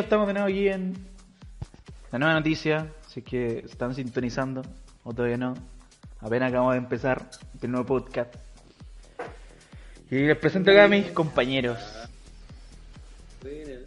Estamos 0.00 0.28
de 0.28 0.32
nuevo 0.32 0.48
aquí 0.48 0.68
en 0.68 0.94
la 2.12 2.18
nueva 2.20 2.34
noticia, 2.34 2.92
si 3.08 3.20
es 3.20 3.26
que 3.26 3.60
se 3.62 3.66
están 3.66 3.94
sintonizando 3.94 4.62
o 5.02 5.12
todavía 5.12 5.36
no. 5.36 5.54
Apenas 6.20 6.50
acabamos 6.50 6.74
de 6.74 6.78
empezar 6.78 7.28
el 7.60 7.70
nuevo 7.70 7.84
podcast. 7.84 8.32
Y 10.08 10.20
les 10.20 10.38
presento 10.38 10.70
acá 10.70 10.84
a 10.84 10.88
mis 10.88 11.10
compañeros. 11.10 11.78
Buena. 13.42 13.80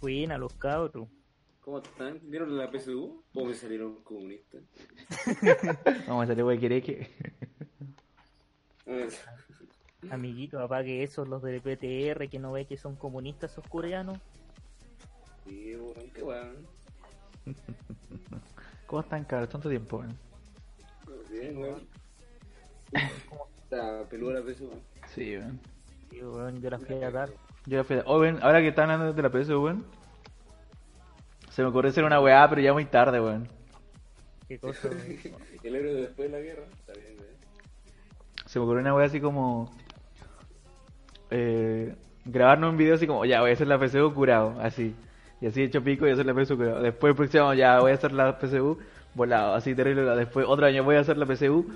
Buena, 0.00 0.36
los 0.36 0.52
cabros. 0.54 1.06
¿Cómo 1.60 1.78
están? 1.78 2.18
¿Vieron 2.24 2.58
la 2.58 2.68
PSU? 2.68 3.22
¿O 3.34 3.44
me 3.44 3.54
salieron 3.54 4.02
comunistas? 4.02 4.62
Vamos 6.08 6.24
a 6.24 6.26
salir 6.26 6.42
wey 6.44 6.58
que 6.58 7.08
Amiguito, 10.10 10.58
apague 10.60 11.04
eso, 11.04 11.24
los 11.24 11.42
del 11.42 11.60
PTR 11.60 12.28
que 12.28 12.38
no 12.40 12.52
ve 12.52 12.66
que 12.66 12.76
son 12.76 12.96
comunistas 12.96 13.52
esos 13.52 13.66
coreanos. 13.68 14.18
Sí, 15.48 15.74
weón, 15.76 16.10
qué 16.14 16.22
weón. 16.22 16.56
¿Cómo 18.86 19.02
están, 19.02 19.24
cabros? 19.24 19.48
Tanto 19.48 19.68
tiempo, 19.68 19.98
weón. 19.98 20.16
Bien, 21.30 21.56
weón. 21.58 21.86
Está 23.64 24.04
peluda 24.08 24.40
la 24.40 24.42
PSU. 24.52 24.70
Sí, 25.14 25.36
weón. 25.36 25.60
Sí, 26.10 26.22
weón, 26.22 26.60
yo 26.60 26.70
la 26.70 26.78
fui 26.78 27.02
a 27.02 27.10
dar. 27.10 27.30
Yo 27.66 27.78
la 27.78 27.84
fui 27.84 27.96
a- 27.96 28.02
Oh, 28.06 28.20
weón, 28.20 28.38
ahora 28.42 28.60
que 28.60 28.68
están 28.68 28.90
hablando 28.90 29.12
de 29.14 29.22
la 29.22 29.30
PSU, 29.30 29.62
weón. 29.62 29.84
Se 31.50 31.62
me 31.62 31.68
ocurrió 31.68 31.90
hacer 31.90 32.04
una 32.04 32.20
weá, 32.20 32.48
pero 32.48 32.60
ya 32.62 32.72
muy 32.72 32.84
tarde, 32.84 33.20
weón. 33.20 33.48
Qué 34.48 34.58
cosa. 34.58 34.88
weón. 34.90 35.42
El 35.62 35.74
héroe 35.76 35.94
después 35.94 36.30
de 36.30 36.38
la 36.38 36.42
guerra. 36.44 36.64
Está 36.78 36.92
bien, 36.94 37.16
weón. 37.18 37.34
Se 38.46 38.58
me 38.58 38.64
ocurrió 38.64 38.80
una 38.82 38.94
weá 38.94 39.06
así 39.06 39.20
como. 39.20 39.70
Eh, 41.30 41.94
grabarnos 42.24 42.70
un 42.70 42.78
video 42.78 42.94
así 42.94 43.06
como, 43.06 43.24
ya 43.26 43.40
voy 43.42 43.50
a 43.50 43.52
hacer 43.52 43.66
la 43.66 43.78
PSU 43.78 44.14
curado, 44.14 44.58
así. 44.60 44.94
Y 45.40 45.46
así 45.46 45.62
hecho 45.62 45.82
pico 45.82 46.06
y 46.06 46.10
hacer 46.10 46.26
la 46.26 46.34
PSU. 46.34 46.56
Después 46.56 47.10
el 47.12 47.16
próximo 47.16 47.54
ya 47.54 47.80
voy 47.80 47.92
a 47.92 47.94
hacer 47.94 48.12
la 48.12 48.38
PSU 48.38 48.78
volado, 49.14 49.54
así 49.54 49.74
terrible. 49.74 50.02
Después 50.16 50.46
otro 50.48 50.66
año 50.66 50.84
voy 50.84 50.96
a 50.96 51.00
hacer 51.00 51.16
la 51.16 51.26
PSU 51.26 51.66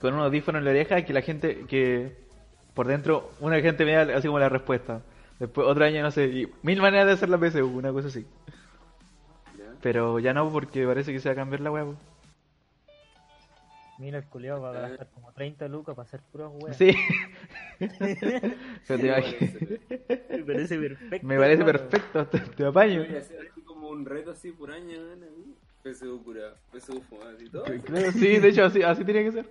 con 0.00 0.14
un 0.14 0.20
audífono 0.20 0.58
en 0.58 0.64
la 0.64 0.70
oreja 0.70 0.98
y 0.98 1.04
que 1.04 1.12
la 1.12 1.20
gente, 1.20 1.66
que 1.68 2.16
por 2.74 2.86
dentro, 2.86 3.30
una 3.40 3.60
gente 3.60 3.84
me 3.84 3.92
da 3.92 4.16
así 4.16 4.26
como 4.26 4.38
la 4.38 4.48
respuesta. 4.48 5.02
Después 5.38 5.66
otro 5.66 5.84
año, 5.84 6.02
no 6.02 6.10
sé, 6.10 6.26
y 6.26 6.48
mil 6.62 6.80
maneras 6.80 7.06
de 7.06 7.12
hacer 7.12 7.28
la 7.28 7.38
PSU, 7.38 7.66
una 7.66 7.92
cosa 7.92 8.08
así. 8.08 8.26
Pero 9.82 10.18
ya 10.18 10.34
no, 10.34 10.50
porque 10.50 10.86
parece 10.86 11.12
que 11.12 11.20
se 11.20 11.28
va 11.28 11.32
a 11.32 11.36
cambiar 11.36 11.60
la 11.60 11.70
weá. 11.70 11.86
Mira, 14.00 14.16
el 14.16 14.24
culiao 14.24 14.62
va 14.62 14.70
a 14.70 14.88
gastar 14.88 15.10
como 15.10 15.30
30 15.30 15.68
lucas 15.68 15.94
para 15.94 16.06
hacer 16.08 16.20
puras 16.32 16.50
weas. 16.54 16.74
Sí. 16.74 16.90
Pero 18.88 18.98
te 18.98 19.80
Me 20.38 20.42
parece 20.42 20.78
perfecto. 20.78 21.26
Me 21.26 21.38
parece 21.38 21.64
perfecto, 21.64 22.26
te, 22.26 22.38
te 22.40 22.64
apaño. 22.64 23.04
Voy 23.04 23.14
a 23.14 23.18
hacer 23.18 23.46
así 23.50 23.60
como 23.60 23.90
un 23.90 24.06
reto 24.06 24.30
así 24.30 24.52
por 24.52 24.72
año, 24.72 24.98
ahí. 25.12 25.54
PSU 25.84 26.24
curado. 26.24 26.56
PSU 26.72 27.02
fumado 27.02 27.36
y 27.38 27.50
todo. 27.50 27.64
Claro, 27.84 28.10
sí, 28.12 28.38
de 28.38 28.48
hecho 28.48 28.64
así, 28.64 28.82
así 28.82 29.04
tiene 29.04 29.24
que 29.24 29.32
ser. 29.32 29.50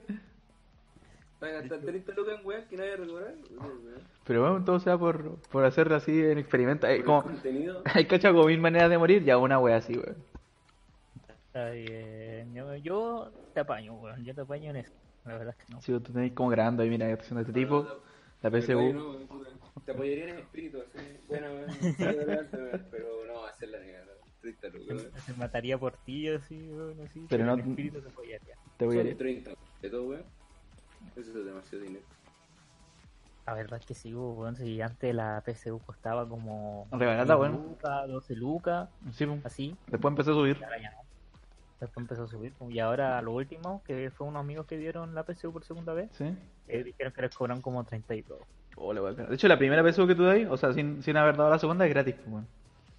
Van 1.40 1.52
a 1.52 1.54
gastar 1.54 1.80
30 1.82 2.14
lucas 2.14 2.40
en 2.40 2.46
weón 2.48 2.66
que 2.68 2.76
nadie 2.76 2.96
recordará. 2.98 3.34
weón. 3.60 4.02
Pero 4.26 4.42
bueno, 4.42 4.66
todo 4.66 4.80
sea 4.80 4.98
por, 4.98 5.40
por 5.52 5.64
hacerlo 5.64 5.96
así 5.96 6.24
en 6.24 6.40
experimento. 6.40 6.88
Hay, 6.88 7.04
como, 7.04 7.24
hay 7.86 8.06
cachado 8.06 8.34
como 8.34 8.48
mil 8.48 8.60
maneras 8.60 8.90
de 8.90 8.98
morir, 8.98 9.24
ya 9.24 9.38
una 9.38 9.60
wea 9.60 9.78
así, 9.78 9.94
weón. 9.94 10.18
Está 11.60 11.72
bien. 11.72 12.54
Yo, 12.54 12.76
yo 12.78 13.32
te 13.54 13.60
apaño, 13.60 13.94
weón. 13.96 14.24
Yo 14.24 14.34
te 14.34 14.42
apaño 14.42 14.70
en 14.70 14.78
eso. 14.78 14.94
La 15.26 15.38
verdad 15.38 15.56
es 15.60 15.66
que 15.66 15.74
no. 15.74 15.82
Si 15.82 15.92
tú 15.92 16.00
tenéis 16.14 16.34
como 16.34 16.50
grabando 16.50 16.84
ahí, 16.84 16.90
mira, 16.90 17.12
haciendo 17.14 17.42
este 17.42 17.52
tipo, 17.54 17.86
la 18.42 18.50
PSU. 18.50 19.28
Te 19.86 19.92
apoyaría 19.92 20.30
en 20.30 20.40
espíritu, 20.40 20.80
así. 20.82 21.00
Bueno, 21.28 21.48
sí, 21.70 21.94
Pero 21.98 23.26
no, 23.28 23.46
hacer 23.46 23.70
la 23.70 23.80
negada. 23.80 24.06
30 24.42 24.68
lucas. 24.70 24.88
weón. 25.04 25.12
Se 25.26 25.34
mataría 25.34 25.78
por 25.78 25.98
ti 25.98 26.30
así, 26.30 26.70
weón, 26.72 27.02
así. 27.02 27.26
Pero 27.30 27.46
no- 27.46 27.54
en 27.56 27.60
espíritu 27.60 28.02
te 28.02 28.08
apoyaría. 28.10 28.56
Te 28.78 28.86
voy 28.86 29.00
a 29.00 29.04
Son 29.04 29.18
30 29.18 29.52
de 29.82 29.90
todo, 29.90 30.04
weón. 30.08 30.24
Eso 31.18 31.38
es 31.40 31.46
demasiado 31.46 31.84
dinero. 31.84 32.06
La 33.46 33.54
verdad 33.54 33.80
es 33.80 33.86
que 33.86 33.96
sí, 33.96 34.14
weón. 34.14 34.56
Si 34.56 34.82
antes 34.82 35.14
la 35.14 35.44
PSU 35.46 35.80
costaba 35.86 36.28
como. 36.30 36.88
Regalada, 36.92 37.36
10 37.36 37.38
weón. 37.40 37.52
lucas, 37.70 38.08
12 38.08 38.36
lucas, 38.36 38.90
Sí, 39.12 39.26
así. 39.44 39.76
Después 39.88 40.12
empezó 40.14 40.32
a 40.32 40.36
subir. 40.36 40.64
Ahora 40.64 40.82
ya 40.82 40.92
no. 40.92 41.09
Después 41.80 42.04
empezó 42.04 42.24
a 42.24 42.28
subir. 42.28 42.54
Y 42.70 42.80
ahora 42.80 43.22
lo 43.22 43.32
último, 43.32 43.82
que 43.86 44.12
fue 44.12 44.28
unos 44.28 44.42
amigos 44.42 44.66
que 44.66 44.78
vieron 44.78 45.16
la 45.16 45.24
PSU 45.24 45.52
por 45.54 45.64
segunda 45.64 45.94
vez, 45.94 46.10
Sí. 46.14 46.26
eh, 46.68 46.84
dijeron 46.84 47.14
que 47.14 47.22
les 47.22 47.36
cobran 47.36 47.62
como 47.62 47.84
32. 47.86 48.40
Oh, 48.76 48.94
la. 48.94 49.02
De 49.14 49.36
hecho, 49.36 49.48
la 49.48 49.58
primera 49.58 49.84
PSU 49.84 50.06
que 50.08 50.16
tú 50.16 50.28
ahí, 50.28 50.46
o 50.46 50.58
sea, 50.58 50.74
sin, 50.74 51.02
sin 51.04 51.16
haber 51.18 51.38
dado 51.38 51.50
la 51.50 51.60
segunda, 51.60 51.86
es 51.86 51.94
gratis, 51.94 52.16
pues, 52.16 52.28
weón. 52.28 52.48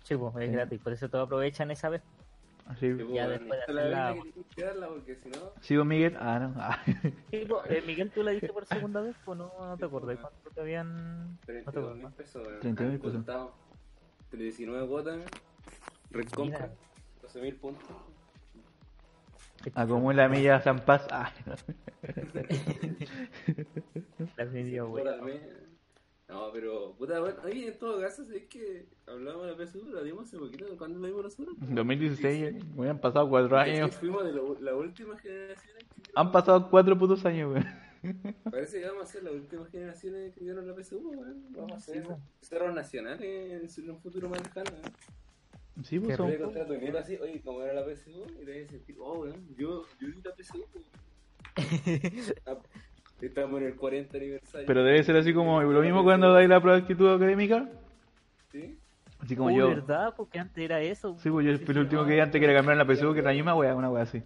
Sí, 0.02 0.16
pues 0.16 0.34
es 0.36 0.46
Sí. 0.46 0.52
gratis, 0.52 0.80
por 0.80 0.92
eso 0.92 1.08
todos 1.08 1.26
aprovechan 1.26 1.70
esa 1.70 1.88
vez. 1.90 2.02
Sí, 2.78 2.92
pues, 2.94 3.08
Ya 3.12 3.26
weón, 3.26 3.30
después 3.30 3.60
de 3.66 3.72
la 3.90 4.14
porque 4.88 5.16
si 5.16 5.28
no. 5.28 5.38
¿Sigo 5.60 5.84
Miguel? 5.84 6.16
Ah, 6.20 6.38
no. 6.38 6.54
Ah. 6.56 6.78
Sí, 7.30 7.44
pues, 7.48 7.62
eh, 7.70 7.82
Miguel, 7.86 8.10
¿tú 8.10 8.22
la 8.22 8.30
viste 8.32 8.48
por 8.52 8.64
segunda 8.66 9.00
vez? 9.00 9.14
Pues 9.24 9.36
no, 9.38 9.52
no 9.58 9.76
te 9.76 9.84
acordás 9.84 10.18
cuánto 10.18 10.50
te 10.50 10.60
habían... 10.60 11.32
No 11.32 11.38
te 11.46 11.52
32 11.62 11.96
mil 11.96 12.06
pesos, 12.12 12.46
weón. 12.46 12.60
32 12.60 12.90
mil 12.92 13.00
pesos. 13.00 13.16
Contado. 13.16 13.52
19 14.32 14.86
cuotas, 14.86 15.18
red 16.12 16.28
compra, 16.28 16.58
Mira. 16.58 16.74
12 17.22 17.40
mil 17.42 17.56
puntos. 17.56 17.88
Acumula 19.74 20.28
millas 20.28 20.64
San 20.64 20.78
Paz. 20.84 21.06
Ah. 21.10 21.32
Mes. 25.24 25.40
No, 26.28 26.52
pero, 26.52 26.94
puta, 26.96 27.18
bueno, 27.18 27.36
oye, 27.44 27.68
en 27.68 27.78
todo 27.78 28.00
caso, 28.00 28.22
es 28.32 28.44
que 28.46 28.86
hablamos 29.06 29.46
de 29.46 29.50
la 29.52 29.56
PSU, 29.66 29.90
la 29.90 30.02
dimos 30.02 30.26
hace 30.26 30.38
poquito, 30.38 30.64
¿cuándo 30.78 31.00
la 31.00 31.08
dimos 31.08 31.24
nosotros? 31.24 31.56
2016, 31.58 32.64
me 32.76 32.88
han 32.88 33.00
pasado 33.00 33.28
cuatro 33.28 33.60
Es 33.62 33.64
que 33.64 33.70
años. 33.82 33.96
fuimos 33.96 34.24
de 34.24 34.32
lo- 34.32 34.56
la 34.60 34.74
última 34.76 35.18
generación 35.18 35.76
que 36.02 36.12
Han 36.14 36.30
pasado 36.30 36.70
cuatro 36.70 36.96
putos 36.96 37.24
años, 37.26 37.52
weón. 37.52 37.66
Parece 38.50 38.80
que 38.80 38.86
vamos 38.86 39.02
a 39.02 39.06
ser 39.06 39.24
las 39.24 39.34
últimas 39.34 39.68
generaciones 39.70 40.32
que 40.32 40.40
dieron 40.40 40.66
la 40.68 40.74
PSU, 40.74 40.98
weón. 41.00 41.46
Vamos 41.50 41.72
a 41.72 41.80
ser 41.80 42.06
cerros 42.40 42.74
nacionales 42.76 43.76
en 43.78 43.90
un 43.90 43.98
futuro 43.98 44.28
más 44.28 44.40
lejano, 44.40 44.70
weón. 44.70 44.92
Sí, 45.82 45.98
pues 46.00 46.16
son- 46.16 46.30
tu 46.30 46.74
nieto 46.76 46.98
así, 46.98 47.16
oye, 47.16 47.40
como 47.42 47.62
era 47.62 47.72
la 47.74 47.84
PSU, 47.84 48.24
y 48.40 48.44
te 48.44 48.50
decir, 48.64 48.96
oh, 48.98 49.20
weón, 49.20 49.46
yo, 49.56 49.84
yo 50.00 50.08
la 50.24 50.34
PSU, 50.36 50.64
po. 50.72 50.80
Ah, 52.46 52.56
Estamos 53.20 53.60
en 53.60 53.66
el 53.66 53.76
40 53.76 54.16
aniversario. 54.16 54.66
Pero 54.66 54.82
debe 54.82 55.02
ser 55.04 55.14
así 55.16 55.34
como 55.34 55.60
lo 55.62 55.82
mismo 55.82 56.02
cuando 56.02 56.32
dais 56.32 56.48
la 56.48 56.58
prueba 56.60 56.76
de 56.78 56.82
actitud 56.84 57.12
académica. 57.14 57.68
¿Sí? 58.50 58.78
Así 59.18 59.36
como 59.36 59.50
Oh, 59.50 59.52
yo. 59.52 59.68
¿verdad? 59.68 60.14
Porque 60.16 60.38
antes 60.38 60.64
era 60.64 60.80
eso. 60.80 61.18
Sí, 61.18 61.28
pues 61.30 61.44
yo 61.44 61.52
el 61.52 61.78
último 61.78 62.06
que 62.06 62.14
vi 62.14 62.20
antes 62.20 62.40
que 62.40 62.46
le 62.46 62.54
cambiaron 62.54 62.78
la 62.78 62.86
PSU, 62.86 63.12
que 63.12 63.18
era 63.20 63.28
la 63.30 63.34
misma 63.34 63.54
wea, 63.54 63.74
una 63.74 63.90
wea 63.90 64.04
así. 64.04 64.22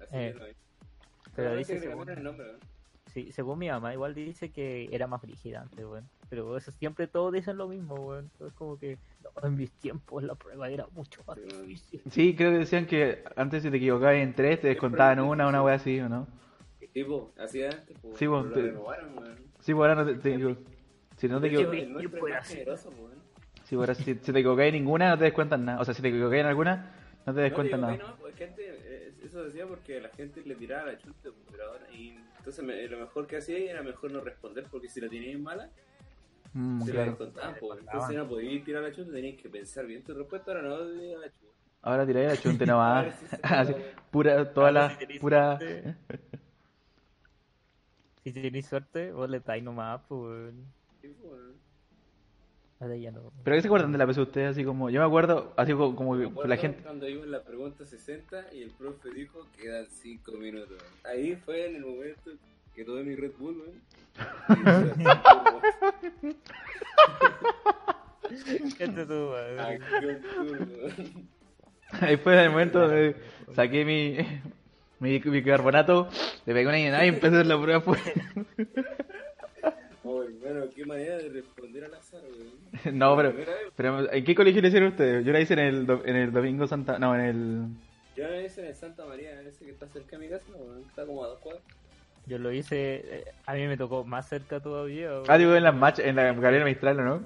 Así 0.00 0.08
Eh. 0.12 0.34
Pero 1.36 1.54
dice 1.54 1.78
según, 1.78 1.98
cambiaron 1.98 2.18
el 2.18 2.24
nombre, 2.24 2.46
weón. 2.48 2.58
sí, 3.06 3.30
según 3.30 3.58
mi 3.60 3.68
mamá, 3.68 3.92
igual 3.94 4.12
dice 4.14 4.50
que 4.50 4.88
era 4.90 5.06
más 5.06 5.22
brígida 5.22 5.60
antes, 5.60 5.84
weón. 5.84 6.08
Pero 6.28 6.56
eso 6.56 6.70
siempre 6.72 7.06
todos 7.06 7.32
dicen 7.32 7.56
lo 7.56 7.68
mismo, 7.68 7.94
weón. 7.94 8.30
Es 8.46 8.52
como 8.52 8.78
que 8.78 8.98
no, 9.22 9.30
en 9.48 9.56
mis 9.56 9.70
tiempos 9.72 10.22
la 10.22 10.34
prueba 10.34 10.68
era 10.68 10.86
mucho 10.88 11.22
más 11.26 11.38
difícil. 11.42 12.02
Sí, 12.10 12.34
creo 12.36 12.50
que 12.52 12.58
decían 12.58 12.86
que 12.86 13.24
antes 13.36 13.62
si 13.62 13.70
te 13.70 13.78
equivocabas 13.78 14.16
en 14.16 14.34
tres 14.34 14.60
te 14.60 14.68
descontaban 14.68 15.20
una, 15.20 15.48
una 15.48 15.62
wea 15.62 15.74
así, 15.76 15.98
¿o 16.00 16.08
no? 16.08 16.26
Sí, 16.92 17.04
po, 17.04 17.32
así 17.38 17.62
antes. 17.62 17.96
Sí, 18.16 18.26
pero 18.26 18.52
te-. 18.52 18.72
Sí, 19.60 19.74
pues 19.74 19.88
ahora 19.90 19.94
no 19.94 20.06
te, 20.06 20.14
te- 20.16 20.56
Si 21.16 21.28
no 21.28 21.40
te 21.40 21.46
equivocas. 21.48 21.74
pues 22.16 22.34
ahora 23.72 23.94
si, 23.94 24.04
si 24.04 24.14
te 24.32 24.38
equivocas 24.38 24.66
en 24.66 24.74
ninguna 24.74 25.10
no 25.10 25.18
te 25.18 25.24
descuentan 25.24 25.64
nada. 25.64 25.80
O 25.80 25.84
sea, 25.84 25.94
si 25.94 26.02
te 26.02 26.08
equivocas 26.08 26.38
en 26.38 26.46
alguna 26.46 26.94
no 27.26 27.34
te 27.34 27.40
No, 27.40 27.44
descuentan 27.44 27.80
digo, 27.80 27.92
nada. 27.92 28.16
no, 28.18 28.34
que 28.34 28.44
antes 28.44 28.64
eh, 28.66 29.12
eso 29.22 29.44
decía 29.44 29.66
porque 29.66 30.00
la 30.00 30.08
gente 30.10 30.40
le 30.42 30.54
tiraba 30.54 30.86
la 30.92 30.98
chunta, 30.98 31.28
po, 31.28 31.36
pero 31.50 31.64
ahora, 31.72 31.86
y 31.92 32.14
entonces 32.38 32.64
me- 32.64 32.86
lo 32.88 32.98
mejor 32.98 33.26
que 33.26 33.36
hacía 33.36 33.58
era 33.58 33.82
mejor 33.82 34.12
no 34.12 34.20
responder 34.20 34.64
porque 34.70 34.88
si 34.88 35.00
la 35.00 35.08
tenías 35.08 35.38
mala, 35.38 35.70
Mm, 36.52 36.80
se 36.82 36.92
la 36.94 37.04
claro. 37.04 37.10
descontaban, 37.10 37.56
po. 37.56 37.74
entonces 37.78 38.16
no 38.16 38.28
podías 38.28 38.64
tirar 38.64 38.82
la 38.82 38.92
chunta, 38.92 39.12
tenías 39.12 39.40
que 39.40 39.48
pensar 39.48 39.86
bien 39.86 40.02
tu 40.02 40.14
respuesta, 40.14 40.52
ahora 40.52 40.62
no 40.68 40.76
tirar 40.98 41.18
la 41.20 41.26
chunta. 41.32 41.54
Ahora 41.82 42.06
tiráis 42.06 42.28
la 42.28 42.36
chunte 42.36 42.66
nomás. 42.66 43.14
Así, 43.42 43.74
pura, 44.10 44.52
toda 44.52 44.68
Ahora 44.68 44.88
la. 44.88 44.98
tenéis 44.98 45.20
Pura. 45.20 45.58
suerte. 45.58 45.96
Si 48.24 48.32
tenéis 48.32 48.66
suerte, 48.66 49.12
vos 49.12 49.28
le 49.30 49.40
dais 49.40 49.62
nomás, 49.62 50.02
pues. 50.08 50.52
Sí. 51.00 51.14
Ahora 52.80 52.96
ya 52.96 53.10
no. 53.10 53.32
¿Pero 53.42 53.56
qué 53.56 53.62
se 53.62 53.68
acuerdan 53.68 53.92
de 53.92 53.98
la 53.98 54.06
PSU 54.06 54.22
ustedes? 54.22 54.50
Así 54.50 54.64
como. 54.64 54.90
Yo 54.90 55.00
me 55.00 55.06
acuerdo, 55.06 55.52
así 55.56 55.72
como, 55.72 55.96
como 55.96 56.16
que 56.16 56.24
acuerdo 56.26 56.48
la 56.48 56.56
gente. 56.56 56.82
Cuando 56.82 57.08
iba 57.08 57.24
en 57.24 57.30
la 57.30 57.42
pregunta 57.42 57.84
60 57.86 58.52
y 58.52 58.62
el 58.62 58.70
profe 58.70 59.10
dijo 59.10 59.46
quedan 59.56 59.86
5 59.88 60.32
minutos. 60.32 60.78
Ahí 61.04 61.36
fue 61.36 61.68
en 61.70 61.76
el 61.76 61.86
momento 61.86 62.30
que 62.78 62.84
tomé 62.84 63.02
mi 63.02 63.16
Red 63.16 63.32
Bull, 63.36 63.56
weón. 63.58 63.82
Tú, 69.08 69.30
weón. 69.32 69.58
Acción 69.58 70.22
turbo. 70.22 70.64
Ahí 72.00 72.16
fue 72.18 72.40
el 72.44 72.50
momento 72.50 72.78
donde 72.80 73.16
saqué 73.52 73.84
mi, 73.84 74.16
mi, 75.00 75.18
bicarbonato, 75.18 76.08
le 76.46 76.54
pegué 76.54 76.68
una 76.68 76.76
llenada 76.78 77.04
y 77.04 77.08
empecé 77.08 77.26
a 77.26 77.40
hacer 77.40 77.46
la 77.46 77.60
prueba. 77.60 77.80
Fue... 77.80 77.98
Muy 80.04 80.28
Bueno, 80.34 80.66
qué 80.74 80.84
manera 80.86 81.16
de 81.16 81.30
responder 81.30 81.84
al 81.84 81.94
azar, 81.94 82.20
weón. 82.22 82.96
No, 82.96 83.16
pero, 83.16 83.34
pero 83.74 84.12
¿en 84.12 84.24
qué 84.24 84.34
colegio 84.36 84.62
le 84.62 84.68
hicieron 84.68 84.90
ustedes? 84.90 85.24
Yo 85.24 85.32
la 85.32 85.40
hice 85.40 85.54
en 85.54 85.58
el, 85.60 85.84
do- 85.86 86.02
en 86.04 86.14
el 86.14 86.30
Domingo 86.30 86.68
Santa... 86.68 86.98
No, 87.00 87.12
en 87.16 87.20
el... 87.22 87.66
Yo 88.16 88.28
la 88.28 88.40
hice 88.42 88.60
en 88.60 88.66
el 88.68 88.74
Santa 88.76 89.04
María, 89.04 89.40
ese 89.42 89.64
que 89.64 89.72
está 89.72 89.88
cerca 89.88 90.16
de 90.16 90.24
mi 90.24 90.30
casa, 90.30 90.44
weón. 90.54 90.82
Está 90.88 91.04
como 91.06 91.24
a 91.24 91.28
dos 91.28 91.40
cuadras. 91.40 91.64
Yo 92.28 92.38
lo 92.38 92.52
hice, 92.52 93.02
eh, 93.04 93.24
a 93.46 93.54
mí 93.54 93.66
me 93.66 93.76
tocó 93.76 94.04
más 94.04 94.28
cerca 94.28 94.60
todavía. 94.60 95.10
Ah, 95.28 95.38
digo, 95.38 95.54
en 95.54 95.62
las 95.62 95.74
match, 95.74 95.98
en 96.00 96.16
la 96.16 96.32
Gabriela 96.34 96.64
Mistral, 96.66 97.00
¿o 97.00 97.02
¿no? 97.02 97.22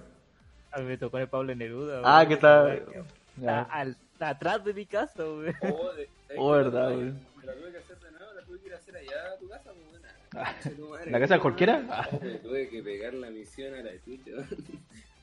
A 0.71 0.79
mí 0.79 0.85
me 0.87 0.97
tocó 0.97 1.17
en 1.19 1.23
el 1.25 1.29
Pablo 1.29 1.55
Neruda. 1.55 2.01
Ah, 2.05 2.19
weón. 2.19 2.29
que 2.29 2.35
está... 2.35 2.75
Está 2.75 3.63
al- 3.63 3.97
está 4.13 4.29
atrás 4.31 4.65
de 4.65 4.73
mi 4.75 4.87
casa, 4.87 5.25
weón. 5.25 5.55
Oh, 5.63 5.93
de- 5.93 6.09
¿sabes 6.29 6.37
Oh, 6.39 6.51
verdad, 6.53 6.91
La-. 6.91 6.97
Me 6.97 7.47
la 7.47 7.55
tuve 7.55 7.73
que 7.73 7.79
hacer 7.79 7.99
de 7.99 8.11
nuevo, 8.13 8.33
la 8.35 8.43
tuve 8.43 8.61
que 8.61 8.67
ir 8.69 8.75
a 8.75 8.77
hacer 8.77 8.97
allá 8.97 9.33
a 9.35 9.39
tu 9.39 9.49
casa, 9.49 9.71
pues, 9.73 9.77
weón. 9.91 10.03
Ah, 10.07 10.55
Ah, 10.55 11.05
¿la 11.11 11.21
casa 11.21 11.35
de 11.35 11.41
cualquiera? 11.41 11.85
Ah. 11.91 12.09
Me 12.23 12.35
tuve 12.37 12.69
que 12.69 12.83
pegar 12.83 13.13
la 13.15 13.29
misión 13.31 13.75
a 13.75 13.83
la 13.83 13.91
chucha. 14.05 14.31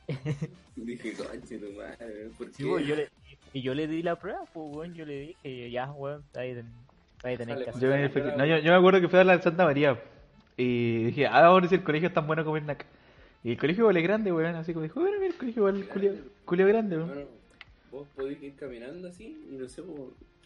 Dije, 0.76 1.14
conche 1.14 1.58
tu 1.58 1.72
madre, 1.74 2.30
¿por 2.38 2.48
Sí, 2.48 2.64
qué? 2.64 2.66
weón, 2.66 2.84
yo 2.84 2.96
le, 2.96 3.10
y 3.54 3.62
yo 3.62 3.74
le 3.74 3.88
di 3.88 4.02
la 4.04 4.18
prueba, 4.20 4.42
pues, 4.54 4.68
weón. 4.76 4.94
Yo 4.94 5.06
le 5.06 5.20
dije, 5.44 5.72
ya, 5.72 5.92
weón, 5.92 6.24
ahí, 6.36 6.54
ten- 6.56 6.89
ahí 7.24 7.38
tenés 7.38 7.56
Sale, 7.56 7.64
que 7.66 7.70
hacer. 7.70 7.82
Yo, 7.82 7.96
efecti- 7.96 8.36
no, 8.36 8.46
yo, 8.46 8.58
yo 8.58 8.72
me 8.72 8.78
acuerdo 8.78 9.02
que 9.02 9.10
fui 9.10 9.20
a 9.20 9.24
la 9.24 9.38
de 9.38 9.44
Santa 9.44 9.66
María 9.66 10.00
y 10.58 11.06
dije, 11.06 11.28
ah, 11.28 11.46
ahora 11.46 11.68
si 11.68 11.76
el 11.76 11.84
colegio 11.84 12.08
es 12.10 12.14
tan 12.14 12.28
bueno 12.28 12.44
como 12.44 12.58
el 12.58 12.66
NAC. 12.66 12.86
Y 13.44 13.52
el 13.52 13.58
colegio 13.58 13.84
igual 13.84 13.98
es 13.98 14.04
grande, 14.04 14.32
weón, 14.34 14.56
así 14.56 14.74
como 14.74 14.84
dijo, 14.84 15.00
bueno, 15.00 15.16
mira, 15.20 15.32
el 15.32 15.38
colegio 15.38 15.70
igual, 15.70 15.88
culio, 15.88 16.14
culio 16.46 16.68
grande, 16.68 16.98
weón. 16.98 17.08
Bueno, 17.10 17.28
vos 17.92 18.08
podés 18.16 18.42
ir 18.44 18.56
caminando 18.56 19.08
así 19.08 19.38
y 19.50 19.56
no 19.56 19.68
sé, 19.70 19.82
pues, 19.82 20.00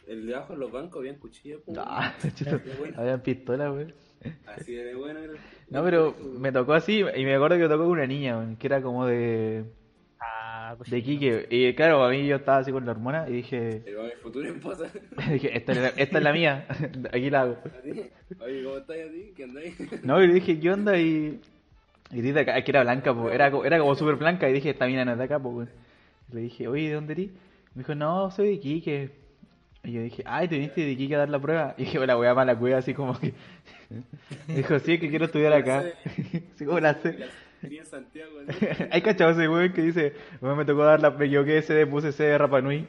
el 0.08 0.28
de 0.28 0.36
abajo 0.36 0.54
en 0.54 0.60
los 0.60 0.72
bancos 0.72 1.00
habían 1.00 1.16
cuchillas, 1.16 1.60
pues. 1.66 1.78
Ah, 1.81 2.14
Qué 2.22 2.60
bueno. 2.78 2.94
habían 2.98 3.22
pistolas, 3.22 3.72
weón. 3.72 3.94
Así 4.46 4.74
de 4.74 4.96
bueno 4.96 5.20
era. 5.20 5.34
No, 5.70 5.84
pero 5.84 6.16
me 6.40 6.52
tocó 6.52 6.74
así 6.74 7.00
y 7.00 7.25
me 7.25 7.34
acuerdo 7.36 7.56
que 7.58 7.64
me 7.64 7.70
tocó 7.70 7.84
con 7.84 7.92
una 7.94 8.06
niña, 8.06 8.38
weón, 8.38 8.56
que 8.58 8.68
era 8.68 8.81
como 8.81 9.06
de, 9.08 9.66
Ah, 10.56 10.76
de 10.86 11.02
Quique. 11.02 11.48
Y 11.50 11.74
claro, 11.74 12.04
a 12.04 12.12
mí 12.12 12.28
yo 12.28 12.36
estaba 12.36 12.60
así 12.60 12.72
con 12.72 12.86
la 12.86 12.92
hormona 12.92 13.26
y 13.28 13.34
dije, 13.34 13.82
Pero 13.84 14.04
mi 14.04 14.12
futura 14.22 14.50
esposa. 14.50 14.86
dije 15.32 15.58
esta, 15.58 15.72
es 15.72 15.78
la, 15.80 15.88
esta 15.88 16.18
es 16.20 16.24
la 16.24 16.32
mía, 16.32 16.68
aquí 17.12 17.32
la 17.32 17.42
hago. 17.42 17.58
¿A 17.66 17.82
ti? 17.82 18.04
Oye, 18.40 18.64
¿cómo 18.64 18.78
estás 18.78 18.98
a 18.98 19.10
ti? 19.10 19.34
¿Qué 19.36 19.46
andáis? 19.46 19.76
No, 20.04 20.22
y 20.24 20.28
le 20.28 20.36
dije, 20.36 20.60
¿qué 20.60 20.72
onda? 20.72 21.00
Y, 21.00 21.42
y 22.12 22.22
dice 22.22 22.42
acá, 22.42 22.64
que 22.64 22.70
era 22.70 22.84
blanca, 22.84 23.16
pues, 23.16 23.34
era, 23.34 23.48
era 23.48 23.80
como 23.80 23.96
súper 23.96 24.16
blanca. 24.16 24.48
Y 24.48 24.54
dije, 24.54 24.70
esta 24.70 24.86
mina 24.86 25.04
no 25.04 25.14
es 25.14 25.18
de 25.18 25.24
acá, 25.24 25.40
pues, 25.40 25.56
weón. 25.56 25.70
Le 26.32 26.42
dije, 26.42 26.68
oye, 26.68 26.90
¿de 26.90 26.94
dónde 26.94 27.14
eres? 27.14 27.30
Me 27.74 27.80
dijo, 27.82 27.96
no, 27.96 28.30
soy 28.30 28.50
de 28.50 28.54
Iquique. 28.54 29.10
Y 29.84 29.92
yo 29.92 30.02
dije, 30.04 30.22
ay, 30.28 30.48
¿te 30.48 30.56
viniste 30.56 30.82
de 30.82 30.92
Iquique 30.92 31.16
a 31.16 31.20
dar 31.20 31.30
la 31.30 31.40
prueba? 31.40 31.74
Y 31.80 31.86
dije, 31.86 32.06
la 32.06 32.16
weá 32.16 32.36
mala 32.36 32.56
cueva, 32.56 32.78
así 32.78 32.94
como 32.94 33.20
que. 33.20 33.34
Dijo, 34.50 34.78
sí, 34.78 34.94
es 34.94 35.00
que 35.00 35.10
quiero 35.10 35.26
estudiar 35.26 35.54
acá. 35.54 35.84
Sí, 36.58 36.66
como 36.66 36.80
la 36.80 36.94
sé. 36.94 37.18
Tenía 37.63 37.81
en 37.81 37.86
Santiago. 37.88 38.31
Hay 38.92 39.01
cachado 39.01 39.31
ese 39.31 39.48
weón 39.50 39.74
que 39.74 39.81
dice, 39.81 40.13
me 40.42 40.65
tocó 40.65 40.83
dar 40.83 41.01
la, 41.01 41.10
me 41.10 41.25
equivoqué 41.25 41.54
de 41.54 41.62
CD, 41.63 41.88
puse 41.88 42.12
CD 42.12 42.30
de 42.30 42.38
Rapanui. 42.38 42.88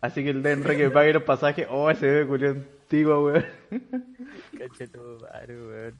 Así 0.00 0.24
que 0.24 0.30
el 0.30 0.42
DNR 0.42 0.76
que 0.76 0.84
me 0.84 0.90
pague 0.90 1.12
los 1.12 1.22
pasajes, 1.22 1.66
oh, 1.70 1.88
ese 1.90 2.06
bebé 2.06 2.26
culió 2.26 2.50
antiguo, 2.50 3.24
weón. 3.26 3.44
Madre, 5.32 5.56
weón. 5.62 5.94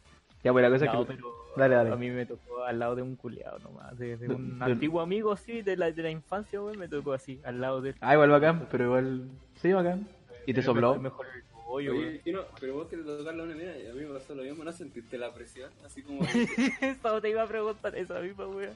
Ya, 0.44 0.52
pues 0.52 0.62
la 0.62 0.70
cosa 0.70 0.86
No, 0.86 1.02
es 1.02 1.06
que. 1.08 1.14
pero 1.14 1.28
Dale, 1.56 1.74
dale. 1.76 1.90
a 1.92 1.96
mí 1.96 2.10
me 2.10 2.26
tocó 2.26 2.64
al 2.64 2.78
lado 2.78 2.96
de 2.96 3.02
un 3.02 3.14
culiado 3.14 3.58
nomás, 3.60 3.96
de, 3.98 4.16
de 4.16 4.26
De- 4.28 4.34
un 4.34 4.58
de- 4.58 4.64
antiguo 4.64 5.00
amigo 5.00 5.30
así 5.32 5.62
de 5.62 5.76
la, 5.76 5.92
de 5.92 6.02
la 6.02 6.10
infancia, 6.10 6.60
weón, 6.60 6.78
me 6.78 6.88
tocó 6.88 7.12
así, 7.12 7.40
al 7.44 7.60
lado 7.60 7.80
de. 7.80 7.94
Ah, 8.00 8.14
igual 8.14 8.30
bacán, 8.30 8.66
pero 8.70 8.84
igual. 8.86 9.28
Sí, 9.60 9.72
bacán. 9.72 10.08
¿Y 10.46 10.54
te 10.54 10.62
sopló? 10.62 10.96
Mejor, 10.98 11.26
weón. 11.72 11.96
Oye, 11.98 12.18
Tino, 12.24 12.40
pero 12.60 12.74
vos 12.74 12.88
querés 12.88 13.04
tocarle 13.06 13.40
a 13.42 13.44
una 13.44 13.54
mina 13.54 13.76
y 13.76 13.86
a 13.86 13.92
mí 13.94 14.00
me 14.00 14.14
pasó 14.18 14.34
lo 14.34 14.42
mismo, 14.42 14.62
¿no 14.64 14.72
sentiste 14.72 15.18
la 15.18 15.32
presión? 15.32 15.70
Así 15.84 16.02
como... 16.02 16.20
Eso 16.80 17.20
te 17.20 17.30
iba 17.30 17.42
a 17.42 17.46
preguntar 17.46 17.96
esa 17.96 18.20
misma, 18.20 18.46
weón. 18.48 18.74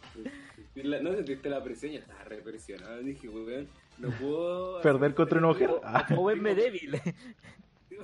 la- 0.75 1.01
¿No 1.01 1.13
sentiste 1.15 1.49
la 1.51 1.63
presión? 1.63 1.93
Ya 1.93 1.99
estaba 2.01 2.25
represionado. 2.25 2.99
Dije, 2.99 3.29
weón, 3.29 3.69
no 3.99 4.11
puedo... 4.11 4.81
¿Perder 4.83 5.15
contra 5.15 5.39
una 5.39 5.49
mujer? 5.49 5.71
O 6.17 6.25
verme 6.25 6.55
débil. 6.55 7.01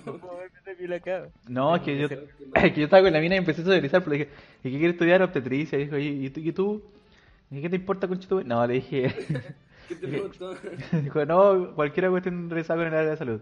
No 0.07 0.17
puedo 0.17 0.37
verme 0.39 0.59
débil 0.65 0.93
acá. 0.95 1.29
No, 1.49 1.77
es 1.77 1.83
que 1.83 1.99
yo, 1.99 2.07
es 2.55 2.73
que 2.73 2.81
yo 2.81 2.85
estaba 2.85 3.03
con 3.03 3.13
la 3.13 3.21
mina 3.21 3.35
y 3.35 3.39
empecé 3.39 3.61
a 3.61 3.65
socializar, 3.65 4.03
pero 4.03 4.13
le 4.17 4.19
dije, 4.25 4.31
¿y 4.65 4.71
qué 4.73 4.79
quieres 4.79 4.95
estudiar 4.95 5.23
obstetricia? 5.23 5.79
Y 5.79 5.85
dijo, 5.85 5.99
¿y, 5.99 6.27
y 6.27 6.31
tú? 6.31 6.41
¿Y 6.41 6.53
tú? 6.53 6.83
¿Y 7.51 7.61
qué 7.61 7.69
te 7.69 7.77
importa 7.77 8.09
con 8.09 8.19
tu 8.19 8.43
No, 8.45 8.67
le 8.67 8.75
dije, 8.75 9.15
¿Qué 9.89 9.95
te 9.97 10.09
preguntó? 10.09 10.57
dijo, 10.93 11.27
no, 11.27 11.75
cualquier 11.75 12.09
cuestión 12.09 12.49
rezago 12.49 12.81
en 12.83 12.89
el 12.89 12.95
área 12.95 13.11
de 13.11 13.17
salud. 13.19 13.41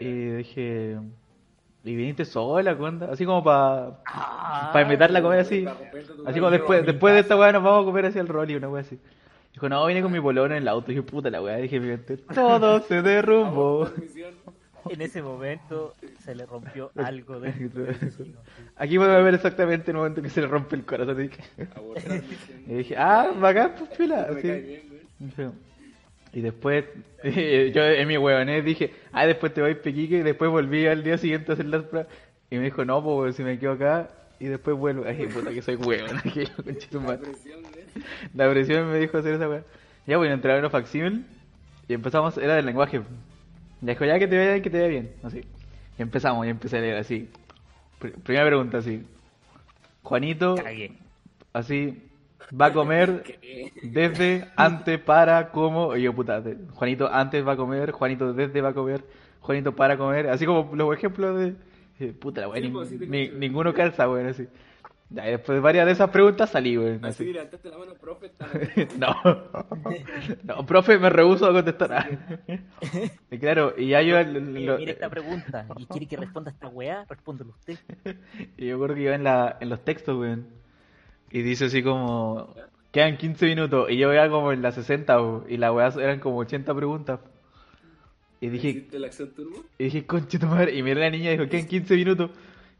Y 0.00 0.30
dije, 0.30 0.96
¿y 1.84 1.94
viniste 1.94 2.24
sola, 2.24 2.76
cuenta? 2.76 3.12
Así 3.12 3.24
como 3.24 3.44
para 3.44 4.00
Ah, 4.06 4.70
pa 4.72 4.82
invitarla 4.82 5.18
a 5.18 5.22
comer 5.22 5.40
así. 5.40 5.62
Para 5.62 5.76
Así 6.26 6.38
como 6.38 6.50
después, 6.50 6.86
después 6.86 7.14
de 7.14 7.20
esta 7.20 7.36
weá 7.36 7.52
nos 7.52 7.62
vamos 7.62 7.82
a 7.82 7.84
comer 7.84 8.06
así 8.06 8.18
al 8.18 8.28
rol 8.28 8.50
y 8.50 8.56
una 8.56 8.68
weá 8.68 8.82
así. 8.82 8.98
Dijo, 9.52 9.68
no, 9.68 9.84
vine 9.86 10.00
con 10.02 10.12
mi 10.12 10.20
polón 10.20 10.52
en 10.52 10.58
el 10.58 10.68
auto. 10.68 10.90
Y 10.90 10.94
dije, 10.94 11.06
puta 11.06 11.28
la 11.30 11.42
weá. 11.42 11.56
Dije, 11.56 11.98
todo 12.34 12.80
se 12.88 13.02
derrumbó. 13.02 13.90
En 14.88 15.02
ese 15.02 15.22
momento 15.22 15.92
se 16.20 16.34
le 16.34 16.46
rompió 16.46 16.90
algo 16.96 17.38
de 17.40 17.52
Aquí 18.76 18.96
podemos 18.96 19.24
ver 19.24 19.34
exactamente 19.34 19.90
el 19.90 19.98
momento 19.98 20.22
que 20.22 20.30
se 20.30 20.40
le 20.40 20.46
rompe 20.46 20.76
el 20.76 20.84
corazón. 20.84 21.30
Y 22.66 22.74
dije, 22.74 22.96
ah, 22.96 23.32
bacán, 23.38 23.74
pues 23.76 23.90
pila. 23.90 24.28
Me 24.30 24.38
así. 24.38 25.50
Y 26.32 26.40
después, 26.42 26.84
yo 27.24 27.82
en 27.84 28.08
mi 28.08 28.16
huevonés 28.16 28.64
dije, 28.64 28.92
ah, 29.12 29.26
después 29.26 29.52
te 29.52 29.60
voy 29.62 29.72
a 29.72 29.82
Pequique. 29.82 30.18
Y 30.18 30.22
después 30.22 30.50
volví 30.50 30.86
al 30.86 31.02
día 31.02 31.18
siguiente 31.18 31.52
a 31.52 31.54
hacer 31.54 31.66
las 31.66 31.84
pruebas. 31.84 32.10
Y 32.50 32.56
me 32.56 32.64
dijo, 32.64 32.84
no, 32.84 33.02
pues 33.02 33.36
si 33.36 33.42
me 33.42 33.58
quedo 33.58 33.72
acá. 33.72 34.08
Y 34.38 34.46
después 34.46 34.76
vuelvo. 34.76 35.04
Ay, 35.06 35.26
puta 35.26 35.50
que 35.50 35.60
soy 35.62 35.76
huevón. 35.76 36.20
que 36.34 36.46
yo, 36.46 36.56
conchito, 36.64 37.00
La 37.00 37.18
presión, 37.18 37.60
güey. 37.62 37.84
La 38.34 38.50
presión 38.50 38.90
me 38.90 38.98
dijo 38.98 39.18
hacer 39.18 39.34
esa 39.34 39.48
weá. 39.48 39.62
Ya 40.06 40.16
voy 40.16 40.28
a 40.28 40.32
entrar 40.32 40.56
en 40.56 40.62
los 40.62 40.72
facsímil 40.72 41.26
y 41.88 41.92
empezamos, 41.94 42.38
era 42.38 42.54
del 42.56 42.66
lenguaje. 42.66 43.00
Ya 43.82 43.92
dijo, 43.92 44.04
ya 44.04 44.18
que 44.18 44.26
te 44.28 44.38
vaya, 44.38 44.62
que 44.62 44.70
te 44.70 44.78
vaya 44.78 44.88
bien, 44.88 45.12
así. 45.22 45.42
Y 45.98 46.02
empezamos, 46.02 46.46
y 46.46 46.50
empecé 46.50 46.78
a 46.78 46.80
leer 46.80 46.96
así. 46.96 47.28
Pr- 48.00 48.14
primera 48.22 48.46
pregunta, 48.46 48.78
así. 48.78 49.02
Juanito, 50.02 50.54
Cagué. 50.56 50.92
así, 51.52 52.02
va 52.58 52.66
a 52.66 52.72
comer 52.72 53.22
desde, 53.82 54.46
antes, 54.56 54.98
para, 55.00 55.50
como. 55.50 55.96
Y 55.96 56.02
yo, 56.02 56.14
puta, 56.14 56.42
Juanito 56.74 57.08
antes 57.12 57.46
va 57.46 57.52
a 57.52 57.56
comer, 57.56 57.90
Juanito 57.92 58.32
desde 58.32 58.60
va 58.60 58.70
a 58.70 58.74
comer, 58.74 59.04
Juanito 59.40 59.74
para 59.74 59.96
comer. 59.96 60.28
Así 60.28 60.46
como 60.46 60.74
los 60.74 60.94
ejemplos 60.96 61.38
de. 61.38 61.54
eh, 62.00 62.12
Puta, 62.12 62.48
weá, 62.48 62.60
Sí, 62.62 62.68
pues, 62.68 62.88
sí 62.88 62.98
ni- 63.06 63.28
ninguno 63.28 63.72
calza, 63.74 64.08
weón, 64.08 64.26
así. 64.28 64.46
Ya, 65.12 65.26
y 65.26 65.32
después 65.32 65.56
de 65.56 65.60
varias 65.60 65.86
de 65.86 65.92
esas 65.92 66.08
preguntas 66.10 66.50
salí, 66.50 66.78
weón. 66.78 67.04
Así 67.04 67.24
así. 67.24 67.32
levantaste 67.32 67.68
la 67.68 67.78
mano, 67.78 67.94
profe. 67.94 68.26
está- 68.26 68.46
No, 68.96 69.16
no, 70.44 70.64
profe, 70.66 70.98
me 70.98 71.10
rehuso 71.10 71.46
a 71.46 71.52
contestar. 71.52 72.18
Y 73.32 73.38
claro, 73.38 73.74
y 73.76 73.88
ya 73.88 74.02
yo, 74.02 74.18
Eh, 74.18 74.24
lo- 74.24 74.78
mira 74.78 74.92
esta 74.92 75.08
pregunta 75.08 75.66
y 75.78 75.86
quiere 75.86 76.06
que 76.06 76.16
responda 76.16 76.50
esta 76.52 76.68
weá, 76.68 77.04
respóndelo 77.08 77.50
usted. 77.50 77.76
y 78.56 78.66
yo 78.66 78.80
creo 78.80 78.94
que 78.94 79.02
iba 79.02 79.14
en, 79.16 79.24
la, 79.24 79.56
en 79.60 79.68
los 79.68 79.80
textos, 79.84 80.16
weón. 80.16 80.46
Y 81.30 81.42
dice 81.42 81.66
así 81.66 81.82
como, 81.82 82.54
quedan 82.92 83.16
15 83.16 83.46
minutos, 83.46 83.90
y 83.90 83.96
yo 83.96 84.12
iba 84.12 84.28
como 84.28 84.52
en 84.52 84.62
las 84.62 84.74
60, 84.74 85.20
weón, 85.20 85.44
y 85.48 85.56
la 85.56 85.72
weá 85.72 85.88
eran 85.88 86.20
como 86.20 86.38
80 86.38 86.74
preguntas. 86.74 87.20
Y 88.40 88.48
dije, 88.48 88.68
¿Hiciste 88.68 88.98
la 88.98 89.06
acción 89.08 89.30
turbo? 89.30 89.64
y 89.78 89.84
dije, 89.84 90.06
conche 90.06 90.38
tu 90.38 90.46
madre, 90.46 90.74
y 90.74 90.82
miré 90.82 91.02
a 91.02 91.04
la 91.04 91.10
niña 91.10 91.30
y 91.30 91.36
dijo, 91.36 91.48
quedan 91.48 91.66
15 91.66 91.94
minutos. 91.94 92.30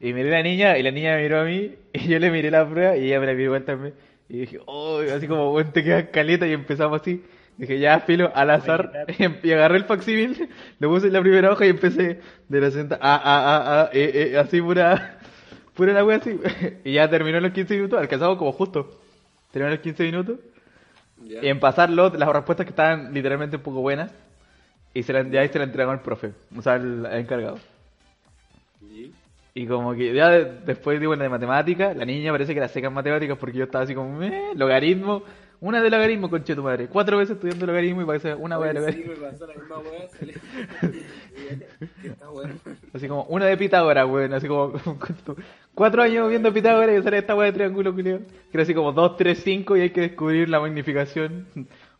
Y 0.00 0.12
miré 0.12 0.34
a 0.34 0.38
la 0.38 0.42
niña, 0.42 0.78
y 0.78 0.82
la 0.82 0.90
niña 0.90 1.16
me 1.16 1.22
miró 1.22 1.40
a 1.40 1.44
mí, 1.44 1.74
y 1.92 2.08
yo 2.08 2.18
le 2.18 2.30
miré 2.30 2.50
la 2.50 2.68
prueba, 2.68 2.96
y 2.96 3.06
ella 3.06 3.20
me 3.20 3.26
la 3.26 3.32
miró 3.32 3.44
igual 3.44 3.64
también. 3.64 3.94
Y 4.28 4.38
dije, 4.38 4.58
oh, 4.66 5.00
así 5.00 5.28
como, 5.28 5.52
weón, 5.52 5.72
te 5.72 5.84
quedas 5.84 6.08
caleta, 6.12 6.46
y 6.46 6.52
empezamos 6.52 7.00
así. 7.00 7.22
Dije, 7.60 7.78
ya, 7.78 8.00
filo, 8.00 8.32
al 8.34 8.50
azar, 8.50 9.06
y 9.42 9.52
agarré 9.52 9.76
el 9.76 9.84
facsímil, 9.84 10.48
le 10.78 10.88
puse 10.88 11.08
en 11.08 11.12
la 11.12 11.20
primera 11.20 11.52
hoja 11.52 11.66
y 11.66 11.68
empecé 11.68 12.18
de 12.48 12.60
la 12.60 12.70
senta, 12.70 12.98
ah, 13.02 13.20
ah, 13.22 13.42
ah, 13.44 13.62
ah, 13.82 13.90
eh, 13.92 14.30
eh, 14.32 14.38
así 14.38 14.62
pura, 14.62 15.18
pura 15.80 15.92
la 15.94 16.04
wea 16.04 16.18
así. 16.18 16.38
Y 16.84 16.92
ya 16.94 17.08
terminó 17.08 17.40
los 17.40 17.52
15 17.52 17.74
minutos, 17.76 17.98
alcanzamos 17.98 18.36
como 18.38 18.52
justo. 18.52 19.00
Terminó 19.50 19.70
los 19.74 19.80
15 19.80 20.04
minutos. 20.04 20.38
Y 21.42 21.46
en 21.48 21.58
pasarlo, 21.60 22.10
las 22.10 22.28
respuestas 22.28 22.66
que 22.66 22.70
estaban 22.70 23.12
literalmente 23.14 23.56
un 23.56 23.62
poco 23.62 23.80
buenas, 23.80 24.12
y 24.94 25.02
se 25.02 25.12
la, 25.12 25.22
ya 25.22 25.40
ahí 25.40 25.48
se 25.48 25.58
la 25.58 25.64
entregó 25.64 25.90
al 25.90 26.02
profe, 26.02 26.32
o 26.56 26.62
sea, 26.62 26.76
el, 26.76 27.06
el 27.06 27.18
encargado. 27.20 27.58
¿Y? 28.90 29.12
Y 29.54 29.66
como 29.66 29.94
que 29.94 30.12
ya 30.14 30.28
de- 30.30 30.44
después 30.66 30.98
digo 31.00 31.12
en 31.12 31.18
la 31.18 31.24
de 31.24 31.28
matemáticas, 31.28 31.96
la 31.96 32.04
niña 32.04 32.32
parece 32.32 32.52
que 32.52 32.58
era 32.58 32.68
seca 32.68 32.88
en 32.88 32.94
matemáticas 32.94 33.36
porque 33.38 33.58
yo 33.58 33.64
estaba 33.64 33.84
así 33.84 33.94
como, 33.94 34.16
"Meh, 34.16 34.54
logaritmo, 34.54 35.22
una 35.60 35.82
de 35.82 35.90
logaritmo, 35.90 36.30
conche 36.30 36.54
tu 36.54 36.62
madre. 36.62 36.88
Cuatro 36.88 37.18
veces 37.18 37.36
estudiando 37.36 37.66
logaritmo 37.66 38.00
y 38.02 38.04
parece 38.06 38.34
una 38.34 38.58
wea 38.58 38.72
de 38.72 38.92
sí, 38.92 39.04
logaritmo. 39.04 39.12
me 39.12 39.30
pasó 39.30 39.46
la 39.46 39.54
misma. 39.54 39.76
Así 42.94 43.08
como, 43.08 43.24
una 43.24 43.46
de 43.46 43.56
Pitágoras, 43.56 44.06
weón, 44.08 44.32
así 44.32 44.48
como, 44.48 44.72
cuatro 45.74 46.02
años 46.02 46.28
viendo 46.28 46.52
Pitágoras 46.52 46.98
y 46.98 47.02
sale 47.02 47.18
esta 47.18 47.34
wea 47.34 47.46
de 47.46 47.52
triángulo, 47.52 47.94
culiao. 47.94 48.18
Que 48.18 48.54
era 48.54 48.62
así 48.62 48.74
como 48.74 48.92
dos, 48.92 49.16
tres, 49.16 49.42
cinco 49.42 49.76
y 49.76 49.82
hay 49.82 49.90
que 49.90 50.00
descubrir 50.02 50.48
la 50.48 50.60
magnificación. 50.60 51.46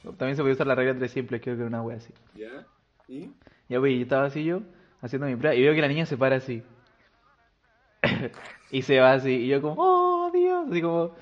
También 0.02 0.36
se 0.36 0.42
puede 0.42 0.54
usar 0.54 0.66
la 0.66 0.74
regla 0.74 0.96
tres 0.96 1.10
simples, 1.10 1.40
creo 1.42 1.56
que 1.56 1.62
era 1.62 1.68
una 1.68 1.82
wea 1.82 1.98
así. 1.98 2.12
¿Ya? 2.34 2.66
¿Y? 3.08 3.30
Ya, 3.68 3.78
pues, 3.78 3.92
y 3.92 4.02
estaba 4.02 4.24
así 4.24 4.44
yo, 4.44 4.62
haciendo 5.00 5.26
mi 5.26 5.36
prueba, 5.36 5.54
y 5.54 5.62
veo 5.62 5.74
que 5.74 5.80
la 5.80 5.88
niña 5.88 6.06
se 6.06 6.16
para 6.16 6.36
así. 6.36 6.62
y 8.70 8.82
se 8.82 8.98
va 8.98 9.12
así, 9.12 9.30
y 9.30 9.48
yo 9.48 9.60
como, 9.60 9.76
oh, 9.78 10.30
Dios, 10.32 10.68
así 10.70 10.80
como, 10.80 11.14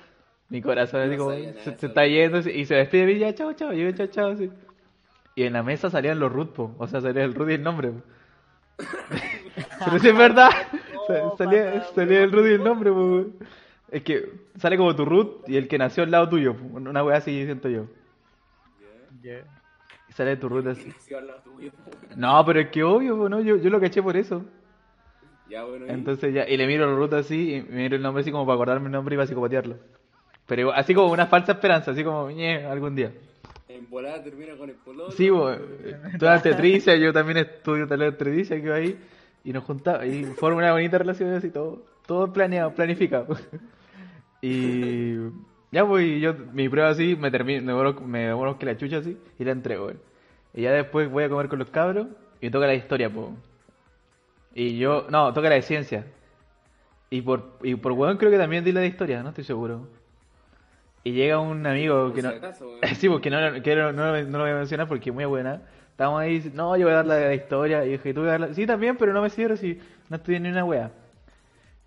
Mi 0.51 0.63
corazón 0.63 1.03
así 1.03 1.17
No 1.17 1.25
como, 1.25 1.31
se, 1.37 1.87
está 1.87 2.07
yendo 2.07 2.39
y 2.39 2.65
se 2.65 2.75
despide 2.77 3.07
de 3.07 3.13
mí, 3.13 3.19
ya, 3.19 3.35
chao, 3.35 3.53
chao, 3.53 3.73
yo, 3.73 3.91
chao, 3.93 4.07
chao, 4.07 4.31
así. 4.31 4.51
Y 5.35 5.43
en 5.45 5.53
la 5.53 5.63
mesa 5.63 5.91
salían 5.91 6.19
los 6.19 6.33
root, 6.33 6.53
po. 6.55 6.75
o 6.79 6.87
sea, 6.89 7.01
salía 7.01 7.23
el 7.25 7.35
root 7.35 7.51
y 7.51 7.55
el 7.55 7.63
nombre. 7.63 7.91
po. 7.91 8.03
Pero 9.85 9.99
si 9.99 10.09
es 10.09 10.17
verdad, 10.17 10.51
salía, 11.37 11.85
salía 11.95 12.23
el 12.25 12.33
root 12.33 12.47
y 12.47 12.53
el 12.55 12.65
nombre, 12.65 12.91
po. 12.91 13.27
Es 13.91 14.03
que 14.03 14.33
sale 14.57 14.77
como 14.77 14.95
tu 14.97 15.05
root 15.05 15.49
y 15.49 15.57
el 15.57 15.69
que 15.69 15.79
nació 15.79 16.03
al 16.03 16.11
lado 16.11 16.29
tuyo, 16.29 16.55
una 16.73 17.05
wea 17.05 17.19
así 17.19 17.45
siento 17.45 17.69
yo. 17.69 17.87
Ya. 19.23 19.41
Y 20.09 20.13
sale 20.13 20.37
tu 20.37 20.49
root 20.49 20.67
así. 20.69 20.91
Sí, 21.01 21.15
al 21.15 21.27
lado 21.27 21.41
tuyo, 21.43 21.71
po. 21.73 21.91
No, 22.17 22.43
pero 22.47 22.61
es 22.61 22.69
que 22.71 22.83
obvio, 22.83 23.17
po, 23.17 23.29
¿no? 23.29 23.41
Yo, 23.41 23.57
yo 23.57 23.69
lo 23.71 23.81
caché 23.81 24.03
por 24.03 24.17
eso. 24.17 24.45
Ya, 25.49 25.65
bueno, 25.65 25.87
y- 25.87 25.91
Entonces 25.91 26.33
ya, 26.35 26.49
y 26.49 26.57
le 26.57 26.67
miro 26.67 26.85
el 26.89 26.97
root 26.97 27.13
así, 27.15 27.55
y 27.55 27.63
miro 27.63 27.97
el 27.97 28.03
nombre 28.03 28.23
así 28.23 28.31
como 28.33 28.45
para 28.47 28.55
acordarme 28.55 28.87
el 28.87 28.93
nombre 28.93 29.15
y 29.15 29.19
para 29.19 29.27
psicopatearlo. 29.27 29.77
Pero 30.49 30.73
así 30.73 30.95
como 30.95 31.13
una 31.13 31.27
falsa 31.27 31.53
esperanza, 31.53 31.91
así 31.91 32.03
como, 32.03 32.31
ñe, 32.31 32.65
algún 32.65 32.97
día. 32.97 33.13
en 33.69 33.89
volada 33.91 34.25
termina 34.25 34.57
con 34.57 34.71
el 34.71 34.77
pololo. 34.77 35.11
Sí, 35.11 35.29
bo, 35.29 35.53
toda 36.19 36.41
Tetricia, 36.41 36.97
yo 36.97 37.13
también 37.13 37.37
estudio 37.37 37.87
de 37.87 37.99
Tetricia, 37.99 38.61
que 38.61 38.71
va 38.71 38.77
ahí, 38.77 38.99
y 39.45 39.53
nos 39.53 39.63
juntamos, 39.65 40.07
y 40.07 40.25
forma 40.25 40.57
una 40.57 40.73
bonita 40.73 40.97
relación 40.97 41.35
así, 41.35 41.51
todo, 41.51 41.85
todo 42.07 42.33
planeado, 42.33 42.75
planificado. 42.75 43.37
Y 44.41 45.17
ya, 45.73 45.85
pues, 45.85 46.07
y 46.07 46.21
yo, 46.21 46.33
mi 46.53 46.69
prueba 46.69 46.91
así, 46.91 47.17
me 47.17 47.31
termino, 47.31 47.61
me 47.61 47.73
demoro, 47.73 48.01
me 48.01 48.21
demoro 48.21 48.57
que 48.57 48.67
la 48.67 48.77
chucha 48.77 48.99
así, 48.99 49.19
y 49.37 49.45
la 49.45 49.51
entrego, 49.51 49.85
güey. 49.85 49.97
Y 50.55 50.63
ya 50.63 50.73
después 50.73 51.11
voy 51.11 51.25
a 51.25 51.29
comer 51.29 51.49
con 51.49 51.59
los 51.59 51.71
cabros, 51.71 52.07
y 52.41 52.47
me 52.47 52.51
toca 52.53 52.69
la 52.69 52.75
historia, 52.75 53.11
pues. 53.11 53.27
Y 54.55 54.79
yo, 54.79 55.09
no, 55.11 55.33
toca 55.35 55.49
la 55.49 55.57
de 55.57 55.63
ciencia. 55.63 56.07
Y 57.11 57.21
por, 57.21 57.59
y 57.63 57.75
por 57.75 57.93
weón 57.93 58.17
creo 58.17 58.31
que 58.31 58.39
también 58.39 58.65
di 58.65 58.73
la 58.73 58.81
de 58.81 58.87
historia, 58.87 59.23
no 59.23 59.31
estoy 59.31 59.45
seguro. 59.45 59.89
Y 61.05 61.13
llega 61.13 61.39
un 61.39 61.67
amigo 61.67 62.13
que 62.13 62.23
no... 62.23 62.31
acaso. 62.31 62.71
Sí, 62.97 63.09
porque 63.09 63.31
no, 63.31 63.63
que 63.63 63.77
no, 63.77 63.93
no, 63.93 64.23
no 64.23 64.39
lo 64.39 64.45
voy 64.45 64.51
a 64.53 64.57
mencionar 64.57 64.89
porque 64.89 65.11
es 65.11 65.15
muy 65.15 65.25
buena. 65.25 65.63
Estábamos 65.91 66.21
ahí, 66.21 66.51
no, 66.55 66.77
yo 66.77 66.85
voy 66.85 66.93
a 66.93 66.97
dar 66.97 67.07
la 67.07 67.15
de 67.17 67.27
la 67.27 67.35
historia. 67.35 67.85
Y 67.85 67.91
dije, 67.93 68.15
tú 68.15 68.21
vas 68.21 68.29
a 68.29 68.31
dar 68.33 68.41
la... 68.41 68.55
Sí, 68.55 68.67
también, 68.67 68.97
pero 68.97 69.13
no 69.13 69.23
me 69.23 69.31
sirve 69.31 69.57
si 69.57 69.81
no 70.09 70.17
estudié 70.17 70.41
ni 70.41 70.49
una 70.49 70.65
wea. 70.65 70.91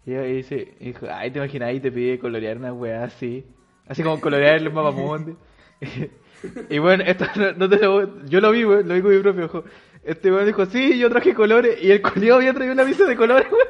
Y 0.06 0.12
dice, 0.12 0.75
dijo, 0.80 1.08
ay, 1.12 1.32
te 1.32 1.38
imaginas, 1.38 1.70
ahí 1.70 1.80
te 1.80 1.91
pide 1.91 2.20
colorear 2.20 2.58
una 2.58 2.74
wea 2.74 3.03
así. 3.03 3.46
Así 3.88 4.03
como 4.03 4.20
colorear 4.20 4.56
el 4.56 4.72
mapamundi. 4.72 5.36
y 6.70 6.80
bueno, 6.80 7.03
esto 7.06 7.25
no, 7.36 7.53
no 7.53 7.70
te 7.70 7.77
lo... 7.77 8.25
Yo 8.25 8.41
lo 8.41 8.51
vi, 8.51 8.65
weón, 8.65 8.88
lo 8.88 8.96
vi 8.96 9.01
con 9.01 9.15
mi 9.15 9.22
propio 9.22 9.46
ojo. 9.46 9.63
Este 10.03 10.32
weón 10.32 10.46
dijo, 10.46 10.65
sí, 10.65 10.98
yo 10.98 11.10
traje 11.10 11.34
colores. 11.34 11.82
Y 11.82 11.91
el 11.91 12.01
culiado 12.01 12.39
había 12.39 12.53
traído 12.53 12.74
una 12.74 12.84
visa 12.84 13.06
de 13.06 13.15
colores, 13.15 13.48
weón. 13.51 13.65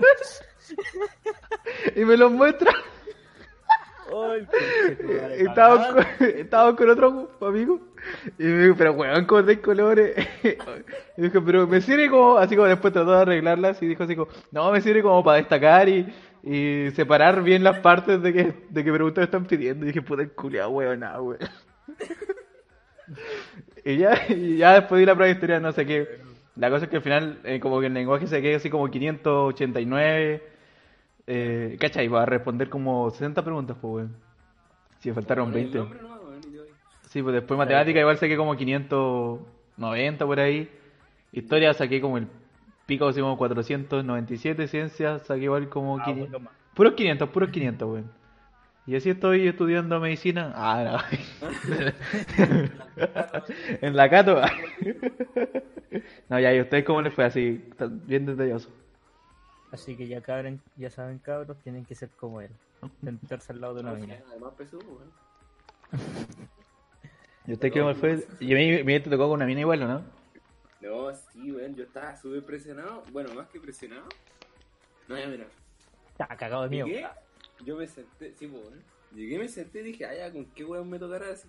y 1.96 2.06
me 2.06 2.18
los 2.18 2.32
muestra. 2.32 2.72
Ay, 4.12 4.48
cagada. 5.56 5.94
con, 6.50 6.76
con 6.76 6.90
otro 6.90 7.32
amigo 7.42 7.80
y 8.38 8.44
me 8.44 8.64
dijo, 8.64 8.76
pero 8.78 8.94
weón, 8.94 9.26
¿cómo 9.26 9.44
de 9.44 9.62
colores? 9.62 10.16
Y 11.18 11.22
dije, 11.22 11.42
pero 11.42 11.68
me 11.68 11.82
sirve 11.82 12.10
como, 12.10 12.38
así 12.38 12.56
como 12.56 12.68
después 12.68 12.94
trató 12.94 13.12
de 13.12 13.22
arreglarlas 13.22 13.82
y 13.84 13.88
dijo 13.88 14.04
así 14.04 14.16
como, 14.16 14.32
no, 14.52 14.72
me 14.72 14.82
sirve 14.82 15.04
como 15.04 15.24
para 15.24 15.38
destacar 15.38 15.88
y, 15.88 16.08
y 16.44 16.90
separar 16.92 17.44
bien 17.44 17.64
las 17.64 17.80
partes 17.80 18.22
de 18.22 18.34
que, 18.34 18.54
de 18.70 18.84
que 18.84 18.92
preguntas 18.92 19.26
están 19.26 19.46
pidiendo. 19.46 19.86
Y 19.86 19.90
dije, 19.90 20.02
puta 20.02 20.24
el 20.24 20.32
culiao, 20.32 20.70
weón, 20.72 21.02
nada, 21.02 21.22
weón. 21.22 21.40
Y 23.84 23.98
ya, 23.98 24.14
y 24.30 24.58
ya 24.58 24.74
después 24.74 25.00
di 25.00 25.06
la 25.06 25.16
prueba 25.16 25.28
de 25.28 25.34
historia, 25.34 25.60
no 25.60 25.72
sé 25.72 25.86
qué. 25.86 26.08
La 26.56 26.70
cosa 26.70 26.86
es 26.86 26.90
que 26.90 26.98
al 26.98 27.04
final, 27.04 27.40
eh, 27.44 27.60
como 27.60 27.80
que 27.80 27.88
el 27.88 27.94
lenguaje 27.94 28.28
se 28.28 28.42
queda 28.42 28.58
así 28.58 28.70
como 28.70 28.90
589. 28.90 30.51
Eh, 31.34 31.78
¿Cachai? 31.80 32.10
Va 32.10 32.24
a 32.24 32.26
responder 32.26 32.68
como 32.70 33.10
60 33.10 33.42
preguntas, 33.42 33.78
pues, 33.80 33.94
weón. 33.94 34.16
Si 35.00 35.08
me 35.10 35.16
faltaron 35.16 35.46
Poner 35.46 35.60
el 35.60 35.64
20. 35.72 35.78
nombre 35.80 36.02
nomás, 36.02 36.20
weón, 36.22 36.42
y 36.50 36.54
yo 36.56 36.64
ahí. 36.64 36.70
Sí, 37.08 37.22
pues 37.24 37.34
después 37.36 37.58
matemática 37.58 38.00
igual 38.02 38.18
saqué 38.18 38.36
como 38.36 38.58
590 38.58 40.26
por 40.26 40.40
ahí. 40.42 40.70
Historia 41.32 41.74
saqué 41.74 42.02
como 42.02 42.18
el 42.18 42.28
pico, 42.86 43.08
así 43.08 43.22
como 43.22 43.38
497. 43.38 44.68
Ciencias 44.68 45.22
saqué 45.26 45.44
igual 45.44 45.70
como 45.70 46.00
Ah, 46.00 46.04
500. 46.04 46.30
bueno, 46.32 46.46
más. 46.50 46.54
Puros 46.74 46.94
500, 46.96 47.30
puros 47.30 47.50
500, 47.50 47.88
weón. 47.90 48.12
Y 48.86 48.96
así 48.98 49.12
estoy 49.12 49.48
estudiando 49.48 50.00
medicina. 50.02 50.52
Ah, 50.56 51.02
no. 51.42 51.48
en 53.82 53.96
la 53.96 54.10
Cato. 54.10 54.42
no, 56.30 56.40
ya, 56.40 56.54
¿y 56.54 56.60
ustedes 56.62 56.84
cómo 56.84 57.02
les 57.02 57.14
fue 57.14 57.24
así? 57.24 57.64
Bien 58.06 58.26
detalloso. 58.26 58.70
Así 59.72 59.96
que 59.96 60.08
ya 60.08 60.22
cabren, 60.22 60.62
ya 60.76 60.90
saben 60.90 61.20
cabros, 61.20 61.58
tienen 61.60 61.86
que 61.86 61.96
ser 61.96 62.10
como 62.10 62.42
él. 62.42 62.52
Sentarse 63.04 63.54
al 63.54 63.62
lado 63.62 63.76
de 63.76 63.82
una 63.82 63.94
mina. 63.94 64.22
Además, 64.30 64.54
PSU, 64.58 64.80
weón. 64.80 65.12
¿Y 67.48 67.54
usted 67.54 67.74
les 67.74 67.98
fue? 67.98 68.28
Y 68.40 68.54
a 68.54 68.58
mí 68.58 68.84
me 68.84 69.00
te 69.00 69.10
tocó 69.10 69.24
con 69.24 69.34
una 69.34 69.46
mina 69.46 69.62
igual, 69.62 69.82
¿o 69.84 69.88
no? 69.88 70.04
No, 70.82 71.14
sí, 71.16 71.52
weón, 71.52 71.76
yo 71.76 71.84
estaba 71.84 72.16
súper 72.18 72.44
presionado. 72.44 73.04
Bueno, 73.12 73.34
más 73.34 73.48
que 73.48 73.60
presionado. 73.60 74.08
No, 75.08 75.18
ya, 75.18 75.28
mira. 75.28 75.48
Está 76.12 76.28
cagado 76.36 76.64
de 76.64 76.70
miedo. 76.70 76.88
Llegué, 76.88 77.08
yo 77.64 77.78
me 77.78 77.88
senté, 77.88 78.34
sí, 78.34 78.48
pues, 78.48 78.64
weón. 78.64 78.84
Llegué, 79.14 79.40
me 79.40 79.48
senté 79.48 79.80
y 79.80 79.84
dije, 79.84 80.06
ah, 80.06 80.14
ya, 80.14 80.32
¿con 80.32 80.46
qué 80.46 80.66
weón 80.66 80.90
me 80.90 81.00
tocará 81.00 81.30
así? 81.32 81.48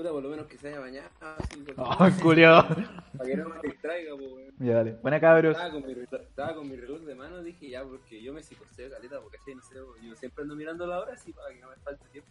Puta, 0.00 0.12
por 0.12 0.22
lo 0.22 0.30
menos 0.30 0.46
que 0.46 0.56
se 0.56 0.68
haya 0.68 0.80
bañado, 0.80 1.10
así, 1.20 2.22
culiao. 2.22 2.66
para 3.18 3.28
que 3.28 3.36
no 3.36 3.50
me 3.50 3.60
distraiga, 3.60 4.16
pues, 4.16 4.32
weón. 4.32 4.54
Ya, 4.58 4.76
dale. 4.76 4.92
Buena 5.02 5.20
cabros. 5.20 5.54
Estaba 5.54 5.72
con, 5.72 5.86
mi 5.86 5.92
reloj, 5.92 6.20
estaba 6.22 6.54
con 6.54 6.70
mi 6.70 6.76
reloj 6.76 7.00
de 7.02 7.14
mano, 7.14 7.42
dije 7.42 7.68
ya, 7.68 7.84
porque 7.84 8.22
yo 8.22 8.32
me 8.32 8.42
psicoseo 8.42 8.88
caleta, 8.88 9.20
porque 9.20 9.36
así, 9.36 9.54
no 9.54 9.60
sé, 9.60 9.74
yo 9.74 10.16
siempre 10.16 10.44
ando 10.44 10.56
mirando 10.56 10.86
la 10.86 11.00
hora 11.00 11.12
así 11.12 11.34
para 11.34 11.50
que 11.50 11.60
no 11.60 11.68
me 11.68 11.76
falte 11.76 12.02
tiempo. 12.12 12.30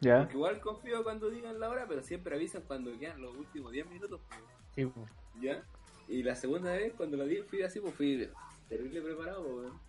Ya. 0.00 0.18
Porque 0.18 0.34
igual 0.34 0.60
confío 0.60 1.02
cuando 1.02 1.28
digan 1.28 1.58
la 1.58 1.68
hora, 1.68 1.86
pero 1.88 2.04
siempre 2.04 2.36
avisan 2.36 2.62
cuando 2.68 2.96
quedan 2.96 3.20
los 3.20 3.34
últimos 3.36 3.72
10 3.72 3.88
minutos, 3.88 4.20
pues, 4.28 4.40
Sí, 4.76 4.86
pues. 4.86 5.10
¿ya? 5.40 5.64
Y 6.06 6.22
la 6.22 6.36
segunda 6.36 6.70
vez, 6.70 6.92
cuando 6.96 7.16
la 7.16 7.24
di, 7.24 7.38
fui 7.38 7.62
así, 7.62 7.80
pues 7.80 7.94
fui 7.94 8.30
terrible 8.68 9.02
preparado, 9.02 9.42
pues, 9.42 9.56
weón. 9.56 9.80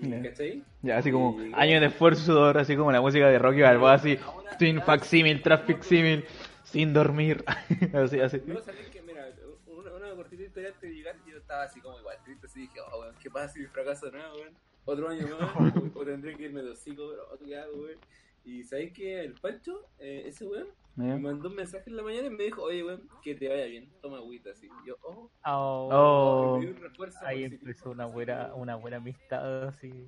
¿Y 0.00 0.10
Ya. 0.10 0.22
¿Cachai? 0.22 0.62
Ya, 0.82 0.98
así 0.98 1.10
como 1.10 1.42
Y- 1.42 1.52
años 1.54 1.80
de 1.80 1.86
esfuerzo 1.88 2.22
sudor, 2.24 2.58
así 2.58 2.76
como 2.76 2.92
la 2.92 3.00
música 3.00 3.28
de 3.28 3.38
Rocky 3.38 3.60
Balboa, 3.62 3.94
así, 3.94 4.18
sin 4.58 4.80
facsímil, 4.82 5.42
tras 5.42 5.62
facsímil, 5.62 6.24
sin 6.64 6.92
dormir, 6.92 7.44
así, 7.94 8.20
así. 8.20 8.42
No, 8.46 8.60
sabes 8.60 8.88
que, 8.90 9.02
mira, 9.02 9.28
una, 9.66 9.92
una 9.94 10.10
cortita 10.14 10.42
historia 10.44 10.68
antes 10.68 10.82
de 10.82 10.94
llegar, 10.94 11.16
yo 11.26 11.36
estaba 11.38 11.62
así 11.64 11.80
como 11.80 11.98
igual 11.98 12.16
triste, 12.24 12.46
así 12.46 12.60
dije, 12.60 12.80
oh, 12.92 13.00
weón, 13.00 13.14
¿qué 13.22 13.30
pasa 13.30 13.52
si 13.54 13.66
fracaso 13.66 14.10
nada, 14.10 14.32
weón? 14.34 14.54
Otro 14.84 15.08
año 15.08 15.26
más, 15.38 15.50
o, 15.56 15.98
o 16.00 16.04
tendré 16.04 16.36
que 16.36 16.44
irme 16.44 16.62
de 16.62 16.70
hocico, 16.70 17.08
bro, 17.08 17.38
¿qué 17.44 17.56
hago, 17.58 17.72
weón? 17.82 17.98
Y 18.44 18.64
sabes 18.64 18.92
que 18.92 19.20
el 19.20 19.34
Pancho, 19.34 19.86
eh, 19.98 20.22
ese 20.26 20.46
weón, 20.46 20.68
me 21.06 21.18
mandó 21.18 21.48
un 21.48 21.54
mensaje 21.54 21.88
en 21.90 21.96
la 21.96 22.02
mañana 22.02 22.26
y 22.26 22.30
me 22.30 22.44
dijo, 22.44 22.62
oye, 22.62 22.82
weón, 22.84 23.08
que 23.22 23.34
te 23.34 23.48
vaya 23.48 23.64
bien, 23.66 23.88
toma 24.02 24.18
agüita, 24.18 24.50
así. 24.50 24.66
Y 24.84 24.88
yo, 24.88 24.96
oh, 25.02 25.30
Oh, 25.44 25.88
Oh, 25.92 26.56
y 26.56 26.60
me 26.60 26.66
dio 26.66 26.76
un 26.76 26.82
refuerzo. 26.82 27.18
ahí 27.24 27.44
empezó 27.44 27.90
una 27.90 28.06
buena, 28.06 28.54
una 28.54 28.76
buena 28.76 28.96
amistad 28.98 29.64
así 29.68 30.06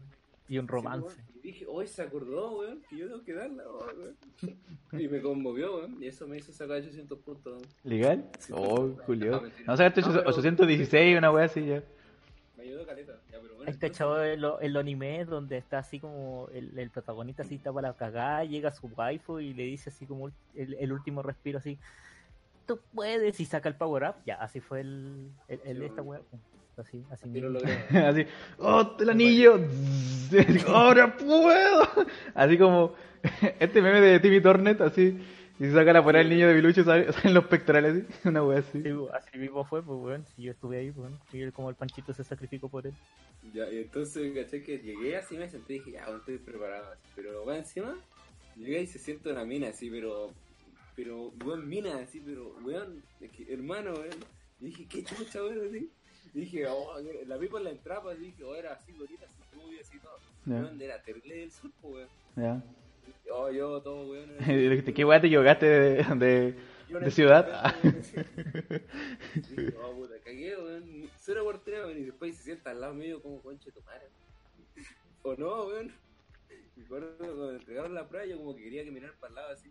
y 0.49 0.59
un 0.59 0.67
romance. 0.67 1.21
Y 1.43 1.49
dije, 1.53 1.65
hoy 1.69 1.87
se 1.87 2.03
acordó, 2.03 2.59
weón, 2.59 2.83
que 2.91 2.97
yo 2.97 3.07
tengo 3.09 3.23
que 3.23 3.33
darla, 3.35 3.63
oh, 3.69 3.87
weón. 3.97 4.17
Y 5.01 5.09
me 5.09 5.21
conmovió, 5.23 5.77
weón, 5.77 6.03
y 6.03 6.07
eso 6.09 6.27
me 6.27 6.39
hizo 6.39 6.53
sacar 6.53 6.79
800 6.79 7.19
puntos, 7.21 7.53
weón. 7.53 7.67
¿Legal? 7.85 8.29
Sí, 8.39 8.53
Oh, 8.57 8.91
Julio. 9.07 9.43
No, 9.67 9.77
sacaste 9.77 10.01
No, 10.01 10.09
pero- 10.13 10.29
816, 10.31 11.17
una 11.19 11.31
wea 11.31 11.45
así 11.45 11.65
ya. 11.67 11.83
Me 12.57 12.65
ayudó 12.65 12.85
caleta. 12.85 13.19
¿Has 13.67 13.77
cachado 13.77 14.23
el, 14.23 14.45
el 14.61 14.77
anime 14.77 15.25
donde 15.25 15.57
está 15.59 15.79
así 15.79 15.99
como 16.01 16.49
el, 16.55 16.79
el 16.79 16.91
protagonista 16.91 17.43
así 17.43 17.57
está 17.57 17.73
para 17.73 17.89
la 17.89 17.95
cagada, 17.95 18.45
llega 18.45 18.73
su 18.73 18.87
waifu 18.89 19.39
y 19.41 19.53
le 19.55 19.65
dice 19.65 19.91
así 19.91 20.07
como 20.07 20.29
el, 20.55 20.75
el 20.75 20.93
último 20.93 21.23
respiro 21.23 21.59
así, 21.59 21.79
tú 22.67 22.81
puedes 22.95 23.39
y 23.41 23.45
saca 23.45 23.69
el 23.69 23.75
power 23.75 24.05
up? 24.05 24.15
Ya, 24.27 24.37
así 24.37 24.61
fue 24.61 24.81
el, 24.81 25.31
el, 25.49 25.61
el 25.65 25.79
de 25.81 25.87
esta 25.87 26.03
wea. 26.03 26.21
Así, 26.77 27.05
así 27.11 27.29
Y 27.35 27.41
lo 27.41 27.51
mismo. 27.51 27.69
logré. 27.69 27.75
Así, 28.07 28.27
¡oh, 28.59 28.97
el 29.01 29.11
anillo! 29.11 29.61
¡Ahora 30.69 31.15
puedo! 31.17 31.89
Así 32.35 32.57
como 32.57 32.95
este 33.59 33.83
meme 33.83 34.01
de 34.01 34.21
Timmy 34.21 34.41
Tornet, 34.41 34.81
así. 34.81 35.19
Y 35.61 35.65
se 35.65 35.73
saca 35.73 35.93
la 35.93 36.03
fuera 36.03 36.23
el 36.23 36.29
niño 36.31 36.49
de 36.49 36.55
Bilucho, 36.55 36.83
sale- 36.85 37.13
salen 37.13 37.35
los 37.35 37.45
pectorales, 37.45 38.05
así. 38.09 38.29
Una 38.29 38.43
wea 38.43 38.59
así. 38.61 38.83
Sí, 38.83 38.89
así 39.13 39.39
mismo 39.39 39.63
fue, 39.65 39.83
pues 39.83 39.99
weón, 40.01 40.25
si 40.35 40.43
yo 40.43 40.53
estuve 40.53 40.79
ahí, 40.79 40.91
pues, 40.91 41.07
weón, 41.09 41.21
y 41.33 41.41
él 41.43 41.53
como 41.53 41.69
el 41.71 41.77
panchito 41.77 42.13
se 42.15 42.25
sacrificó 42.25 42.69
por 42.69 42.87
él. 42.87 42.95
Ya, 43.55 43.71
y 43.71 43.79
entonces, 43.83 44.33
caché 44.35 44.63
que 44.63 44.79
llegué 44.79 45.17
así, 45.17 45.37
me 45.37 45.49
senté 45.49 45.75
y 45.75 45.79
dije, 45.79 45.93
ya, 45.93 46.05
bueno, 46.05 46.19
estoy 46.19 46.39
preparado. 46.39 46.93
así. 46.93 47.03
Pero, 47.15 47.45
bueno, 47.45 47.61
encima, 47.61 47.95
llegué 48.57 48.83
y 48.83 48.87
se 48.87 48.99
siente 48.99 49.31
una 49.31 49.45
mina 49.45 49.69
así, 49.69 49.91
pero, 49.91 50.31
pero, 50.97 51.33
weón, 51.45 51.69
mina 51.69 51.99
así, 51.99 52.21
pero, 52.25 52.55
weón, 52.65 53.03
es 53.21 53.31
que, 53.31 53.53
hermano, 53.53 53.93
weón. 53.93 54.17
Y 54.61 54.67
dije, 54.67 54.87
qué 54.89 55.05
chucha, 55.05 55.43
weón, 55.43 55.69
así. 55.69 55.91
Y 56.35 56.41
dije, 56.41 56.67
oh, 56.69 56.95
la 57.27 57.37
vi 57.37 57.49
por 57.49 57.61
la 57.61 57.71
entrada, 57.71 58.03
pues, 58.03 58.19
dije, 58.19 58.43
oh, 58.45 58.55
era 58.55 58.73
así, 58.73 58.93
bonita, 58.93 59.27
así, 59.27 59.37
rubia, 59.55 59.81
así, 59.83 59.99
todo. 59.99 60.19
Weón, 60.47 60.81
era 60.81 61.03
terrible 61.03 61.37
del 61.37 61.51
sur, 61.53 61.71
pues, 61.83 61.95
weón. 61.95 62.09
Ya. 62.37 62.65
Yo, 63.53 63.81
todo, 63.83 64.11
weón. 64.11 64.31
Y 64.41 64.53
le 64.53 64.69
dijiste, 64.71 64.95
¿qué 64.95 65.05
wea 65.05 65.21
te 65.21 65.27
equivocaste 65.27 65.67
de, 65.67 66.05
de, 66.17 66.55
Yo 66.89 67.01
de 67.01 67.11
ciudad? 67.11 67.75
Dije, 69.35 69.75
oh, 69.83 69.93
puta, 69.95 70.15
cagué, 70.25 70.57
weón. 70.57 71.11
Cero 71.17 71.45
por 71.45 71.59
tres, 71.63 71.85
weón. 71.85 71.99
Y 71.99 72.05
después 72.05 72.37
se 72.37 72.43
sienta 72.45 72.71
al 72.71 72.81
lado 72.81 72.95
mío 72.95 73.23
como 73.23 73.41
conche 73.41 73.71
tu 73.73 73.83
madre. 73.83 74.09
O 75.23 75.35
no, 75.37 75.65
weón. 75.67 75.93
Me 76.77 76.85
acuerdo 76.85 77.15
cuando 77.19 77.47
me 77.49 77.57
entregaron 77.59 77.95
la 77.95 78.09
prueba, 78.09 78.27
yo 78.27 78.39
como 78.39 78.57
que 78.57 78.63
quería 78.63 78.85
que 78.85 78.91
mirar 78.91 79.13
para 79.21 79.29
el 79.29 79.35
lado 79.35 79.53
así. 79.53 79.71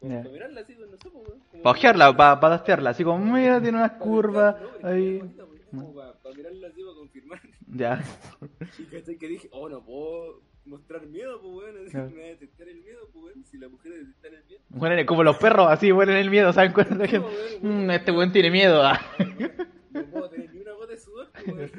Como 0.00 0.18
para 0.18 0.30
mirarla 0.30 0.60
así, 0.60 0.74
pues 0.74 0.90
no 0.90 0.96
sé, 0.98 1.10
pues, 1.10 1.28
weón. 1.28 1.40
Como- 1.50 1.62
Para 1.62 1.78
ojearla, 1.78 2.16
para 2.16 2.40
pa 2.40 2.48
dastearla, 2.50 2.90
así 2.90 3.04
como, 3.04 3.18
mira, 3.24 3.60
tiene 3.60 3.78
unas 3.78 3.92
curvas 3.92 4.56
no, 4.82 4.88
ahí. 4.88 5.18
pues, 5.70 5.84
para, 5.94 6.12
para 6.12 6.34
mirarla 6.34 6.68
así, 6.68 6.82
para 6.82 6.94
confirmar. 6.96 7.40
Ya. 7.68 8.04
Y 9.08 9.16
que 9.16 9.28
dije, 9.28 9.48
oh, 9.50 9.68
no 9.68 9.82
puedo 9.82 10.42
mostrar 10.66 11.06
miedo, 11.06 11.40
pues, 11.40 11.54
weón. 11.54 11.86
Así 11.86 11.92
Ya. 11.96 12.08
que 12.08 12.14
me 12.14 12.20
va 12.20 12.26
a 12.26 12.30
detectar 12.30 12.68
el 12.68 12.80
miedo, 12.82 13.08
pues, 13.12 13.24
weón. 13.24 13.44
Si 13.44 13.58
las 13.58 13.70
mujeres 13.70 13.98
detectan 14.06 14.34
el 14.34 14.44
miedo. 14.46 14.60
Bueno, 14.70 15.06
como 15.06 15.22
los 15.24 15.36
perros, 15.36 15.66
así 15.68 15.92
mueren 15.92 16.16
el 16.16 16.30
miedo, 16.30 16.52
¿saben 16.52 16.72
cuál 16.72 16.86
es 16.90 16.96
la 16.96 17.06
gente? 17.08 17.28
No, 17.28 17.66
weón, 17.68 17.86
Mm, 17.86 17.90
este 17.90 18.12
weón 18.12 18.32
tiene 18.32 18.50
miedo. 18.50 18.82
ah. 18.82 19.00
No 19.90 20.04
puedo 20.06 20.28
tener 20.30 20.52
ni 20.52 20.60
una 20.60 20.72
gota 20.72 20.92
de 20.92 20.98
sudor, 20.98 21.30
pues. 21.46 21.72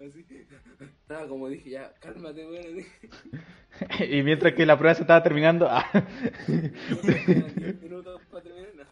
Así. 0.00 0.24
Estaba 1.02 1.26
como 1.28 1.48
dije, 1.48 1.70
ya, 1.70 1.92
cálmate, 2.00 2.46
weón. 2.46 2.84
Y 4.10 4.22
mientras 4.22 4.54
que 4.54 4.66
la 4.66 4.76
prueba 4.78 4.94
se 4.94 5.02
estaba 5.02 5.22
terminando, 5.22 5.66
ah. 5.70 5.84
No 6.48 7.02
me 7.04 7.24
quedan 7.24 7.54
10 7.54 7.82
minutos 7.82 8.20
para 8.30 8.42
terminar, 8.42 8.70
no. 8.74 8.84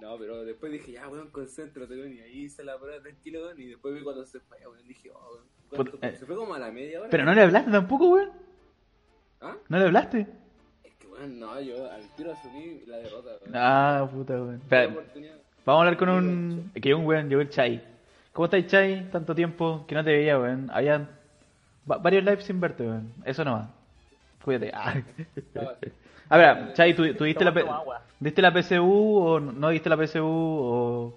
No, 0.00 0.18
pero 0.18 0.44
después 0.44 0.70
dije, 0.72 0.92
ya, 0.92 1.08
weón, 1.08 1.30
concéntrate, 1.30 1.94
weón. 1.94 2.12
Y 2.14 2.20
ahí 2.20 2.42
hice 2.44 2.62
la 2.64 2.78
prueba 2.78 3.00
tranquilo, 3.02 3.42
weón. 3.42 3.60
Y 3.60 3.66
después 3.66 3.94
vi 3.94 4.02
cuando 4.02 4.24
se 4.26 4.40
fue, 4.40 4.58
weón. 4.66 4.86
Dije, 4.86 5.10
oh, 5.10 5.34
weón. 5.34 5.44
¿Cuánto 5.74 5.92
Puta, 5.92 6.06
fue? 6.06 6.08
eh. 6.08 6.16
Se 6.18 6.26
fue 6.26 6.36
como 6.36 6.54
a 6.54 6.58
la 6.58 6.70
media 6.70 7.00
hora. 7.00 7.10
Pero 7.10 7.24
no 7.24 7.34
le 7.34 7.42
hablaste 7.42 7.70
tampoco, 7.70 8.08
weón. 8.10 8.30
¿Ah? 9.40 9.54
¿No 9.68 9.78
le 9.78 9.84
hablaste? 9.84 10.26
Es 10.84 10.94
que, 10.94 11.06
weón, 11.06 11.38
no, 11.38 11.60
yo 11.60 11.90
al 11.90 12.02
tiro 12.16 12.32
asumí 12.32 12.82
la 12.86 12.96
derrota, 12.98 13.30
weón. 13.42 13.52
Ah, 13.54 14.08
puta, 14.12 14.32
weón. 14.34 14.60
Vamos 14.70 15.78
a 15.80 15.84
hablar 15.84 15.96
con 15.96 16.08
un... 16.10 16.70
Que 16.80 16.94
un 16.94 17.06
weón, 17.06 17.28
llegó 17.28 17.40
el 17.40 17.48
Chai. 17.50 17.82
¿Cómo 18.32 18.46
estáis, 18.46 18.66
Chai? 18.66 19.08
Tanto 19.10 19.34
tiempo 19.34 19.84
que 19.86 19.94
no 19.94 20.04
te 20.04 20.10
veía, 20.12 20.38
weón. 20.38 20.70
Habían 20.72 21.08
va- 21.90 21.98
varios 21.98 22.24
lives 22.24 22.44
sin 22.44 22.60
verte, 22.60 22.82
weón. 22.84 23.12
Eso 23.24 23.44
no 23.44 23.52
va. 23.52 23.68
Cuídate. 24.44 24.70
Ah. 24.74 24.94
A 26.28 26.38
ver, 26.38 26.72
Chai, 26.72 26.94
¿tú, 26.94 27.14
tú 27.14 27.24
diste, 27.24 27.44
la, 27.44 27.52
diste 28.18 28.40
la 28.42 28.50
PSU 28.50 28.82
o 29.18 29.40
no- 29.40 29.68
diste 29.68 29.88
la 29.90 29.96
PSU 29.96 30.22
o 30.26 31.14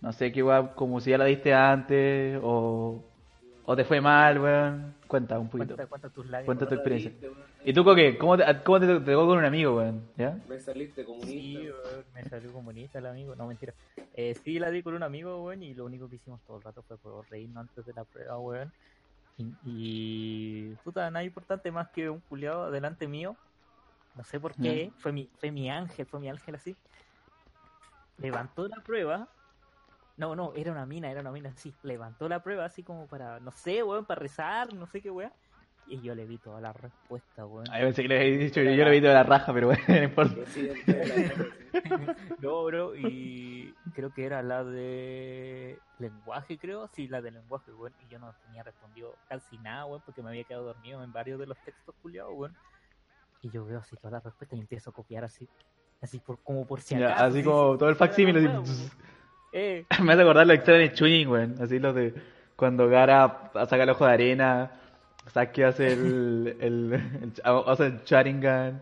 no 0.00 0.12
sé 0.12 0.32
qué 0.32 0.42
weón, 0.42 0.68
como 0.74 1.00
si 1.00 1.10
ya 1.10 1.18
la 1.18 1.26
diste 1.26 1.52
antes 1.54 2.38
o, 2.42 3.02
o 3.66 3.76
te 3.76 3.84
fue 3.84 4.00
mal, 4.00 4.40
weón? 4.40 4.94
Cuenta 5.06 5.38
un 5.38 5.48
poquito. 5.50 5.74
Cuenta, 5.74 5.86
cuenta 5.88 6.08
tus 6.08 6.24
lágrimas. 6.26 6.46
Cuenta 6.46 6.68
tu 6.68 6.74
experiencia. 6.74 7.12
¿Y 7.64 7.72
tú, 7.72 7.84
Coque? 7.84 8.16
¿Cómo 8.16 8.36
te, 8.36 8.44
cómo 8.62 8.80
te, 8.80 8.86
te 8.86 9.12
tocó 9.12 9.26
con 9.26 9.38
un 9.38 9.44
amigo, 9.44 9.76
weón? 9.76 10.08
¿Ya? 10.16 10.38
Me 10.48 10.58
saliste 10.60 11.04
comunista. 11.04 11.32
Sí, 11.32 11.68
weón, 11.68 12.04
me 12.14 12.24
salió 12.24 12.52
comunista 12.52 12.98
el 13.00 13.06
amigo. 13.06 13.34
No, 13.34 13.46
mentira. 13.46 13.74
Eh, 14.14 14.34
sí, 14.42 14.58
la 14.58 14.70
di 14.70 14.82
con 14.82 14.94
un 14.94 15.02
amigo, 15.02 15.42
weón, 15.42 15.62
y 15.62 15.74
lo 15.74 15.84
único 15.84 16.08
que 16.08 16.16
hicimos 16.16 16.40
todo 16.46 16.58
el 16.58 16.62
rato 16.62 16.82
fue 16.82 16.96
por 16.96 17.28
reírnos 17.28 17.68
antes 17.68 17.84
de 17.84 17.92
la 17.92 18.04
prueba, 18.04 18.38
weón. 18.38 18.72
Y, 19.36 19.52
y 19.64 20.74
puta, 20.84 21.10
nada 21.10 21.24
importante 21.24 21.70
más 21.70 21.88
que 21.90 22.08
un 22.08 22.20
culiado 22.20 22.70
delante 22.70 23.08
mío. 23.08 23.36
No 24.14 24.24
sé 24.24 24.40
por 24.40 24.54
qué. 24.54 24.92
Fue 24.98 25.12
mi, 25.12 25.28
fue 25.38 25.50
mi 25.50 25.70
ángel, 25.70 26.06
fue 26.06 26.20
mi 26.20 26.30
ángel 26.30 26.54
así. 26.54 26.74
Levantó 28.18 28.66
la 28.66 28.76
prueba. 28.76 29.28
No, 30.16 30.34
no, 30.34 30.52
era 30.54 30.72
una 30.72 30.86
mina, 30.86 31.10
era 31.10 31.20
una 31.20 31.30
mina 31.30 31.50
así. 31.50 31.74
Levantó 31.82 32.28
la 32.28 32.42
prueba 32.42 32.64
así 32.64 32.82
como 32.82 33.06
para, 33.06 33.38
no 33.40 33.50
sé, 33.52 33.82
weón, 33.82 34.04
para 34.06 34.20
rezar, 34.20 34.72
no 34.74 34.86
sé 34.86 35.00
qué 35.02 35.10
weón. 35.10 35.32
Y 35.88 36.00
yo 36.00 36.14
le 36.16 36.24
vi 36.26 36.38
toda 36.38 36.60
la 36.60 36.72
respuesta, 36.72 37.46
weón. 37.46 37.66
Ay, 37.70 37.84
pensé 37.84 38.02
que 38.02 38.08
le 38.08 38.18
había 38.20 38.38
dicho, 38.38 38.60
yo, 38.62 38.70
yo 38.72 38.84
lo 38.84 38.90
vi 38.90 39.00
de 39.00 39.12
la 39.12 39.22
raja, 39.22 39.52
pero 39.52 39.68
bueno, 39.68 39.82
no 39.88 40.02
importa. 40.02 40.34
No, 42.40 42.64
bro, 42.64 42.96
y 42.96 43.74
creo 43.94 44.10
que 44.12 44.24
era 44.24 44.42
la 44.42 44.64
de 44.64 45.78
lenguaje, 45.98 46.58
creo. 46.58 46.88
Sí, 46.88 47.08
la 47.08 47.20
de 47.20 47.30
lenguaje, 47.30 47.72
weón. 47.72 47.92
Y 48.00 48.08
yo 48.08 48.18
no 48.18 48.34
tenía 48.46 48.62
respondido 48.62 49.14
casi 49.28 49.58
nada, 49.58 49.86
weón, 49.86 50.02
porque 50.04 50.22
me 50.22 50.30
había 50.30 50.44
quedado 50.44 50.64
dormido 50.64 51.02
en 51.04 51.12
varios 51.12 51.38
de 51.38 51.46
los 51.46 51.58
textos 51.58 51.94
culiados, 52.02 52.32
weón. 52.34 52.56
Y 53.42 53.50
yo 53.50 53.64
veo 53.64 53.78
así 53.78 53.96
toda 53.96 54.12
la 54.12 54.20
respuesta 54.20 54.56
y 54.56 54.60
empiezo 54.60 54.90
a 54.90 54.92
copiar 54.92 55.24
así. 55.24 55.48
Así 56.00 56.18
por, 56.18 56.38
como 56.42 56.66
por 56.66 56.80
si 56.80 56.96
Ya, 56.98 57.10
acaso. 57.10 57.24
así 57.26 57.42
como 57.44 57.78
todo 57.78 57.88
el 57.88 57.96
facsímile, 57.96 58.50
La. 59.56 59.60
Eh, 59.60 59.86
Me 60.02 60.12
hace 60.12 60.22
acordar 60.22 60.46
los 60.46 60.56
extraños 60.56 60.90
de 60.90 60.94
Chunin, 60.96 61.28
weón. 61.28 61.54
Así 61.60 61.78
los 61.78 61.94
de 61.94 62.14
cuando 62.56 62.88
Gara 62.88 63.50
saca 63.54 63.82
el 63.82 63.90
ojo 63.90 64.06
de 64.06 64.12
arena, 64.12 64.70
Saki 65.32 65.62
hace 65.62 65.92
el, 65.92 66.56
el, 66.60 66.92
el, 66.92 67.32
hace 67.44 67.86
el 67.86 68.00
Sharingan, 68.04 68.80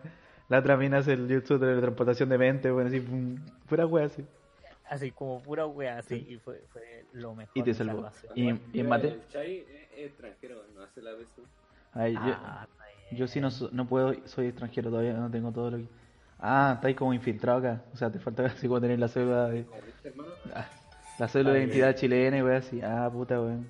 la 0.48 0.58
otra 0.58 0.76
mina 0.76 0.98
hace 0.98 1.14
el 1.14 1.26
jutsu 1.28 1.58
de 1.58 1.80
transportación 1.80 2.28
de 2.28 2.38
mente, 2.38 2.70
weón, 2.72 2.86
así, 2.88 3.00
pum, 3.00 3.36
pura 3.68 3.86
wea 3.86 4.06
así. 4.06 4.24
así 4.88 5.10
como 5.10 5.42
pura 5.42 5.66
wea, 5.66 5.98
así. 5.98 6.26
Y 6.28 6.36
fue, 6.38 6.62
fue 6.72 7.04
lo 7.14 7.34
mejor. 7.34 7.52
Y 7.56 7.62
te 7.62 7.74
salvó. 7.74 8.08
Y, 8.34 8.50
y 8.72 8.82
mate, 8.82 9.08
El 9.08 9.28
Chai 9.28 9.56
es 9.58 9.98
es 9.98 10.06
extranjero, 10.06 10.56
no 10.74 10.82
hace 10.82 11.00
la 11.02 11.12
PSU. 11.12 11.42
ay, 11.94 12.14
Ah, 12.18 12.66
yo, 13.12 13.18
yo 13.18 13.26
sí 13.28 13.40
no, 13.40 13.50
so- 13.50 13.70
no 13.72 13.86
puedo, 13.86 14.14
soy 14.26 14.48
extranjero 14.48 14.90
todavía, 14.90 15.12
no 15.14 15.30
tengo 15.30 15.50
todo 15.52 15.70
lo 15.70 15.76
que... 15.78 15.84
Ah, 16.46 16.72
está 16.74 16.88
ahí 16.88 16.94
como 16.94 17.14
infiltrado 17.14 17.58
acá, 17.60 17.82
o 17.94 17.96
sea, 17.96 18.12
te 18.12 18.18
falta 18.18 18.44
así 18.44 18.68
como 18.68 18.78
tener 18.78 18.98
la 18.98 19.08
cédula 19.08 19.48
de... 19.48 19.64
Ah, 20.54 20.68
la 21.18 21.26
cédula 21.26 21.54
de 21.54 21.60
identidad 21.60 21.94
chilena 21.94 22.36
y 22.36 22.42
weón 22.42 22.56
así, 22.56 22.82
ah, 22.82 23.08
puta 23.10 23.40
weón. 23.40 23.66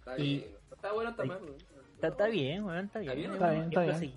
está 0.00 0.18
Y-. 0.18 0.46
Está 0.72 0.92
bueno, 0.92 1.10
está 1.12 1.24
mal, 1.24 1.38
weón. 1.42 1.56
Está, 1.94 2.08
está 2.08 2.26
bien, 2.26 2.64
weón, 2.64 2.84
está 2.84 2.98
bien. 2.98 3.32
está 3.32 3.50
bien, 3.50 3.62
está 3.72 3.98
bien. 3.98 4.12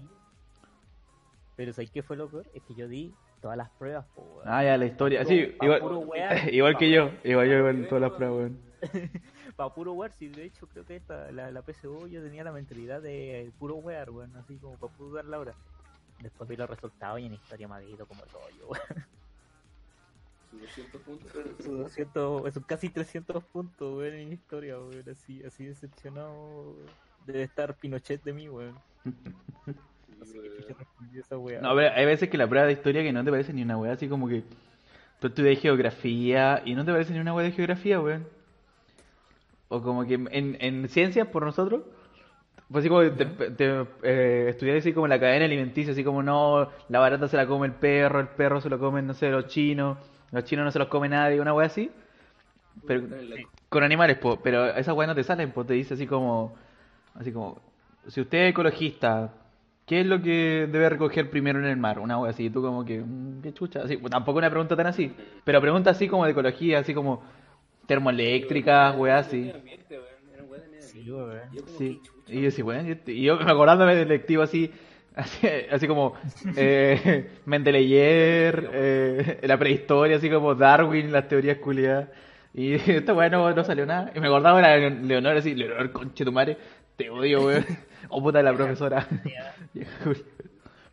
Pero 1.56 1.72
¿sabes 1.72 1.90
qué 1.90 2.04
fue 2.04 2.18
lo 2.18 2.28
peor? 2.28 2.48
Es 2.54 2.64
que 2.64 2.76
yo 2.76 2.90
di 2.90 3.14
todas 3.42 3.56
las 3.56 3.70
pruebas, 3.70 4.06
po, 4.14 4.24
weón. 4.24 4.44
Ah, 4.46 4.62
ya, 4.62 4.78
la 4.78 4.86
historia, 4.86 5.24
sí, 5.24 5.56
igual, 5.62 5.82
igual 6.52 6.78
que 6.78 6.92
yo, 6.92 7.12
igual 7.24 7.48
yo 7.48 7.60
igual 7.60 7.88
todas 7.88 8.02
las 8.02 8.12
pruebas, 8.12 8.38
weón. 8.40 8.60
Para 9.56 9.74
puro 9.74 9.94
wear, 9.94 10.12
si 10.12 10.28
de 10.28 10.44
hecho 10.44 10.68
creo 10.68 10.86
que 10.86 10.98
esta, 10.98 11.32
la, 11.32 11.50
la 11.50 11.62
PSU 11.62 12.10
yo 12.10 12.22
tenía 12.22 12.44
la 12.44 12.52
mentalidad 12.52 13.02
de 13.02 13.54
puro 13.58 13.76
wear, 13.76 14.10
weón, 14.10 14.36
así 14.36 14.58
como 14.58 14.78
para 14.78 14.92
puro 14.92 15.16
dar 15.16 15.24
la 15.24 15.40
hora. 15.40 15.54
Después 16.22 16.50
vi 16.50 16.56
los 16.56 16.70
resultados 16.70 17.20
y 17.20 17.26
en 17.26 17.34
historia 17.34 17.68
me 17.68 17.76
había 17.76 17.90
ido 17.90 18.06
como 18.06 18.24
el 18.24 18.30
rollo, 18.30 18.68
weón. 18.70 19.06
Sus 20.52 20.62
200 20.62 21.02
puntos. 21.02 21.32
Sus 21.64 21.78
200, 21.78 22.54
sus 22.54 22.66
casi 22.66 22.90
300 22.90 23.44
puntos, 23.44 23.98
weón, 23.98 24.14
en 24.14 24.34
historia, 24.34 24.80
weón, 24.80 25.04
así, 25.10 25.44
así 25.44 25.66
decepcionado 25.66 26.76
debe 27.26 27.44
estar 27.44 27.76
Pinochet 27.76 28.24
de 28.24 28.34
mí, 28.34 28.50
weón. 28.50 28.76
No 29.06 30.26
sé 30.26 30.42
qué 30.42 30.50
chucha 30.58 30.74
respondí 30.78 31.18
a 31.18 31.22
esa 31.22 31.38
weá. 31.38 31.62
No, 31.62 31.76
pero 31.76 31.94
hay 31.96 32.06
veces 32.06 32.30
que 32.30 32.38
la 32.38 32.48
prueba 32.48 32.68
de 32.68 32.74
historia 32.74 33.04
que 33.04 33.14
no 33.14 33.24
te 33.24 33.32
parece 33.32 33.54
ni 33.54 33.62
una 33.62 33.78
weá, 33.78 33.94
así 33.94 34.10
como 34.10 34.28
que 34.28 34.44
tú 35.20 35.28
estudias 35.28 35.60
geografía 35.60 36.62
y 36.66 36.76
no 36.76 36.84
te 36.84 36.92
parece 36.92 37.14
ni 37.14 37.20
una 37.20 37.34
weá 37.34 37.46
de 37.46 37.52
geografía, 37.52 38.02
weón. 38.02 38.28
O 39.70 39.82
como 39.82 40.06
que 40.06 40.16
en, 40.16 40.58
en 40.60 40.90
ciencias, 40.90 41.28
por 41.28 41.46
nosotros, 41.46 41.84
pues 42.72 42.84
así 42.84 42.90
como 42.90 43.02
te, 43.12 43.26
te, 43.26 43.86
eh, 44.04 44.50
estudiar 44.50 44.78
así 44.78 44.94
como 44.94 45.08
la 45.08 45.20
cadena 45.20 45.46
alimenticia, 45.46 45.92
así 45.94 46.04
como 46.04 46.22
no, 46.22 46.70
la 46.90 47.00
barata 47.00 47.28
se 47.28 47.36
la 47.36 47.48
come 47.48 47.66
el 47.68 47.74
perro, 47.74 48.20
el 48.20 48.28
perro 48.28 48.62
se 48.62 48.70
lo 48.70 48.78
comen, 48.78 49.08
no 49.08 49.14
sé, 49.16 49.30
los 49.32 49.48
chinos, 49.48 49.98
los 50.32 50.44
chinos 50.44 50.66
no 50.66 50.72
se 50.72 50.80
los 50.80 50.88
come 50.88 51.10
nadie, 51.10 51.42
una 51.42 51.54
weá 51.54 51.66
así. 51.66 51.90
Pero 52.86 53.08
con 53.70 53.84
animales, 53.84 54.18
po, 54.18 54.40
pero 54.42 54.68
esas 54.68 54.96
weas 54.96 55.08
no 55.08 55.16
te 55.16 55.24
salen, 55.24 55.52
pues 55.52 55.66
te 55.66 55.74
dice 55.74 55.96
así 55.96 56.06
como, 56.06 56.56
así 57.16 57.32
como, 57.32 57.60
si 58.08 58.22
usted 58.22 58.46
es 58.46 58.52
ecologista, 58.52 59.34
¿qué 59.88 60.02
es 60.02 60.06
lo 60.06 60.22
que 60.22 60.68
debe 60.72 60.90
recoger 60.90 61.32
primero 61.32 61.58
en 61.58 61.66
el 61.66 61.78
mar? 61.78 61.98
Una 61.98 62.20
wea 62.20 62.30
así, 62.30 62.46
y 62.46 62.50
tú 62.52 62.62
como 62.62 62.86
que, 62.86 63.00
mm, 63.00 63.42
qué 63.42 63.54
chucha, 63.54 63.82
así, 63.82 63.98
pues, 63.98 64.12
tampoco 64.12 64.38
una 64.38 64.50
pregunta 64.50 64.76
tan 64.76 64.86
así, 64.88 65.12
pero 65.44 65.60
pregunta 65.60 65.90
así 65.90 66.08
como 66.08 66.26
de 66.26 66.32
ecología, 66.32 66.80
así 66.80 66.94
como 66.94 67.24
termoeléctricas, 67.88 68.96
weas 68.96 69.28
así. 69.28 69.52
Ambiente, 69.54 70.00
de 71.04 71.42
medio 71.50 71.68
Sí, 71.78 72.02
y 72.28 72.42
yo 72.42 72.52
sí, 72.52 72.62
bueno, 72.62 72.96
y- 73.06 73.22
yo 73.24 73.38
me 73.38 73.52
acordándome 73.52 73.96
del 73.96 74.08
lectivo 74.10 74.44
así, 74.44 74.72
así, 75.16 75.48
así 75.72 75.88
como 75.88 76.14
eh, 76.56 77.30
Mendeleev, 77.46 78.70
eh, 78.74 79.40
la 79.44 79.58
prehistoria, 79.58 80.18
así 80.18 80.30
como 80.30 80.56
Darwin, 80.56 81.12
las 81.12 81.28
teorías 81.28 81.58
culiadas. 81.58 82.10
Y 82.54 82.74
esta 82.92 83.14
weá 83.14 83.30
no, 83.30 83.64
salió 83.64 83.86
nada. 83.86 84.12
Y 84.16 84.20
me 84.20 84.28
acordaba 84.28 84.62
de 84.62 84.90
Leonor 84.90 85.38
así, 85.38 85.56
Leonor, 85.56 85.92
conche 85.92 86.26
tu 86.26 86.32
madre, 86.32 86.58
te 86.96 87.10
odio, 87.10 87.46
weón. 87.46 87.66
O 88.12 88.24
puta 88.24 88.42
la 88.42 88.54
profesora. 88.54 89.06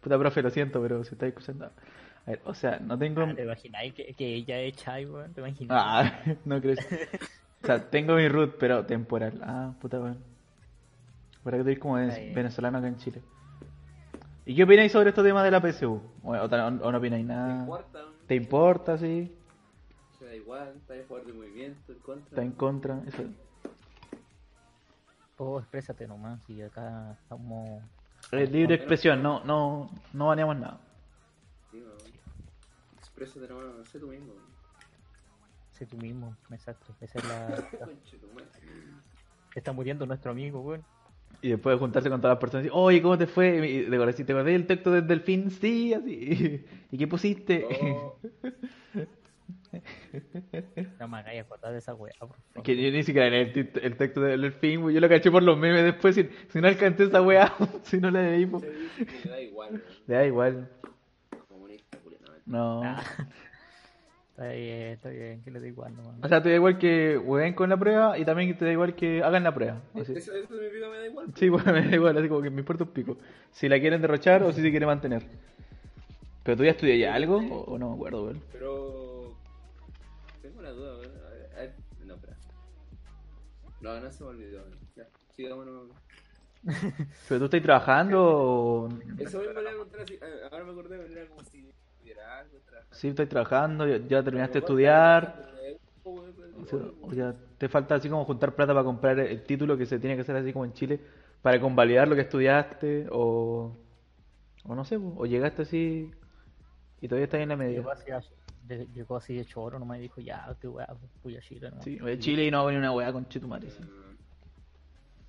puta 0.01 0.19
profe, 0.19 0.43
lo 0.43 0.51
siento, 0.51 0.83
pero 0.83 1.05
si 1.05 1.15
estáis 1.15 1.31
escuchando. 1.31 1.67
A 1.67 2.31
ver, 2.31 2.41
o 2.45 2.53
sea, 2.53 2.79
no 2.81 2.99
tengo. 2.99 3.23
Ah, 3.23 3.33
¿Te 3.35 3.45
imagináis 3.45 3.95
que, 3.95 4.13
que 4.15 4.35
ella 4.35 4.61
es 4.61 4.75
chai, 4.77 5.07
weón? 5.07 5.33
¿Te? 5.33 5.41
Ah, 5.69 6.21
no 6.45 6.61
creo. 6.61 6.75
O 7.63 7.67
sea, 7.67 7.91
tengo 7.91 8.15
mi 8.17 8.29
root, 8.29 8.57
pero 8.59 8.85
temporal. 8.87 9.41
Ah, 9.43 9.75
puta 9.81 9.99
weón. 9.99 10.19
Para 11.43 11.57
que 11.59 11.63
eres 11.63 11.79
como 11.79 11.95
venezolano 11.95 12.79
acá 12.79 12.89
en 12.89 12.97
Chile. 12.97 13.23
¿Y 14.45 14.55
qué 14.55 14.63
opináis 14.63 14.93
sobre 14.93 15.09
estos 15.11 15.25
temas 15.25 15.43
de 15.43 15.51
la 15.51 15.61
PSU? 15.61 16.01
O, 16.23 16.33
o, 16.33 16.45
o 16.45 16.93
no 16.93 16.99
opináis 16.99 17.27
¿Te 17.27 17.33
nada. 17.33 17.61
importa? 17.61 18.05
¿Te 18.27 18.35
importa, 18.35 18.99
sí? 18.99 19.37
Se 20.19 20.25
da 20.25 20.35
igual, 20.35 20.73
está 20.77 20.95
a 20.95 21.03
favor 21.03 21.25
del 21.25 21.35
movimiento, 21.35 21.93
en 21.93 21.99
contra. 21.99 22.29
¿Está 22.29 22.43
en 22.43 22.53
contra? 22.53 23.03
Eso. 23.07 23.25
Oh, 25.39 25.59
exprésate 25.59 26.07
nomás, 26.07 26.41
y 26.49 26.63
acá 26.63 27.17
estamos... 27.23 27.83
Es 28.33 28.51
libre 28.51 28.75
expresión, 28.77 29.23
no, 29.23 29.45
no, 29.45 29.91
no 30.13 30.29
baneamos 30.29 30.57
nada. 30.57 30.81
Sí, 31.71 31.83
weón. 31.83 31.97
Exprésate 32.99 33.49
nomás, 33.49 33.67
no 33.77 33.85
sé 33.85 33.99
tú 33.99 34.09
mismo. 34.09 34.33
Sé 35.77 35.85
tú 35.85 35.99
mismo, 35.99 36.35
exacto. 36.51 36.97
Esa 37.03 37.19
es 37.19 37.29
la... 37.29 37.69
Está 39.55 39.73
muriendo 39.73 40.07
nuestro 40.07 40.31
amigo, 40.31 40.63
weón. 40.63 40.83
Y 41.43 41.51
después 41.51 41.75
de 41.75 41.79
juntarse 41.79 42.09
con 42.09 42.19
todas 42.19 42.37
las 42.37 42.41
personas 42.41 42.63
y 42.63 42.69
decir, 42.69 42.81
oye, 42.81 43.03
¿cómo 43.03 43.19
te 43.19 43.27
fue? 43.27 43.69
Y 43.69 43.91
te 43.91 43.95
acordás, 43.95 44.17
¿te 44.17 44.23
acordás 44.23 44.47
del 44.47 44.67
texto 44.67 44.91
del 44.91 45.07
delfín? 45.07 45.51
Sí, 45.51 45.93
así. 45.93 46.65
¿Y 46.91 46.97
qué 46.97 47.07
pusiste? 47.07 47.67
Oh, 47.83 48.19
No 50.99 51.09
me 51.09 51.19
hagáis 51.19 51.43
acordar 51.43 51.73
de 51.73 51.79
esa 51.79 51.93
weá. 51.93 52.15
Que 52.65 52.75
yo 52.75 52.91
ni 52.91 53.03
siquiera 53.03 53.29
leí 53.29 53.53
el, 53.55 53.71
el 53.83 53.97
texto 53.99 54.23
del 54.23 54.41
delfín, 54.41 54.81
yo 54.91 54.99
lo 54.99 55.09
caché 55.11 55.31
por 55.31 55.43
los 55.43 55.59
memes 55.59 55.85
después. 55.85 56.15
Si, 56.15 56.27
si 56.49 56.59
no 56.59 56.69
alcancé 56.69 57.05
esa 57.05 57.21
weá, 57.21 57.53
si 57.83 58.01
no 58.01 58.11
la 58.11 58.23
leí, 58.23 58.47
pues. 58.47 58.65
me 59.27 59.31
da 59.31 59.41
igual, 59.43 59.71
weón. 59.73 59.83
Le 60.07 60.15
da 60.15 60.27
igual. 60.27 60.71
Comunista, 61.49 61.99
no, 62.47 62.81
No. 62.81 62.83
Ah. 62.83 63.05
Está 64.39 64.49
bien, 64.53 64.83
está 64.93 65.09
bien, 65.09 65.43
que 65.43 65.51
le 65.51 65.61
da 65.61 65.67
igual 65.67 65.97
nomás. 65.97 66.17
O 66.23 66.29
sea, 66.29 66.43
te 66.43 66.51
da 66.51 66.57
igual 66.57 66.77
que 66.79 67.19
jueguen 67.25 67.55
con 67.55 67.71
la 67.71 67.79
prueba 67.79 68.19
y 68.19 68.25
también 68.27 68.55
te 68.59 68.67
da 68.67 68.73
igual 68.73 68.95
que 68.95 69.23
hagan 69.23 69.43
la 69.45 69.55
prueba. 69.55 69.81
Así. 69.95 70.13
Eso, 70.13 70.35
eso 70.35 70.55
significa 70.55 70.91
me 70.91 70.99
da 70.99 71.07
igual. 71.07 71.27
Sí, 71.35 71.49
bueno, 71.51 71.73
me 71.73 71.89
da 71.89 71.95
igual, 71.95 72.19
así 72.19 72.29
como 72.29 72.43
que 72.43 72.51
me 72.51 72.61
importa 72.61 72.85
un 72.85 72.91
pico. 72.91 73.17
Si 73.51 73.67
la 73.67 73.81
quieren 73.81 74.03
derrochar 74.03 74.43
o 74.43 74.53
si 74.53 74.61
se 74.61 74.71
quiere 74.71 74.85
mantener. 74.85 75.27
¿Pero 76.43 76.59
tú 76.59 76.65
ya 76.65 76.73
estudias 76.73 76.99
ya 76.99 77.15
algo? 77.15 77.39
O, 77.39 77.61
o 77.73 77.79
no 77.79 77.89
me 77.89 77.95
acuerdo, 77.95 78.25
güey. 78.25 78.37
Pero. 78.53 79.35
Tengo 80.43 80.61
una 80.61 80.71
duda, 80.71 80.99
weón. 80.99 81.13
A 81.27 81.31
ver, 81.31 81.51
a 81.57 81.61
ver, 81.61 81.75
No, 82.05 82.15
espera. 82.15 82.37
No, 83.81 84.01
no 84.01 84.11
se 84.11 84.23
me 84.23 84.31
olvidó. 84.31 84.59
weón. 84.65 84.79
Ya, 84.97 85.09
sigámonos. 85.35 85.89
¿Pero 87.29 87.39
tú 87.39 87.45
estás 87.47 87.63
trabajando 87.63 88.23
o...? 88.23 88.89
Eso 89.19 89.39
mismo 89.39 89.53
le 89.55 89.61
iba 89.63 89.71
a 89.71 89.73
preguntar 89.73 90.01
así. 90.03 90.19
ah, 90.21 90.49
Ahora 90.53 90.65
me 90.65 90.73
acordé, 90.73 91.13
era 91.13 91.27
como 91.27 91.43
si 91.45 91.69
trabajando. 92.17 92.95
Sí, 92.97 93.09
estás 93.09 93.29
trabajando, 93.29 93.87
ya, 93.87 93.99
ya 93.99 94.23
terminaste 94.23 94.55
de 94.55 94.59
estudiar. 94.61 95.47
Weón, 96.05 96.95
O 97.03 97.13
sea, 97.13 97.35
te 97.59 97.69
falta 97.69 97.97
así 97.97 98.09
como 98.09 98.25
juntar 98.25 98.55
plata 98.55 98.73
para 98.73 98.85
comprar 98.85 99.19
el 99.19 99.43
título 99.45 99.77
que 99.77 99.87
se 99.87 99.99
tiene 99.99 100.15
que 100.17 100.23
hacer 100.23 100.37
así 100.37 100.53
como 100.53 100.65
en 100.65 100.73
Chile 100.73 101.01
para 101.43 101.61
convalidar 101.61 102.09
lo 102.09 102.15
que 102.15 102.23
estudiaste 102.23 103.09
o... 103.11 103.77
O 104.69 104.75
no 104.75 104.85
sé, 104.85 104.97
o 104.97 105.27
llegaste 105.27 105.63
así 105.63 106.11
y 107.01 107.07
todavía 107.09 107.25
estás 107.27 107.41
en 107.41 107.51
la 107.51 107.57
media. 107.57 107.79
Llegó 107.79 107.91
así, 107.91 108.11
a- 108.11 108.21
de- 108.65 109.45
choro 109.45 109.79
nomás 109.79 109.99
y 109.99 110.03
dijo, 110.03 110.21
ya, 110.21 110.57
qué 110.61 110.67
weá, 110.67 110.89
voy 111.23 111.37
a 111.37 111.41
Chile 111.41 111.71
nomás. 111.71 111.85
Sí, 111.85 111.99
voy 111.99 112.13
a 112.13 112.19
Chile 112.19 112.47
y 112.47 112.51
no 112.51 112.59
hago 112.59 112.71
ni 112.73 112.77
una 112.77 112.91
weá 112.93 113.13
con 113.13 113.29
Chetumare. 113.29 113.71
Sí. 113.71 113.83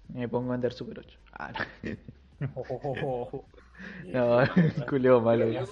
Y 0.09 0.17
me 0.19 0.27
pongo 0.27 0.49
a 0.49 0.51
vender 0.53 0.73
Super 0.73 0.99
8. 0.99 1.19
Ah, 1.33 1.51
no. 1.51 1.97
No, 4.07 4.39
culeo 4.89 5.21
malo. 5.21 5.45
Eh, 5.45 5.65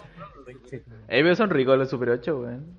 pero 1.08 1.36
son 1.36 1.50
ricos 1.50 1.78
los 1.78 1.89
Super 1.89 2.10
8, 2.10 2.39
weón. 2.39 2.78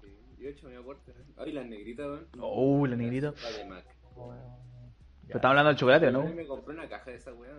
sí, 0.00 0.08
Yo 0.38 0.48
he 0.48 0.50
hecho 0.50 0.68
mi 0.68 0.76
aporte. 0.76 1.12
Ay, 1.36 1.52
las 1.52 1.66
negritas, 1.66 2.06
weón. 2.06 2.26
Oh, 2.40 2.86
la 2.86 2.96
negrita. 2.96 3.32
La 3.42 3.58
de 3.58 3.64
Mac. 3.64 3.84
Pero 5.26 5.36
estamos 5.38 5.50
hablando 5.52 5.68
del 5.68 5.76
chocolate, 5.76 6.10
¿no? 6.10 6.28
Yo 6.28 6.34
me 6.34 6.46
compré 6.46 6.74
una 6.74 6.88
caja 6.88 7.10
de 7.10 7.16
esa 7.16 7.32
weón. 7.32 7.56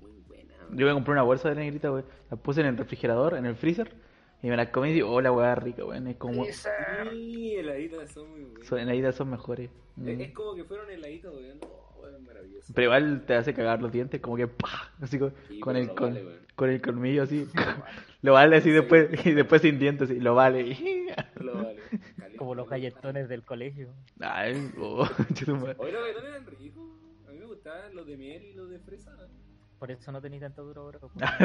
Son 0.00 0.10
muy 0.10 0.20
buenas, 0.26 0.58
weón. 0.60 0.78
Yo 0.78 0.86
me 0.86 0.92
compré 0.94 1.12
una 1.12 1.22
bolsa 1.22 1.48
de 1.50 1.54
negrita, 1.56 1.92
weón. 1.92 2.04
La 2.30 2.36
puse 2.36 2.60
en 2.60 2.66
el 2.66 2.76
refrigerador, 2.76 3.34
en 3.34 3.46
el 3.46 3.54
freezer. 3.54 3.92
Y 4.42 4.48
me 4.48 4.56
las 4.56 4.68
comí 4.70 4.88
y 4.88 4.94
digo, 4.94 5.10
oh, 5.12 5.20
la 5.20 5.30
weá 5.30 5.54
rica, 5.54 5.84
weón. 5.84 6.06
Es 6.08 6.16
como. 6.16 6.44
Sí, 6.44 7.54
heladitas 7.56 8.10
son 8.10 8.30
muy 8.30 8.44
buenas. 8.44 8.86
La 8.86 8.92
vida 8.92 9.12
son 9.12 9.30
mejores. 9.30 9.70
Mm. 9.96 10.08
Es, 10.08 10.20
es 10.20 10.32
como 10.32 10.54
que 10.54 10.64
fueron 10.64 10.90
heladitos, 10.90 11.34
weón. 11.34 11.58
Maravilloso. 12.26 12.72
Pero 12.74 12.84
igual 12.84 13.24
te 13.26 13.34
hace 13.34 13.54
cagar 13.54 13.80
los 13.80 13.92
dientes, 13.92 14.20
como 14.20 14.36
que 14.36 14.48
¡pah! 14.48 14.90
Así 15.00 15.18
con, 15.18 15.32
Sí, 15.48 15.60
con 15.60 15.76
el 15.76 15.94
con, 15.94 16.14
vale, 16.14 16.38
con 16.54 16.70
el 16.70 16.80
colmillo 16.80 17.22
así. 17.22 17.48
lo 18.22 18.32
vale 18.34 18.56
así 18.56 18.70
después, 18.70 19.26
y 19.26 19.32
después 19.32 19.62
sin 19.62 19.78
dientes, 19.78 20.10
así, 20.10 20.20
lo 20.20 20.34
vale. 20.34 20.76
Lo 21.40 21.54
vale. 21.54 21.76
Caliente. 22.16 22.36
Como 22.38 22.54
los 22.54 22.68
galletones 22.68 23.28
del 23.28 23.42
colegio. 23.42 23.88
Ay, 24.20 24.72
oh. 24.78 25.02
Oye, 25.78 25.92
los 25.92 26.02
galletones 26.02 26.30
eran 26.30 26.46
ricos. 26.46 26.84
A 27.28 27.32
mí 27.32 27.38
me 27.38 27.46
gustaban 27.46 27.94
los 27.94 28.06
de 28.06 28.16
miel 28.16 28.44
y 28.44 28.54
los 28.54 28.70
de 28.70 28.78
fresa. 28.78 29.16
Por 29.78 29.90
eso 29.90 30.12
no 30.12 30.20
tenéis 30.20 30.42
tanto 30.42 30.64
duro 30.64 30.82
ahora. 30.82 31.00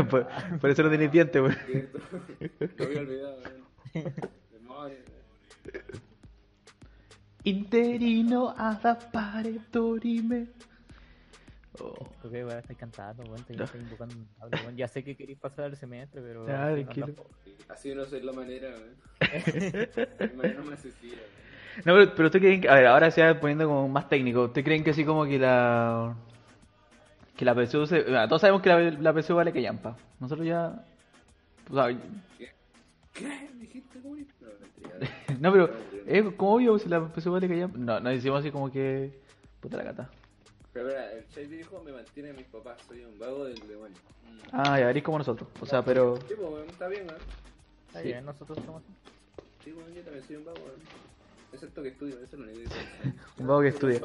por, 0.09 0.27
por 0.59 0.69
eso 0.69 0.83
no 0.83 0.89
tenés 0.89 1.11
dientes. 1.11 1.57
Cierto. 1.65 1.99
Lo 2.77 2.85
había 2.85 2.99
olvidado. 3.01 3.41
Interino 7.47 8.53
ad 8.55 8.85
appare 8.85 9.59
dorime. 9.71 10.47
Oh. 11.79 11.93
Creo 12.21 12.47
que 12.47 12.57
estáis 12.57 12.77
cantando, 12.77 13.23
weón, 13.23 13.39
estoy, 13.39 13.55
estoy 13.61 13.81
invocando 13.81 14.15
un 14.15 14.27
diablo, 14.35 14.57
weón. 14.63 14.75
Ya 14.75 14.87
sé 14.87 15.03
que 15.03 15.15
queréis 15.15 15.39
pasar 15.39 15.65
el 15.65 15.77
semestre, 15.77 16.21
pero. 16.21 16.45
Ya, 16.47 16.67
así 16.67 16.99
no. 16.99 17.07
Así 17.69 17.93
sé 18.09 18.21
la 18.21 18.33
manera, 18.33 18.69
weón. 18.69 18.95
La 20.19 20.33
manera 20.35 20.61
más 20.63 20.79
sencilla. 20.79 21.17
No, 21.85 21.93
pero, 21.93 22.15
pero 22.15 22.25
ustedes 22.27 22.43
creen 22.43 22.61
que, 22.61 22.69
a 22.69 22.75
ver, 22.75 22.87
ahora 22.87 23.11
se 23.11 23.23
va 23.23 23.39
poniendo 23.39 23.65
como 23.65 23.87
más 23.87 24.09
técnico. 24.09 24.45
¿Ustedes 24.45 24.65
creen 24.65 24.83
que 24.83 24.89
así 24.89 25.05
como 25.05 25.25
que 25.25 25.39
la 25.39 26.15
que 27.35 27.45
la 27.45 27.53
PSU 27.53 27.85
se, 27.85 28.01
bueno, 28.01 28.27
todos 28.27 28.41
sabemos 28.41 28.61
que 28.63 28.69
la, 28.69 28.91
la 28.91 29.13
PSU 29.13 29.35
vale 29.35 29.53
que 29.53 29.61
llampa. 29.61 29.95
Nosotros 30.19 30.45
ya 30.45 30.83
o 31.69 31.75
sea, 31.75 31.97
¿Qué? 33.13 33.49
¿Dijiste 33.59 33.99
mentira. 33.99 35.37
no, 35.39 35.51
pero 35.51 35.69
es 36.07 36.33
como 36.35 36.55
obvio 36.55 36.79
si 36.79 36.89
la 36.89 37.07
PSU 37.13 37.31
vale 37.31 37.47
que 37.47 37.57
llampa. 37.57 37.77
No, 37.77 37.99
no 37.99 38.09
decimos 38.09 38.39
así 38.39 38.51
como 38.51 38.71
que 38.71 39.11
puta 39.59 39.77
la 39.77 39.83
gata. 39.83 40.09
Pero 40.73 40.87
mira, 40.87 41.11
el 41.11 41.27
Chai 41.29 41.45
dijo 41.47 41.81
me 41.83 41.91
mantiene 41.91 42.29
a 42.29 42.33
mis 42.33 42.45
papás, 42.47 42.77
soy 42.87 43.03
un 43.03 43.17
vago 43.19 43.45
del 43.45 43.55
demonio. 43.67 43.97
Mm. 44.25 44.37
Ah, 44.53 44.79
ya 44.79 44.85
veréis 44.87 45.03
como 45.03 45.17
nosotros. 45.17 45.49
O 45.59 45.65
sea, 45.65 45.83
pero 45.83 46.17
Sí, 46.27 46.33
pues, 46.39 46.67
está 46.69 46.87
bien, 46.87 47.07
weón. 47.07 47.21
Está 47.87 47.99
Sí. 48.01 48.07
bien, 48.07 48.25
nosotros 48.25 48.57
somos. 48.65 48.83
Sí, 49.63 49.73
weón, 49.73 49.93
yo 49.93 50.01
también 50.03 50.23
soy 50.25 50.35
un 50.37 50.45
vago, 50.45 50.57
weón. 50.59 50.79
Excepto 51.53 51.81
que 51.81 51.89
estudio, 51.89 52.15
eso 52.15 52.23
es 52.23 52.33
lo 52.33 52.43
único 52.45 52.69
que. 52.69 53.41
Un 53.41 53.47
vago 53.47 53.61
que 53.61 53.67
estudia. 53.69 53.99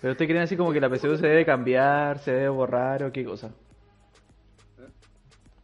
Pero 0.00 0.12
ustedes 0.12 0.28
creen 0.30 0.42
así 0.42 0.56
como 0.56 0.72
que 0.72 0.80
la 0.80 0.88
PSU 0.88 1.16
se 1.16 1.26
debe 1.26 1.44
cambiar, 1.44 2.18
se 2.18 2.32
debe 2.32 2.48
borrar 2.48 3.02
o 3.04 3.12
qué 3.12 3.24
cosa. 3.24 3.50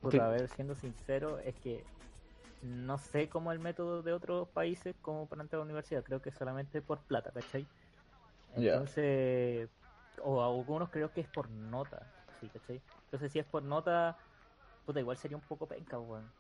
Puta, 0.00 0.16
Sí. 0.16 0.18
a 0.20 0.28
ver, 0.28 0.48
siendo 0.48 0.74
sincero, 0.76 1.38
es 1.40 1.54
que 1.56 1.82
no 2.62 2.98
sé 2.98 3.28
cómo 3.28 3.52
el 3.52 3.58
método 3.58 4.02
de 4.02 4.12
otros 4.12 4.48
países 4.48 4.94
como 5.02 5.26
para 5.26 5.42
entrar 5.42 5.58
a 5.58 5.60
la 5.60 5.66
universidad. 5.66 6.02
Creo 6.02 6.20
que 6.20 6.32
solamente 6.32 6.82
por 6.82 6.98
plata, 7.00 7.30
¿cachai? 7.30 7.66
Entonces, 8.56 9.68
o 10.22 10.42
algunos 10.42 10.90
creo 10.90 11.12
que 11.12 11.20
es 11.20 11.28
por 11.28 11.48
nota, 11.50 12.06
¿sí, 12.40 12.48
¿cachai? 12.48 12.80
Entonces, 13.04 13.32
si 13.32 13.38
es 13.38 13.46
por 13.46 13.62
nota, 13.62 14.16
puta, 14.86 15.00
igual 15.00 15.16
sería 15.16 15.36
un 15.36 15.42
poco 15.42 15.66
penca, 15.66 15.98
weón. 15.98 16.30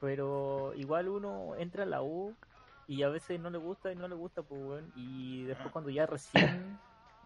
Pero 0.00 0.72
igual 0.74 1.08
uno 1.08 1.54
entra 1.56 1.82
a 1.82 1.86
la 1.86 2.02
U 2.02 2.34
y 2.86 3.02
a 3.02 3.08
veces 3.08 3.38
no 3.38 3.50
le 3.50 3.58
gusta 3.58 3.92
y 3.92 3.96
no 3.96 4.08
le 4.08 4.14
gusta, 4.14 4.42
pues, 4.42 4.60
weón. 4.62 4.92
Y 4.96 5.44
después 5.44 5.70
cuando 5.72 5.90
ya 5.90 6.06
recién... 6.06 6.78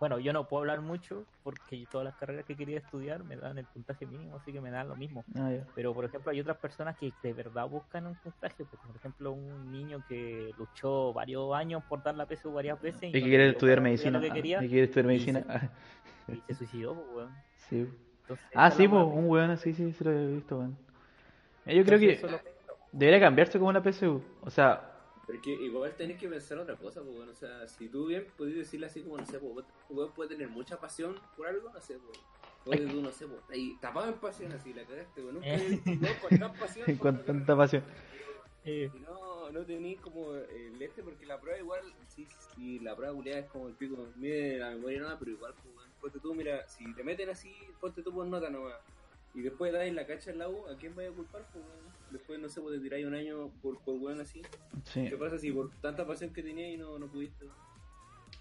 Bueno, 0.04 0.18
yo 0.18 0.34
no 0.34 0.46
puedo 0.46 0.60
hablar 0.60 0.82
mucho 0.82 1.24
porque 1.42 1.86
todas 1.90 2.04
las 2.04 2.14
carreras 2.14 2.44
que 2.44 2.54
quería 2.54 2.76
estudiar 2.76 3.24
me 3.24 3.36
dan 3.36 3.56
el 3.56 3.64
puntaje 3.64 4.04
mínimo, 4.04 4.36
así 4.36 4.52
que 4.52 4.60
me 4.60 4.70
dan 4.70 4.86
lo 4.86 4.96
mismo. 4.96 5.24
Ah. 5.34 5.50
Pero, 5.74 5.94
por 5.94 6.04
ejemplo, 6.04 6.30
hay 6.30 6.40
otras 6.40 6.58
personas 6.58 6.94
que 6.98 7.14
de 7.22 7.32
verdad 7.32 7.66
buscan 7.66 8.06
un 8.06 8.14
puntaje. 8.16 8.66
pues, 8.66 8.82
por 8.82 8.94
ejemplo, 8.94 9.32
un 9.32 9.70
niño 9.72 10.02
que 10.06 10.52
luchó 10.58 11.14
varios 11.14 11.54
años 11.54 11.82
por 11.84 12.02
dar 12.02 12.14
la 12.16 12.26
PSU 12.26 12.52
varias 12.52 12.78
veces. 12.82 13.02
Y 13.04 13.12
que 13.12 13.22
quiere 13.22 13.48
estudiar 13.48 13.80
medicina. 13.80 14.18
lo 14.18 14.20
que 14.20 14.30
Ah, 14.30 14.34
quería, 14.34 14.62
y 14.62 14.68
quiere 14.68 14.84
estudiar 14.84 15.06
y 15.06 15.08
medicina. 15.08 15.70
se- 16.26 16.32
y 16.36 16.40
se 16.42 16.54
suicidó, 16.54 16.94
pues, 16.94 17.08
weón. 17.14 17.34
sí. 17.56 17.86
Entonces, 18.20 18.46
Ah, 18.54 18.70
sí, 18.70 18.86
pues, 18.86 19.02
un 19.02 19.26
weón 19.30 19.50
así, 19.52 19.72
sí, 19.72 19.90
sí 19.90 20.04
lo 20.04 20.10
he 20.10 20.26
visto, 20.34 20.58
weón. 20.58 20.76
Eh, 21.64 21.76
Yo 21.78 21.82
creo 21.86 21.98
que 21.98 22.12
entonces 22.12 22.40
debería 22.92 23.20
cambiarse 23.20 23.58
como 23.58 23.72
la 23.72 23.82
PSU. 23.82 24.22
O 24.42 24.50
sea, 24.50 24.93
Porque 25.26 25.50
igual 25.52 25.94
tenés 25.96 26.18
que 26.18 26.28
pensar 26.28 26.58
otra 26.58 26.76
cosa, 26.76 27.00
pues, 27.02 27.16
bueno, 27.16 27.32
o 27.32 27.34
sea, 27.34 27.66
si 27.66 27.88
tú 27.88 28.06
bien 28.06 28.26
podés 28.36 28.56
decirle 28.56 28.86
así 28.86 29.02
como, 29.02 29.16
no 29.16 29.24
sé, 29.24 29.38
pues, 29.38 29.66
weón 29.88 30.12
puede 30.12 30.30
tener 30.30 30.48
mucha 30.48 30.78
pasión 30.78 31.16
por 31.36 31.46
algo, 31.46 31.70
no 31.72 31.80
sé, 31.80 31.98
pues, 31.98 32.18
puede 32.64 32.86
tú, 32.86 33.00
no 33.00 33.10
sé, 33.10 33.26
pues, 33.26 33.40
ahí 33.50 33.76
tapado 33.80 34.08
en 34.08 34.18
pasión 34.18 34.52
así, 34.52 34.74
la 34.74 34.84
cagaste, 34.84 35.22
pues, 35.22 35.34
nunca 35.34 35.46
Eh. 35.54 36.18
con 36.20 36.38
tan 36.38 36.52
pasión. 36.54 36.96
con 36.98 37.24
tanta 37.24 37.56
pasión. 37.56 37.82
Eh, 38.66 38.90
Y 38.94 38.98
no, 39.00 39.50
no 39.50 39.60
tenés 39.66 40.00
como 40.00 40.34
el 40.36 40.80
este, 40.80 41.02
porque 41.02 41.26
la 41.26 41.38
prueba 41.38 41.58
igual, 41.58 41.82
sí, 42.08 42.26
sí, 42.56 42.78
la 42.78 42.96
prueba 42.96 43.12
culiada 43.14 43.40
es 43.40 43.46
como 43.50 43.68
el 43.68 43.74
pico, 43.74 44.08
mide 44.16 44.56
la 44.58 44.70
memoria 44.70 45.02
nada, 45.02 45.18
pero 45.18 45.32
igual, 45.32 45.52
pues, 45.62 45.86
ponte 46.00 46.18
tú, 46.18 46.34
mira, 46.34 46.66
si 46.66 46.90
te 46.94 47.04
meten 47.04 47.28
así, 47.28 47.54
ponte 47.78 48.02
tú 48.02 48.10
por 48.14 48.24
nota 48.26 48.48
nomás, 48.48 48.76
y 49.34 49.42
después 49.42 49.74
en 49.74 49.94
la 49.94 50.06
cacha 50.06 50.30
en 50.30 50.38
la 50.38 50.48
U, 50.48 50.66
¿a 50.66 50.78
quién 50.78 50.94
vaya 50.96 51.10
a 51.10 51.12
culpar, 51.12 51.46
pues? 51.52 51.62
Después, 52.10 52.38
no 52.38 52.48
sé, 52.48 52.60
pues 52.60 52.76
te 52.76 52.80
tiráis 52.82 53.06
un 53.06 53.14
año 53.14 53.50
por, 53.62 53.80
por 53.80 53.96
weón 53.96 54.20
así. 54.20 54.42
Sí. 54.84 55.08
¿Qué 55.08 55.16
pasa 55.16 55.38
si 55.38 55.50
por 55.52 55.70
tanta 55.80 56.06
pasión 56.06 56.32
que 56.32 56.42
tenías 56.42 56.70
y 56.70 56.76
no, 56.76 56.98
no 56.98 57.06
pudiste? 57.08 57.46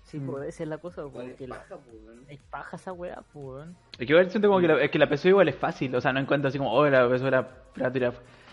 sí, 0.04 0.20
Mm. 0.20 0.26
pues 0.28 0.48
esa 0.50 0.64
es 0.64 0.70
la 0.70 0.78
cosa, 0.78 1.04
porque 1.10 1.44
es 1.44 1.50
la, 1.50 1.56
paja, 1.60 1.78
pues, 1.78 1.96
weón. 2.04 2.26
es 2.28 2.40
paja 2.42 2.76
esa 2.78 2.94
weá, 2.94 3.24
pues. 3.34 3.68
Es 3.94 3.98
que 4.00 4.04
igual 4.14 4.30
siento 4.30 4.48
como 4.48 4.60
que 4.62 4.68
la, 4.68 4.84
es 4.84 4.92
que 4.92 5.00
la 5.00 5.08
PSU 5.10 5.30
igual 5.30 5.48
es 5.48 5.56
fácil. 5.56 5.96
O 5.96 6.02
sea, 6.02 6.14
no 6.14 6.20
encuentro 6.20 6.50
así 6.50 6.58
como, 6.60 6.72
oh, 6.74 6.88
la 6.88 7.08
PSU 7.10 7.26
era. 7.28 7.64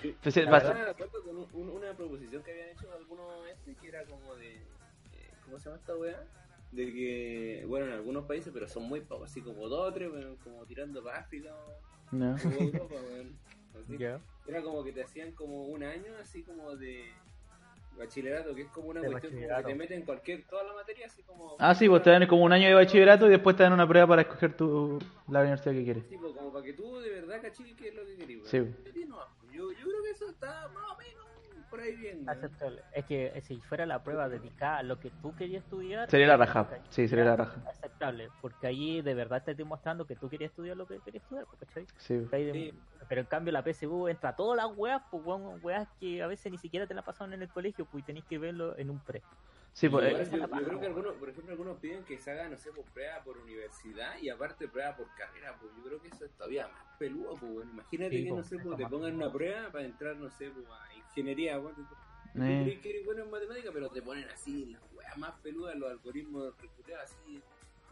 Sí, 0.01 0.17
Pues, 0.23 0.37
la 0.37 0.51
verdad, 0.51 0.75
me 0.75 0.81
acuerdo 0.91 1.23
con 1.23 1.37
un- 1.37 1.49
un- 1.53 1.69
una 1.71 1.93
proposición 1.93 2.43
que 2.43 2.53
habían 2.53 2.69
hecho 2.71 2.91
algunos 2.97 3.27
este 3.53 3.75
que 3.75 3.89
era 3.89 4.05
como 4.07 4.35
de. 4.37 4.55
eh, 4.57 4.63
¿Cómo 5.45 5.59
se 5.59 5.67
llama 5.69 5.81
esta 5.81 5.97
weá? 5.97 6.25
De 6.73 6.87
que, 6.93 7.65
bueno, 7.67 7.87
en 7.87 7.93
algunos 7.93 8.25
países, 8.25 8.51
pero 8.55 8.67
son 8.69 8.85
muy 8.85 9.01
pocos, 9.03 9.29
así 9.31 9.43
como 9.43 9.69
dos 9.69 9.89
o 9.91 9.93
tres, 9.93 10.11
weón, 10.11 10.37
como 10.37 10.65
tirando 10.65 11.03
para 11.05 11.19
África 11.19 11.53
No. 12.13 12.37
o 12.37 12.63
Europa, 12.63 12.95
weón. 12.95 13.37
Así. 13.79 14.03
Era 14.47 14.63
como 14.63 14.83
que 14.83 14.93
te 14.93 15.03
hacían 15.03 15.33
como 15.33 15.65
un 15.67 15.83
año 15.83 16.13
así 16.21 16.43
como 16.43 16.77
de. 16.77 17.05
Bachillerato, 17.99 18.55
que 18.55 18.63
es 18.63 18.69
como 18.69 18.89
una 18.89 19.01
De 19.01 19.09
cuestión 19.09 19.35
como 19.35 19.57
que 19.57 19.63
te 19.65 19.75
meten 19.75 20.03
cualquier, 20.03 20.45
toda 20.47 20.65
la 20.65 20.73
materia, 20.73 21.07
así 21.07 21.23
como... 21.23 21.57
Ah, 21.59 21.75
sí, 21.75 21.87
pues 21.87 22.03
te 22.03 22.09
dan 22.09 22.27
como 22.27 22.45
un 22.45 22.53
año 22.53 22.69
de 22.69 22.75
bachillerato 22.75 23.27
y 23.27 23.31
después 23.31 23.57
te 23.57 23.63
dan 23.63 23.75
una 23.75 23.87
prueba 23.87 24.07
para 24.07 24.23
escoger 24.23 24.57
tu, 24.57 24.99
la 25.29 25.41
universidad 25.41 25.75
que 25.75 25.85
quieres. 25.85 26.09
Tipo, 26.09 26.35
como 26.35 26.51
para 26.51 26.65
que 26.65 26.73
tú 26.73 26.99
de 27.01 27.11
verdad 27.11 27.43
cachis 27.43 27.75
qué 27.77 27.89
es 27.89 27.95
lo 27.95 28.07
que 28.07 28.17
querés, 28.17 28.49
Sí. 28.49 28.61
Sí, 28.95 29.07
Yo, 29.53 29.71
yo 29.73 29.85
creo 29.85 30.03
que 30.03 30.11
eso 30.11 30.31
está 30.31 30.69
más 30.69 30.93
o 30.93 30.97
menos 30.97 31.20
por 31.71 31.81
ahí 31.81 31.95
bien. 31.97 32.29
Aceptable. 32.29 32.83
Es 32.93 33.05
que 33.07 33.27
eh, 33.27 33.41
si 33.43 33.61
fuera 33.61 33.87
la 33.87 34.03
prueba 34.03 34.29
dedicada 34.29 34.79
a 34.79 34.83
lo 34.83 34.99
que 34.99 35.11
tú 35.23 35.35
querías 35.37 35.63
estudiar, 35.65 36.11
Sería 36.11 36.27
la 36.27 36.37
raja. 36.37 36.65
¿cachai? 36.69 36.83
Sí, 36.91 37.09
sería 37.09 37.25
la 37.25 37.37
raja. 37.37 37.63
Aceptable, 37.69 38.29
porque 38.41 38.67
ahí 38.67 39.01
de 39.03 39.15
verdad 39.15 39.43
te 39.45 39.53
estoy 39.53 39.65
mostrando 39.65 40.05
que 40.07 40.17
tú 40.17 40.29
querías 40.29 40.51
estudiar 40.51 40.77
lo 40.77 40.87
que 40.87 40.99
querías 41.01 41.23
estudiar, 41.23 41.47
¿cachai? 41.59 41.87
Sí. 41.97 42.29
Ahí 42.33 42.45
de- 42.45 42.53
Sí. 42.53 42.75
Pero 43.09 43.23
en 43.23 43.27
cambio 43.27 43.53
la 43.53 43.63
PSU 43.65 44.09
entra 44.09 44.31
a 44.31 44.37
todas 44.37 44.57
las 44.57 44.77
weas, 44.77 45.03
pues 45.11 45.23
weas 45.63 45.89
que 45.99 46.23
a 46.23 46.27
veces 46.27 46.53
ni 46.53 46.59
siquiera 46.59 46.87
te 46.87 46.95
la 46.95 47.03
pasaron 47.03 47.33
en 47.35 47.43
el 47.43 47.49
colegio, 47.49 47.85
pues 47.87 48.03
y 48.03 48.07
tenés 48.07 48.25
que 48.25 48.39
verlo 48.39 48.77
en 48.79 48.91
un 48.91 49.01
pre. 49.01 49.23
Sí, 49.73 49.89
pues, 49.89 50.05
eh, 50.29 50.31
yo, 50.33 50.39
yo 50.39 50.49
creo 50.65 50.81
que 50.81 50.87
algunos, 50.87 51.15
por 51.15 51.29
ejemplo, 51.29 51.53
algunos 51.53 51.79
piden 51.79 52.05
que 52.05 52.19
se 52.19 52.31
haga, 52.33 52.49
no 52.49 52.57
sé, 52.57 52.73
por 52.73 52.85
prueba 52.87 53.23
por 53.25 53.39
universidad 53.39 54.19
y 54.21 54.29
aparte 54.29 54.67
prueba 54.69 54.97
por 54.97 55.07
carrera, 55.15 55.57
pues 55.61 55.73
yo 55.77 55.83
creo 55.85 56.01
que 56.03 56.09
eso 56.09 56.25
es 56.25 56.31
todavía 56.33 56.67
más 56.69 56.90
peludo, 57.01 57.35
pues 57.41 57.53
bueno. 57.53 57.71
Imagínate 57.73 58.17
Sí, 58.19 58.25
que, 58.25 58.31
no 58.31 58.45
sé, 58.45 58.57
eso 58.57 58.65
pues 58.65 58.77
te 58.79 58.87
pongan 58.87 59.15
una 59.17 59.33
prueba 59.33 59.71
para 59.73 59.85
entrar, 59.85 60.17
no 60.17 60.31
sé, 60.31 60.51
pues 60.51 60.67
a 60.69 60.95
ingeniería, 60.95 61.59
weón. 61.59 61.75
Tú 61.75 61.83
Eh. 62.43 62.79
que 62.81 62.91
eres 62.91 63.05
bueno 63.07 63.25
en 63.25 63.31
matemáticas, 63.31 63.73
pero 63.75 63.89
te 63.89 64.03
ponen 64.03 64.29
así, 64.29 64.67
las 64.67 64.83
weas 64.95 65.17
más 65.19 65.33
peludas, 65.43 65.75
los 65.77 65.91
algoritmos 65.91 66.55
recruteados 66.61 67.11
así, 67.11 67.41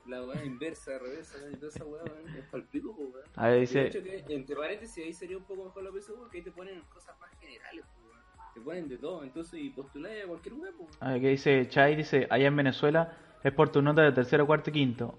la 0.07 0.23
wea 0.25 0.45
inversa, 0.45 0.97
reversa, 0.99 1.39
y 1.51 1.57
toda 1.57 1.69
esa 1.69 1.85
wea, 1.85 2.05
weón, 2.05 2.37
es 2.37 2.45
palpico, 2.45 2.95
pues 2.95 3.09
weón. 3.15 3.27
a 3.35 3.49
ver, 3.49 3.63
Y 3.63 3.67
de 3.67 3.85
dice, 3.85 4.03
que, 4.27 4.35
entre 4.35 4.55
paréntesis, 4.55 5.05
ahí 5.05 5.13
sería 5.13 5.39
un 5.39 5.45
poco 5.45 5.65
mejor 5.65 5.83
la 5.83 5.91
PSU 5.91 6.15
porque 6.17 6.39
ahí 6.39 6.45
te 6.45 6.53
ponen 6.53 6.81
cosas 6.83 7.19
más 7.19 7.31
generales, 7.41 7.85
pues, 7.95 8.07
weón. 8.07 8.53
Te 8.55 8.61
ponen 8.61 8.89
de 8.89 8.99
todo, 8.99 9.25
entonces, 9.25 9.59
y 9.61 9.71
postuláis 9.71 10.25
a 10.25 10.29
cualquier 10.29 10.55
wea, 10.55 10.71
pues. 10.77 10.91
a 11.01 11.13
ver, 11.13 11.21
¿qué 11.23 11.29
dice 11.31 11.69
Chai? 11.69 11.97
Dice, 11.97 12.27
allá 12.31 12.47
en 12.47 12.57
Venezuela 12.57 13.17
es 13.43 13.53
por 13.53 13.71
tu 13.73 13.81
nota 13.83 14.03
de 14.03 14.13
tercero, 14.13 14.47
cuarto 14.47 14.71
y 14.71 14.73
quinto. 14.75 15.19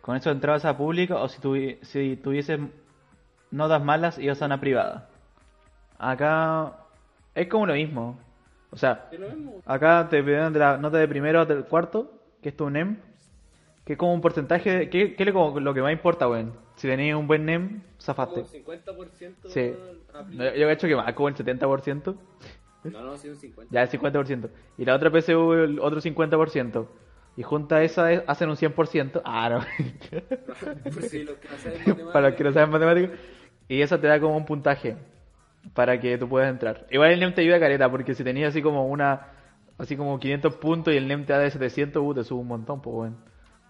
Con 0.00 0.16
eso 0.16 0.30
entrabas 0.30 0.64
a 0.64 0.76
pública 0.76 1.16
o 1.16 1.28
si, 1.28 1.40
tuvi- 1.42 1.82
si 1.82 2.16
tuvieses 2.16 2.58
notas 3.50 3.82
malas 3.82 4.18
ibas 4.18 4.40
a 4.42 4.46
una 4.46 4.60
privada. 4.60 5.08
Acá 5.98 6.74
es 7.34 7.48
como 7.48 7.66
lo 7.66 7.74
mismo. 7.74 8.18
O 8.70 8.76
sea, 8.76 9.08
acá 9.64 10.06
te 10.10 10.22
piden 10.22 10.52
de 10.52 10.58
la 10.58 10.76
nota 10.76 10.98
de 10.98 11.08
primero 11.08 11.46
del 11.46 11.64
cuarto, 11.64 12.12
que 12.42 12.50
es 12.50 12.56
tu 12.56 12.68
NEM, 12.68 12.98
que 13.84 13.94
es 13.94 13.98
como 13.98 14.12
un 14.12 14.20
porcentaje, 14.20 14.90
que, 14.90 15.14
que 15.16 15.22
es 15.24 15.32
como 15.32 15.58
lo 15.58 15.72
que 15.72 15.80
más 15.82 15.92
importa, 15.92 16.28
weón. 16.28 16.52
Si 16.76 16.86
tenías 16.86 17.16
un 17.16 17.26
buen 17.26 17.44
NEM, 17.46 17.82
zafaste. 18.00 18.42
Como 18.42 18.76
50% 18.78 19.48
Sí. 19.48 19.74
Yo 20.36 20.44
he 20.68 20.72
hecho 20.72 20.86
que 20.86 20.94
más, 20.96 21.12
como 21.14 21.28
el 21.28 21.34
70%. 21.34 22.14
No, 22.84 23.02
no, 23.02 23.16
sí, 23.16 23.28
un 23.28 23.36
50. 23.36 23.72
Ya 23.74 23.82
el 23.82 23.88
50%. 23.90 24.50
Y 24.76 24.84
la 24.84 24.94
otra 24.94 25.10
PSU 25.10 25.52
el 25.54 25.80
otro 25.80 26.00
50%. 26.00 26.86
Y 27.36 27.42
junta 27.42 27.82
esa 27.82 28.12
es- 28.12 28.22
hacen 28.26 28.50
un 28.50 28.56
100%. 28.56 29.22
Ah, 29.24 29.48
no. 29.48 29.60
Pues 30.92 31.10
sí, 31.10 31.24
los 31.24 31.36
que 31.38 31.48
no 31.48 31.56
saben 31.56 31.78
matemáticas. 31.78 32.06
para 32.12 32.28
los 32.28 32.36
que 32.36 32.44
no 32.44 32.52
saben 32.52 32.70
matemáticas. 32.70 33.18
Y 33.68 33.82
eso 33.82 34.00
te 34.00 34.06
da 34.06 34.20
como 34.20 34.36
un 34.36 34.46
puntaje 34.46 34.96
para 35.74 36.00
que 36.00 36.18
tú 36.18 36.28
puedas 36.28 36.50
entrar. 36.50 36.86
Igual 36.90 37.12
el 37.12 37.20
NEM 37.20 37.34
te 37.34 37.42
ayuda 37.42 37.60
careta, 37.60 37.90
porque 37.90 38.14
si 38.14 38.24
tenías 38.24 38.50
así 38.50 38.62
como 38.62 38.86
una, 38.88 39.28
así 39.78 39.96
como 39.96 40.18
500 40.18 40.54
puntos 40.56 40.94
y 40.94 40.96
el 40.96 41.04
NEM 41.04 41.26
te 41.26 41.32
da 41.34 41.40
de 41.40 41.50
700, 41.50 42.02
uh, 42.04 42.14
te 42.14 42.24
sube 42.24 42.40
un 42.40 42.48
montón, 42.48 42.80
pues 42.82 42.94
bueno. 42.94 43.16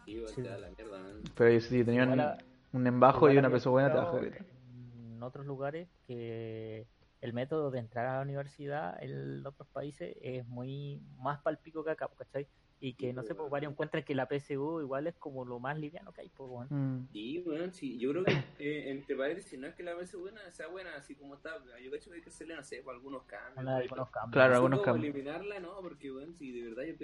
Sí, 0.04 0.12
igual 0.12 0.34
te 0.34 0.42
da 0.42 0.58
la 0.58 0.68
mierda. 0.68 0.98
Pero 1.37 1.61
si 1.61 1.84
tenías 1.84 2.06
un, 2.06 2.14
Igual 2.14 2.20
a- 2.20 2.38
un 2.72 2.82
NEM 2.82 3.00
bajo 3.00 3.30
y 3.30 3.38
una 3.38 3.50
PSU 3.50 3.70
buena, 3.72 3.90
te 3.90 3.98
baja 3.98 4.12
careta. 4.12 4.44
En 4.70 5.22
otros 5.22 5.46
lugares 5.46 5.88
que 6.06 6.87
el 7.20 7.32
método 7.32 7.70
de 7.70 7.80
entrar 7.80 8.06
a 8.06 8.16
la 8.16 8.22
universidad 8.22 9.02
en 9.02 9.44
otros 9.44 9.68
países 9.70 10.16
es 10.22 10.46
muy 10.46 11.00
más 11.18 11.40
palpico 11.42 11.84
que 11.84 11.90
acá, 11.90 12.08
¿cachai? 12.16 12.46
Y 12.81 12.95
que 12.95 13.12
no 13.12 13.25
sé, 13.25 13.35
pues 13.35 13.51
varios 13.51 13.73
encuentran 13.73 14.05
que 14.05 14.14
la 14.14 14.27
PSU 14.29 14.81
igual 14.81 15.09
es 15.09 15.14
como 15.17 15.45
lo 15.45 15.59
más 15.59 15.77
liviano 15.77 16.12
que 16.12 16.21
hay, 16.21 16.29
pues 16.29 16.49
bueno. 16.49 16.69
Mm. 16.71 17.09
Sí, 17.12 17.38
bueno, 17.45 17.73
sí, 17.73 17.99
yo 17.99 18.11
creo 18.12 18.23
que 18.25 18.33
eh, 18.61 18.91
entre 18.91 19.17
paréntesis 19.17 19.59
no 19.59 19.67
es 19.67 19.75
que 19.75 19.83
la 19.83 19.95
vez 19.95 20.14
buena 20.14 20.49
sea 20.53 20.69
buena 20.69 20.95
así 20.95 21.17
como 21.17 21.35
está. 21.35 21.57
Yo 21.83 21.91
creo 21.91 22.01
que 22.01 22.12
hay 22.14 22.21
que 22.21 22.29
hacerle, 22.29 22.55
no 22.55 22.62
sé, 22.62 22.81
por 22.83 22.95
algunos 22.95 23.25
cambios. 23.25 23.57
Una- 23.57 23.77
algunos 23.79 24.11
cambios. 24.11 24.33
Claro, 24.33 24.55
algunos 24.55 24.83
cambios. 24.83 25.05
eliminarla, 25.12 25.59
no, 25.59 25.81
porque, 25.83 26.11
bueno, 26.12 26.33
si 26.35 26.53
de 26.53 26.69
verdad, 26.71 26.85
yo, 26.85 26.97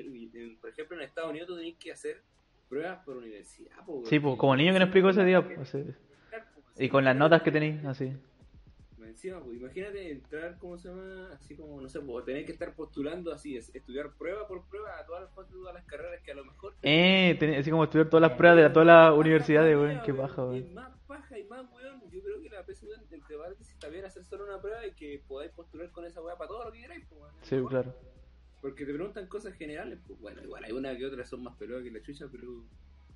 por 0.60 0.70
ejemplo, 0.70 0.96
en 0.96 1.02
Estados 1.02 1.30
Unidos 1.30 1.48
tú 1.48 1.56
tenés 1.56 1.74
que 1.76 1.90
hacer 1.90 2.22
pruebas 2.68 3.04
por 3.04 3.16
universidad, 3.16 3.76
weón. 3.86 4.06
Sí, 4.06 4.20
pues 4.20 4.36
como 4.36 4.54
el 4.54 4.58
niño 4.58 4.72
que 4.74 4.78
nos 4.78 4.86
explicó 4.86 5.08
ese 5.10 5.24
día. 5.24 5.42
pues, 5.54 5.68
sí. 5.70 5.84
Y 6.76 6.84
Y 6.84 6.88
con 6.88 7.04
las 7.04 7.16
notas 7.16 7.42
que 7.42 7.50
tenéis, 7.50 7.84
así. 7.84 8.12
Encima, 9.14 9.40
pues, 9.40 9.60
imagínate 9.60 10.10
entrar, 10.10 10.58
¿cómo 10.58 10.76
se 10.76 10.88
llama? 10.88 11.30
Así 11.32 11.54
como, 11.54 11.80
no 11.80 11.88
sé, 11.88 12.00
pues, 12.00 12.24
tener 12.24 12.44
que 12.44 12.50
estar 12.50 12.74
postulando 12.74 13.32
así, 13.32 13.56
es, 13.56 13.72
estudiar 13.72 14.12
prueba 14.14 14.48
por 14.48 14.66
prueba 14.66 14.98
a 14.98 15.06
todas 15.06 15.22
las, 15.22 15.48
todas 15.48 15.72
las 15.72 15.84
carreras 15.84 16.20
que 16.20 16.32
a 16.32 16.34
lo 16.34 16.44
mejor... 16.44 16.74
Eh, 16.82 17.36
tenés 17.38 17.60
así 17.60 17.70
como 17.70 17.84
estudiar 17.84 18.10
todas 18.10 18.28
las 18.28 18.36
pruebas 18.36 18.58
de 18.58 18.70
todas 18.70 18.86
las 18.86 19.12
universidades, 19.12 19.76
weón. 19.76 20.02
Qué 20.04 20.10
weón. 20.10 20.74
más 20.74 20.90
paja 21.06 21.38
y 21.38 21.44
más, 21.44 21.64
weón. 21.72 22.02
Yo 22.10 22.22
creo 22.24 22.42
que 22.42 22.48
la 22.48 22.64
PSU, 22.64 22.88
entre 22.92 23.38
paréntesis, 23.38 23.72
está 23.72 23.88
bien 23.88 24.04
hacer 24.04 24.24
solo 24.24 24.46
una 24.46 24.60
prueba 24.60 24.84
y 24.84 24.90
que 24.94 25.22
podáis 25.28 25.52
postular 25.52 25.92
con 25.92 26.04
esa 26.04 26.20
weá 26.20 26.36
para 26.36 26.48
todo 26.48 26.64
lo 26.64 26.72
que 26.72 26.80
queráis, 26.80 27.06
pues, 27.08 27.20
weón. 27.20 27.34
Sí, 27.42 27.56
claro. 27.68 27.94
Porque 28.60 28.84
te 28.84 28.92
preguntan 28.92 29.28
cosas 29.28 29.54
generales, 29.54 30.00
pues 30.04 30.18
bueno, 30.18 30.42
igual 30.42 30.64
hay 30.64 30.72
una 30.72 30.96
que 30.96 31.06
otra 31.06 31.24
son 31.24 31.44
más 31.44 31.54
peludas 31.56 31.84
que 31.84 31.92
la 31.92 32.02
chucha, 32.02 32.26
pero 32.32 32.64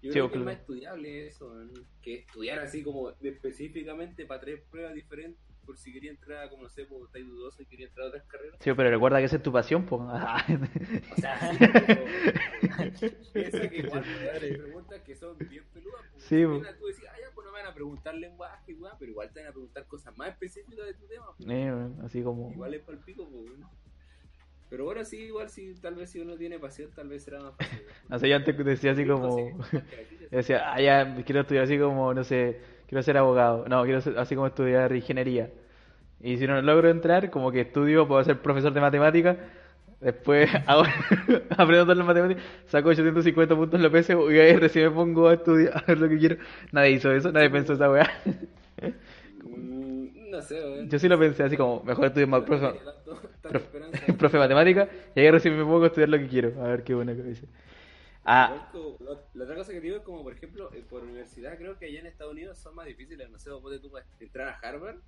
yo 0.01 0.13
Sí, 0.13 0.19
creo 0.19 0.31
que 0.31 0.39
es 0.39 0.45
más 0.45 0.59
estudiable 0.59 1.27
eso, 1.27 1.53
¿no? 1.53 1.73
que 2.01 2.15
estudiar 2.15 2.61
así 2.61 2.85
como 2.85 3.11
específicamente 3.21 4.27
para 4.27 4.41
tres 4.41 4.61
pruebas 4.71 4.95
diferentes, 4.95 5.43
por 5.69 5.77
si 5.77 5.93
quería 5.93 6.11
entrar, 6.11 6.47
a, 6.47 6.49
como 6.49 6.63
no 6.63 6.69
sé, 6.71 6.87
pues 6.87 7.03
estáis 7.03 7.27
dudoso 7.27 7.61
y 7.61 7.67
quería 7.67 7.89
entrar 7.89 8.07
a 8.07 8.09
otras 8.09 8.25
carreras. 8.25 8.57
Sí, 8.59 8.73
pero 8.75 8.89
recuerda 8.89 9.19
que 9.19 9.27
esa 9.27 9.37
es 9.37 9.43
tu 9.43 9.53
pasión, 9.53 9.85
pues. 9.85 10.01
O 10.01 11.17
sea, 11.21 11.39
piensa 13.35 13.69
que 13.69 13.77
igual 13.77 14.03
hay 14.43 14.57
preguntas 14.57 15.03
que 15.03 15.15
son 15.15 15.37
bien 15.37 15.63
peludas. 15.75 16.01
Pues, 16.11 16.25
Sí, 16.25 16.37
Si 16.39 16.47
pues. 16.47 16.79
Tú 16.79 16.87
decís, 16.87 17.05
ah, 17.07 17.17
ya, 17.21 17.31
pues 17.35 17.45
no 17.47 17.53
me 17.53 17.59
van 17.59 17.71
a 17.71 17.75
preguntar 17.75 18.15
lenguaje, 18.15 18.73
weá, 18.73 18.97
pero 18.99 19.11
igual 19.11 19.31
te 19.31 19.41
van 19.41 19.51
a 19.51 19.53
preguntar 19.53 19.87
cosas 19.87 20.17
más 20.17 20.31
específicas 20.31 20.87
de 20.87 20.95
tu 20.95 21.07
tema. 21.07 21.27
pues. 21.37 21.51
Eh, 21.51 21.71
weón, 21.71 22.01
así 22.03 22.23
como. 22.23 22.51
Igual 22.51 22.73
es 22.73 22.83
palpico, 22.83 23.29
pues, 23.29 23.45
bueno. 23.51 23.71
Pero 24.71 24.85
bueno, 24.87 25.05
sí, 25.05 25.19
igual 25.19 25.51
sí, 25.51 25.75
tal 25.83 25.97
vez 25.97 26.11
si 26.11 26.21
uno 26.21 26.39
tiene 26.39 26.59
pasión, 26.59 26.91
tal 26.95 27.09
vez 27.09 27.25
será 27.25 27.41
más 27.41 27.55
fácil. 27.57 27.79
No 28.09 28.19
sé, 28.19 28.27
yo 28.31 28.37
antes 28.37 28.57
decía 28.57 28.93
así 28.93 29.07
como. 29.07 29.51
Chucha, 29.61 29.85
sí. 30.09 30.17
Decía, 30.31 30.73
ah, 30.73 30.81
ya, 30.81 31.15
quiero 31.27 31.43
estudiar 31.43 31.65
así 31.65 31.79
como, 31.79 32.15
no 32.15 32.25
sé, 32.25 32.59
quiero 32.89 33.03
ser 33.03 33.17
abogado. 33.19 33.67
No, 33.69 33.85
quiero 33.85 34.01
ser 34.01 34.19
así 34.19 34.35
como 34.35 34.47
estudiar 34.47 34.95
ingeniería. 34.95 35.51
Y 36.21 36.37
si 36.39 36.47
no 36.47 36.61
logro 36.63 36.91
entrar, 36.91 37.31
como 37.31 37.53
que 37.53 37.61
estudio, 37.61 38.09
puedo 38.09 38.25
ser 38.25 38.41
profesor 38.41 38.73
de 38.73 38.81
matemáticas. 38.81 39.37
Después 40.01 40.49
hago, 40.67 40.85
aprendo 41.51 41.85
todas 41.85 41.99
las 41.99 42.07
matemáticas, 42.07 42.43
saco 42.67 42.89
850 42.91 43.55
puntos 43.57 43.81
en 43.81 43.83
la 43.83 44.03
PSU 44.03 44.31
y 44.31 44.39
ahí 44.39 44.57
recién 44.57 44.87
me 44.87 44.91
pongo 44.93 45.29
a 45.29 45.35
estudiar, 45.35 45.77
a 45.77 45.85
ver 45.87 45.99
lo 45.99 46.09
que 46.09 46.19
quiero. 46.19 46.37
Nadie 46.73 46.93
hizo 46.93 47.13
eso, 47.13 47.33
nadie 47.33 47.51
pensó 47.51 47.73
esa 47.73 47.91
weá. 47.91 48.09
Mm, 49.45 50.31
no 50.31 50.41
sé, 50.41 50.55
weón. 50.55 50.89
Yo 50.89 50.99
sí 50.99 51.09
lo 51.09 51.19
pensé 51.19 51.43
así 51.43 51.57
como, 51.57 51.83
mejor 51.83 52.07
estudio 52.07 52.29
más 52.29 52.43
profe, 52.43 52.79
profe, 53.43 54.13
profe 54.19 54.37
de 54.37 54.43
matemáticas 54.43 54.89
y 55.17 55.21
ahí 55.21 55.31
recién 55.31 55.57
me 55.57 55.65
pongo 55.65 55.83
a 55.83 55.87
estudiar 55.89 56.09
lo 56.11 56.19
que 56.19 56.29
quiero. 56.29 56.63
A 56.63 56.69
ver 56.69 56.85
qué 56.85 56.95
buena 56.95 57.15
que 57.15 57.23
dice. 57.23 57.49
Ah, 58.25 58.71
la, 59.35 59.43
otra 59.45 59.57
cosa 59.57 59.73
que 59.73 59.81
digo 59.81 59.97
es 59.97 60.03
como, 60.03 60.23
por 60.23 60.33
ejemplo, 60.35 60.71
eh, 60.75 60.85
por 60.89 61.03
universidad, 61.03 61.57
creo 61.57 61.79
que 61.79 61.87
allá 61.87 62.01
en 62.01 62.07
Estados 62.07 62.33
Unidos 62.33 62.59
son 62.59 62.75
más 62.75 62.87
difíciles. 62.87 63.29
No 63.31 63.39
sé, 63.39 63.51
vos 63.51 63.63
ponte 63.63 63.79
tú 63.79 63.91
para 63.91 64.05
entrar 64.21 64.49
a 64.49 64.59
Harvard, 64.59 64.99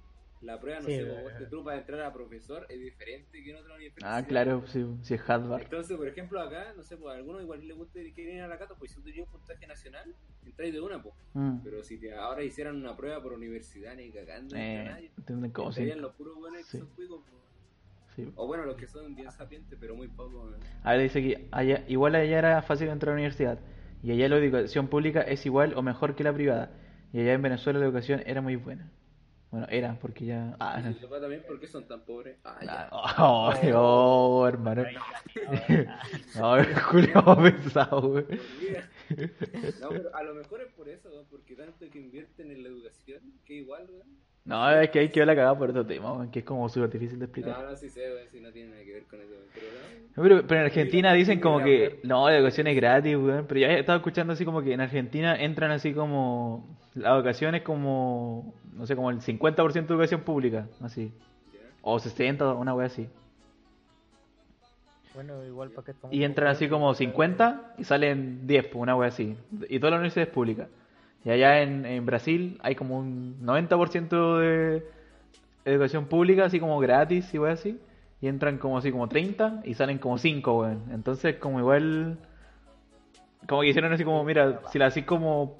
la 0.40 0.59
prueba, 0.59 0.81
no 0.81 0.87
Sí, 0.87 0.94
sé, 0.96 1.03
eh. 1.03 1.05
vos 1.23 1.31
ponte 1.33 1.46
tú 1.46 1.62
para 1.62 1.79
entrar 1.79 2.01
a 2.01 2.12
profesor 2.14 2.64
es 2.70 2.81
diferente 2.81 3.42
que 3.42 3.51
en 3.51 3.57
otra 3.57 3.75
universidad. 3.75 4.16
ah, 4.16 4.27
claro, 4.27 4.66
sí, 4.66 4.87
sí 5.03 5.14
es 5.14 5.29
Harvard. 5.29 5.61
Entonces, 5.62 5.96
por 5.99 6.09
ejemplo, 6.09 6.40
acá, 6.40 6.73
no 6.75 6.83
sé, 6.83 6.96
pues 6.96 7.12
a 7.14 7.18
algunos 7.18 7.42
igual 7.42 7.66
les 7.66 7.77
gusta 7.77 8.01
quieren 8.14 8.37
ir 8.37 8.42
a 8.42 8.49
la 8.49 8.59
Cato, 8.59 8.75
pues 8.79 8.90
si 8.92 8.96
tú 8.96 9.03
tenías 9.03 9.27
un 9.27 9.33
puntaje 9.33 9.66
nacional, 9.66 10.14
entráis 10.46 10.73
de 10.73 10.81
una, 10.81 11.03
pues. 11.03 11.14
Mm. 11.35 11.59
Pero 11.62 11.83
si 11.85 11.99
te, 11.99 12.14
ahora 12.14 12.42
hicieran 12.42 12.77
una 12.77 12.96
prueba 12.96 13.23
por 13.23 13.35
universidad, 13.35 13.94
ni 13.96 14.11
cagando, 14.11 14.57
ni 14.57 14.62
Eh, 14.62 15.11
sí. 15.27 15.73
Serían 15.73 16.01
los 16.01 16.14
puros 16.14 16.37
buenos 16.37 16.59
que 16.61 16.64
Sí. 16.64 16.79
son 16.79 16.88
cuicos, 16.94 17.20
pues. 17.29 17.40
Sí. 18.16 18.33
O 18.37 18.46
bueno, 18.46 18.64
los 18.64 18.77
que 18.77 18.87
son 18.87 19.14
bien 19.14 19.31
sapientes, 19.31 19.79
pero 19.81 19.94
muy 19.94 20.09
poco. 20.09 20.51
¿no? 20.51 20.57
A 20.83 20.92
ver, 20.92 21.03
dice 21.03 21.23
que 21.23 21.49
allá, 21.53 21.85
igual 21.88 22.14
allá 22.14 22.38
era 22.38 22.62
fácil 22.62 22.88
entrar 22.88 23.11
a 23.11 23.14
la 23.14 23.20
universidad. 23.20 23.59
Y 24.03 24.12
allá 24.12 24.29
la 24.29 24.37
educación 24.38 24.88
pública 24.88 25.20
es 25.23 25.44
igual 25.46 25.75
o 25.77 25.83
mejor 25.83 26.14
que 26.14 26.25
la 26.25 26.33
privada. 26.33 26.70
Y 27.12 27.20
allá 27.20 27.35
en 27.35 27.42
Venezuela 27.42 27.79
la 27.79 27.87
educación 27.87 28.23
era 28.27 28.40
muy 28.40 28.57
buena. 28.57 28.90
Bueno, 29.51 29.66
era, 29.68 29.99
porque 29.99 30.27
ya... 30.27 30.57
Ah, 30.61 30.81
Y 30.81 31.05
no. 31.05 31.20
también, 31.20 31.42
¿por 31.44 31.59
qué 31.59 31.66
son 31.66 31.85
tan 31.88 32.05
pobres? 32.05 32.38
Ah, 32.44 32.61
ya. 32.62 32.88
Oh, 32.92 33.53
oh, 33.75 34.46
hermano. 34.46 34.85
No, 36.37 36.57
Julio 36.88 37.25
pensado, 37.42 38.01
güey. 38.01 38.27
No, 39.81 39.88
pero 39.88 40.14
a 40.14 40.23
lo 40.23 40.35
mejor 40.35 40.61
es 40.61 40.73
por 40.73 40.88
eso, 40.88 41.09
¿no? 41.09 41.25
porque 41.29 41.57
tanto 41.57 41.90
que 41.90 41.99
invierten 41.99 42.51
en 42.53 42.62
la 42.62 42.68
educación, 42.68 43.20
que 43.44 43.55
igual, 43.55 43.88
¿no? 43.90 44.05
No, 44.44 44.70
es 44.70 44.90
que 44.90 45.00
hay 45.00 45.09
que 45.11 45.20
ver 45.20 45.26
la 45.26 45.35
cagada 45.35 45.57
por 45.57 45.70
otro 45.70 45.85
tema, 45.85 46.12
güey, 46.12 46.31
que 46.31 46.40
es 46.40 46.44
como 46.44 46.68
súper 46.68 46.90
difícil 46.90 47.18
de 47.18 47.26
explicar. 47.26 47.59
No, 47.62 47.70
no, 47.70 47.76
sí 47.76 47.88
sé, 47.90 48.11
güey, 48.11 48.26
si 48.29 48.40
no 48.40 48.50
tiene 48.50 48.70
nada 48.70 48.85
que 48.85 48.92
ver 48.92 49.05
con 49.05 49.20
eso, 49.20 49.35
pero 49.53 49.66
no. 49.66 50.22
Pero, 50.22 50.46
pero 50.46 50.61
en 50.61 50.66
Argentina 50.66 51.12
dicen 51.12 51.40
como 51.40 51.62
que 51.62 52.00
no, 52.03 52.29
la 52.29 52.37
educación 52.37 52.66
es 52.66 52.76
gratis, 52.76 53.16
weón. 53.16 53.46
Pero 53.46 53.61
ya 53.61 53.68
he 53.68 53.81
estado 53.81 53.98
escuchando 53.98 54.33
así 54.33 54.44
como 54.44 54.62
que 54.62 54.72
en 54.72 54.81
Argentina 54.81 55.37
entran 55.37 55.70
así 55.70 55.92
como 55.92 56.66
la 56.94 57.14
educación 57.14 57.55
es 57.55 57.62
como, 57.62 58.55
no 58.74 58.87
sé, 58.87 58.96
como 58.96 59.11
el 59.11 59.20
50% 59.20 59.72
de 59.72 59.94
educación 59.94 60.22
pública, 60.22 60.66
así. 60.83 61.12
O 61.83 61.98
60, 61.98 62.55
una 62.55 62.74
wea 62.74 62.87
así. 62.87 63.09
Bueno, 65.14 65.44
igual 65.44 65.70
para 65.70 65.85
que 65.85 65.90
estamos 65.92 66.14
Y 66.14 66.24
entran 66.24 66.48
así 66.48 66.68
como 66.68 66.94
50 66.94 67.74
y 67.79 67.85
salen 67.85 68.46
10, 68.46 68.66
pues, 68.66 68.76
una 68.76 68.96
wea 68.96 69.09
así. 69.09 69.37
Y 69.68 69.79
toda 69.79 69.92
la 69.92 69.96
universidad 69.96 70.29
es 70.29 70.35
pública. 70.35 70.68
Y 71.24 71.30
allá 71.30 71.62
en, 71.62 71.85
en 71.85 72.06
Brasil 72.06 72.59
hay 72.62 72.74
como 72.74 72.98
un 72.98 73.37
90% 73.42 74.38
de 74.38 74.83
educación 75.64 76.06
pública, 76.06 76.46
así 76.46 76.59
como 76.59 76.78
gratis 76.78 77.33
y 77.35 77.38
wea 77.38 77.52
así. 77.52 77.78
Y 78.22 78.28
entran 78.28 78.59
como 78.59 78.78
así 78.78 78.90
como 78.90 79.09
30 79.09 79.62
y 79.64 79.74
salen 79.74 79.98
como 79.98 80.18
5, 80.18 80.59
weón. 80.59 80.85
Entonces 80.92 81.37
como 81.37 81.59
igual... 81.59 82.18
Como 83.46 83.62
que 83.62 83.68
hicieron 83.68 83.92
así 83.92 84.04
como, 84.04 84.22
mira, 84.24 84.61
si 84.70 84.78
la 84.78 84.87
haces 84.87 85.04
como... 85.04 85.59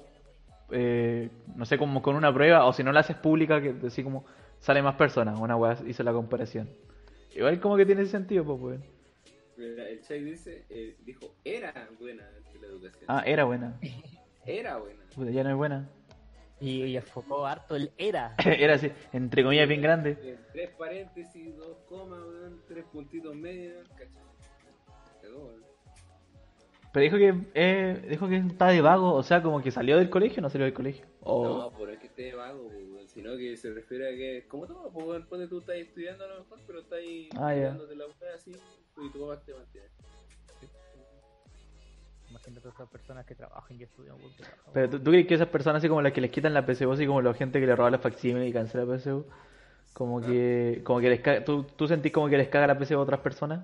eh, 0.71 1.29
no 1.55 1.65
sé, 1.65 1.77
como 1.77 2.01
con 2.01 2.15
una 2.15 2.33
prueba, 2.33 2.65
o 2.65 2.73
si 2.73 2.83
no 2.83 2.91
la 2.91 3.01
haces 3.01 3.17
pública, 3.17 3.61
que 3.61 3.75
así 3.85 4.03
como 4.03 4.25
sale 4.59 4.81
más 4.81 4.95
personas, 4.95 5.39
una 5.39 5.55
wea 5.57 5.77
hizo 5.87 6.03
la 6.03 6.13
comparación. 6.13 6.69
Igual 7.35 7.59
como 7.59 7.77
que 7.77 7.85
tiene 7.85 8.05
sentido, 8.05 8.45
pues, 8.45 8.59
weón. 8.61 8.83
El 9.57 10.01
Chai 10.01 10.23
dice, 10.23 10.65
eh, 10.69 10.95
dijo, 11.05 11.35
era 11.43 11.73
buena 11.99 12.23
la 12.59 12.67
educación. 12.67 13.05
Ah, 13.07 13.23
era 13.25 13.43
buena. 13.43 13.79
Era 14.45 14.77
buena. 14.77 15.00
Puta, 15.15 15.31
ya 15.31 15.43
no 15.43 15.49
es 15.51 15.55
buena. 15.55 15.89
Y, 16.59 16.83
y 16.83 16.95
enfocó 16.97 17.45
harto 17.47 17.75
el 17.75 17.91
era. 17.97 18.35
Era 18.45 18.75
así, 18.75 18.91
entre 19.13 19.43
comillas 19.43 19.67
bien 19.67 19.81
grande. 19.81 20.11
En 20.21 20.39
tres 20.53 20.69
paréntesis, 20.77 21.57
dos 21.57 21.77
comas, 21.89 22.19
tres 22.67 22.85
puntitos 22.85 23.35
medios. 23.35 23.87
Cagó. 25.21 25.55
Pero 26.93 27.03
dijo 27.03 27.17
que 27.17 27.33
eh, 27.55 28.05
dijo 28.09 28.27
que 28.27 28.35
está 28.37 28.67
de 28.67 28.81
vago, 28.81 29.13
o 29.13 29.23
sea, 29.23 29.41
como 29.41 29.61
que 29.61 29.71
salió 29.71 29.97
del 29.97 30.09
colegio 30.09 30.39
o 30.39 30.41
no 30.41 30.49
salió 30.49 30.65
del 30.65 30.73
colegio. 30.73 31.05
O 31.21 31.43
No, 31.47 31.71
por 31.71 31.89
es 31.89 31.99
que 31.99 32.07
esté 32.07 32.33
vago, 32.35 32.67
weón, 32.67 33.07
sino 33.07 33.37
que 33.37 33.55
se 33.55 33.73
refiere 33.73 34.09
a 34.09 34.11
que, 34.17 34.45
como 34.49 34.67
todo, 34.67 34.91
pues, 34.91 35.25
ponte 35.25 35.47
tú 35.47 35.59
estás 35.59 35.77
estudiando 35.77 36.25
a 36.25 36.27
lo 36.27 36.39
mejor, 36.39 36.59
pero 36.67 36.79
estás 36.81 36.99
ahí 36.99 37.29
Ah, 37.37 37.55
ya. 37.55 37.69
estudiándote 37.69 37.95
la 37.95 38.05
weá 38.07 38.35
así, 38.35 38.51
y 38.51 39.09
tu 39.09 39.21
papá 39.25 39.41
te 39.45 39.53
mantiene. 39.53 39.87
Imagínate 42.47 42.67
a 42.67 42.71
esas 42.71 42.89
personas 42.89 43.25
que 43.25 43.35
trabajan 43.35 43.79
y 43.79 43.83
estudian. 43.83 44.15
pero 44.73 44.89
¿tú, 44.89 44.99
tú 44.99 45.11
crees 45.11 45.27
que 45.27 45.35
esas 45.35 45.47
personas 45.47 45.79
así 45.79 45.87
como 45.87 46.01
las 46.01 46.11
que 46.11 46.21
les 46.21 46.31
quitan 46.31 46.53
la 46.53 46.65
PSU, 46.65 46.91
así 46.91 47.05
como 47.05 47.21
la 47.21 47.33
gente 47.33 47.59
que 47.59 47.67
le 47.67 47.75
roba 47.75 47.91
la 47.91 47.99
facsímil 47.99 48.47
y 48.47 48.51
cancela 48.51 48.85
la 48.85 48.97
PSU, 48.97 49.25
como 49.93 50.21
que 50.21 50.81
como 50.83 50.99
que 50.99 51.09
les 51.09 51.21
caga, 51.21 51.43
¿tú, 51.43 51.63
tú 51.63 51.87
sentís 51.87 52.11
como 52.11 52.29
que 52.29 52.37
les 52.37 52.49
caga 52.49 52.67
la 52.67 52.79
PSU 52.79 52.95
a 52.95 52.99
otras 52.99 53.19
personas 53.19 53.63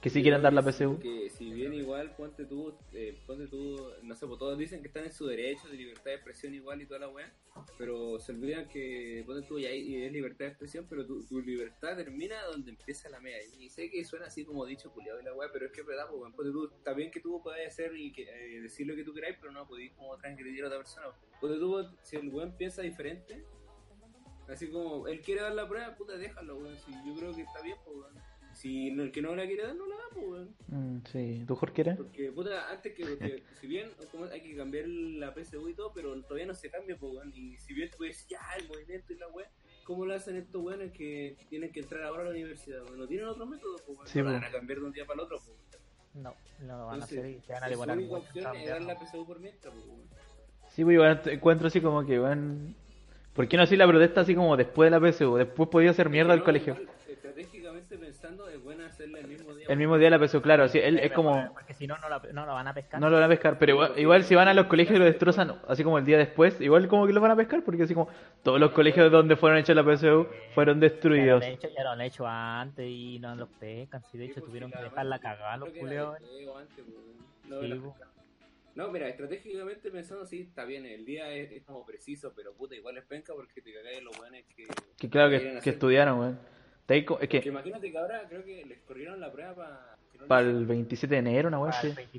que 0.00 0.10
sí 0.10 0.20
quieren 0.22 0.42
dar 0.42 0.52
la 0.52 0.62
PSU. 0.62 0.98
Que 1.00 1.30
si 1.30 1.50
bien 1.50 1.72
igual, 2.04 2.16
ponte 2.16 2.44
tú, 2.44 2.74
eh, 2.92 3.22
ponte 3.26 3.46
tú, 3.48 3.90
no 4.02 4.14
sé, 4.14 4.26
pues 4.26 4.38
todos 4.38 4.58
dicen 4.58 4.80
que 4.82 4.88
están 4.88 5.04
en 5.04 5.12
su 5.12 5.26
derecho 5.26 5.68
de 5.68 5.76
libertad 5.76 6.04
de 6.06 6.14
expresión 6.14 6.54
igual 6.54 6.80
y 6.82 6.86
toda 6.86 7.00
la 7.00 7.08
weá, 7.08 7.32
pero 7.78 8.18
se 8.20 8.32
olvidan 8.32 8.68
que, 8.68 9.22
ponte 9.26 9.46
tú, 9.46 9.58
ya 9.58 9.68
hay- 9.68 10.04
es 10.04 10.12
libertad 10.12 10.44
de 10.46 10.48
expresión, 10.48 10.86
pero 10.88 11.06
tu, 11.06 11.24
tu 11.26 11.40
libertad 11.40 11.96
termina 11.96 12.42
donde 12.44 12.70
empieza 12.70 13.08
la 13.08 13.20
media. 13.20 13.38
Y 13.58 13.68
sé 13.70 13.90
que 13.90 14.04
suena 14.04 14.26
así 14.26 14.44
como 14.44 14.64
dicho 14.66 14.90
culiado 14.92 15.18
de 15.18 15.24
la 15.24 15.34
weá, 15.34 15.50
pero 15.52 15.66
es 15.66 15.72
que 15.72 15.80
es 15.80 15.86
verdad, 15.86 16.06
pues, 16.10 16.32
ponte 16.34 16.52
tú, 16.52 16.70
está 16.76 16.92
bien 16.94 17.10
que 17.10 17.20
tú 17.20 17.40
puedas 17.42 17.66
hacer 17.66 17.96
y 17.96 18.12
que, 18.12 18.22
eh, 18.22 18.60
decir 18.60 18.86
lo 18.86 18.94
que 18.94 19.04
tú 19.04 19.12
queráis, 19.14 19.36
pero 19.40 19.52
no 19.52 19.66
podéis 19.66 19.92
como 19.94 20.16
transgredir 20.18 20.64
a 20.64 20.66
otra 20.68 20.78
persona. 20.78 21.06
Ponte 21.40 21.58
tú, 21.58 21.84
si 22.02 22.16
el 22.16 22.28
weón 22.28 22.56
piensa 22.56 22.82
diferente, 22.82 23.44
así 24.48 24.68
como 24.70 25.08
él 25.08 25.20
quiere 25.20 25.40
dar 25.42 25.54
la 25.54 25.68
prueba, 25.68 25.94
puta, 25.96 26.16
déjalo, 26.16 26.56
weón, 26.58 26.78
si 26.78 26.92
yo 27.06 27.14
creo 27.16 27.34
que 27.34 27.42
está 27.42 27.62
bien, 27.62 27.76
pues, 27.84 27.96
weón. 27.96 28.33
Si 28.54 28.90
no- 28.90 29.02
el 29.02 29.12
que 29.12 29.20
no 29.22 29.34
la 29.36 29.46
quiere 29.46 29.64
dar, 29.64 29.74
no 29.76 29.86
la 29.86 29.96
da, 29.96 30.02
pues, 30.12 30.26
weón. 30.26 30.54
Mm, 30.68 31.02
sí, 31.10 31.44
¿tú 31.46 31.56
Jorge 31.56 31.74
quieres? 31.74 31.96
Porque, 31.96 32.30
puta, 32.32 32.70
antes 32.70 32.94
que, 32.94 33.04
porque, 33.06 33.42
si 33.60 33.66
bien 33.66 33.90
como 34.10 34.24
hay 34.26 34.40
que 34.40 34.56
cambiar 34.56 34.86
la 34.88 35.34
PSU 35.34 35.68
y 35.68 35.74
todo, 35.74 35.92
pero 35.92 36.20
todavía 36.22 36.46
no 36.46 36.54
se 36.54 36.70
cambia, 36.70 36.96
pues, 36.96 37.12
weón. 37.12 37.32
Y 37.34 37.56
si 37.58 37.74
bien 37.74 37.90
tú 37.90 37.98
puedes 37.98 38.26
ya, 38.28 38.40
el 38.58 38.68
movimiento 38.68 39.12
y 39.12 39.16
la 39.16 39.28
weá, 39.28 39.50
¿cómo 39.84 40.06
lo 40.06 40.14
hacen 40.14 40.36
estos 40.36 40.62
weones 40.62 40.92
que 40.92 41.36
tienen 41.48 41.70
que 41.72 41.80
entrar 41.80 42.02
ahora 42.04 42.22
a 42.22 42.24
la 42.26 42.30
universidad? 42.30 42.82
weón? 42.84 42.98
No 42.98 43.06
tienen 43.06 43.26
otro 43.26 43.46
método, 43.46 43.76
pues, 43.86 43.98
weón. 43.98 44.08
Sí, 44.08 44.18
no 44.20 44.24
la 44.26 44.32
van 44.32 44.44
a 44.44 44.50
cambiar 44.52 44.78
de 44.80 44.84
un 44.86 44.92
día 44.92 45.04
para 45.04 45.14
el 45.14 45.20
otro, 45.26 45.38
pues. 45.44 45.58
No, 46.14 46.32
no 46.60 46.78
lo 46.78 46.86
van 46.86 47.00
a 47.00 47.04
hacer 47.04 47.26
y 47.26 47.40
se 47.40 47.52
van 47.52 47.62
a 47.62 47.66
su 47.66 47.70
demorar 47.72 47.98
única 47.98 48.14
opción 48.14 48.56
es 48.56 48.68
dar 48.68 48.82
la 48.82 48.94
PSU 48.98 49.26
por 49.26 49.40
mientras, 49.40 49.74
pues, 49.74 49.86
weón. 49.86 50.08
Sí, 50.70 50.82
pues 50.84 50.94
igual 50.94 51.22
te- 51.22 51.32
encuentro 51.34 51.66
así 51.68 51.80
como 51.80 52.04
que 52.06 52.18
van... 52.18 52.76
¿Por 53.32 53.48
qué 53.48 53.56
no 53.56 53.64
así 53.64 53.76
la 53.76 53.86
protesta 53.88 54.20
así 54.20 54.32
como 54.34 54.56
después 54.56 54.90
de 54.90 54.98
la 54.98 55.00
PSU? 55.12 55.34
Después 55.36 55.68
podía 55.68 55.90
hacer 55.90 56.08
mierda 56.08 56.32
al 56.34 56.38
no, 56.40 56.44
colegio 56.44 56.76
Estratégicamente 57.08 57.98
pensando, 57.98 58.48
es 58.48 58.62
buena 58.62 58.86
hacerla 59.04 59.18
el 59.20 59.28
mismo 59.28 59.54
día. 59.54 59.66
El 59.68 59.78
mismo 59.78 59.98
día 59.98 60.10
de 60.10 60.18
la 60.18 60.26
PSU, 60.26 60.42
claro, 60.42 60.64
así, 60.64 60.78
él 60.78 60.96
es 60.96 61.02
Pero, 61.02 61.14
como... 61.14 61.52
Porque 61.54 61.74
si 61.74 61.86
no, 61.86 61.96
no 61.98 62.08
la, 62.08 62.18
no 62.32 62.46
la 62.46 62.52
van 62.52 62.68
a 62.68 62.74
pescar. 62.74 63.00
No 63.00 63.08
lo 63.10 63.16
van 63.16 63.24
a 63.24 63.28
pescar, 63.28 63.58
pero 63.58 63.72
igual, 63.72 63.92
igual 63.98 64.24
si 64.24 64.34
van 64.34 64.48
a 64.48 64.54
los 64.54 64.66
colegios 64.66 64.96
y 64.96 64.98
lo 64.98 65.04
destrozan, 65.04 65.52
así 65.68 65.82
como 65.84 65.98
el 65.98 66.04
día 66.04 66.18
después, 66.18 66.60
igual 66.60 66.88
como 66.88 67.06
que 67.06 67.12
lo 67.12 67.20
van 67.20 67.30
a 67.30 67.36
pescar, 67.36 67.62
porque 67.64 67.82
así 67.84 67.94
como 67.94 68.08
todos 68.42 68.58
los 68.60 68.72
colegios 68.72 69.10
donde 69.10 69.36
fueron 69.36 69.58
hechos 69.58 69.74
la 69.76 69.82
PSU 69.84 70.26
fueron 70.54 70.80
ya, 70.80 70.86
lo 70.86 70.90
destruidos. 70.92 71.42
han 71.44 71.50
hecho, 71.52 71.68
ya 71.76 71.82
lo 71.84 71.90
han 71.90 72.00
hecho 72.00 72.26
antes 72.26 72.86
y 72.88 73.18
no 73.20 73.34
los 73.36 73.48
pescan. 73.60 74.02
Si 74.10 74.18
de 74.18 74.26
hecho 74.26 74.42
tuvieron 74.42 74.70
que 74.70 74.82
dejar 74.82 75.06
la 75.06 75.18
cagada 75.18 75.56
los 75.56 75.70
culeos. 75.70 76.18
No, 77.48 77.60
Sí, 77.60 77.68
la- 77.68 77.76
po. 77.76 77.94
no, 78.74 78.88
mira, 78.88 79.06
estratégicamente 79.08 79.90
pensando, 79.90 80.24
sí, 80.26 80.40
está 80.48 80.64
bien, 80.64 80.84
el 80.86 81.04
día 81.04 81.30
es, 81.30 81.52
es 81.52 81.62
como 81.62 81.84
preciso, 81.84 82.32
pero 82.34 82.52
puta, 82.54 82.74
igual 82.74 82.96
es 82.96 83.04
penca 83.04 83.32
porque 83.34 83.60
te 83.60 83.72
cagáis 83.72 84.02
los 84.02 84.16
buenos 84.16 84.40
que... 84.56 84.64
Que 84.98 85.10
claro 85.10 85.30
que, 85.30 85.60
que 85.62 85.70
estudiaron, 85.70 86.18
weón. 86.18 86.53
Te 86.86 86.98
Es 86.98 87.06
Que 87.06 87.40
que 87.40 87.48
imagínate 87.48 87.90
que 87.90 87.98
ahora 87.98 88.26
creo 88.28 88.44
que 88.44 88.64
les 88.64 88.78
corrieron 88.82 89.20
la 89.20 89.32
prueba 89.32 89.54
para... 89.54 89.96
para 90.28 90.46
el 90.46 90.66
27 90.66 91.14
de 91.14 91.18
enero, 91.18 91.48
una. 91.48 91.70
27 91.80 92.12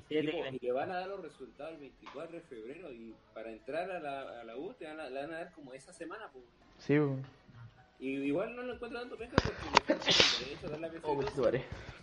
y 0.52 0.56
y 0.56 0.60
le 0.60 0.72
van 0.72 0.92
a 0.92 1.02
dar 1.02 1.08
los 1.08 1.22
resultados 1.22 1.74
el 1.74 1.80
24 1.80 2.36
de 2.38 2.42
febrero 2.42 2.92
y 2.92 3.14
para 3.34 3.52
entrar 3.52 3.92
a 3.92 4.00
la, 4.00 4.42
a 4.42 4.44
la 4.44 4.58
U 4.58 4.74
te 4.74 4.86
van 4.86 5.00
a, 5.00 5.10
le 5.10 5.22
van 5.22 5.34
a 5.34 5.38
dar 5.38 5.52
como 5.54 5.74
esa 5.74 5.94
semana, 5.94 6.30
pues. 6.34 6.46
Sí. 6.80 6.96
Y 8.00 8.10
igual 8.24 8.56
no 8.56 8.64
lo 8.64 8.74
encuentro 8.74 9.00
tanto 9.00 9.18
penca 9.18 9.36
porque 9.36 10.66
a 10.66 10.70
dar 10.70 10.80
la. 10.80 10.92
Oh. 11.04 11.20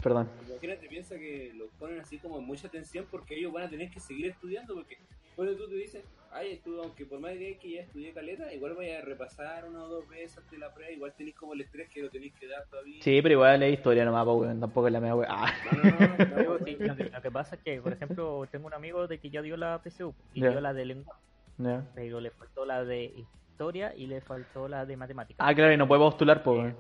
Perdón. 0.03 0.29
Imagínate, 0.49 0.89
piensa 0.89 1.17
que 1.17 1.53
los 1.55 1.71
ponen 1.73 2.01
así 2.01 2.19
como 2.19 2.39
en 2.39 2.45
mucha 2.45 2.69
tensión 2.69 3.07
porque 3.11 3.37
ellos 3.37 3.53
van 3.53 3.65
a 3.65 3.71
tener 3.71 3.91
que 3.91 4.01
seguir 4.01 4.29
estudiando 4.29 4.75
porque 4.75 4.99
cuando 5.37 5.57
tú 5.57 5.69
te 5.69 5.75
dices, 5.75 6.05
ay, 6.33 6.61
tú, 6.65 6.81
aunque 6.83 7.07
por 7.07 7.21
más 7.21 7.33
que 7.33 7.59
ya 7.75 7.83
estudié 7.83 8.13
caleta, 8.13 8.53
igual 8.53 8.75
vaya 8.75 8.99
a 8.99 9.03
repasar 9.03 9.65
una 9.69 9.85
o 9.85 9.89
dos 9.89 10.09
veces 10.09 10.37
antes 10.39 10.53
de 10.53 10.59
la 10.59 10.73
prueba, 10.73 10.91
igual 10.93 11.13
tenéis 11.17 11.37
como 11.37 11.55
el 11.55 11.61
estrés 11.61 11.89
que 11.91 12.03
lo 12.03 12.11
tenéis 12.11 12.35
que 12.35 12.49
dar 12.49 12.67
todavía. 12.69 13.03
Sí, 13.03 13.21
pero 13.23 13.33
igual 13.35 13.63
es 13.63 13.75
historia 13.75 14.05
nomás, 14.05 14.25
po, 14.25 14.35
weón. 14.35 14.61
Tampoco 14.61 14.87
es 14.87 14.93
la 14.93 15.01
mea 15.01 15.15
weón. 15.15 15.31
Ah. 15.31 15.53
No, 15.65 15.79
no, 15.79 15.91
no, 15.91 15.99
no, 16.01 16.09
no, 16.09 16.35
Pero 16.37 16.59
no, 16.59 16.65
sí, 16.65 16.77
lo, 16.79 16.97
que, 16.97 17.05
lo 17.05 17.23
que 17.23 17.31
pasa 17.31 17.57
es 17.57 17.63
que, 17.63 17.81
por 17.81 17.93
ejemplo, 17.93 18.47
tengo 18.51 18.67
un 18.67 18.75
amigo 18.75 19.07
de 19.07 19.19
que 19.19 19.31
ya 19.31 19.43
dio 19.43 19.57
la 19.57 19.81
PSU 19.83 20.15
y 20.33 20.41
dio 20.41 20.61
la 20.61 20.73
de 20.73 20.85
lengua, 20.87 21.19
Ya. 21.59 21.85
pero 21.95 22.21
le 22.21 22.31
faltó 22.31 22.65
la 22.65 22.85
de 22.85 23.05
historia 23.05 23.95
y 23.97 24.07
le 24.07 24.21
faltó 24.21 24.69
la 24.69 24.87
de 24.87 24.97
matemáticas. 24.97 25.47
Ah, 25.47 25.55
claro, 25.55 25.73
y 25.73 25.77
no 25.77 25.87
puede 25.87 26.01
postular, 26.01 26.43
po, 26.43 26.53
weón. 26.53 26.77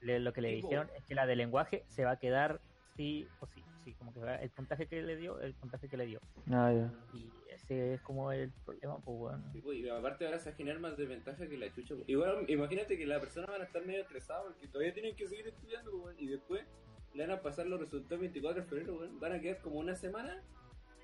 Le- 0.00 0.18
lo 0.20 0.32
que 0.32 0.40
le 0.40 0.48
dijeron 0.52 0.88
es 0.96 1.04
que 1.04 1.14
la 1.14 1.26
de 1.26 1.36
lenguaje 1.36 1.84
se 1.88 2.04
va 2.04 2.12
a 2.12 2.16
quedar 2.18 2.60
sí 2.96 3.26
o 3.40 3.46
sí. 3.46 3.61
Sí, 3.84 3.94
como 3.94 4.12
que 4.12 4.20
el 4.20 4.50
puntaje 4.50 4.86
que 4.86 5.02
le 5.02 5.16
dio, 5.16 5.40
el 5.40 5.54
puntaje 5.54 5.88
que 5.88 5.96
le 5.96 6.06
dio. 6.06 6.20
Ah, 6.50 6.72
ya. 6.72 6.92
Y 7.14 7.28
ese 7.52 7.94
es 7.94 8.00
como 8.02 8.30
el 8.32 8.50
problema, 8.64 8.98
pues 9.04 9.18
bueno. 9.18 9.42
Sí, 9.52 9.60
pues, 9.60 9.78
Y 9.78 9.88
aparte 9.88 10.24
ahora 10.26 10.38
se 10.38 10.50
va 10.50 10.54
a 10.54 10.56
generar 10.56 10.80
más 10.80 10.96
desventaja 10.96 11.48
que 11.48 11.56
la 11.56 11.72
chucha. 11.72 11.94
pues. 11.94 12.08
Igual 12.08 12.44
imagínate 12.48 12.96
que 12.96 13.06
las 13.06 13.20
personas 13.20 13.50
van 13.50 13.60
a 13.60 13.64
estar 13.64 13.84
medio 13.84 14.02
estresadas 14.02 14.44
porque 14.44 14.68
todavía 14.68 14.92
tienen 14.92 15.16
que 15.16 15.26
seguir 15.26 15.46
estudiando 15.48 15.90
pues, 15.90 16.04
weón, 16.04 16.16
y 16.18 16.26
después 16.28 16.62
le 17.14 17.26
van 17.26 17.36
a 17.38 17.42
pasar 17.42 17.66
los 17.66 17.80
resultados 17.80 18.12
el 18.12 18.18
24 18.20 18.62
de 18.62 18.68
febrero, 18.68 18.94
weón. 18.98 19.18
van 19.20 19.32
a 19.32 19.40
quedar 19.40 19.58
como 19.60 19.76
una 19.80 19.94
semana 19.94 20.42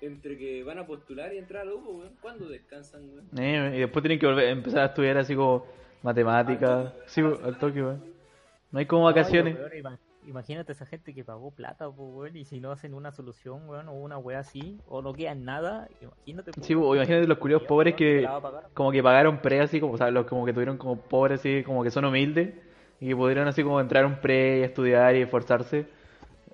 entre 0.01 0.37
que 0.37 0.63
van 0.63 0.77
a 0.79 0.87
postular 0.87 1.33
y 1.33 1.37
entrar 1.37 1.63
a 1.63 1.65
la 1.65 1.73
U, 1.73 1.83
pues, 1.83 1.97
weón. 1.97 2.15
¿Cuándo 2.21 2.47
descansan, 2.47 3.09
weón? 3.09 3.29
Eh, 3.37 3.73
y 3.75 3.79
después 3.79 4.01
tienen 4.03 4.19
que 4.19 4.25
volver, 4.27 4.45
empezar 4.47 4.79
a 4.81 4.85
estudiar 4.85 5.17
así 5.17 5.35
como 5.35 5.65
matemáticas. 6.01 6.93
Sí, 7.07 7.21
al 7.21 7.57
toque, 7.57 7.81
weón. 7.83 8.03
No 8.71 8.79
hay 8.79 8.85
como 8.85 9.03
vacaciones. 9.05 9.57
No, 9.83 9.97
Imagínate 10.29 10.73
esa 10.73 10.85
gente 10.85 11.15
que 11.15 11.23
pagó 11.23 11.49
plata, 11.49 11.89
pues, 11.89 12.09
weón, 12.13 12.37
y 12.37 12.45
si 12.45 12.59
no 12.59 12.71
hacen 12.71 12.93
una 12.93 13.11
solución, 13.11 13.67
weón, 13.67 13.87
o 13.87 13.93
una 13.93 14.19
wea 14.19 14.37
así, 14.37 14.77
o 14.85 15.01
no 15.01 15.11
quedan 15.11 15.43
nada, 15.43 15.87
imagínate. 15.99 16.53
pues, 16.53 16.67
Sí, 16.67 16.75
po, 16.75 16.95
imagínate 16.95 17.25
los 17.25 17.39
curiosos 17.39 17.63
weón, 17.63 17.69
pobres 17.69 17.95
que 17.95 18.29
como 18.75 18.91
que 18.91 19.01
pagaron 19.01 19.41
pre 19.41 19.59
así, 19.61 19.79
como, 19.79 19.93
o 19.93 19.97
sea, 19.97 20.11
los 20.11 20.27
como 20.27 20.45
que 20.45 20.53
tuvieron 20.53 20.77
como 20.77 20.97
pobres 20.97 21.39
así, 21.39 21.63
como 21.63 21.83
que 21.83 21.89
son 21.89 22.05
humildes 22.05 22.53
y 22.99 23.07
que 23.07 23.15
pudieron 23.15 23.47
así 23.47 23.63
como 23.63 23.81
entrar 23.81 24.03
a 24.03 24.07
un 24.07 24.21
pre 24.21 24.59
y 24.59 24.61
estudiar 24.61 25.15
y 25.15 25.21
esforzarse 25.21 25.87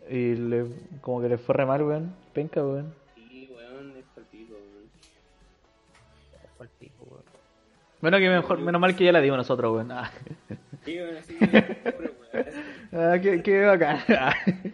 y 0.10 0.36
le, 0.36 0.66
como 1.02 1.22
que 1.22 1.28
les 1.28 1.42
fue 1.42 1.56
re 1.56 1.66
mal, 1.66 1.84
weón. 1.84 2.16
Penca, 2.32 2.64
weón. 2.64 2.94
Sí, 3.14 3.50
weón, 3.54 3.98
es 3.98 4.06
partido, 4.16 4.56
weón. 4.56 4.90
Fue 6.56 6.66
el 6.66 6.72
pico, 6.80 7.04
weón. 7.10 7.24
Bueno, 8.00 8.20
que 8.20 8.30
mejor, 8.30 8.60
menos 8.60 8.80
mal 8.80 8.96
que 8.96 9.04
ya 9.04 9.12
la 9.12 9.20
dimos 9.20 9.38
nosotros, 9.38 9.74
weón. 9.74 9.92
Ah, 9.92 10.10
Sí, 10.86 10.98
weón, 11.00 11.16
pobre, 11.84 12.12
weón. 12.34 12.46
Ah, 12.92 13.18
qué, 13.22 13.42
qué 13.42 13.62
bacán. 13.66 14.00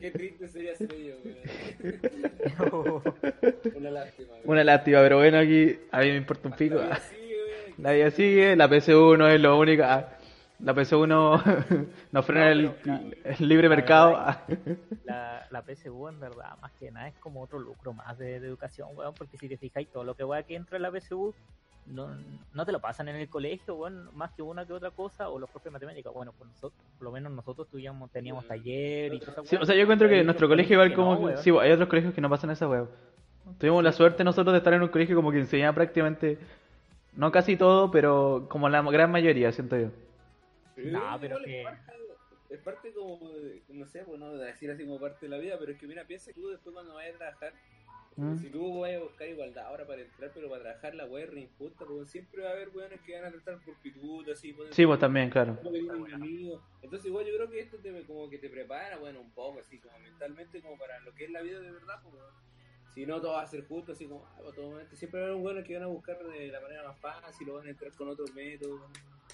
Qué 0.00 0.10
triste 0.12 0.48
sería 0.48 0.74
ser 0.74 0.88
weón. 0.92 1.18
Una 3.76 3.90
lástima, 3.90 4.30
weón. 4.32 4.42
Una 4.44 4.64
lástima, 4.64 5.00
pero 5.00 5.18
bueno, 5.18 5.38
aquí 5.38 5.78
a 5.90 6.00
mí 6.00 6.06
me 6.10 6.16
importa 6.16 6.48
un 6.48 6.54
pico. 6.54 6.78
Sigue, 7.10 7.36
weón. 7.36 7.74
La 7.78 7.92
vida 7.92 8.10
sigue, 8.10 8.56
la 8.56 8.68
PSU 8.68 9.16
no 9.16 9.28
es 9.28 9.40
lo 9.40 9.58
único. 9.58 9.82
ah. 9.84 10.08
La 10.62 10.74
PSU 10.74 11.06
no, 11.06 11.42
no 12.12 12.22
frena 12.22 12.50
el, 12.52 12.70
el 13.24 13.48
libre 13.48 13.68
mercado. 13.68 14.14
ah. 14.16 14.44
la, 15.04 15.46
la 15.50 15.62
PSU 15.62 16.08
en 16.08 16.20
verdad, 16.20 16.56
más 16.60 16.72
que 16.72 16.90
nada, 16.90 17.08
es 17.08 17.14
como 17.18 17.40
otro 17.42 17.58
lucro 17.58 17.92
más 17.94 18.18
de, 18.18 18.40
de 18.40 18.46
educación, 18.46 18.88
weón, 18.94 19.14
porque 19.14 19.38
si 19.38 19.48
te 19.48 19.56
fijáis, 19.56 19.88
todo 19.88 20.04
lo 20.04 20.14
que 20.14 20.24
weá 20.24 20.42
que 20.42 20.56
entra 20.56 20.76
en 20.76 20.82
la 20.82 20.90
PSU 20.90 21.34
no, 21.90 22.08
no 22.54 22.66
te 22.66 22.72
lo 22.72 22.80
pasan 22.80 23.08
en 23.08 23.16
el 23.16 23.28
colegio, 23.28 23.74
bueno, 23.76 24.10
más 24.12 24.32
que 24.32 24.42
una 24.42 24.64
que 24.66 24.72
otra 24.72 24.90
cosa, 24.90 25.28
o 25.28 25.38
los 25.38 25.50
propios 25.50 25.72
matemáticas. 25.72 26.12
Bueno, 26.12 26.32
por 26.32 26.46
nosotros, 26.46 26.80
por 26.98 27.04
lo 27.04 27.12
menos 27.12 27.32
nosotros 27.32 27.68
tuvimos, 27.68 28.10
teníamos 28.10 28.46
taller 28.46 29.12
y 29.14 29.20
cosas 29.20 29.48
Sí, 29.48 29.56
o 29.56 29.64
sea, 29.64 29.74
yo 29.74 29.82
encuentro 29.82 30.08
que 30.08 30.22
nuestro 30.24 30.48
colegio 30.48 30.74
igual 30.74 30.94
como... 30.94 31.28
que- 31.28 31.36
sí, 31.38 31.50
hay 31.60 31.72
otros 31.72 31.88
colegios 31.88 32.14
que 32.14 32.20
no 32.20 32.30
pasan 32.30 32.50
esa 32.50 32.68
weá. 32.68 32.86
Tuvimos 33.58 33.82
la 33.82 33.92
suerte 33.92 34.22
nosotros 34.24 34.52
de 34.52 34.58
estar 34.58 34.72
en 34.74 34.82
un 34.82 34.88
colegio 34.88 35.16
como 35.16 35.30
que 35.32 35.38
enseñaba 35.38 35.74
prácticamente, 35.74 36.38
no 37.14 37.32
casi 37.32 37.56
todo, 37.56 37.90
pero 37.90 38.46
como 38.48 38.68
la 38.68 38.82
gran 38.82 39.10
mayoría, 39.10 39.50
siento 39.52 39.76
yo. 39.78 39.88
Pero 40.76 40.90
No, 40.98 41.18
pero 41.20 41.38
es 41.38 41.44
que- 41.44 41.62
parte- 41.64 41.92
Es 42.50 42.58
parte 42.62 42.92
como, 42.92 43.30
de- 43.30 43.62
no 43.68 43.86
sé, 43.86 44.02
pues 44.04 44.18
no 44.18 44.32
de 44.32 44.44
decir 44.46 44.68
así 44.72 44.84
como 44.84 44.98
parte 44.98 45.18
de 45.24 45.28
la 45.28 45.38
vida, 45.38 45.56
pero 45.56 45.70
es 45.70 45.78
que 45.78 45.86
mira, 45.86 46.04
piensa 46.04 46.32
que 46.32 46.40
tú 46.40 46.48
después 46.48 46.74
cuando 46.74 46.94
vayas 46.94 47.14
a 47.14 47.18
trabajar, 47.18 47.52
Mm. 48.20 48.38
si 48.38 48.50
tú 48.50 48.80
vas 48.80 48.92
a 48.92 48.98
buscar 48.98 49.28
igualdad 49.28 49.64
ahora 49.64 49.86
para 49.86 50.02
entrar, 50.02 50.30
pero 50.34 50.50
para 50.50 50.62
trabajar 50.62 50.94
la 50.94 51.04
es 51.04 51.30
re 51.30 51.40
injusta, 51.40 51.86
porque 51.86 52.04
siempre 52.04 52.42
va 52.42 52.50
a 52.50 52.52
haber 52.52 52.68
weones 52.68 53.00
que 53.00 53.14
van 53.14 53.24
a 53.24 53.30
tratar 53.30 53.58
por 53.64 53.74
pituto, 53.80 54.32
así, 54.32 54.52
pues, 54.52 54.74
Sí, 54.74 54.84
pues 54.84 55.00
también, 55.00 55.30
claro. 55.30 55.56
como. 55.62 55.74
Entonces 56.82 57.06
igual 57.06 57.24
yo 57.24 57.34
creo 57.34 57.48
que 57.50 57.60
esto 57.60 57.78
te, 57.78 58.04
como 58.04 58.28
que 58.28 58.36
te 58.36 58.50
prepara, 58.50 58.98
bueno, 58.98 59.22
un 59.22 59.30
poco 59.30 59.60
así, 59.60 59.78
como 59.78 59.98
mentalmente, 60.00 60.60
como 60.60 60.76
para 60.76 61.00
lo 61.00 61.14
que 61.14 61.24
es 61.24 61.30
la 61.30 61.40
vida 61.40 61.60
de 61.60 61.70
verdad, 61.70 61.98
pues, 62.02 62.14
weón. 62.14 62.34
Si 62.92 63.06
no, 63.06 63.20
todo 63.20 63.32
va 63.32 63.42
a 63.42 63.46
ser 63.46 63.66
justo, 63.66 63.92
así 63.92 64.06
como, 64.06 64.26
ah, 64.26 64.40
pues, 64.42 64.54
todo 64.54 64.70
momento. 64.70 64.96
Siempre 64.96 65.20
va 65.20 65.26
a 65.26 65.28
haber 65.28 65.36
un 65.36 65.42
bueno 65.42 65.64
que 65.64 65.74
van 65.74 65.84
a 65.84 65.86
buscar 65.86 66.22
de 66.22 66.48
la 66.48 66.60
manera 66.60 66.82
más 66.84 66.98
fácil, 66.98 67.48
o 67.48 67.54
van 67.54 67.68
a 67.68 67.70
entrar 67.70 67.92
con 67.92 68.08
otros 68.08 68.34
métodos. 68.34 68.82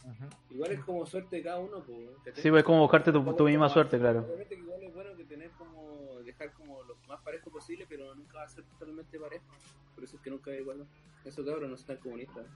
Ujú. 0.07 0.25
Igual 0.55 0.71
es 0.73 0.81
como 0.85 1.05
suerte 1.05 1.37
de 1.37 1.43
cada 1.43 1.59
uno, 1.59 1.83
pues. 1.85 2.09
Sí, 2.37 2.49
pues 2.51 2.61
es 2.61 2.65
como 2.65 2.81
buscarte 2.81 3.11
tu, 3.13 3.35
tu 3.35 3.45
misma 3.45 3.69
suerte, 3.69 3.99
claro. 3.99 4.21
Obviamente 4.21 4.55
que 4.55 4.61
igual 4.63 4.83
es 4.85 4.95
bueno 4.95 5.17
que 5.17 5.25
tener 5.25 5.51
como, 5.53 6.21
dejar 6.25 6.53
como 6.53 6.83
lo 6.85 6.97
más 7.09 7.21
parejo 7.23 7.51
posible, 7.51 7.87
pero 7.89 8.15
nunca 8.15 8.39
va 8.39 8.45
a 8.45 8.49
ser 8.49 8.65
totalmente 8.65 9.19
parejo. 9.19 9.45
Por 9.95 10.05
eso 10.05 10.17
es 10.17 10.23
que 10.23 10.31
nunca 10.31 10.53
es 10.53 10.61
igual. 10.61 10.87
Eso 11.25 11.45
cabros 11.45 11.69
no 11.69 11.77
son 11.77 11.97
comunistas. 11.97 12.47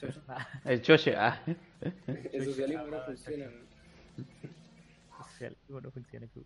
Chacho. 0.00 0.22
El 0.64 0.82
choche, 0.82 1.16
ah. 1.16 1.42
El 2.06 2.44
socialismo 2.44 2.86
no 2.86 3.00
funciona. 3.04 3.46
¿no? 3.46 5.24
socialismo 5.24 5.80
no 5.80 5.90
funciona. 5.90 6.26
cu- 6.28 6.44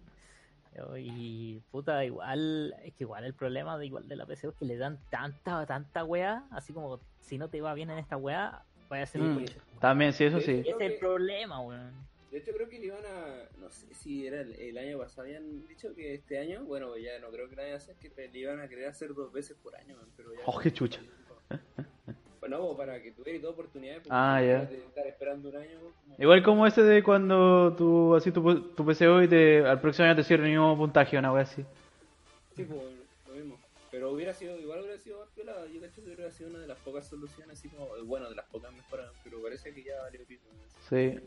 Y 0.98 1.60
puta, 1.70 2.04
igual, 2.04 2.74
es 2.82 2.94
que 2.94 3.04
igual 3.04 3.24
el 3.24 3.34
problema 3.34 3.76
de 3.76 3.86
igual 3.86 4.08
de 4.08 4.16
la 4.16 4.24
PC 4.24 4.48
es 4.48 4.54
que 4.54 4.64
le 4.64 4.76
dan 4.78 4.98
tanta, 5.10 5.66
tanta 5.66 6.04
weá, 6.04 6.46
así 6.50 6.72
como 6.72 7.00
si 7.20 7.36
no 7.36 7.50
te 7.50 7.60
va 7.60 7.74
bien 7.74 7.90
en 7.90 7.98
esta 7.98 8.16
weá, 8.16 8.64
ser 9.06 9.20
Mm. 9.22 9.44
También, 9.80 10.12
sí, 10.12 10.24
eso 10.24 10.40
sí. 10.40 10.52
Ese 10.60 10.70
es 10.70 10.80
el 10.80 10.98
problema, 10.98 11.60
weón. 11.60 11.90
De 12.30 12.38
hecho, 12.38 12.52
creo 12.52 12.68
que 12.68 12.78
le 12.78 12.86
iban 12.86 13.04
a. 13.04 13.58
No 13.60 13.68
sé 13.70 13.92
si 13.94 14.26
era 14.26 14.40
el, 14.40 14.54
el 14.54 14.78
año 14.78 14.98
pasado. 14.98 15.22
Habían 15.22 15.66
dicho 15.66 15.94
que 15.94 16.14
este 16.14 16.38
año, 16.38 16.64
bueno, 16.64 16.96
ya 16.96 17.18
no 17.20 17.28
creo 17.30 17.48
que 17.48 17.56
lo 17.56 17.62
vayan 17.62 17.74
a 17.74 17.76
hacer, 17.78 17.94
que 17.96 18.08
le 18.28 18.38
iban 18.38 18.60
a 18.60 18.68
querer 18.68 18.88
hacer 18.88 19.12
dos 19.14 19.32
veces 19.32 19.56
por 19.62 19.74
año. 19.76 19.96
man, 19.96 20.06
Pero 20.16 20.32
ya, 20.34 20.40
Oh, 20.46 20.58
qué 20.58 20.72
chucha. 20.72 21.00
Bueno, 22.40 22.76
para 22.76 23.00
que 23.00 23.12
tuvieras 23.12 23.40
dos 23.40 23.52
oportunidades. 23.52 24.02
Ah, 24.10 24.40
ya. 24.42 24.62
imagínate 24.62 24.78
estar 24.78 25.06
esperando 25.06 25.48
un 25.50 25.56
año. 25.56 25.78
como- 25.78 26.16
Igual 26.18 26.42
como 26.42 26.66
ese 26.66 26.82
de 26.82 27.00
cuando 27.04 27.72
tú 27.76 28.16
así 28.16 28.32
tu, 28.32 28.42
tu 28.74 28.84
PCO 28.84 29.22
y 29.22 29.28
te, 29.28 29.64
al 29.64 29.80
próximo 29.80 30.06
año 30.06 30.16
te 30.16 30.24
cierra 30.24 30.42
el 30.44 30.50
mismo 30.50 30.76
puntaje, 30.76 31.16
una 31.16 31.32
wea 31.32 31.42
así. 31.44 31.64
Sí, 32.56 32.64
pues. 32.64 32.80
Pero 34.02 34.14
hubiera 34.14 34.34
sido, 34.34 34.58
igual 34.58 34.80
hubiera 34.80 34.98
sido 34.98 35.20
más 35.20 35.28
piola. 35.28 35.52
Yo 35.72 35.80
cacho 35.80 36.02
que 36.02 36.10
hubiera 36.12 36.28
sido 36.32 36.50
una 36.50 36.58
de 36.58 36.66
las 36.66 36.78
pocas 36.80 37.06
soluciones, 37.06 37.56
así 37.56 37.68
como, 37.68 37.86
bueno, 38.04 38.28
de 38.28 38.34
las 38.34 38.46
pocas 38.46 38.72
mejoras. 38.72 39.08
Pero 39.22 39.40
parece 39.40 39.72
que 39.72 39.84
ya 39.84 39.96
valió 40.02 40.24
pico. 40.26 40.42
Sí. 40.90 41.20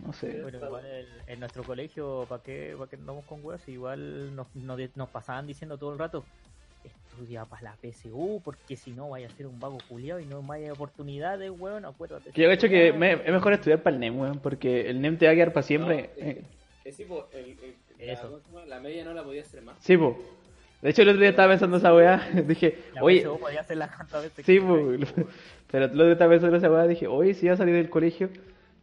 No 0.00 0.12
sé. 0.12 0.42
Bueno, 0.42 0.58
igual 0.58 0.84
el- 0.84 1.06
en 1.28 1.38
nuestro 1.38 1.62
colegio, 1.62 2.26
¿para 2.28 2.42
qué, 2.42 2.74
pa' 2.76 2.88
qué 2.88 2.96
andamos 2.96 3.24
con 3.26 3.44
weas? 3.44 3.68
Igual 3.68 4.34
nos, 4.34 4.48
nos, 4.56 5.08
pasaban 5.08 5.46
diciendo 5.46 5.78
todo 5.78 5.92
el 5.92 6.00
rato, 6.00 6.24
estudia 6.82 7.44
para 7.44 7.62
la 7.62 7.76
PSU, 7.76 8.42
porque 8.44 8.76
si 8.76 8.90
no 8.90 9.10
vaya 9.10 9.28
a 9.28 9.30
ser 9.30 9.46
un 9.46 9.60
vago 9.60 9.78
culiado 9.88 10.18
y 10.18 10.24
no 10.26 10.42
vaya 10.42 10.72
oportunidades, 10.72 11.48
weón, 11.56 11.84
acuérdate. 11.84 12.32
Que 12.32 12.42
yo 12.42 12.50
hecho 12.50 12.68
que 12.68 12.92
me- 12.92 13.12
es 13.12 13.30
mejor 13.30 13.52
estudiar 13.52 13.84
para 13.84 13.94
el 13.94 14.00
NEM, 14.00 14.18
weón, 14.18 14.40
porque 14.40 14.90
el 14.90 15.00
NEM 15.00 15.16
te 15.16 15.26
va 15.26 15.30
a 15.30 15.34
quedar 15.36 15.52
para 15.52 15.62
siempre. 15.62 16.10
No, 16.18 16.26
es 16.26 16.36
Eh, 16.38 16.42
es 16.86 16.96
tipo, 16.96 17.28
el, 17.32 17.56
el- 18.00 18.16
la, 18.52 18.66
la 18.66 18.80
media 18.80 19.04
no 19.04 19.14
la 19.14 19.22
podía 19.22 19.42
hacer 19.42 19.62
más. 19.62 19.76
Sí, 19.78 19.96
po. 19.96 20.18
De 20.86 20.90
hecho, 20.90 21.02
el 21.02 21.08
otro 21.08 21.20
día 21.20 21.30
estaba 21.30 21.48
pensando 21.48 21.78
esa 21.78 21.92
weá. 21.92 22.28
Dije, 22.46 22.78
La 22.94 23.02
oye, 23.02 23.26
podía 23.40 23.60
hacerla 23.62 23.90
sí. 24.44 24.60
Pero 25.72 25.84
el 25.86 25.90
otro 25.90 26.04
día 26.04 26.12
estaba 26.12 26.30
pensando 26.30 26.56
esa 26.58 26.70
weá. 26.70 26.86
Dije, 26.86 27.08
oye, 27.08 27.34
si 27.34 27.46
ya 27.46 27.56
salí 27.56 27.72
del 27.72 27.90
colegio, 27.90 28.28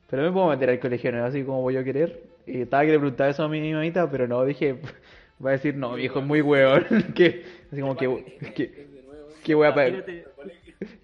pero 0.09 0.23
me 0.23 0.31
puedo 0.33 0.49
meter 0.49 0.69
al 0.69 0.81
colegio, 0.81 1.13
¿no? 1.13 1.23
Así 1.23 1.45
como 1.45 1.61
voy 1.61 1.77
a 1.77 1.83
querer. 1.85 2.23
Y 2.45 2.63
estaba 2.63 2.83
que 2.83 2.91
le 2.91 2.99
preguntaba 2.99 3.29
eso 3.29 3.43
a 3.43 3.47
mi 3.47 3.71
mamita, 3.71 4.11
pero 4.11 4.27
no, 4.27 4.43
dije, 4.43 4.73
va 5.45 5.51
a 5.51 5.53
decir, 5.53 5.75
no, 5.75 5.93
viejo, 5.95 6.19
es 6.19 6.25
muy 6.25 6.41
weón. 6.41 6.83
que, 7.15 7.45
así 7.71 7.79
como 7.79 7.95
que, 7.95 8.37
que, 8.53 8.67
De 8.67 9.03
nuevo, 9.07 9.27
que 9.41 9.55
voy 9.55 9.67
a 9.67 9.73
pa- 9.73 9.87
Imagínate- 9.87 10.25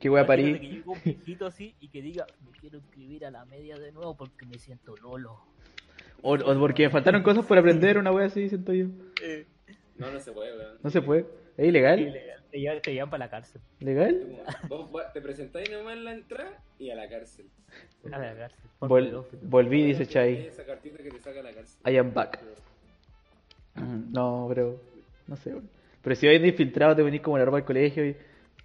que 0.02 0.10
voy 0.10 0.20
a 0.20 0.24
imagínate 0.24 0.28
parir. 0.28 0.60
que 0.60 0.68
llegue 0.68 0.84
un 0.86 0.98
viejito 1.06 1.46
así 1.46 1.76
y 1.80 1.88
que 1.88 2.02
diga, 2.02 2.28
me 2.46 2.52
quiero 2.60 2.78
inscribir 2.80 3.26
a 3.26 3.32
la 3.32 3.46
media 3.46 3.78
de 3.80 3.94
nuevo 3.94 4.18
porque 4.18 4.46
me 4.46 4.58
siento 4.58 4.98
lolo. 4.98 5.40
O, 6.22 6.34
o 6.36 6.60
porque 6.60 6.84
me 6.84 6.90
faltaron 6.90 7.24
cosas 7.24 7.46
por 7.46 7.58
aprender, 7.58 7.98
una 7.98 8.12
wea 8.12 8.26
así, 8.26 8.50
siento 8.50 8.74
yo. 8.74 8.88
No, 10.00 10.12
no 10.12 10.20
se 10.20 10.32
puede, 10.32 10.58
weón. 10.58 10.78
No 10.82 10.90
se 10.90 11.02
puede. 11.02 11.26
¿Es 11.58 11.68
ilegal? 11.68 12.00
Ilegal, 12.00 12.44
Te 12.50 12.60
llevan, 12.60 12.82
te 12.82 12.94
llevan 12.94 13.10
para 13.10 13.26
la 13.26 13.30
cárcel. 13.30 13.62
¿Legal? 13.80 14.38
Vos 14.70 14.90
va- 14.96 15.12
te 15.12 15.22
presentáis 15.22 15.70
nomás 15.70 15.94
en 15.98 16.06
la 16.06 16.14
entrada 16.14 16.58
y 16.80 16.90
a 16.90 16.96
la 16.96 17.08
cárcel. 17.10 17.46
A 18.12 18.18
la 18.18 18.36
cárcel. 18.36 18.60
por 18.80 18.90
Vol- 18.90 19.06
pedófilo. 19.10 19.42
volví, 19.44 19.84
dice 19.84 20.04
Hay 20.04 20.08
Chai. 20.08 20.48
Esa 20.48 20.66
cartita 20.66 20.98
que 21.04 21.10
te 21.12 21.20
saca 21.20 21.42
a 21.42 21.44
la 21.44 21.52
cárcel. 21.54 21.80
I 21.94 21.98
am 21.98 22.14
back. 22.14 22.40
No, 24.12 24.46
pero. 24.50 24.82
No 25.28 25.36
sé, 25.36 25.52
weón. 25.52 25.70
Pero 26.02 26.16
si 26.16 26.28
vais 26.28 26.42
de 26.42 26.48
infiltrado, 26.48 26.96
te 26.96 27.04
venís 27.04 27.22
como 27.22 27.38
la 27.38 27.46
ropa 27.46 27.58
del 27.58 27.66
colegio 27.66 28.06
y. 28.06 28.16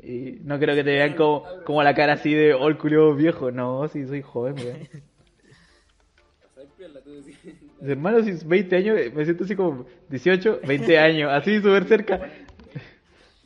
y 0.01 0.39
no 0.45 0.59
creo 0.59 0.75
que 0.77 0.85
te 0.85 0.91
vean 0.93 1.15
como, 1.15 1.45
como 1.65 1.83
la 1.83 1.95
cara 1.95 2.13
así 2.15 2.33
de, 2.33 2.55
oh, 2.55 2.69
el 2.69 2.79
culio 2.79 3.15
viejo. 3.15 3.51
No, 3.51 3.87
si 3.89 4.07
soy 4.07 4.23
joven, 4.23 4.55
weón. 4.55 4.89
Hermanos, 7.87 8.25
si 8.25 8.47
20 8.47 8.77
años, 8.77 8.99
me 9.15 9.25
siento 9.25 9.45
así 9.45 9.55
como 9.55 9.87
18, 10.09 10.61
20 10.67 10.99
años, 10.99 11.31
así 11.33 11.57
súper 11.57 11.85
cerca. 11.85 12.31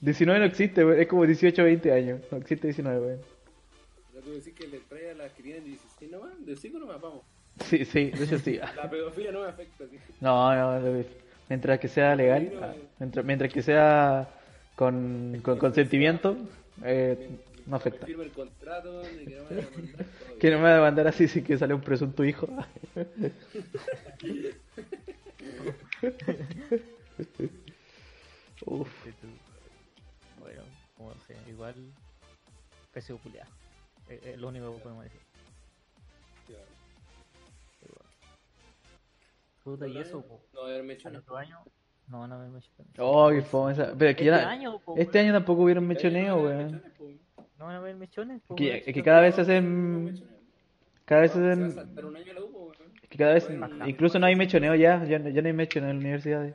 19 0.01 0.41
no 0.41 0.47
existe, 0.47 0.85
weón, 0.85 1.01
es 1.01 1.09
como 1.09 1.27
18, 1.27 1.63
20 1.63 1.93
años. 1.93 2.21
No 2.31 2.39
existe 2.39 2.69
19, 2.69 3.07
weón. 3.07 3.21
O 3.21 4.13
sea, 4.13 4.21
tú 4.23 4.33
decís 4.33 4.55
que 4.55 4.69
le 4.69 4.79
trae 4.81 5.11
a 5.11 5.15
las 5.15 5.33
que 5.33 5.43
tienen 5.43 5.65
16 5.65 6.11
nomás, 6.11 6.47
de 6.47 6.57
5 6.57 6.79
nomás, 6.79 7.01
vamos. 7.01 7.23
Sí, 7.65 7.85
sí, 7.85 8.11
de 8.11 8.25
hecho 8.25 8.39
sí. 8.39 8.59
La 8.77 8.89
pedofilia 8.89 9.33
no 9.33 9.43
me 9.43 9.49
afecta, 9.49 9.85
sí. 9.91 9.99
No, 10.21 10.55
no, 10.55 10.79
no, 10.79 11.05
mientras 11.49 11.81
que 11.81 11.89
sea 11.89 12.15
legal, 12.15 12.53
mientras, 13.01 13.25
mientras 13.25 13.53
que 13.53 13.63
sea 13.63 14.29
con, 14.77 15.41
con 15.43 15.59
consentimiento, 15.59 16.37
eh, 16.85 17.31
no 17.69 17.77
afecta. 17.77 18.07
firma 18.07 18.25
el 18.25 18.33
contrato 18.33 19.01
de 19.03 19.25
que 19.25 19.37
no 19.37 19.45
me 19.49 19.55
van 19.57 19.59
a 19.59 19.71
demandar, 19.71 20.07
todo 20.27 20.39
Que 20.39 20.51
no 20.51 20.57
me 20.59 20.63
va 20.65 20.71
a 20.71 20.75
demandar 20.75 21.07
así 21.09 21.29
si 21.29 21.43
que 21.43 21.57
sale 21.59 21.75
un 21.75 21.81
presunto 21.83 22.25
hijo. 22.25 22.49
Uf, 28.67 28.89
Bueno, 30.41 30.63
como 30.97 31.15
sea, 31.27 31.37
igual 31.49 31.75
PSU 32.93 33.19
culiado. 33.19 33.51
Es, 34.09 34.25
es 34.25 34.39
lo 34.39 34.49
único 34.49 34.75
que 34.75 34.81
podemos 34.81 35.05
decir. 35.05 35.21
bien. 36.49 36.61
Puta, 39.65 39.87
y 39.87 39.99
eso, 39.99 40.23
po, 40.23 40.41
No 40.55 40.63
haberme 40.63 40.95
hecho 40.95 41.09
nada. 41.11 41.21
otro 41.21 41.37
año 41.37 41.59
no 42.09 42.21
van 42.21 42.33
a 42.33 42.37
haber 42.37 42.49
mechoneo. 42.49 42.91
oh, 42.99 43.29
qué 43.31 43.43
fome 43.43 43.73
esa. 43.73 43.93
Pero 43.97 44.17
que 44.17 44.25
ya 44.25 44.35
Este 44.37 44.45
na- 44.47 44.51
año, 44.53 44.79
po, 44.81 44.95
este 44.97 45.19
año 45.19 45.33
tampoco 45.35 45.63
hubieron 45.63 45.85
Este 45.91 46.09
mechoneo, 46.09 46.37
weón. 46.43 46.83
Mechones. 47.59 47.61
No 47.61 47.65
van 47.67 47.75
a 47.75 47.79
haber 47.79 47.97
mechones, 47.97 48.41
po, 48.47 48.57
Que, 48.57 48.79
es 48.79 48.95
que 48.95 49.03
cada 49.03 49.21
vez 49.21 49.39
hacen. 49.39 50.05
mechones. 50.05 50.23
Cada 51.05 51.21
vez 51.23 51.31
hacen. 51.33 51.77
la 51.77 51.85
weón. 51.85 52.75
Que 53.09 53.17
cada 53.19 53.35
vez. 53.35 53.49
Incluso 53.87 54.19
no 54.19 54.27
hay 54.27 54.37
mechoneo 54.37 54.75
ya. 54.75 55.05
Ya, 55.05 55.19
no- 55.19 55.31
ya 55.31 55.41
no 55.43 55.49
hay 55.49 55.55
mechoneo 55.55 55.91
en 55.91 55.97
las 55.97 56.05
universidades. 56.05 56.55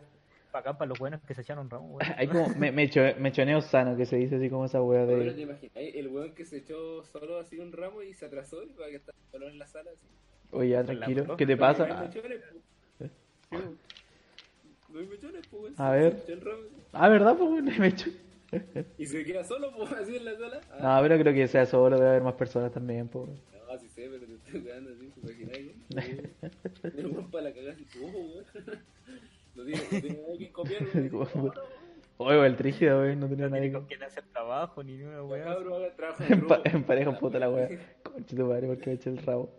Para 0.52 0.70
acá, 0.70 0.78
para 0.78 0.90
los 0.90 1.00
buenos 1.00 1.20
que 1.24 1.34
se 1.34 1.42
echaron 1.42 1.68
ramos, 1.70 1.92
weón. 1.94 2.14
Hay 2.18 2.28
como 2.28 2.48
me, 2.50 2.72
mecho- 2.72 3.16
mechoneo 3.18 3.60
sano 3.62 3.98
que 3.98 4.06
se 4.06 4.18
dice 4.18 4.36
así 4.36 4.50
como 4.50 4.66
esa 4.66 4.82
wea 4.84 5.06
Pero 5.08 5.24
de. 5.24 5.32
te 5.34 5.42
imaginas, 5.42 5.74
el 5.76 6.08
weón 6.10 6.34
que 6.36 6.46
se 6.46 6.58
echó 6.58 7.04
solo 7.06 7.40
así 7.40 7.58
un 7.58 7.72
ramo 7.72 8.04
y 8.04 8.14
se 8.14 8.26
atrasó 8.28 8.62
y 8.64 8.68
para 8.68 8.90
que 8.90 8.98
está 8.98 9.12
solo 9.32 9.48
en 9.50 9.58
la 9.58 9.66
sala. 9.68 9.90
Así. 9.92 10.06
Oye, 10.52 10.70
ya 10.70 10.80
la 10.82 10.86
tranquilo. 10.86 11.36
¿Qué 11.38 11.48
te 11.48 11.56
No 11.56 11.66
hay 11.66 11.74
pasa? 11.74 11.86
mechones. 12.04 12.42
Sí, 13.00 13.10
po. 13.50 13.58
No 14.94 15.00
hay 15.00 15.08
mechones, 15.08 15.42
weón. 15.52 15.74
A 15.78 15.90
ver. 15.90 16.24
ramo. 16.44 16.62
Ah, 16.94 17.10
¿verdad? 17.10 17.36
Pues 17.36 17.64
no 17.64 17.72
hay 17.72 17.80
mecho. 17.80 18.12
Y 18.98 19.06
se 19.06 19.24
queda 19.24 19.44
solo, 19.44 19.72
po, 19.76 19.84
así 20.02 20.16
en 20.18 20.26
la 20.26 20.36
sala. 20.38 20.60
No, 20.70 20.76
Ah, 20.88 21.00
pero 21.02 21.18
creo 21.20 21.34
que 21.34 21.48
sea 21.48 21.66
solo, 21.66 21.98
debe 21.98 22.10
haber 22.10 22.24
más 22.24 22.36
personas 22.36 22.72
también, 22.72 23.08
pues. 23.08 23.28
no, 23.30 23.80
sí 23.80 23.90
sé, 23.90 24.10
pero 24.10 24.26
te 24.26 24.34
estoy 24.36 24.62
quedando 24.64 24.92
así, 24.92 25.10
¿te 25.10 25.44
imaginas? 25.44 26.94
Me 26.94 27.02
rompa 27.04 27.42
la 27.42 27.54
cagada 27.54 27.74
así, 27.74 27.86
ojo, 28.00 28.18
weón. 28.18 28.46
No 29.56 29.64
tiene, 29.66 29.82
no 29.92 30.00
tiene 30.02 30.22
nada 30.22 30.38
que 30.38 30.52
copiar, 30.52 30.84
weón. 31.12 31.52
Oye, 32.18 32.46
el 32.46 32.56
trígido, 32.56 33.02
wey, 33.02 33.16
no 33.16 33.28
tenía 33.28 33.46
No 33.50 33.56
nadie 33.56 33.72
con... 33.72 33.86
quién 33.86 34.04
hacer 34.04 34.24
trabajo 34.32 34.84
ni 34.84 35.02
una 35.02 35.16
Ya, 35.16 35.24
weá. 35.24 35.44
cabrón, 35.46 35.74
haga 35.84 35.96
trabajo 35.96 36.24
En, 36.30 36.48
pa- 36.48 36.56
grupo. 36.58 36.70
en 36.78 36.84
pareja 36.84 37.20
puta 37.20 37.40
la 37.40 37.50
wea. 37.50 37.70
Conche 38.04 38.36
tu 38.36 38.46
madre, 38.46 38.68
porque 38.68 38.86
me 38.92 38.96
eché 38.96 39.10
el 39.10 39.18
rabo. 39.18 39.50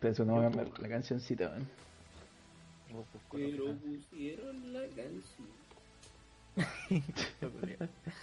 Pensé, 0.00 0.24
no, 0.24 0.40
la, 0.40 0.48
la 0.50 0.88
cancioncita, 0.88 1.50
man. 1.50 1.68
Pero 3.30 3.74
pusieron 3.76 4.72
la 4.72 4.86
canción. 4.88 5.48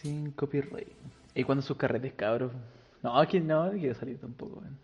Sin 0.00 0.30
copyright. 0.32 0.88
¿Y 1.34 1.44
cuándo 1.44 1.62
sus 1.62 1.76
carretes, 1.76 2.12
cabros? 2.14 2.52
No, 3.02 3.18
aquí 3.18 3.40
no, 3.40 3.70
quiero 3.72 3.94
salir 3.94 4.18
tampoco, 4.18 4.60
weón. 4.60 4.78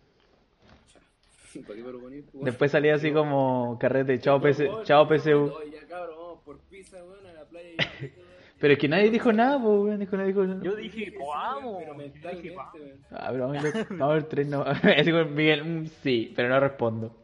Después 2.43 2.71
salía 2.71 2.95
así 2.95 3.11
como 3.11 3.77
carrete, 3.79 4.19
chao, 4.19 4.39
PC, 4.39 4.69
chao 4.83 5.07
PSU. 5.07 5.51
Oye, 5.51 5.79
cabrón, 5.87 6.15
vamos 6.17 6.43
por 6.43 6.59
pizza, 6.59 7.03
weón, 7.03 7.25
a 7.25 7.33
la 7.33 7.45
playa. 7.45 7.75
Pero 8.59 8.73
es 8.73 8.79
que 8.79 8.89
nadie 8.89 9.09
dijo 9.09 9.31
nada, 9.31 9.57
pues, 9.61 9.79
weón. 9.79 9.99
Dijo, 9.99 10.17
nadie 10.17 10.27
dijo 10.33 10.43
nada. 10.45 10.61
Yo 10.63 10.75
dije, 10.75 11.13
vamos. 11.17 11.77
Pero 11.79 11.95
mentalmente, 11.95 12.41
dije, 12.43 12.55
vamos. 12.55 12.73
weón. 12.73 12.91
Ah, 13.11 13.27
pero 13.31 13.47
vamos 13.47 14.01
a 14.01 14.07
ver, 14.13 14.23
tres, 14.29 14.47
no. 14.47 14.61
Así 14.97 15.11
como 15.11 15.25
Miguel, 15.25 15.63
mm, 15.63 15.85
sí, 16.03 16.33
pero 16.35 16.49
no 16.49 16.59
respondo. 16.59 17.15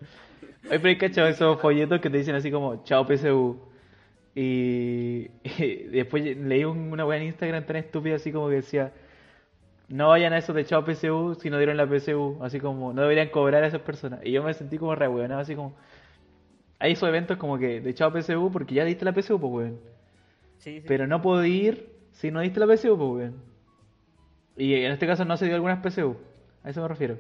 Oye, 0.70 0.80
pero 0.80 0.88
hay 0.88 0.98
cachado 0.98 1.28
esos 1.28 1.60
folletos 1.62 2.00
que 2.00 2.10
te 2.10 2.18
dicen 2.18 2.36
así 2.36 2.50
como, 2.52 2.84
chao 2.86 3.06
PSU. 3.06 3.60
Y, 4.34 5.30
y 5.44 5.76
después 5.92 6.24
leí 6.38 6.64
un- 6.66 6.92
una 6.92 7.06
weá 7.06 7.18
en 7.20 7.28
Instagram 7.28 7.66
tan 7.66 7.76
estúpida 7.78 8.16
así 8.16 8.32
como 8.32 8.50
que 8.50 8.56
decía, 8.56 8.92
no 9.90 10.10
vayan 10.10 10.34
a 10.34 10.38
eso 10.40 10.54
de 10.54 10.66
chao 10.66 10.84
PSU 10.86 11.36
si 11.40 11.50
no 11.50 11.58
dieron 11.58 11.78
la 11.78 11.86
PSU. 11.88 12.38
Así 12.42 12.60
como, 12.60 12.94
no 12.94 13.02
deberían 13.04 13.30
cobrar 13.30 13.64
a 13.64 13.68
esas 13.68 13.82
personas. 13.82 14.22
Y 14.24 14.32
yo 14.32 14.42
me 14.44 14.54
sentí 14.54 14.78
como 14.78 14.96
re 14.96 15.08
weón, 15.08 15.32
así 15.34 15.56
como, 15.56 15.76
hay 16.80 16.94
esos 16.94 17.08
eventos 17.10 17.38
como 17.38 17.58
que 17.58 17.80
de 17.82 17.94
chao 17.94 18.12
PSU 18.12 18.50
porque 18.52 18.74
ya 18.76 18.86
diste 18.86 19.06
la 19.06 19.14
PSU, 19.14 19.40
pues 19.40 19.52
weón. 19.54 19.95
Sí, 20.58 20.80
sí. 20.82 20.86
Pero 20.88 21.08
no 21.08 21.22
puedo 21.22 21.44
ir 21.46 21.96
si 22.12 22.32
no 22.32 22.40
diste 22.40 22.60
la 22.60 22.68
PSU, 22.68 22.98
pues, 22.98 23.10
weón. 23.10 23.36
Y 24.58 24.74
en 24.74 24.92
este 24.92 25.06
caso 25.06 25.26
no 25.26 25.38
se 25.38 25.46
dio 25.46 25.56
algunas 25.56 25.86
PSU. 25.86 26.16
A 26.64 26.70
eso 26.70 26.82
me 26.82 26.88
refiero. 26.88 27.18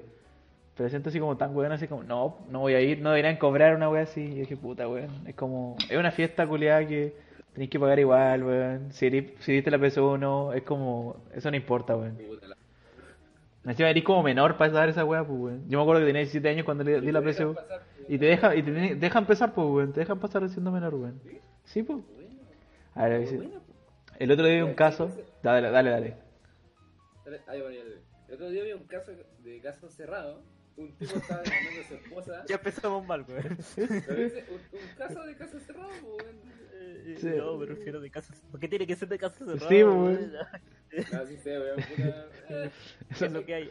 Pero 0.75 0.89
siento 0.89 1.09
así 1.09 1.19
como 1.19 1.37
tan 1.37 1.55
weón, 1.55 1.71
así 1.71 1.87
como, 1.87 2.03
no, 2.03 2.37
no 2.49 2.59
voy 2.59 2.73
a 2.73 2.81
ir, 2.81 3.01
no 3.01 3.09
deberían 3.09 3.37
cobrar 3.37 3.75
una 3.75 3.89
wea 3.89 4.03
así. 4.03 4.21
Y 4.21 4.39
dije, 4.39 4.57
puta, 4.57 4.87
weón. 4.87 5.09
Es 5.27 5.35
como, 5.35 5.75
es 5.89 5.97
una 5.97 6.11
fiesta 6.11 6.47
culiada 6.47 6.85
que 6.87 7.15
tenéis 7.53 7.69
que 7.69 7.79
pagar 7.79 7.99
igual, 7.99 8.43
weón. 8.43 8.91
Si, 8.91 9.09
diste 9.09 9.71
la 9.71 9.77
PSU 9.77 10.03
o 10.03 10.17
no, 10.17 10.53
es 10.53 10.63
como, 10.63 11.17
eso 11.33 11.51
no 11.51 11.57
importa, 11.57 11.95
weón. 11.95 12.17
Encima 13.65 13.89
eres 13.89 14.03
como 14.03 14.21
menor 14.21 14.57
para 14.57 14.71
dar 14.71 14.89
esa 14.89 15.03
wea, 15.03 15.25
pues, 15.25 15.39
weón. 15.39 15.69
Yo 15.69 15.77
me 15.77 15.83
acuerdo 15.83 16.01
que 16.01 16.07
tenía 16.07 16.21
17 16.21 16.47
años 16.49 16.65
cuando 16.65 16.83
le 16.83 17.01
di 17.01 17.11
la 17.11 17.21
PSU. 17.21 17.53
pasar, 17.53 17.81
Y 18.07 18.17
te 18.17 18.25
dejan, 18.25 18.57
y 18.57 18.63
te 18.63 18.95
dejan 18.95 19.23
empezar, 19.23 19.53
pues, 19.53 19.67
weón. 19.67 19.93
Te 19.93 20.01
dejan 20.01 20.19
pasar 20.19 20.47
siendo 20.49 20.71
menor, 20.71 20.95
weón. 20.95 21.19
Sí, 21.65 21.83
pues. 21.83 21.99
A 22.95 23.07
ver, 23.07 23.25
bueno, 23.25 23.61
pues. 23.67 24.19
el 24.19 24.31
otro 24.31 24.45
día 24.45 24.55
vi 24.55 24.61
un 24.61 24.73
caso. 24.73 25.11
Dale, 25.43 25.69
dale, 25.69 25.89
dale. 25.89 26.17
Dale, 27.25 27.41
ahí 27.47 27.61
va, 27.61 27.71
ya, 27.71 27.83
ya. 27.83 27.99
El 28.27 28.33
otro 28.35 28.49
día 28.49 28.63
vi 28.63 28.71
un 28.73 28.85
caso 28.87 29.11
de 29.43 29.61
caso 29.61 29.89
cerrado. 29.89 30.41
Un 30.77 30.91
tipo 30.97 31.15
estaba 31.17 31.41
demandando 31.41 31.81
a 31.81 31.87
su 31.87 31.93
esposa. 31.95 32.45
Ya 32.47 32.55
empezamos 32.55 33.05
mal, 33.05 33.23
güey. 33.23 33.37
Un, 33.37 34.79
un 34.79 34.95
caso 34.97 35.23
de 35.23 35.35
caso 35.35 35.59
cerrado, 35.59 35.89
pues, 36.01 36.23
weón. 36.23 36.35
Eh, 36.73 37.17
Sí. 37.19 37.27
No, 37.37 37.55
me 37.57 37.65
refiero 37.67 37.99
de 38.01 38.09
casos. 38.09 38.35
¿Por 38.51 38.59
qué 38.59 38.67
tiene 38.67 38.87
que 38.87 38.95
ser 38.95 39.07
de 39.07 39.17
casos 39.19 39.37
cerrados? 39.37 39.67
Sí, 39.69 39.81
güey? 39.83 40.15
güey. 40.15 41.05
No, 41.11 41.25
sí 41.27 41.37
sé, 41.37 41.59
weón, 41.59 41.75
puta. 41.77 42.29
Eh, 42.49 42.69
¿Qué 43.17 43.25
es 43.25 43.31
lo 43.31 43.45
que 43.45 43.53
hay? 43.55 43.69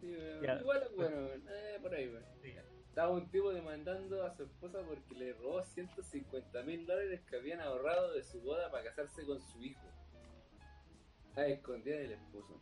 sí, 0.00 0.12
weón. 0.16 0.42
Ya. 0.42 0.58
Igual 0.60 0.82
es 0.82 0.96
bueno, 0.96 1.16
weón. 1.16 1.42
Eh, 1.48 1.78
por 1.80 1.94
ahí, 1.94 2.08
weón. 2.08 2.22
Estaba 3.00 3.14
un 3.16 3.30
tipo 3.30 3.50
demandando 3.50 4.26
a 4.26 4.30
su 4.36 4.42
esposa 4.42 4.76
porque 4.86 5.14
le 5.14 5.32
robó 5.32 5.62
150 5.62 6.62
mil 6.64 6.84
dólares 6.86 7.22
que 7.30 7.36
habían 7.36 7.58
ahorrado 7.62 8.12
de 8.12 8.22
su 8.22 8.42
boda 8.42 8.70
para 8.70 8.84
casarse 8.84 9.24
con 9.24 9.40
su 9.40 9.64
hijo. 9.64 9.80
A 11.34 11.46
escondida 11.46 11.96
del 11.96 12.12
esposo. 12.12 12.60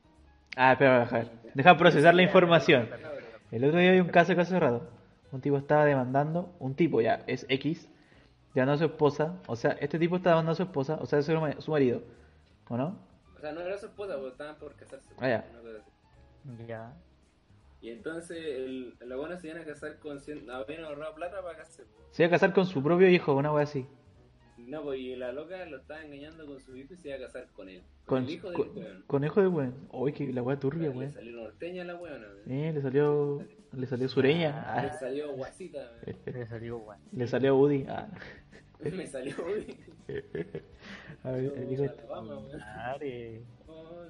Ah, 0.55 0.74
espera, 0.74 1.01
deja, 1.01 1.24
deja 1.55 1.76
procesar 1.76 2.14
la 2.14 2.22
información. 2.22 2.89
El 3.51 3.64
otro 3.64 3.80
día 3.80 3.91
vi 3.91 3.99
un 3.99 4.11
caso 4.11 4.30
de 4.30 4.36
caso 4.36 4.51
cerrado. 4.51 4.89
Un 5.32 5.41
tipo 5.41 5.57
estaba 5.57 5.84
demandando, 5.84 6.55
un 6.61 6.76
tipo 6.76 7.01
ya, 7.01 7.24
es 7.26 7.45
X, 7.49 7.89
demandando 8.55 8.84
a 8.84 8.86
su 8.86 8.93
esposa. 8.93 9.43
O 9.49 9.57
sea, 9.57 9.72
este 9.80 9.99
tipo 9.99 10.14
está 10.18 10.30
demandando 10.30 10.53
a 10.53 10.55
su 10.55 10.62
esposa, 10.62 10.99
o 11.01 11.07
sea, 11.07 11.18
es 11.18 11.26
su, 11.26 11.32
ma- 11.32 11.61
su 11.61 11.72
marido. 11.72 12.01
¿O 12.68 12.76
no? 12.76 12.97
O 13.36 13.41
sea, 13.41 13.51
no 13.51 13.61
era 13.62 13.76
su 13.76 13.86
esposa, 13.86 14.14
pero 14.14 14.28
estaban 14.28 14.55
por 14.55 14.72
casarse. 14.76 15.12
Ah, 15.18 15.28
ya. 15.28 15.45
Ya. 16.68 16.93
Y 17.81 17.91
entonces 17.91 18.37
el, 18.39 18.95
la 19.01 19.16
buena 19.16 19.39
se 19.39 19.49
iban 19.49 19.62
a 19.62 19.64
casar 19.64 19.99
con 19.99 20.20
100, 20.20 20.51
habían 20.51 20.85
ahorrado 20.85 21.14
plata 21.14 21.43
para 21.43 21.59
casarse. 21.59 21.85
Se 22.11 22.22
iba 22.24 22.29
a 22.29 22.31
casar 22.31 22.53
con 22.53 22.66
su 22.66 22.83
propio 22.83 23.09
hijo, 23.09 23.35
una 23.35 23.53
wea 23.53 23.64
así. 23.64 23.87
No, 24.57 24.83
pues 24.83 24.99
y 24.99 25.14
la 25.14 25.31
loca 25.33 25.64
lo 25.66 25.76
estaba 25.79 26.03
engañando 26.03 26.45
con 26.45 26.59
su 26.61 26.76
hijo 26.76 26.93
y 26.93 26.97
se 26.97 27.09
iba 27.09 27.16
a 27.16 27.20
casar 27.20 27.47
con 27.53 27.68
él. 27.68 27.81
Con, 28.05 28.18
Con, 28.18 28.24
el 28.24 28.31
hijo 28.31 28.49
del 28.49 28.57
con, 28.57 28.76
weón. 28.76 29.05
con 29.07 29.24
hijo 29.24 29.41
de 29.41 29.47
weón. 29.49 29.74
Uy, 29.93 30.12
que 30.12 30.33
la 30.33 30.43
wea 30.43 30.59
turbia, 30.59 30.89
Le 30.91 30.97
weón. 30.99 31.12
salió 31.12 31.37
norteña 31.37 31.85
la 31.85 31.95
weona, 31.95 32.26
weón. 32.26 32.51
Eh, 32.51 32.72
le 32.72 32.83
salió, 32.83 33.45
le 33.72 33.87
salió 33.87 34.09
sureña. 34.09 34.83
Le 34.83 34.93
salió 34.99 35.33
guasita, 35.33 35.79
weón. 36.05 36.16
Le 36.26 36.47
salió 36.47 36.79
guay. 36.79 36.99
le 37.12 37.26
salió 37.29 37.57
Woody. 37.57 37.87
Ah. 37.89 38.09
Me 38.97 39.07
salió, 39.07 39.35
uy. 39.45 39.76
A 41.24 41.31
ver, 41.33 41.53
el 41.57 41.72
hijo-. 41.72 41.85
Madre. 42.76 43.43
Oh, 43.66 44.05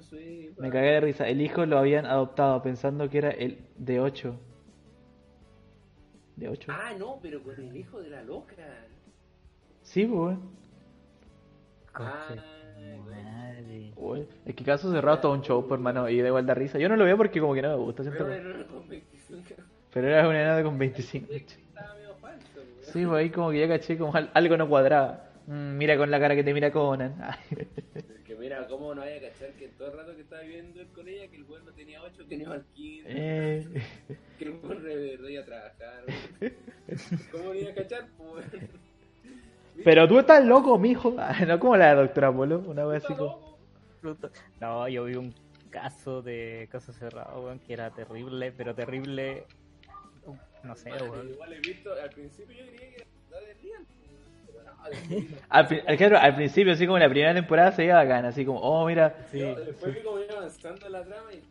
Me 0.57 0.69
cagué 0.69 0.91
de 0.91 0.99
risa. 1.01 1.27
El 1.27 1.41
hijo 1.41 1.65
lo 1.65 1.77
habían 1.77 2.05
adoptado 2.05 2.61
pensando 2.61 3.09
que 3.09 3.17
era 3.17 3.31
el 3.31 3.59
de 3.77 3.99
8. 3.99 4.39
¿De 6.35 6.47
8? 6.47 6.71
Ah, 6.73 6.93
no, 6.97 7.19
pero 7.21 7.43
con 7.43 7.59
el 7.59 7.75
hijo 7.75 7.99
de 8.01 8.09
la 8.09 8.21
loca. 8.23 8.55
Sí, 9.81 10.05
pues, 10.05 10.37
weón. 10.37 10.59
Ah, 11.95 12.27
Madre. 13.05 13.91
Uy, 13.97 14.25
Es 14.45 14.55
que 14.55 14.63
caso 14.63 14.91
cerrado 14.91 15.19
todo 15.19 15.33
un 15.33 15.41
show, 15.41 15.67
pues, 15.67 15.77
hermano. 15.77 16.07
Y 16.07 16.21
da 16.21 16.27
igual 16.27 16.45
da 16.45 16.53
risa. 16.53 16.79
Yo 16.79 16.87
no 16.87 16.95
lo 16.95 17.03
veo 17.03 17.17
porque 17.17 17.41
como 17.41 17.53
que 17.53 17.61
no 17.61 17.69
me 17.69 17.75
gusta. 17.83 18.03
pero 18.03 18.31
era 18.31 18.65
con 18.67 18.87
25. 18.87 19.43
Pero 19.91 20.07
era 20.07 20.29
una 20.29 20.43
nada 20.43 20.63
con 20.63 20.77
25. 20.77 21.27
Sí, 22.91 23.05
pues 23.05 23.17
ahí 23.19 23.29
como 23.29 23.51
que 23.51 23.59
ya 23.59 23.67
caché 23.67 23.97
como 23.97 24.15
al- 24.15 24.29
algo 24.33 24.57
no 24.57 24.67
cuadraba. 24.67 25.25
Mm, 25.47 25.77
mira 25.77 25.97
con 25.97 26.11
la 26.11 26.19
cara 26.19 26.35
que 26.35 26.43
te 26.43 26.53
mira 26.53 26.71
Conan. 26.71 27.15
Que 28.25 28.35
mira, 28.35 28.67
cómo 28.67 28.93
no 28.93 29.01
vaya 29.01 29.17
a 29.17 29.21
cachar 29.31 29.49
que 29.53 29.69
todo 29.69 29.87
el 29.91 29.97
rato 29.97 30.15
que 30.15 30.21
estaba 30.21 30.43
viviendo 30.43 30.79
él 30.79 30.87
con 30.89 31.07
ella, 31.07 31.27
que 31.29 31.37
el 31.37 31.43
weón 31.45 31.65
no 31.65 31.71
tenía 31.71 31.99
8, 32.03 32.27
que 32.29 32.37
no 32.37 32.43
iba 32.43 32.53
al 32.53 32.63
15, 32.75 33.07
eh. 33.09 33.67
que 34.37 34.45
el 34.45 34.51
weón 34.51 34.83
re- 34.83 35.31
iba 35.31 35.41
a 35.41 35.45
trabajar. 35.45 36.03
¿Cómo 37.31 37.43
no 37.45 37.55
iba 37.55 37.71
a 37.71 37.73
cachar, 37.73 38.07
pues? 38.17 38.45
Pero 39.83 40.07
tú 40.07 40.19
estás 40.19 40.45
loco, 40.45 40.77
mijo. 40.77 41.15
No 41.47 41.59
como 41.59 41.75
la 41.77 41.95
doctora 41.95 42.31
Polo. 42.31 42.59
Una 42.59 42.85
vez 42.85 43.03
así 43.03 43.15
como. 43.15 43.57
No, 44.61 44.87
yo 44.87 45.05
vi 45.05 45.15
un 45.15 45.33
caso 45.71 46.21
de 46.21 46.67
caso 46.71 46.93
cerrado, 46.93 47.51
que 47.65 47.73
era 47.73 47.89
terrible, 47.89 48.51
pero 48.51 48.75
terrible. 48.75 49.45
No 50.63 50.75
sé, 50.75 50.89
weón. 50.91 51.29
Igual 51.29 51.53
he 51.53 51.59
visto, 51.59 51.89
al 51.93 52.11
principio 52.11 52.55
yo 52.57 52.63
diría 52.71 52.89
que 52.89 53.03
la 53.31 53.39
desvían, 53.41 53.85
pero 54.45 54.63
no, 54.63 54.71
Al, 55.49 55.83
al- 55.87 55.97
claro, 55.97 56.17
al 56.19 56.35
principio, 56.35 56.73
así 56.73 56.85
como 56.85 56.97
en 56.97 57.03
la 57.03 57.09
primera 57.09 57.33
temporada, 57.33 57.71
se 57.71 57.83
veía 57.83 57.95
bacán. 57.95 58.25
Así 58.25 58.45
como, 58.45 58.59
oh, 58.59 58.85
mira. 58.85 59.15
Sí, 59.31 59.39
después 59.39 59.95
vi 59.95 60.01
como 60.01 60.19
iba 60.19 60.33
avanzando 60.37 60.89
la 60.89 61.03
trama 61.03 61.33
y. 61.33 61.41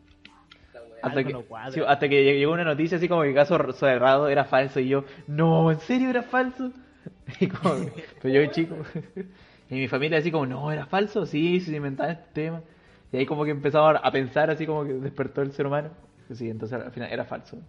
Hasta 1.01 1.23
que, 1.23 1.33
sí, 1.71 1.81
hasta 1.87 2.09
que 2.09 2.23
llegó 2.35 2.53
una 2.53 2.63
noticia 2.65 2.97
así 2.97 3.07
como 3.07 3.21
que 3.21 3.29
el 3.29 3.35
caso 3.35 3.57
cerrado 3.73 4.27
era 4.27 4.43
falso. 4.45 4.79
Y 4.79 4.89
yo, 4.89 5.05
no, 5.27 5.71
¿en 5.71 5.79
serio 5.79 6.09
era 6.09 6.23
falso? 6.23 6.71
Y 7.39 7.47
como, 7.47 7.85
pero 8.21 8.33
yo 8.45 8.51
chico. 8.51 8.75
Y 9.71 9.75
mi 9.75 9.87
familia 9.87 10.17
así 10.17 10.31
como, 10.31 10.47
no, 10.47 10.71
¿era 10.71 10.87
falso? 10.87 11.27
Sí, 11.27 11.59
sí, 11.59 11.67
se 11.71 11.75
inventaban 11.77 12.11
este 12.13 12.25
tema. 12.33 12.63
Y 13.11 13.17
ahí 13.17 13.25
como 13.27 13.45
que 13.45 13.51
empezaba 13.51 13.91
a 13.91 14.11
pensar 14.11 14.49
así 14.49 14.65
como 14.65 14.83
que 14.83 14.93
despertó 14.93 15.43
el 15.43 15.51
ser 15.51 15.67
humano. 15.67 15.91
Sí, 16.33 16.49
entonces 16.49 16.79
al 16.81 16.91
final 16.91 17.11
era 17.11 17.23
falso. 17.25 17.59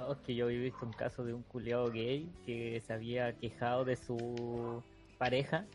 No, 0.00 0.12
es 0.12 0.18
que 0.20 0.34
yo 0.34 0.48
he 0.48 0.56
visto 0.56 0.86
un 0.86 0.92
caso 0.92 1.24
de 1.24 1.34
un 1.34 1.42
culiado 1.42 1.90
gay 1.90 2.32
que 2.46 2.80
se 2.80 2.92
había 2.92 3.36
quejado 3.36 3.84
de 3.84 3.96
su 3.96 4.82
pareja 5.18 5.66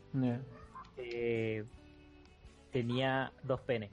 que 0.95 1.63
tenía 2.71 3.31
dos 3.43 3.61
penes 3.61 3.91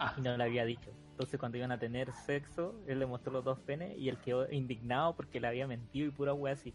Ah, 0.00 0.14
y 0.16 0.22
no 0.22 0.36
le 0.36 0.42
había 0.42 0.64
dicho. 0.64 0.90
Entonces 1.10 1.38
cuando 1.38 1.58
iban 1.58 1.70
a 1.70 1.78
tener 1.78 2.10
sexo, 2.12 2.74
él 2.88 2.98
le 2.98 3.06
mostró 3.06 3.32
los 3.32 3.44
dos 3.44 3.58
penes 3.60 3.96
y 3.96 4.08
él 4.08 4.18
quedó 4.18 4.50
indignado 4.50 5.14
porque 5.14 5.38
le 5.38 5.46
había 5.46 5.66
mentido 5.66 6.08
y 6.08 6.10
pura 6.10 6.34
wea 6.34 6.54
así. 6.54 6.74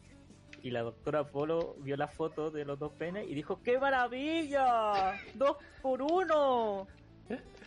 Y 0.61 0.71
la 0.71 0.81
doctora 0.81 1.23
Polo 1.25 1.75
vio 1.79 1.97
la 1.97 2.07
foto 2.07 2.49
de 2.49 2.63
los 2.63 2.79
dos 2.79 2.93
penes 2.93 3.27
y 3.27 3.33
dijo, 3.33 3.59
¡qué 3.61 3.77
maravilla! 3.77 5.19
¡Dos 5.33 5.57
por 5.81 6.01
uno! 6.01 6.87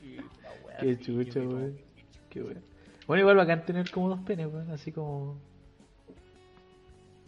Y 0.03 0.17
la 0.17 0.53
wea 0.65 0.77
Qué 0.79 0.93
así, 0.93 1.05
chucha, 1.05 1.41
wey. 1.41 1.85
Qué 2.31 2.43
bueno. 2.43 2.61
Bueno, 3.09 3.23
igual 3.23 3.39
bacán 3.39 3.65
tener 3.65 3.91
como 3.91 4.11
dos 4.11 4.21
penes, 4.21 4.47
weón, 4.53 4.71
así 4.71 4.93
como... 4.93 5.41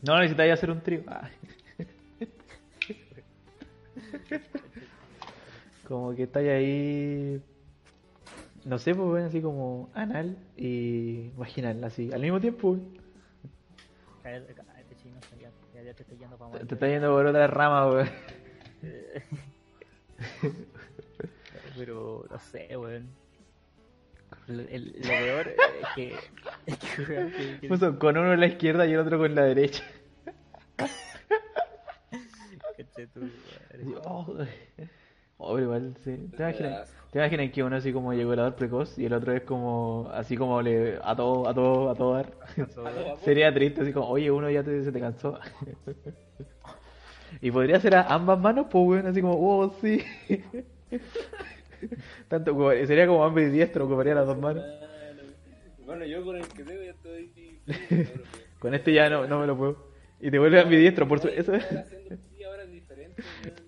No 0.03 0.19
necesitáis 0.19 0.53
hacer 0.53 0.71
un 0.71 0.83
trío. 0.83 1.03
Ah. 1.07 1.31
como 5.89 6.15
que 6.15 6.25
estáis 6.25 6.51
ahí... 6.51 7.43
No 8.67 8.79
sé, 8.79 8.95
pues, 8.95 9.09
weón, 9.09 9.25
así 9.25 9.41
como 9.41 9.89
anal 9.95 10.37
y 10.55 11.31
vaginal, 11.31 11.83
así, 11.83 12.13
al 12.13 12.21
mismo 12.21 12.43
tiempo, 12.43 12.73
weón. 12.73 12.99
Cállate, 14.23 14.53
cállate, 14.53 14.97
chino, 14.97 15.19
ya, 15.41 15.51
ya, 15.75 15.83
ya 15.83 15.95
te 15.95 16.03
estoy 16.03 16.19
yendo 16.19 16.37
para 16.37 16.59
Te, 16.59 16.67
te 16.67 16.75
está 16.75 16.89
yendo 16.89 17.11
por 17.11 17.25
otra 17.25 17.47
rama, 17.47 17.89
weón. 17.89 18.11
Pero 21.79 22.27
no 22.31 22.39
sé, 22.39 22.77
weón. 22.77 23.09
El- 24.59 24.93
lo 25.01 25.09
peor 25.09 25.49
es 25.49 25.89
que. 25.95 26.15
Es 26.67 26.77
que, 26.79 27.03
weón, 27.03 27.31
que- 27.33 27.59
que- 27.61 27.69
Puso 27.69 27.99
con 27.99 28.17
uno 28.19 28.33
en 28.33 28.41
la 28.41 28.47
izquierda 28.47 28.87
y 28.87 28.93
el 28.93 28.99
otro 29.01 29.19
con 29.19 29.35
la 29.35 29.45
derecha. 29.45 29.85
Oh, 34.05 34.27
oh, 35.39 35.55
pero 35.55 35.65
igual, 35.65 35.95
sí. 36.05 36.17
¿Te 36.37 36.43
imaginas, 36.43 36.81
asco. 36.83 36.97
¿Te 37.11 37.19
imaginas 37.19 37.51
que 37.53 37.63
uno 37.63 37.77
así 37.77 37.93
como 37.93 38.13
llegó 38.13 38.35
el 38.35 38.55
precoz 38.55 38.99
y 38.99 39.07
el 39.07 39.13
otro 39.13 39.33
es 39.33 39.43
como, 39.43 40.11
así 40.13 40.37
como 40.37 40.61
le, 40.63 40.99
a 41.03 41.17
todo, 41.17 41.49
a 41.49 41.55
todo, 41.55 41.91
a 41.91 41.95
todo 41.95 42.15
dar? 42.15 42.33
Sería 43.25 43.53
triste, 43.53 43.83
así 43.83 43.93
como, 43.93 44.09
oye, 44.09 44.31
uno 44.31 44.51
ya 44.51 44.63
te, 44.63 44.83
se 44.85 44.93
te 44.93 45.01
cansó. 45.01 45.39
y 47.41 47.51
podría 47.51 47.81
ser 47.81 47.95
a 47.97 48.03
ambas 48.03 48.39
manos, 48.39 48.67
pues, 48.71 48.87
weón, 48.87 49.07
así 49.07 49.21
como, 49.23 49.35
oh, 49.35 49.71
sí. 49.81 50.05
Tanto, 52.29 52.71
sería 52.87 53.07
como 53.07 53.25
ambidiestro, 53.25 53.85
ocuparía 53.87 54.15
las 54.15 54.27
dos 54.27 54.39
manos. 54.39 54.65
Bueno, 55.85 56.05
yo 56.05 56.25
con 56.25 56.37
el 56.37 56.47
que 56.49 56.65
tengo 56.65 56.83
ya 56.83 56.91
estoy. 56.91 57.33
Con 58.59 58.75
este 58.75 58.93
ya 58.93 59.09
no, 59.09 59.27
no 59.27 59.41
me 59.41 59.47
lo 59.47 59.57
puedo. 59.57 59.91
Y 60.21 60.31
te 60.31 60.39
vuelves 60.39 60.63
ambidiestro, 60.65 61.09
por 61.09 61.19
su... 61.19 61.29
Eso, 61.29 61.55
es 61.55 61.65
eso 61.71 61.87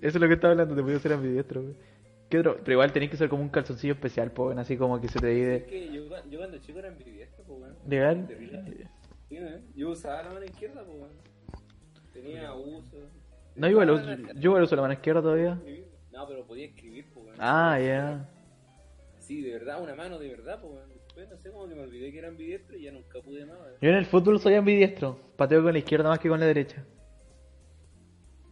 es 0.01 0.15
lo 0.15 0.29
que 0.29 0.35
estaba 0.35 0.53
hablando, 0.53 0.75
te 0.75 0.83
podías 0.83 1.01
ser 1.01 1.15
ambidiestro, 1.15 1.61
weón. 1.63 1.77
¿Qué 2.29 2.39
otro? 2.39 2.57
Pero 2.59 2.73
igual 2.73 2.93
tenés 2.93 3.11
que 3.11 3.17
ser 3.17 3.29
como 3.29 3.43
un 3.43 3.49
calzoncillo 3.49 3.95
especial, 3.95 4.31
pues, 4.31 4.57
así 4.59 4.77
como 4.77 5.01
que 5.01 5.09
se 5.09 5.19
te 5.19 5.29
Es 5.31 5.35
divide. 5.35 5.65
que 5.65 5.93
yo, 5.93 6.05
yo 6.31 6.39
cuando 6.39 6.59
chico 6.59 6.79
era 6.79 6.89
ambidiestro, 6.89 7.45
pues, 7.45 7.61
weón. 7.61 7.77
¿Legal? 7.89 8.27
Terrible. 8.27 8.89
Sí. 9.29 9.39
Yo 9.75 9.91
usaba 9.91 10.23
la 10.23 10.31
mano 10.31 10.45
izquierda, 10.45 10.85
pues, 10.85 10.97
weón. 10.99 11.11
Tenía 12.13 12.55
uso. 12.55 12.97
No, 13.57 13.69
igual, 13.69 13.89
yo 14.35 14.51
igual 14.51 14.63
uso 14.63 14.77
la 14.77 14.83
mano 14.83 14.95
izquierda 14.95 15.23
todavía. 15.23 15.59
No, 16.13 16.29
pero 16.29 16.45
podía 16.45 16.67
escribir. 16.67 17.07
Ah, 17.45 17.77
ya. 17.85 18.29
Sí, 19.19 19.43
de 19.43 19.53
verdad, 19.55 19.83
una 19.83 19.95
mano 19.97 20.19
de 20.19 20.29
verdad, 20.29 20.61
pues. 20.61 20.73
Después, 20.89 21.29
no 21.29 21.37
sé, 21.37 21.51
como 21.51 21.69
que 21.69 21.75
me 21.75 21.83
olvidé 21.83 22.11
que 22.13 22.19
era 22.21 22.29
ambidiestro 22.29 22.77
y 22.77 22.85
ya 22.85 22.93
nunca 22.93 23.21
pude 23.21 23.45
más. 23.45 23.59
Yo 23.81 23.91
en 23.91 23.97
el 23.97 24.07
fútbol 24.07 24.39
soy 24.41 24.55
ambidiestro. 24.55 25.19
Pateo 25.37 25.63
con 25.63 25.73
la 25.73 25.79
izquierda 25.81 26.09
más 26.09 26.19
que 26.21 26.29
con 26.29 26.41
la 26.41 26.47
derecha. 26.47 26.85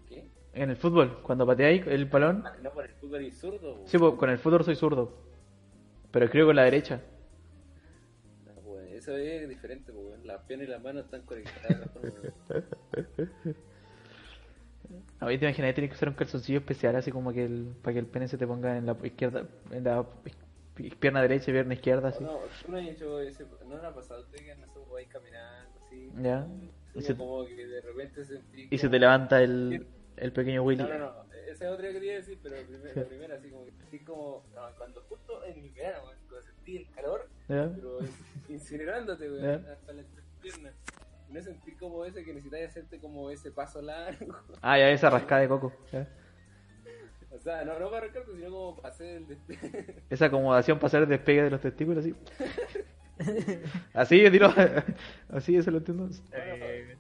¿Qué? 0.09 0.29
En 0.53 0.69
el 0.71 0.77
fútbol, 0.77 1.23
cuando 1.23 1.47
pateáis 1.47 1.87
el 1.87 2.05
balón. 2.07 2.43
Ah, 2.45 2.57
No, 2.63 2.71
por 2.73 2.85
el 2.85 2.91
fútbol 2.95 3.23
y 3.23 3.31
zurdo, 3.31 3.77
pues. 3.77 3.91
Sí, 3.91 3.97
pues, 3.97 4.15
con 4.15 4.29
el 4.29 4.39
fútbol 4.39 4.65
soy 4.65 4.75
zurdo. 4.77 5.13
Pero 6.11 6.25
escribo 6.27 6.49
con 6.49 6.57
la 6.57 6.65
derecha. 6.65 7.01
No, 8.45 8.61
pues, 8.63 8.91
eso 8.93 9.17
es 9.17 9.49
diferente, 9.49 9.93
pues, 9.93 10.05
weón. 10.05 10.27
Las 10.27 10.43
piernas 10.45 10.69
y 10.69 10.71
las 10.73 10.83
manos 10.83 11.05
están 11.05 11.23
conectadas. 11.23 11.89
A 15.21 15.27
mí 15.27 15.39
te 15.39 15.45
imaginas, 15.45 15.75
tienes 15.75 15.91
que 15.91 15.97
usar 15.97 16.09
un 16.09 16.15
calzoncillo 16.15 16.59
especial, 16.61 16.97
así 16.97 17.11
como 17.13 17.33
que 17.33 17.45
el, 17.45 17.75
para 17.83 17.93
que 17.95 17.99
el 18.01 18.07
pene 18.07 18.27
se 18.27 18.39
te 18.39 18.47
ponga 18.47 18.77
en 18.77 18.87
la 18.87 18.97
izquierda, 19.03 19.47
en 19.71 19.85
la 19.85 20.03
pi- 20.75 20.91
pierna 20.99 21.21
derecha 21.21 21.51
y 21.51 21.53
pierna 21.55 21.75
izquierda, 21.75 22.09
así. 22.09 22.25
No, 22.25 22.39
tú 22.65 22.73
no 22.73 22.79
has 22.79 22.87
hecho 22.89 23.21
ese. 23.21 23.45
No 23.69 23.77
le 23.79 23.87
ha 23.87 23.95
pasado 23.95 24.25
que 24.33 24.55
no 24.55 24.67
se 24.67 24.79
vais 24.91 25.09
caminando 25.09 25.79
así. 25.87 26.11
Ya. 26.23 26.47
Y 26.95 27.03
se, 27.03 27.15
como 27.17 27.45
que 27.45 27.67
de 27.67 27.81
repente 27.83 28.25
sentí. 28.25 28.69
y 28.71 28.79
se 28.79 28.89
te 28.89 28.99
levanta 28.99 29.43
el, 29.43 29.87
el 30.17 30.33
pequeño 30.33 30.63
Willy. 30.63 30.83
No, 30.83 30.89
no, 30.89 30.99
no. 30.99 31.31
Esa 31.47 31.67
es 31.67 31.73
otra 31.73 31.89
que 31.89 31.95
quería 31.95 32.15
decir, 32.15 32.39
pero 32.43 32.57
primero, 32.67 32.95
la 32.95 33.05
primera, 33.09 33.35
así 33.35 33.51
como 33.51 33.65
que 33.67 33.73
sentí 33.73 33.99
como. 34.01 34.45
no, 34.55 34.63
cuando 34.79 35.03
justo 35.03 35.45
en 35.45 35.59
el 35.65 35.71
verano, 35.73 36.05
cuando 36.05 36.41
sentí 36.43 36.77
el 36.79 36.91
calor, 36.95 37.29
¿Ya? 37.49 37.71
pero 37.75 37.99
incinerándote, 38.49 39.29
Ya. 39.41 39.55
hasta 39.73 39.93
las 39.93 40.07
piernas. 40.41 40.73
No 41.31 41.41
sentí 41.43 41.73
como 41.73 42.05
ese 42.05 42.25
que 42.25 42.33
necesitas 42.35 42.71
hacerte 42.71 42.99
como 42.99 43.31
ese 43.31 43.51
paso 43.51 43.81
largo. 43.81 44.35
Ah, 44.63 44.79
ya 44.79 44.91
esa 44.91 45.11
rascada 45.11 45.43
de 45.43 45.49
coco. 45.49 45.73
O 47.33 47.39
sea, 47.39 47.65
no, 47.65 47.79
no 47.79 47.87
para 47.91 47.99
arrancarte, 48.05 48.35
sino 48.35 48.51
como 48.51 48.77
para 48.77 48.89
hacer 48.89 49.17
el 49.19 49.27
despegue. 49.29 50.03
Esa 50.11 50.27
acomodación 50.27 50.79
para 50.79 50.89
hacer 50.89 51.03
el 51.05 51.09
despegue 51.09 51.45
de 51.45 51.51
los 51.51 51.61
testículos, 51.61 52.05
así. 52.05 52.15
Así, 53.95 54.23
yo 54.23 54.31
tiro. 54.31 54.53
Así, 55.29 55.55
eso 55.55 55.71
lo 55.71 55.79
entiendo. 55.79 56.09
Eh, 56.33 56.97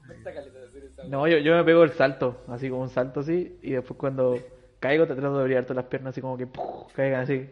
No, 1.09 1.26
yo, 1.26 1.39
yo 1.39 1.57
me 1.57 1.64
pego 1.64 1.83
el 1.83 1.93
salto, 1.93 2.45
así 2.47 2.68
como 2.68 2.83
un 2.83 2.91
salto 2.91 3.20
así, 3.20 3.59
y 3.62 3.72
después 3.72 3.99
cuando 3.99 4.39
caigo 4.81 5.07
te 5.07 5.14
trato 5.14 5.35
de 5.37 5.41
abrir 5.41 5.62
todas 5.62 5.76
las 5.76 5.87
piernas 5.87 6.11
así 6.12 6.20
como 6.20 6.37
que 6.37 6.47
¡puf! 6.47 6.93
caigan 6.93 7.22
así. 7.22 7.49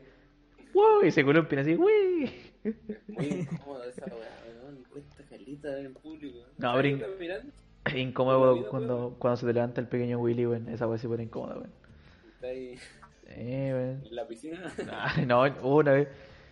¡Wow! 0.74 1.03
Y 1.03 1.11
se 1.11 1.24
columpien 1.24 1.61
así, 1.62 1.76
¡Uy! 1.76 2.31
Muy 3.09 3.26
incómodo 3.26 3.85
esa 3.85 4.05
weá. 4.05 4.48
Cuesta 5.03 5.25
caleta 5.29 5.79
en 5.79 5.95
público. 5.95 6.39
No, 6.59 6.73
¿Sabes 6.73 6.85
brin- 6.85 6.93
lo 6.93 6.99
que 6.99 7.05
estás 7.05 7.21
mirando? 7.21 7.53
Incómodo 7.97 8.69
cuando, 8.69 9.17
cuando 9.19 9.37
se 9.37 9.47
te 9.47 9.53
levanta 9.53 9.81
el 9.81 9.87
pequeño 9.89 10.19
Willy, 10.19 10.47
weón. 10.47 10.69
Esa 10.69 10.87
weá 10.87 10.99
se 10.99 11.09
pone 11.09 11.23
incómoda, 11.25 11.55
weón. 11.57 11.71
Está 12.35 12.47
ahí 12.49 12.75
Eh, 13.29 13.71
weón. 13.73 14.07
en 14.07 14.17
la 14.17 14.27
piscina. 14.27 14.73
Ay, 14.93 15.27
no, 15.27 15.43
una 15.63 15.93
vez. 15.93 16.09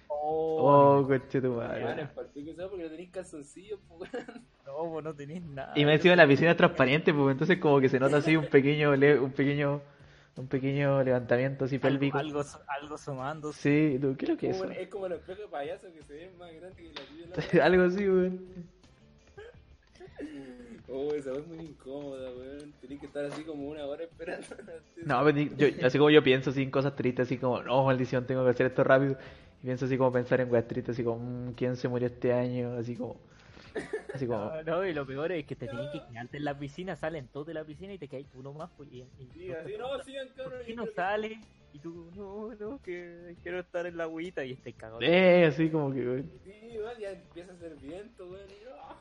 oh, 0.08 0.98
Oh, 1.02 1.06
coche 1.06 1.40
tu 1.40 1.48
Weón, 1.56 1.68
madre. 1.68 1.82
¿sabes? 1.82 2.08
Porque 2.14 2.54
no 2.54 2.88
tenéis 2.90 3.10
calzoncillos, 3.10 3.78
pues, 3.88 4.12
weón. 4.12 4.44
no, 4.64 4.86
vos 4.86 5.04
no 5.04 5.14
tenés 5.14 5.42
nada. 5.42 5.72
Y 5.76 5.84
me 5.84 5.94
encima 5.94 6.16
la 6.16 6.26
piscina 6.26 6.52
es 6.52 6.56
transparente, 6.56 7.12
pues 7.12 7.32
entonces 7.32 7.58
como 7.58 7.80
que 7.80 7.88
se 7.88 7.98
nota 8.00 8.16
así 8.18 8.36
un 8.36 8.46
pequeño, 8.46 8.96
le- 8.96 9.18
un 9.20 9.32
pequeño, 9.32 9.82
un 10.36 10.48
pequeño 10.48 11.02
levantamiento 11.02 11.64
así 11.64 11.78
pélvico. 11.78 12.18
Algo, 12.18 12.42
algo 12.68 12.94
asomando. 12.94 13.52
Sí, 13.52 13.98
tú, 14.00 14.16
¿qué 14.16 14.26
es 14.26 14.30
lo 14.30 14.36
que 14.36 14.50
es 14.50 14.56
eso? 14.56 14.70
Es 14.70 14.88
como 14.88 15.08
los 15.08 15.26
de 15.26 15.34
payaso 15.50 15.86
que 15.92 16.02
se 16.02 16.12
ven 16.14 16.38
más 16.38 16.52
grandes 16.52 16.76
que 16.76 16.92
la 16.92 17.42
tuya. 17.46 17.64
Algo 17.64 17.82
así, 17.84 18.08
weón. 18.08 18.40
Oh, 20.88 21.12
esa 21.12 21.32
es 21.32 21.46
muy 21.48 21.58
incómoda, 21.58 22.30
weón. 22.30 22.72
Tenés 22.80 23.00
que 23.00 23.06
estar 23.06 23.24
así 23.24 23.42
como 23.42 23.68
una 23.68 23.84
hora 23.86 24.04
esperando. 24.04 24.46
No, 25.04 25.30
ni- 25.32 25.50
yo, 25.56 25.66
así 25.84 25.98
como 25.98 26.10
yo 26.10 26.22
pienso 26.22 26.50
así 26.50 26.62
en 26.62 26.70
cosas 26.70 26.94
tristes, 26.96 27.26
así 27.26 27.38
como, 27.38 27.60
no, 27.62 27.84
maldición, 27.84 28.24
tengo 28.26 28.44
que 28.44 28.50
hacer 28.50 28.66
esto 28.66 28.84
rápido. 28.84 29.16
Y 29.62 29.66
pienso 29.66 29.86
así 29.86 29.98
como 29.98 30.12
pensar 30.12 30.40
en 30.40 30.50
weas 30.50 30.66
tristes, 30.68 30.94
así 30.94 31.02
como, 31.04 31.18
mm, 31.48 31.52
¿quién 31.54 31.76
se 31.76 31.88
murió 31.88 32.06
este 32.06 32.32
año? 32.32 32.74
Así 32.74 32.94
como, 32.96 33.16
así 34.14 34.26
como, 34.26 34.38
No, 34.50 34.62
no, 34.62 34.86
y 34.86 34.92
lo 34.94 35.06
peor 35.06 35.32
es 35.32 35.44
que 35.46 35.56
te 35.56 35.66
tenés 35.68 35.90
que 35.90 36.00
quedarte 36.12 36.36
en 36.38 36.44
la 36.44 36.58
piscina, 36.58 36.96
salen 36.96 37.28
todos 37.28 37.46
de 37.46 37.54
la 37.54 37.64
piscina 37.64 37.92
y 37.92 37.98
te 37.98 38.08
caes 38.08 38.26
tú 38.30 38.42
nomás. 38.42 38.70
Pues, 38.76 38.90
y, 38.92 38.98
y- 39.18 39.28
Sí, 39.34 39.52
así, 39.52 39.74
no, 39.78 40.02
sigan, 40.04 40.28
cabrón. 40.36 40.52
¿Por 40.58 40.64
qué 40.64 40.70
yo 40.70 40.76
no 40.76 40.82
creo 40.82 40.94
que- 40.94 41.00
sale? 41.00 41.40
Y 41.72 41.78
tú, 41.78 42.10
no, 42.16 42.54
no, 42.54 42.80
que 42.82 43.36
quiero 43.42 43.60
estar 43.60 43.84
en 43.86 43.96
la 43.98 44.04
agüita 44.04 44.42
y 44.44 44.52
este 44.52 44.72
cagado. 44.72 45.00
eh, 45.02 45.44
así 45.46 45.68
como 45.68 45.92
que. 45.92 46.24
Sí, 46.44 46.52
igual 46.72 46.96
ya 46.98 47.10
empieza 47.10 47.52
a 47.52 47.54
hacer 47.54 47.76
viento, 47.76 48.26
weón. 48.30 48.46
Y 48.48 48.64
yo, 48.64 48.70
ah. 48.80 48.96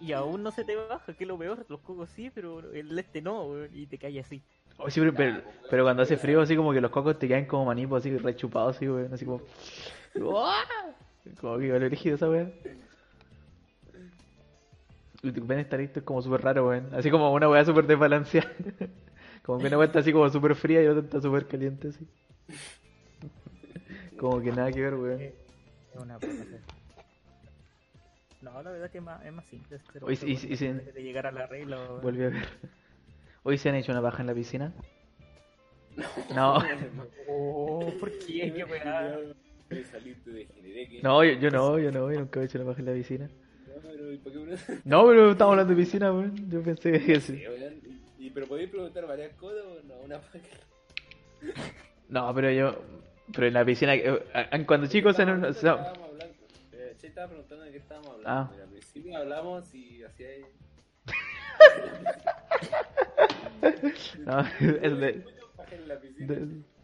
Y 0.00 0.12
aún 0.12 0.42
no 0.42 0.50
se 0.50 0.64
te 0.64 0.74
baja, 0.74 1.14
que 1.14 1.22
es 1.22 1.28
lo 1.28 1.38
peor. 1.38 1.64
Los 1.68 1.80
cocos 1.80 2.10
sí, 2.10 2.30
pero 2.34 2.58
el 2.72 2.98
este 2.98 3.22
no, 3.22 3.44
weón, 3.44 3.70
y 3.72 3.86
te 3.86 3.96
caes 3.96 4.26
así. 4.26 4.42
Oh, 4.76 4.90
sí, 4.90 4.98
pero, 4.98 5.14
pero, 5.14 5.40
pero 5.70 5.84
cuando 5.84 6.02
hace 6.02 6.16
frío, 6.16 6.40
así 6.40 6.56
como 6.56 6.72
que 6.72 6.80
los 6.80 6.90
cocos 6.90 7.16
te 7.16 7.28
quedan 7.28 7.46
como 7.46 7.66
manipos, 7.66 8.00
así 8.00 8.16
rechupados, 8.18 8.74
así, 8.74 8.88
weón, 8.88 9.14
así 9.14 9.24
como, 9.24 9.40
como 11.40 11.58
que 11.58 11.70
vale 11.72 11.88
rígido 11.88 12.16
esa 12.16 12.28
weón. 12.28 12.52
Pene 15.32 15.60
está 15.62 15.76
listo, 15.76 16.00
es 16.00 16.04
como 16.04 16.20
súper 16.22 16.42
raro, 16.42 16.68
weón. 16.68 16.88
Así 16.94 17.10
como 17.10 17.32
una 17.32 17.48
weá 17.48 17.64
súper 17.64 17.86
desbalanceada. 17.86 18.50
Como 19.42 19.58
que 19.58 19.66
una 19.66 19.76
weá 19.76 19.86
está 19.86 19.98
así 19.98 20.10
como 20.10 20.26
súper 20.30 20.54
fría 20.54 20.82
y 20.82 20.86
otra 20.86 21.02
está 21.02 21.20
súper 21.20 21.46
caliente, 21.46 21.88
así. 21.88 22.06
Como 24.18 24.40
que 24.40 24.50
nada 24.52 24.72
que 24.72 24.80
ver, 24.80 24.94
weón. 24.94 25.20
Es 25.20 25.34
una. 26.00 26.18
No, 28.40 28.62
la 28.62 28.70
verdad 28.70 28.90
que 28.90 28.98
es 28.98 29.04
más, 29.04 29.22
es 29.24 29.32
más 29.32 29.44
simple. 29.46 29.80
Pero 29.92 30.06
Oye, 30.06 30.18
y- 30.26 30.30
y- 30.30 30.52
y 30.52 30.56
si- 30.56 30.68
de 30.68 31.02
llegar 31.02 31.26
a 31.26 31.32
la 31.32 31.46
regla. 31.46 31.76
weón. 31.78 32.00
Volví 32.02 32.22
a 32.24 32.28
ver. 32.30 32.46
Hoy 33.42 33.58
se 33.58 33.68
han 33.68 33.74
hecho 33.74 33.92
una 33.92 34.00
baja 34.00 34.22
en 34.22 34.28
la 34.28 34.34
piscina. 34.34 34.72
No, 36.34 36.58
Oh, 37.28 37.92
¿por 38.00 38.10
qué? 38.18 38.50
Qué 38.50 38.64
weá. 38.64 39.18
No, 41.02 41.22
yo, 41.24 41.32
yo 41.34 41.50
no, 41.50 41.78
yo 41.78 41.92
no, 41.92 42.10
yo 42.12 42.18
nunca 42.20 42.40
he 42.40 42.44
hecho 42.44 42.58
una 42.58 42.66
baja 42.68 42.80
en 42.80 42.86
la 42.86 42.92
piscina. 42.92 43.30
No, 44.14 44.14
pero 44.14 44.14
¿y 44.14 44.18
por 44.18 44.32
qué 44.32 44.38
uno 44.38 44.56
No, 44.84 45.06
pero 45.06 45.30
estamos 45.32 45.52
hablando 45.52 45.74
de 45.74 45.82
piscina, 45.82 46.12
weón. 46.12 46.50
Yo 46.50 46.62
pensé 46.62 46.92
que 46.92 47.20
sí. 47.20 47.38
Sí. 47.38 47.44
Y, 48.18 48.30
pero 48.30 48.46
podéis 48.46 48.70
preguntar 48.70 49.06
varias 49.06 49.34
cosas 49.34 49.64
o 49.64 49.82
no, 49.86 49.94
una. 50.00 50.20
No, 52.08 52.34
pero 52.34 52.50
yo. 52.50 52.82
Pero 53.32 53.46
en 53.46 53.54
la 53.54 53.64
piscina. 53.64 53.94
eh, 53.94 54.22
eh, 54.34 54.64
Cuando 54.66 54.86
chicos 54.86 55.18
en 55.18 55.30
un. 55.30 55.44
Estábamos 55.44 55.98
hablando. 55.98 56.34
Eh, 56.72 56.94
Che 56.98 57.06
estaba 57.08 57.28
preguntando 57.28 57.64
de 57.64 57.70
qué 57.72 57.78
estábamos 57.78 58.10
hablando. 58.10 58.30
Ah. 58.30 58.48
Mira, 58.52 58.64
al 58.64 58.70
principio 58.70 59.16
hablamos 59.16 59.74
y 59.74 60.02
hacía. 60.04 60.28
No, 64.24 64.40
es 64.40 64.98
de. 64.98 65.24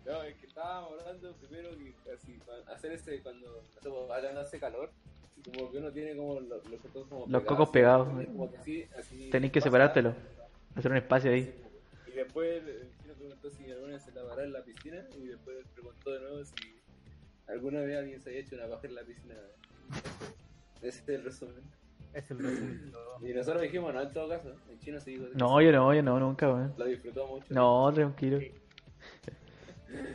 No, 0.04 0.22
es 0.22 0.36
que 0.36 0.46
estábamos 0.46 0.98
hablando 1.00 1.34
primero 1.36 1.70
que 1.76 2.12
así, 2.12 2.38
hacer 2.72 2.92
ese 2.92 3.20
cuando 3.22 3.64
hace 4.40 4.58
calor, 4.58 4.90
como 5.44 5.70
que 5.70 5.78
uno 5.78 5.90
tiene 5.92 6.16
como 6.16 6.40
los, 6.40 6.64
los 6.68 6.80
cocos 6.80 7.06
como 7.08 7.26
Los 7.28 7.42
cocos 7.44 7.68
pegados. 7.70 8.08
como 8.26 8.50
que 8.50 8.56
así, 8.58 8.84
así 8.98 9.30
Tenéis 9.30 9.52
que 9.52 9.60
separártelo. 9.60 10.14
Hacer 10.74 10.90
un 10.90 10.96
espacio 10.98 11.30
ahí. 11.32 11.52
Y 12.06 12.10
después 12.12 12.62
el 12.64 12.88
chino 13.02 13.14
preguntó 13.14 13.50
si 13.50 13.70
alguna 13.70 13.92
vez 13.94 14.02
se 14.02 14.12
lavará 14.12 14.44
en 14.44 14.52
la 14.52 14.62
piscina 14.62 15.04
y 15.16 15.26
después 15.26 15.56
preguntó 15.74 16.12
de 16.12 16.20
nuevo 16.20 16.44
si 16.44 16.80
alguna 17.48 17.80
vez 17.80 17.98
alguien 17.98 18.20
se 18.20 18.30
había 18.30 18.40
hecho 18.42 18.56
una 18.56 18.66
paja 18.68 18.86
en 18.86 18.94
la 18.94 19.02
piscina. 19.02 19.34
Ese 20.82 20.98
es 21.02 21.08
el 21.08 21.24
resumen. 21.24 21.62
Es 22.14 22.30
el 22.30 22.38
resumen. 22.38 22.92
Y 23.22 23.32
nosotros 23.32 23.62
dijimos, 23.62 23.94
no, 23.94 24.02
en 24.02 24.12
todo 24.12 24.28
caso, 24.28 24.52
el 24.70 24.78
chino 24.80 25.00
se 25.00 25.10
dijo 25.10 25.26
No, 25.34 25.60
yo 25.60 25.72
no, 25.72 25.94
yo 25.94 26.02
no, 26.02 26.18
nunca, 26.18 26.48
weón. 26.48 26.74
lo 26.76 26.84
disfrutó 26.84 27.26
mucho. 27.26 27.46
No, 27.50 27.92
tranquilo. 27.92 28.38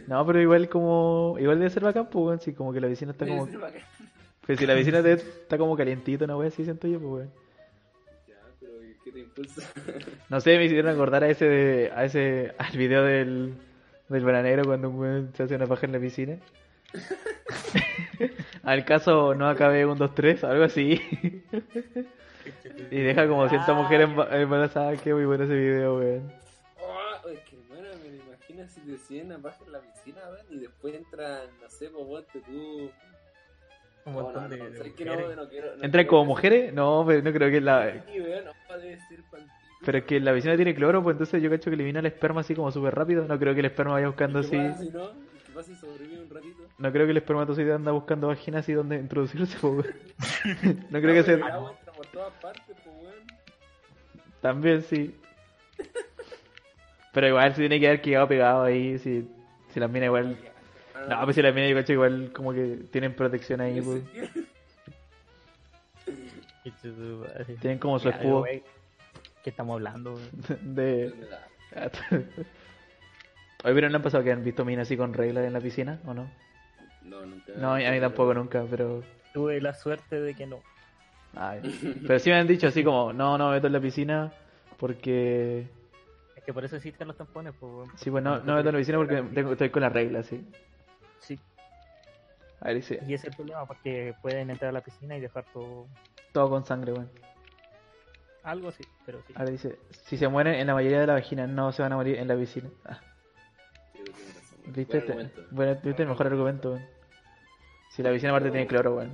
No, 0.08 0.26
pero 0.26 0.40
igual 0.42 0.70
como. 0.70 1.36
Igual 1.38 1.60
debe 1.60 1.70
ser 1.70 1.84
bacán, 1.84 2.10
pues, 2.10 2.26
weón. 2.26 2.40
Si 2.40 2.54
como 2.54 2.72
que 2.72 2.80
la 2.80 2.88
piscina 2.88 3.12
está 3.12 3.28
como. 3.28 3.46
Debe 3.46 3.84
bacán. 4.46 4.56
Pues 4.56 4.60
si 4.60 4.66
la 4.66 4.76
piscina 4.76 5.02
te- 5.04 5.14
está 5.14 5.58
como 5.58 5.76
calientita, 5.76 6.26
una 6.26 6.38
wea 6.38 6.48
así 6.50 6.64
siento 6.64 6.88
yo, 6.88 7.00
pues, 7.00 7.12
weón. 7.12 7.32
Ya, 8.28 8.36
pero 8.60 8.84
¿y 8.84 8.96
¿qué 9.04 9.12
te 9.12 9.20
impulsa. 9.20 9.62
No 10.30 10.40
sé, 10.42 10.58
me 10.58 10.66
hicieron 10.66 10.92
acordar 10.94 11.24
a 11.24 11.30
ese, 11.30 11.46
de, 11.46 11.92
a 11.96 12.06
ese, 12.06 12.54
al 12.58 12.78
video 12.78 13.04
del, 13.04 13.54
del 14.10 14.24
bananero 14.26 14.64
cuando 14.66 14.90
un 14.90 15.00
weón 15.00 15.32
se 15.36 15.44
hace 15.44 15.56
una 15.56 15.68
paja 15.68 15.86
en 15.86 15.92
la 15.94 16.00
piscina. 16.00 16.38
al 18.64 18.86
caso 18.86 19.36
no 19.36 19.48
acabé 19.50 19.86
un 19.86 19.98
2, 19.98 20.16
3, 20.16 20.44
algo 20.44 20.64
así. 20.64 21.02
y 22.92 22.98
deja 23.02 23.28
como 23.28 23.48
100 23.50 23.62
mujeres 23.76 24.08
emba- 24.10 24.32
embarazadas, 24.40 25.02
que 25.02 25.14
muy 25.14 25.26
bueno 25.26 25.44
ese 25.46 25.56
video, 25.56 25.98
weón. 25.98 26.32
Oh, 26.80 27.30
es 27.30 27.40
que 27.42 27.56
hermano, 27.58 27.90
me 28.04 28.10
lo 28.10 28.24
imagino 28.24 28.68
si 28.68 28.82
te 28.82 28.92
deciden 28.92 29.32
a 29.32 29.38
bajar 29.38 29.64
en 29.68 29.72
la 29.74 29.80
piscina, 29.82 30.22
weón, 30.30 30.46
y 30.50 30.60
después 30.60 30.94
entran, 30.96 31.42
no 31.62 31.70
sé, 31.70 31.90
pues 31.90 32.06
ponte 32.06 32.40
tú. 32.42 32.92
Un 34.06 34.14
montón 34.14 34.50
de, 34.50 34.58
de 34.58 34.78
¿sabes 34.78 34.94
qué? 34.94 35.06
no, 35.06 35.12
mujeres. 35.14 35.36
no 35.38 35.50
quiero- 35.50 35.68
no 35.68 35.74
¿Entran 35.84 35.92
quiero 35.92 36.08
como 36.10 36.26
mujeres? 36.26 36.74
No, 36.74 37.04
pero 37.08 37.22
no 37.24 37.34
creo 37.34 37.50
que 37.52 37.62
la... 37.62 38.04
Pero 39.86 39.98
es 40.00 40.04
que 40.06 40.20
la 40.20 40.34
piscina 40.34 40.56
tiene 40.56 40.74
cloro, 40.74 41.04
pues 41.04 41.14
entonces 41.16 41.42
yo 41.42 41.50
cacho 41.50 41.70
que 41.70 41.76
elimina 41.76 42.00
el 42.00 42.06
esperma 42.08 42.42
así 42.42 42.56
como 42.56 42.72
súper 42.72 42.96
rápido. 42.96 43.26
No 43.26 43.38
creo 43.38 43.54
que 43.54 43.60
el 43.60 43.66
esperma 43.68 43.94
vaya 43.94 44.08
buscando 44.08 44.40
¿Y 44.42 44.50
qué 44.50 44.58
así... 44.68 44.86
si 44.86 44.90
no? 44.92 45.10
¿Qué 45.12 45.52
pasa 45.54 45.76
si 45.76 45.86
un 45.86 46.30
ratito? 46.30 46.92
Creo 46.92 47.06
que 47.06 47.12
el 47.12 47.18
espermatozoide 47.18 47.74
anda 47.74 47.92
buscando 47.92 48.28
vagina 48.28 48.60
así 48.60 48.74
donde 48.74 48.98
introducirse, 48.98 49.58
pues, 49.60 49.74
weón. 49.74 50.86
No 50.90 51.02
creo 51.02 51.14
que 51.14 51.24
sea... 51.24 51.38
Por 51.96 52.06
todas 52.08 52.34
partes, 52.42 52.64
pues, 52.66 52.96
weón. 53.02 53.14
También 54.42 54.82
sí. 54.82 55.16
Pero 57.14 57.28
igual 57.28 57.52
se 57.54 57.62
tiene 57.62 57.80
que 57.80 57.88
haber 57.88 58.02
quedado 58.02 58.28
pegado 58.28 58.64
ahí. 58.64 58.98
Si, 59.00 59.28
si 59.70 59.80
las 59.80 59.90
minas 59.90 60.08
igual. 60.08 60.38
No, 61.10 61.24
pues 61.24 61.36
si 61.36 61.42
las 61.42 61.54
minas 61.54 61.70
yo 61.70 61.76
cacho 61.76 61.94
igual 61.94 62.32
como 62.34 62.54
que 62.54 62.80
tienen 62.92 63.14
protección 63.14 63.62
ahí, 63.62 63.82
pues. 63.82 64.04
Tienen 67.62 67.80
como 67.80 68.00
su 68.00 68.10
escudo 68.10 68.46
¿Qué 69.44 69.52
estamos 69.52 69.76
hablando? 69.76 70.14
güey? 70.14 70.24
de. 70.62 71.14
Oye, 73.64 73.74
pero 73.74 73.90
no 73.90 73.98
han 73.98 74.02
pasado 74.02 74.24
que 74.24 74.32
han 74.32 74.44
visto 74.44 74.66
minas 74.66 74.88
así 74.88 74.98
con 74.98 75.14
reglas 75.14 75.46
en 75.46 75.54
la 75.54 75.60
piscina, 75.60 76.00
¿o 76.06 76.14
no? 76.14 76.30
No, 77.04 77.26
nunca. 77.26 77.54
No, 77.56 77.74
a 77.74 77.78
mí 77.78 78.00
tampoco 78.00 78.34
nunca, 78.34 78.66
pero. 78.70 79.04
Tuve 79.34 79.62
la 79.62 79.74
suerte 79.74 80.20
de 80.20 80.34
que 80.34 80.48
no. 80.48 80.62
Ay. 81.36 81.62
Pero 82.08 82.20
sí 82.20 82.30
me 82.30 82.38
han 82.38 82.48
dicho 82.48 82.68
así 82.68 82.84
como, 82.84 83.14
no, 83.14 83.38
no 83.38 83.50
me 83.50 83.56
meto 83.56 83.68
en 83.68 83.74
la 83.74 83.80
piscina 83.80 84.34
porque. 84.78 85.68
Es 86.36 86.44
que 86.44 86.54
por 86.54 86.66
eso 86.66 86.76
existen 86.78 87.08
los 87.08 87.18
tampones. 87.18 87.54
Pues, 87.60 87.72
güey. 87.72 87.88
Sí, 87.98 88.10
pues 88.10 88.24
no, 88.24 88.40
no 88.40 88.54
me 88.54 88.56
meto 88.56 88.70
en 88.70 88.76
la 88.76 88.80
piscina 88.80 88.98
porque 88.98 89.22
tengo, 89.34 89.52
estoy 89.52 89.70
con 89.70 89.84
las 89.84 89.94
reglas, 89.94 90.26
sí. 90.26 90.44
Sí, 91.20 91.40
A 92.62 92.66
ver, 92.68 92.76
dice, 92.76 93.00
y 93.08 93.14
ese 93.14 93.28
es 93.28 93.32
el 93.32 93.36
problema, 93.36 93.66
porque 93.66 94.14
pueden 94.22 94.50
entrar 94.50 94.70
a 94.70 94.74
la 94.74 94.82
piscina 94.82 95.18
y 95.18 95.20
dejar 95.22 95.46
todo. 95.54 95.88
todo 96.32 96.50
con 96.50 96.66
sangre, 96.66 96.94
weón. 96.94 97.10
Algo 98.44 98.70
así, 98.70 98.84
pero 99.06 99.22
sí. 99.26 99.34
Ahora 99.36 99.50
dice, 99.52 99.80
si 100.04 100.18
se 100.18 100.28
mueren 100.28 100.54
en 100.56 100.68
la 100.68 100.74
mayoría 100.76 101.00
de 101.02 101.08
la 101.08 101.14
vagina, 101.14 101.48
no 101.48 101.72
se 101.72 101.82
van 101.82 101.94
a 101.94 101.96
morir 101.96 102.18
en 102.20 102.28
la 102.28 102.36
piscina. 102.36 102.70
Ah. 102.86 103.00
¿Viste? 104.68 105.00
Buen 105.00 105.26
Este- 105.28 105.42
bueno, 105.52 105.80
¿viste 105.84 106.04
el 106.04 106.10
mejor 106.10 106.28
argumento, 106.28 106.72
weón? 106.74 106.86
Si 107.90 108.04
la 108.04 108.12
piscina 108.12 108.32
aparte 108.32 108.52
tiene 108.52 108.68
cloro, 108.68 108.96
weón. 108.98 109.12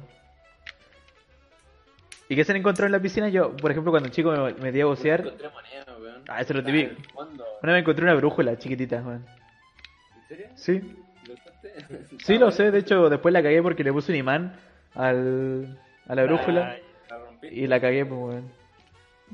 ¿Y 2.30 2.36
qué 2.36 2.43
se 2.45 2.52
han 2.54 2.58
encontrado 2.58 2.86
en 2.88 2.93
la 2.93 2.99
piscina? 3.02 3.28
Yo, 3.30 3.56
por 3.58 3.72
ejemplo, 3.72 3.91
cuando 3.91 4.10
chico 4.10 4.32
me 4.32 4.54
metí 4.54 4.80
a 4.82 4.86
bucear, 4.86 5.22
Encontré 5.22 5.49
moneda, 5.49 5.97
weón. 5.99 6.24
Ah, 6.28 6.41
eso 6.41 6.54
es 6.54 6.58
lo 6.58 6.64
típico. 6.64 6.91
el 7.22 7.41
una 7.62 7.74
vez 7.74 7.82
encontré 7.82 8.04
una 8.06 8.14
brújula 8.16 8.58
chiquitita, 8.58 9.02
weón. 9.02 9.26
¿En 10.16 10.28
serio? 10.28 10.47
Sí. 10.56 10.95
sí 12.26 12.38
lo 12.38 12.51
sé, 12.51 12.72
de 12.72 12.80
hecho 12.80 13.09
después 13.09 13.34
la 13.34 13.43
cagué 13.43 13.61
porque 13.61 13.84
le 13.84 13.91
puse 13.93 14.11
un 14.11 14.17
imán 14.17 14.55
al, 14.93 15.78
a 16.07 16.15
la 16.15 16.24
brújula 16.24 16.78
La 17.09 17.49
y 17.49 17.67
la 17.67 17.80
cagué, 17.80 18.05
pues, 18.05 18.19
weón. 18.19 18.51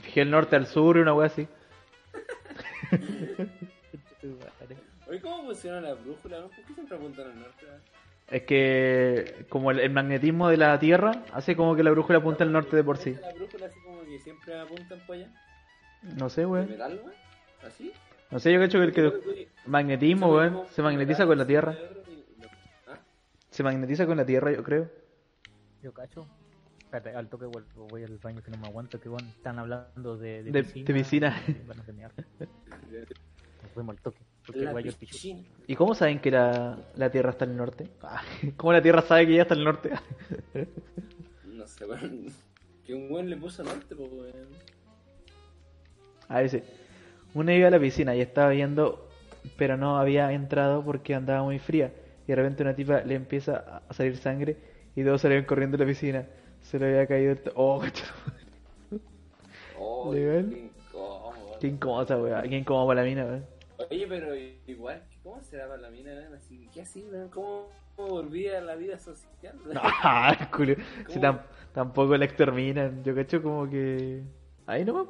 Fijé 0.02 0.22
el 0.22 0.32
norte 0.32 0.56
al 0.56 0.68
sur 0.68 0.98
y 0.98 1.02
una 1.02 1.14
weá 1.14 1.28
así. 1.28 1.48
Oye, 5.08 5.22
¿cómo 5.22 5.44
funciona 5.44 5.82
la 5.82 5.94
brújula? 5.94 6.42
¿Por 6.42 6.66
qué 6.66 6.74
siempre 6.74 6.98
apuntan 6.98 7.28
al 7.28 7.40
norte? 7.40 7.66
Es 8.30 8.44
que 8.44 9.46
como 9.48 9.72
el, 9.72 9.80
el 9.80 9.92
magnetismo 9.92 10.50
de 10.50 10.58
la 10.58 10.78
Tierra 10.80 11.24
hace 11.32 11.56
como 11.56 11.76
que 11.76 11.84
la 11.84 11.92
brújula 11.92 12.20
apunta 12.20 12.44
al 12.44 12.52
norte 12.52 12.76
de 12.76 12.84
por 12.84 12.98
sí. 12.98 13.14
La 13.22 13.34
brújula 13.34 13.68
así 13.68 13.80
como 13.86 14.02
que 14.04 14.20
siempre 14.20 14.60
apuntan 14.60 15.00
para 15.08 15.20
allá. 15.20 15.32
No 16.18 16.30
sé, 16.30 16.42
¿De 16.42 16.48
weón. 16.48 16.70
metal, 16.70 17.00
weón? 17.04 17.16
¿Así? 17.66 17.94
No 18.30 18.40
sé, 18.40 18.52
yo 18.52 18.60
cacho 18.60 18.80
que 18.80 18.86
el 18.86 18.92
que... 18.92 19.48
Magnetismo, 19.66 20.34
weón. 20.34 20.64
Se 20.72 20.82
magnetiza 20.82 21.26
con 21.26 21.38
la 21.38 21.48
Tierra. 21.48 21.76
Se 23.58 23.64
magnetiza 23.64 24.06
con 24.06 24.18
la 24.18 24.24
Tierra, 24.24 24.52
yo 24.52 24.62
creo. 24.64 24.88
Yo 25.82 25.92
cacho. 25.92 26.28
Espérate, 26.78 27.10
al 27.16 27.28
toque 27.28 27.48
vuelvo, 27.48 27.88
voy 27.88 28.04
al 28.04 28.20
baño 28.20 28.44
que 28.44 28.52
no 28.52 28.58
me 28.60 28.68
aguanto, 28.68 29.00
que 29.02 29.10
bueno, 29.10 29.28
están 29.30 29.58
hablando 29.58 30.16
de, 30.16 30.44
De- 30.44 30.52
de 30.62 30.94
piscina. 30.94 31.36
y 31.48 31.68
van 31.68 31.80
a 31.80 31.84
terminar. 31.84 32.12
Nos 32.40 33.72
fuimos 33.74 33.96
al 33.96 34.02
toque, 34.04 34.20
el 34.54 34.94
piscina. 34.94 35.42
¿Y 35.66 35.76
cómo 35.76 35.96
saben 35.96 36.20
que 36.20 36.30
la, 36.30 36.78
la 36.98 37.10
Tierra 37.10 37.32
está 37.32 37.46
al 37.46 37.58
norte? 37.58 37.90
Ah, 38.04 38.22
¿Cómo 38.58 38.74
la 38.74 38.82
Tierra 38.84 39.02
sabe 39.02 39.26
que 39.26 39.34
ya 39.38 39.42
está 39.42 39.56
al 39.56 39.64
norte? 39.64 39.90
No 41.46 41.66
sé, 41.66 41.84
weón. 41.88 42.28
Que 42.86 42.94
un 42.94 43.12
weón 43.12 43.28
le 43.28 43.38
puso 43.38 43.64
norte, 43.64 43.96
pues, 43.96 44.12
weón. 44.12 44.50
A 46.28 46.42
dice, 46.42 46.64
una 47.34 47.56
iba 47.56 47.70
a 47.70 47.72
la 47.72 47.80
piscina 47.80 48.16
y 48.16 48.22
estaba 48.22 48.50
viendo, 48.52 49.10
pero 49.58 49.78
no 49.78 49.98
había 49.98 50.32
entrado 50.32 50.86
porque 50.86 51.16
andaba 51.16 51.42
muy 51.42 51.58
fría. 51.58 51.92
Y 52.28 52.32
de 52.32 52.36
repente 52.36 52.64
una 52.64 52.76
tipa 52.76 53.02
le 53.02 53.16
empieza 53.16 53.82
a 53.90 53.94
salir 53.94 54.18
sangre 54.18 54.58
y 54.96 55.04
todos 55.04 55.22
salieron 55.22 55.46
corriendo 55.46 55.78
de 55.78 55.86
la 55.86 55.88
piscina. 55.90 56.28
Se 56.62 56.78
le 56.78 56.88
había 56.88 57.08
caído 57.08 57.32
el... 57.32 57.42
Oh. 57.56 57.82
Oh, 59.80 60.12
Legal. 60.14 60.50
qué 60.50 60.60
incómodo. 60.60 61.60
Qué 61.60 61.68
incómoda 61.68 62.04
esa 62.04 62.18
weá. 62.18 62.42
Qué 62.44 62.58
incómoda 62.58 62.88
para 62.88 63.02
la 63.02 63.08
mina, 63.08 63.26
weón. 63.26 63.46
Oye, 63.92 64.08
pero 64.08 64.36
igual, 64.36 65.04
¿cómo 65.24 65.42
será 65.44 65.68
para 65.68 65.82
la 65.82 65.90
mina, 65.90 66.12
weón? 66.14 66.34
Así, 66.34 66.68
¿qué 66.74 66.82
así, 66.82 67.04
weón? 67.12 67.30
¿Cómo, 67.30 67.70
cómo 67.96 68.08
volví 68.10 68.48
a 68.48 68.62
la 68.62 68.76
vida 68.76 68.98
social? 68.98 69.56
Ah, 69.76 70.50
culo. 70.56 70.76
Si 71.10 71.20
tam- 71.20 71.42
tampoco 71.74 72.18
la 72.18 72.26
exterminan. 72.26 73.04
Yo 73.04 73.14
cacho 73.14 73.42
como 73.42 73.70
que... 73.70 74.24
Ahí 74.66 74.84
no 74.84 74.94
va, 74.96 75.06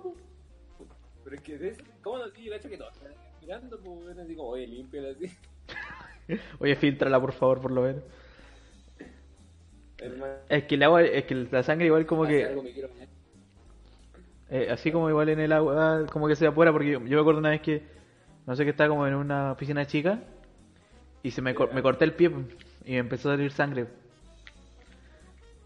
Pero 1.24 1.36
es 1.36 1.42
que. 1.42 1.78
¿cómo 2.04 2.18
no? 2.20 2.28
Yo 2.34 2.52
cacho 2.52 2.70
que 2.70 2.78
todos 2.78 2.94
están 2.94 3.14
mirando, 3.42 3.80
pues, 3.80 4.18
así 4.18 4.36
como, 4.36 4.50
oye, 4.50 4.68
límpiala 4.68 5.12
así. 5.12 5.32
Oye, 6.60 6.76
filtrala 6.76 7.20
por 7.20 7.34
favor, 7.34 7.62
por 7.62 7.72
lo 7.72 7.82
menos. 7.82 8.04
Hermano, 10.00 10.34
Es 10.50 10.64
que 10.66 10.76
el 10.76 10.84
agua, 10.84 11.02
es 11.04 11.26
que 11.26 11.36
la 11.36 11.64
sangre 11.64 11.88
igual 11.88 12.06
como 12.06 12.26
que... 12.26 12.46
algo 12.46 12.64
me 12.64 12.72
quiero 12.72 12.90
bañar. 12.90 13.08
Eh, 14.50 14.70
así 14.72 14.92
como 14.92 15.10
igual 15.10 15.30
en 15.30 15.40
el 15.42 15.52
agua, 15.52 16.06
como 16.12 16.28
que 16.28 16.36
se 16.36 16.46
evapora, 16.46 16.72
porque 16.72 16.92
yo, 16.92 17.00
yo 17.00 17.18
me 17.18 17.22
acuerdo 17.22 17.40
una 17.40 17.50
vez 17.50 17.62
que, 17.62 17.84
no 18.46 18.56
sé, 18.56 18.64
que 18.64 18.70
estaba 18.72 18.90
como 18.90 19.06
en 19.08 19.16
una 19.16 19.56
piscina 19.58 19.86
chica 19.86 20.20
y 21.24 21.32
se 21.32 21.42
me, 21.42 21.54
cor- 21.56 21.74
me 21.74 21.82
corté 21.82 22.06
el 22.06 22.14
pie 22.14 22.32
y 22.86 22.92
me 22.92 22.98
empezó 23.00 23.30
a 23.30 23.34
salir 23.34 23.52
sangre. 23.52 23.88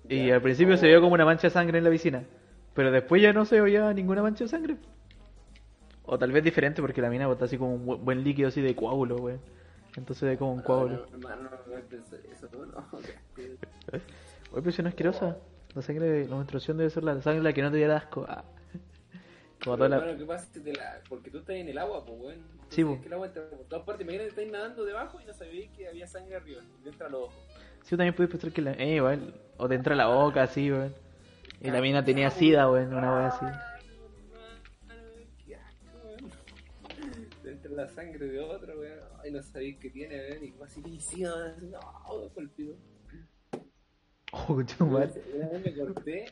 Y 0.07 0.27
Ya. 0.27 0.35
al 0.35 0.41
principio 0.41 0.77
se 0.77 0.85
Oh. 0.85 0.89
vio 0.89 1.01
como 1.01 1.13
una 1.13 1.25
mancha 1.25 1.47
de 1.47 1.51
sangre 1.51 1.77
en 1.77 1.83
la 1.83 1.89
piscina, 1.89 2.23
pero 2.73 2.91
después 2.91 3.21
ya 3.21 3.33
no 3.33 3.45
se 3.45 3.59
veía 3.61 3.91
ninguna 3.93 4.21
mancha 4.21 4.43
de 4.43 4.49
sangre. 4.49 4.77
O 6.03 6.17
tal 6.19 6.31
vez 6.31 6.43
diferente 6.43 6.81
porque 6.81 7.01
la 7.01 7.09
mina 7.09 7.27
bota 7.27 7.45
así 7.45 7.57
como 7.57 7.73
un 7.75 7.85
bu- 7.87 7.97
buen 7.99 8.23
líquido 8.23 8.49
así 8.49 8.61
de 8.61 8.75
coágulo, 8.75 9.17
güey. 9.17 9.37
Entonces 9.95 10.29
ve 10.29 10.37
como 10.37 10.53
un 10.53 10.61
coágulo. 10.61 11.05
No, 11.11 11.17
hermano. 11.17 11.49
Oye, 14.51 14.61
pero 14.61 14.71
si 14.71 14.81
no 14.81 14.87
es 14.87 14.93
asquerosa. 14.93 15.37
La 15.73 15.81
sangre 15.81 16.05
de 16.09 16.27
la 16.27 16.35
menstruación 16.35 16.77
debe 16.77 16.89
ser 16.89 17.03
la 17.03 17.21
sangre 17.21 17.43
la 17.43 17.53
que 17.53 17.61
no 17.61 17.71
te 17.71 17.77
diera 17.77 17.95
asco. 17.97 18.25
Ah. 18.27 18.43
Como 19.63 19.77
toda 19.77 19.89
Pero, 19.89 19.89
la... 19.89 19.95
hermano, 19.97 20.17
¿qué 20.17 20.25
pasa 20.25 20.47
te 20.51 20.73
la... 20.73 20.99
Porque 21.07 21.29
tú 21.29 21.37
estás 21.37 21.55
en 21.55 21.69
el 21.69 21.77
agua, 21.77 22.03
pues, 22.03 22.19
weón. 22.19 22.39
Sí, 22.69 22.81
Entonces, 22.81 22.85
po. 22.85 22.93
es 22.93 22.99
que 23.01 23.07
el 23.07 23.13
agua 23.13 23.27
entra 23.27 23.49
por 23.49 23.59
todas 23.65 23.85
partes. 23.85 24.01
Imagínate 24.01 24.23
que 24.23 24.29
estáis 24.29 24.51
nadando 24.51 24.83
debajo 24.85 25.21
y 25.21 25.25
no 25.25 25.33
sabéis 25.33 25.69
que 25.71 25.87
había 25.87 26.07
sangre 26.07 26.35
arriba. 26.35 26.61
Y 26.79 26.83
te 26.83 26.89
entra 26.89 27.09
los 27.09 27.21
ojos. 27.21 27.35
Sí, 27.83 27.95
también 27.95 28.15
puedes 28.15 28.31
pensar 28.31 28.51
que 28.51 28.61
la... 28.61 28.73
Eh, 28.73 28.95
igual. 28.95 29.33
O 29.57 29.69
te 29.69 29.75
entra 29.75 29.95
la 29.95 30.07
boca 30.07 30.43
así, 30.43 30.71
weón. 30.71 30.93
Y 31.61 31.69
la 31.69 31.79
mina 31.79 32.03
tenía 32.03 32.31
sida, 32.31 32.69
weón. 32.69 32.93
Una 32.93 33.27
así. 33.27 33.45
Asco, 33.45 33.67
weón. 36.03 36.31
Te 37.43 37.51
entra 37.51 37.71
la 37.71 37.87
sangre 37.87 38.25
de 38.25 38.39
otro, 38.39 38.79
weón. 38.79 39.10
Ay, 39.23 39.31
no 39.31 39.41
sabéis 39.43 39.77
qué 39.79 39.89
tiene. 39.89 40.15
Y 40.85 40.99
sida, 40.99 41.47
así, 41.55 41.65
no, 41.67 41.79
por 42.33 42.43
el 42.43 42.49
pido. 42.49 42.75
Oh, 44.33 44.45
concha 44.47 44.77
tu 44.77 44.85
madre. 44.85 45.21
Una 45.35 45.49
vez 45.49 45.65
me 45.65 45.73
corté 45.85 46.25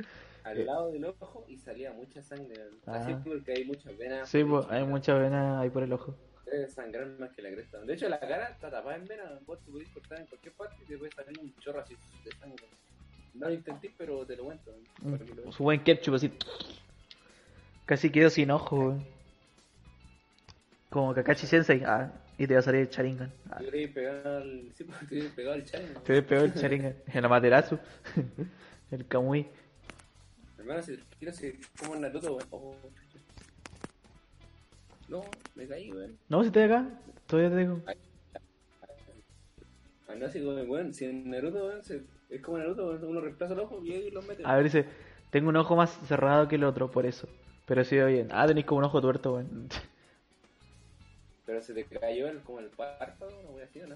al 0.43 0.65
lado 0.65 0.91
del 0.91 1.05
ojo 1.05 1.45
y 1.47 1.57
salía 1.57 1.91
mucha 1.91 2.21
sangre. 2.23 2.53
weón. 2.57 2.79
Así 2.85 3.11
Ah. 3.11 3.21
porque 3.23 3.51
hay 3.51 3.65
muchas 3.65 3.97
venas. 3.97 4.29
Sí, 4.29 4.43
pues 4.43 4.63
hay 4.65 4.69
chiquitas. 4.79 4.87
mucha 4.89 5.13
vena 5.15 5.59
ahí 5.59 5.69
por 5.69 5.83
el 5.83 5.91
ojo. 5.93 6.15
Debe 6.45 6.67
sangrar 6.69 7.07
más 7.19 7.31
que 7.33 7.41
la 7.43 7.51
cresta. 7.51 7.79
De 7.81 7.93
hecho, 7.93 8.09
la 8.09 8.19
cara 8.19 8.47
está 8.49 8.71
tapada 8.71 8.95
en 8.95 9.05
venas. 9.05 9.45
Vos 9.45 9.59
te 9.59 9.69
podés 9.71 9.87
cortar 9.89 10.19
en 10.21 10.25
cualquier 10.27 10.53
parte 10.55 10.75
y 10.81 10.85
te 10.87 10.97
puede 10.97 11.11
salir 11.11 11.37
un 11.39 11.53
chorro 11.59 11.81
así 11.81 11.95
de 12.23 12.31
sangre. 12.37 12.65
No 13.35 13.47
lo 13.47 13.53
intenté, 13.53 13.93
pero 13.97 14.25
te 14.25 14.35
lo 14.35 14.45
cuento. 14.45 14.71
Mm. 15.01 15.51
Su 15.51 15.63
buen 15.63 15.83
ketchup 15.83 16.15
así. 16.15 16.31
Casi 17.85 18.09
quedo 18.09 18.29
sin 18.29 18.49
ojo. 18.51 18.97
Como 20.89 21.13
Kakashi 21.13 21.45
Sensei. 21.45 21.83
Ah, 21.85 22.11
y 22.39 22.47
te 22.47 22.53
va 22.53 22.61
a 22.61 22.63
salir 22.63 22.81
el 22.81 22.87
Sharingan. 22.87 23.33
Ah, 23.51 23.57
Te 23.59 23.87
pegado 23.89 24.37
al. 24.37 24.71
Sí, 24.73 24.85
pues, 24.85 24.97
te 25.09 25.23
pegado 25.35 25.55
al 25.55 25.65
chai. 25.65 25.85
¿no? 25.93 25.99
te 25.99 26.23
peor 26.23 26.45
el 26.45 26.53
Sharingan. 26.53 26.95
El 27.13 27.25
Amaterasu. 27.25 27.77
el 28.91 29.05
Kamui. 29.07 29.45
Hermano, 30.57 30.81
si 30.81 30.97
quiero 31.19 31.35
como 31.77 31.95
en 31.95 32.01
Naruto, 32.01 32.35
weón. 32.35 32.47
Oh, 32.51 32.75
No, 35.09 35.21
me 35.55 35.67
caí, 35.67 35.91
weón. 35.91 36.17
No, 36.29 36.41
si 36.41 36.47
estoy 36.47 36.63
acá, 36.63 36.87
todavía 37.27 37.49
te 37.49 37.57
digo. 37.57 37.81
Ah, 40.07 40.15
no, 40.15 40.27
como, 40.31 40.61
weón, 40.71 40.93
si 40.93 41.05
en 41.05 41.29
Naruto, 41.29 41.65
weón, 41.65 41.81
es 42.29 42.41
como 42.41 42.57
Naruto, 42.57 42.87
weón, 42.87 43.03
uno 43.03 43.19
reemplaza 43.19 43.53
el 43.53 43.59
ojo 43.59 43.83
y 43.83 44.11
los 44.11 44.25
mete. 44.25 44.43
A 44.45 44.55
ver, 44.55 44.63
dice, 44.63 44.85
tengo 45.29 45.49
un 45.49 45.57
ojo 45.57 45.75
más 45.75 45.89
cerrado 46.07 46.47
que 46.47 46.55
el 46.55 46.63
otro, 46.63 46.89
por 46.89 47.05
eso. 47.05 47.27
Pero 47.65 47.83
sí, 47.83 47.97
bien. 47.99 48.29
Ah, 48.31 48.47
tenéis 48.47 48.65
como 48.65 48.79
un 48.79 48.85
ojo 48.85 49.01
tuerto, 49.01 49.33
weón. 49.33 49.67
Pero 51.49 51.61
se 51.63 51.73
te 51.73 51.83
cayó 51.85 52.27
el, 52.27 52.41
como 52.41 52.59
el 52.59 52.67
párpado, 52.67 53.31
una 53.41 53.49
wea 53.49 53.65
así, 53.65 53.81
¿o 53.81 53.87
¿no? 53.87 53.95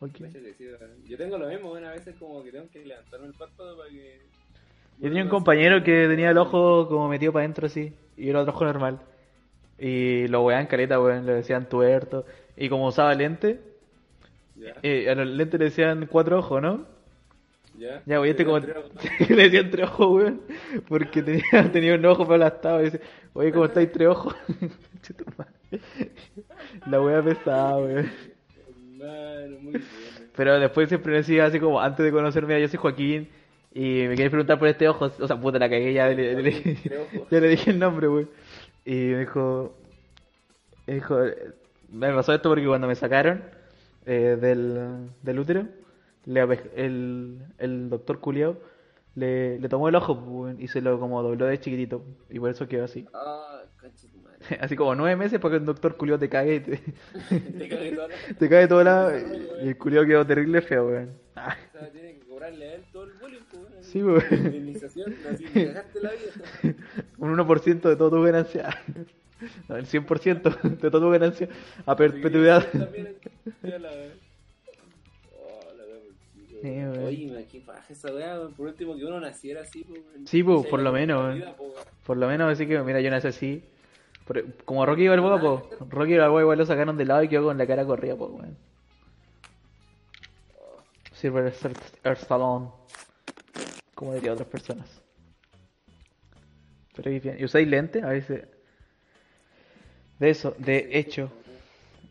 Ok. 0.00 0.14
Cacha 0.14 0.40
que 0.40 0.52
sí, 0.54 0.66
weón. 0.66 0.90
Yo 1.06 1.16
tengo 1.16 1.38
lo 1.38 1.46
mismo, 1.46 1.70
weón, 1.70 1.84
a 1.84 1.92
veces 1.92 2.16
como 2.18 2.42
que 2.42 2.50
tengo 2.50 2.68
que 2.72 2.84
levantarme 2.84 3.28
el 3.28 3.34
párpado 3.34 3.78
para 3.78 3.88
que... 3.88 4.20
Yo 4.98 5.08
tenía 5.08 5.22
un 5.22 5.28
compañero 5.28 5.84
que 5.84 6.08
tenía 6.08 6.30
el 6.30 6.38
ojo 6.38 6.88
como 6.88 7.08
metido 7.08 7.32
para 7.32 7.44
adentro 7.44 7.66
así, 7.68 7.92
y 8.16 8.28
era 8.28 8.40
otro 8.40 8.52
ojo 8.52 8.64
normal. 8.64 8.98
Y 9.78 10.26
lo 10.26 10.42
weaban 10.42 10.66
caleta, 10.66 11.00
weón, 11.00 11.24
le 11.24 11.34
decían 11.34 11.68
tuerto. 11.68 12.26
Y 12.56 12.68
como 12.68 12.88
usaba 12.88 13.14
lente, 13.14 13.60
Ya, 14.56 14.74
eh, 14.82 15.08
a 15.08 15.14
los 15.14 15.28
lentes 15.28 15.60
le 15.60 15.66
decían 15.66 16.08
cuatro 16.10 16.40
ojos, 16.40 16.60
¿no? 16.60 16.84
Ya. 17.78 18.02
Ya, 18.06 18.18
güey, 18.18 18.30
este 18.30 18.44
como... 18.44 18.58
Le 18.58 19.36
decían 19.44 19.70
tres 19.70 19.86
ojos, 19.86 20.08
weón, 20.22 20.40
porque 20.88 21.22
tenía, 21.22 21.44
tenía 21.72 21.94
un 21.94 22.04
ojo 22.06 22.24
aplastado 22.24 22.80
y 22.80 22.84
dice, 22.86 23.00
oye, 23.34 23.52
¿cómo 23.52 23.66
estáis 23.66 23.92
tres 23.92 24.08
ojos? 24.08 24.34
La 26.86 27.00
wea 27.00 27.22
pesada, 27.22 27.76
weón. 27.78 28.10
Hermano, 29.00 29.58
muy 29.60 29.72
bien. 29.72 29.84
Pero 30.36 30.58
después 30.60 30.88
siempre 30.88 31.12
me 31.12 31.18
decía 31.18 31.46
así 31.46 31.58
como, 31.60 31.80
antes 31.80 32.04
de 32.04 32.12
conocerme, 32.12 32.60
yo 32.60 32.68
soy 32.68 32.78
Joaquín, 32.78 33.28
y 33.74 33.80
me 34.08 34.10
queréis 34.10 34.30
preguntar 34.30 34.58
por 34.58 34.68
este 34.68 34.88
ojo, 34.88 35.10
o 35.18 35.26
sea, 35.26 35.36
puta, 35.40 35.58
la 35.58 35.68
cagué, 35.68 35.92
ya 35.92 36.08
le, 36.08 36.40
le- 36.42 36.76
ya 37.30 37.40
le 37.40 37.48
dije 37.48 37.70
el 37.70 37.78
nombre, 37.78 38.06
güey. 38.06 38.26
Y 38.84 38.94
me 38.94 39.20
dijo, 39.20 39.74
me 40.86 40.94
dijo, 40.94 41.18
me 41.90 42.12
pasó 42.12 42.32
esto 42.34 42.48
porque 42.48 42.66
cuando 42.66 42.86
me 42.86 42.94
sacaron 42.94 43.42
eh, 44.06 44.36
del, 44.40 45.08
del 45.22 45.38
útero, 45.38 45.66
le 46.28 46.60
el, 46.76 47.38
el 47.58 47.88
doctor 47.88 48.20
culiao 48.20 48.56
le, 49.14 49.58
le 49.58 49.68
tomó 49.68 49.88
el 49.88 49.94
ojo 49.94 50.50
y 50.58 50.68
se 50.68 50.80
lo 50.80 51.00
como 51.00 51.22
dobló 51.22 51.46
de 51.46 51.58
chiquitito, 51.58 52.04
y 52.30 52.38
por 52.38 52.50
eso 52.50 52.68
quedó 52.68 52.84
así. 52.84 53.06
Ah, 53.12 53.62
tu 53.80 54.18
madre. 54.18 54.38
Así 54.60 54.76
como 54.76 54.94
nueve 54.94 55.16
meses 55.16 55.40
para 55.40 55.52
que 55.52 55.56
el 55.58 55.64
doctor 55.64 55.96
culiao 55.96 56.18
te 56.18 56.28
cague 56.28 56.60
te, 56.60 56.76
Te 57.58 57.68
cagué 57.68 57.92
toda 57.92 58.08
la... 58.08 58.14
te 58.38 58.48
cague 58.48 58.60
de 58.60 58.68
todo 58.68 58.84
lado, 58.84 59.12
y 59.62 59.68
el 59.68 59.78
culiao 59.78 60.04
quedó 60.06 60.26
terrible 60.26 60.60
feo, 60.60 60.86
weón. 60.86 61.10
Ah, 61.34 61.56
O 61.74 61.78
sea, 61.78 61.90
tiene 61.90 62.18
que 62.18 62.26
cobrarle 62.26 62.68
a 62.68 62.74
él 62.74 62.84
todo 62.92 63.04
el 63.04 63.12
bullying, 63.14 63.40
weón. 63.54 63.82
Sí, 63.82 64.02
weón. 64.02 64.22
Indemnización, 64.30 65.14
así, 65.32 65.44
cagaste 65.44 66.00
la 66.00 66.10
vida. 66.10 66.74
un 67.16 67.36
1% 67.36 67.88
de 67.88 67.96
todo 67.96 68.10
tu 68.10 68.22
ganancia. 68.22 68.68
No, 69.68 69.76
el 69.76 69.86
100% 69.86 70.78
de 70.78 70.90
todo 70.90 71.00
tu 71.00 71.10
ganancia 71.10 71.48
a 71.86 71.96
perpetuidad. 71.96 72.66
También, 72.70 73.16
Sí, 76.60 76.68
weón. 76.68 77.04
Oye, 77.04 77.46
qué 77.50 77.60
paja 77.60 77.92
esa 77.92 78.12
weá. 78.12 78.48
Por 78.56 78.66
último, 78.66 78.96
que 78.96 79.04
uno 79.04 79.20
naciera 79.20 79.62
así, 79.62 79.84
pues, 79.84 80.00
weón. 80.04 80.26
Sí, 80.26 80.42
pues, 80.42 80.62
Se 80.62 80.68
por 80.68 80.80
lo 80.80 80.92
menos, 80.92 81.22
weón. 81.22 81.34
vida, 81.38 81.54
pues. 81.56 81.72
Por 82.04 82.16
lo 82.16 82.26
menos 82.26 82.52
así 82.52 82.66
que, 82.66 82.78
mira, 82.80 83.00
yo 83.00 83.10
nací 83.10 83.28
así. 83.28 83.64
Como 84.64 84.84
Rocky 84.84 85.08
Balboa, 85.08 85.40
pues. 85.40 85.90
Rocky 85.90 86.16
Balboa 86.16 86.42
igual 86.42 86.58
lo 86.58 86.66
sacaron 86.66 86.96
de 86.96 87.04
lado 87.04 87.22
y 87.22 87.28
quedó 87.28 87.44
con 87.44 87.58
la 87.58 87.66
cara 87.66 87.84
corrida, 87.84 88.16
pues, 88.16 88.30
weón. 88.30 88.56
Silver 91.12 91.52
Earth 92.04 92.20
Stallone. 92.22 92.68
Como 93.94 94.14
diría 94.14 94.32
otras 94.32 94.48
personas. 94.48 95.02
Pero 96.94 97.10
bien. 97.10 97.36
¿Y 97.38 97.44
usáis 97.44 97.66
lente? 97.66 98.02
A 98.02 98.08
veces. 98.08 98.46
De 100.18 100.30
eso, 100.30 100.54
de 100.58 100.88
hecho. 100.92 101.30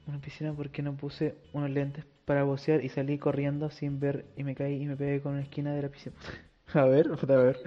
Una 0.07 0.19
piscina 0.19 0.53
porque 0.53 0.81
no 0.81 0.95
puse 0.95 1.35
unos 1.51 1.69
lentes 1.69 2.05
para 2.27 2.43
bucear 2.43 2.83
y 2.83 2.89
salí 2.89 3.17
corriendo 3.17 3.69
sin 3.69 4.01
ver 4.01 4.25
y 4.35 4.43
me 4.43 4.53
caí 4.53 4.83
y 4.83 4.85
me 4.85 4.97
pegué 4.97 5.21
con 5.21 5.31
una 5.31 5.43
esquina 5.43 5.73
de 5.73 5.81
la 5.81 5.87
piscina. 5.87 6.13
A 6.73 6.83
ver, 6.83 7.07
a 7.07 7.35
ver. 7.37 7.57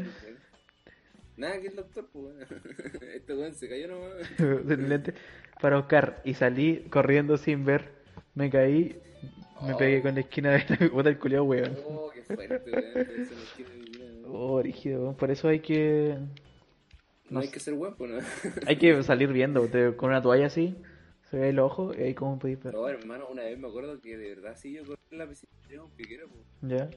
Nada, 1.38 1.58
que 1.58 1.68
el 1.68 1.76
doctor, 1.76 2.06
pues, 2.12 2.34
weón. 2.36 3.02
Este 3.14 3.34
weón 3.34 3.54
se 3.54 3.66
cayó 3.66 3.88
nomás. 3.88 4.12
para 5.62 5.76
buscar 5.78 6.20
y 6.22 6.34
salí 6.34 6.84
corriendo 6.90 7.38
sin 7.38 7.64
ver. 7.64 7.88
Me 8.34 8.50
caí, 8.50 9.00
me 9.66 9.74
pegué 9.76 10.02
con 10.02 10.14
la 10.14 10.20
esquina 10.20 10.50
de 10.50 10.66
la 10.68 10.90
puta 10.90 11.04
del 11.04 11.18
culiao, 11.18 11.44
weón. 11.44 11.78
Oh, 11.86 12.10
qué 12.12 12.22
fuerte, 12.22 12.70
weón. 12.70 13.28
Weón. 13.98 14.24
Oh, 14.28 14.60
rígido, 14.60 15.04
weón. 15.04 15.14
Por 15.14 15.30
eso 15.30 15.48
hay 15.48 15.60
que 15.60 16.18
No 17.30 17.40
hay 17.40 17.48
que 17.48 17.60
ser 17.60 17.72
guapo, 17.72 18.06
¿no? 18.06 18.18
hay 18.66 18.76
que 18.76 19.02
salir 19.02 19.32
viendo 19.32 19.66
con 19.96 20.10
una 20.10 20.20
toalla 20.20 20.44
así, 20.44 20.76
se 21.30 21.36
ve 21.36 21.50
el 21.50 21.58
ojo 21.60 21.92
y 21.96 22.02
ahí 22.02 22.14
como 22.14 22.38
podéis 22.38 22.62
ver. 22.62 22.74
No, 22.74 22.88
hermano, 22.88 23.28
una 23.28 23.42
vez 23.44 23.58
me 23.58 23.68
acuerdo 23.68 24.00
que 24.00 24.16
de 24.16 24.34
verdad 24.34 24.56
sí 24.56 24.72
yo 24.72 24.84
corrí 24.84 25.00
en 25.10 25.18
la 25.18 25.28
piscina, 25.28 25.52
tenía 25.62 25.82
un 25.82 25.90
piquero, 25.92 26.28
pues. 26.28 26.44
¿Ya? 26.62 26.90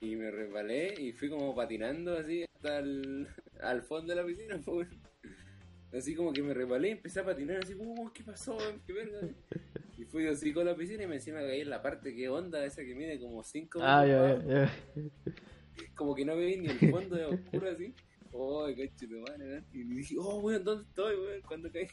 Y 0.00 0.16
me 0.16 0.30
resbalé 0.30 0.94
y 1.00 1.12
fui 1.12 1.30
como 1.30 1.54
patinando 1.54 2.16
así 2.16 2.44
hasta 2.54 2.80
el, 2.80 3.28
al 3.62 3.82
fondo 3.82 4.14
de 4.14 4.20
la 4.20 4.26
piscina, 4.26 4.60
pues. 4.62 4.88
Así 5.92 6.14
como 6.14 6.32
que 6.32 6.42
me 6.42 6.54
resbalé 6.54 6.88
y 6.88 6.92
empecé 6.92 7.20
a 7.20 7.24
patinar 7.24 7.58
así, 7.62 7.74
como, 7.74 8.12
¿qué 8.12 8.22
pasó? 8.22 8.56
¿Qué 8.86 8.92
verga? 8.92 9.20
Y 9.98 10.04
fui 10.04 10.26
así 10.26 10.52
con 10.52 10.66
la 10.66 10.74
piscina 10.74 11.04
y 11.04 11.06
me 11.06 11.16
encima 11.16 11.38
caí 11.40 11.60
en 11.60 11.70
la 11.70 11.80
parte 11.80 12.12
que 12.12 12.28
onda, 12.28 12.64
esa 12.64 12.82
que 12.82 12.92
mide 12.92 13.20
como 13.20 13.44
5 13.44 13.78
Ah, 13.80 14.04
ya, 14.04 14.42
ya, 14.42 14.46
ya. 14.48 14.72
Como 15.94 16.14
que 16.14 16.24
no 16.24 16.34
veía 16.34 16.60
ni 16.60 16.66
el 16.66 16.90
fondo 16.90 17.14
de 17.14 17.26
oscuro 17.26 17.70
así. 17.70 17.94
Oh, 18.34 18.64
coche 18.64 19.06
de 19.06 19.20
madre, 19.20 19.46
weón. 19.46 19.66
Y 19.74 19.84
dije, 19.84 20.16
oh, 20.18 20.40
weón, 20.40 20.64
¿dónde 20.64 20.84
estoy, 20.88 21.16
weón? 21.16 21.42
¿Cuándo 21.42 21.70
caí? 21.70 21.86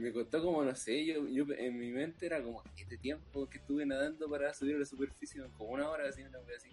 Me 0.00 0.12
costó 0.12 0.42
como, 0.42 0.64
no 0.64 0.74
sé, 0.74 1.04
yo, 1.04 1.28
yo 1.28 1.44
en 1.58 1.78
mi 1.78 1.90
mente 1.90 2.24
era 2.24 2.42
como, 2.42 2.62
este 2.76 2.96
tiempo 2.96 3.46
que 3.48 3.58
estuve 3.58 3.84
nadando 3.84 4.30
para 4.30 4.54
subir 4.54 4.76
a 4.76 4.78
la 4.78 4.86
superficie, 4.86 5.42
como 5.58 5.72
una 5.72 5.90
hora 5.90 6.08
así, 6.08 6.22
una 6.22 6.38
wea 6.38 6.56
así. 6.56 6.70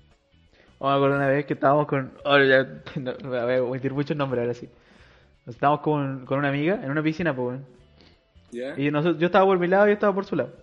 Oh, 0.79 0.89
me 0.89 0.95
acuerdo 0.95 1.15
una 1.17 1.27
vez 1.27 1.45
que 1.45 1.53
estábamos 1.53 1.87
con. 1.87 2.13
Oh, 2.23 2.37
ya, 2.39 2.81
no, 2.95 3.13
voy 3.23 3.37
a 3.37 3.45
decir 3.73 3.93
muchos 3.93 4.15
nombres 4.15 4.41
ahora 4.41 4.53
sí. 4.53 4.69
Estábamos 5.45 5.81
con, 5.81 6.25
con 6.25 6.39
una 6.39 6.49
amiga 6.49 6.79
en 6.81 6.89
una 6.89 7.03
piscina, 7.03 7.35
pues. 7.35 7.59
¿Ya? 8.51 8.79
Y 8.79 8.89
nosotros, 8.91 9.19
yo 9.19 9.25
estaba 9.25 9.45
por 9.45 9.59
mi 9.59 9.67
lado 9.67 9.85
y 9.85 9.89
ella 9.89 9.95
estaba 9.95 10.13
por 10.13 10.25
su 10.25 10.35
lado. 10.35 10.53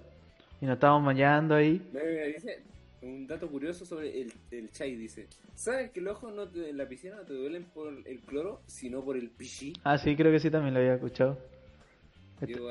Y 0.60 0.66
nos 0.66 0.74
estábamos 0.74 1.04
bañando 1.06 1.54
ahí. 1.54 1.82
Me, 1.92 2.02
me 2.02 2.26
dice 2.28 2.62
un 3.02 3.26
dato 3.26 3.48
curioso 3.50 3.84
sobre 3.84 4.22
el, 4.22 4.32
el 4.50 4.70
chai, 4.70 4.96
dice, 4.96 5.26
¿sabes 5.54 5.90
que 5.90 6.00
los 6.00 6.16
ojos 6.16 6.32
no 6.32 6.48
te- 6.48 6.70
en 6.70 6.78
la 6.78 6.88
piscina 6.88 7.16
no 7.16 7.22
te 7.22 7.34
duelen 7.34 7.64
por 7.64 7.92
el 8.06 8.20
cloro, 8.20 8.62
sino 8.66 9.04
por 9.04 9.16
el 9.18 9.28
pichí? 9.28 9.74
Ah, 9.84 9.98
sí, 9.98 10.16
creo 10.16 10.32
que 10.32 10.40
sí, 10.40 10.50
también 10.50 10.72
lo 10.72 10.80
había 10.80 10.94
escuchado. 10.94 11.38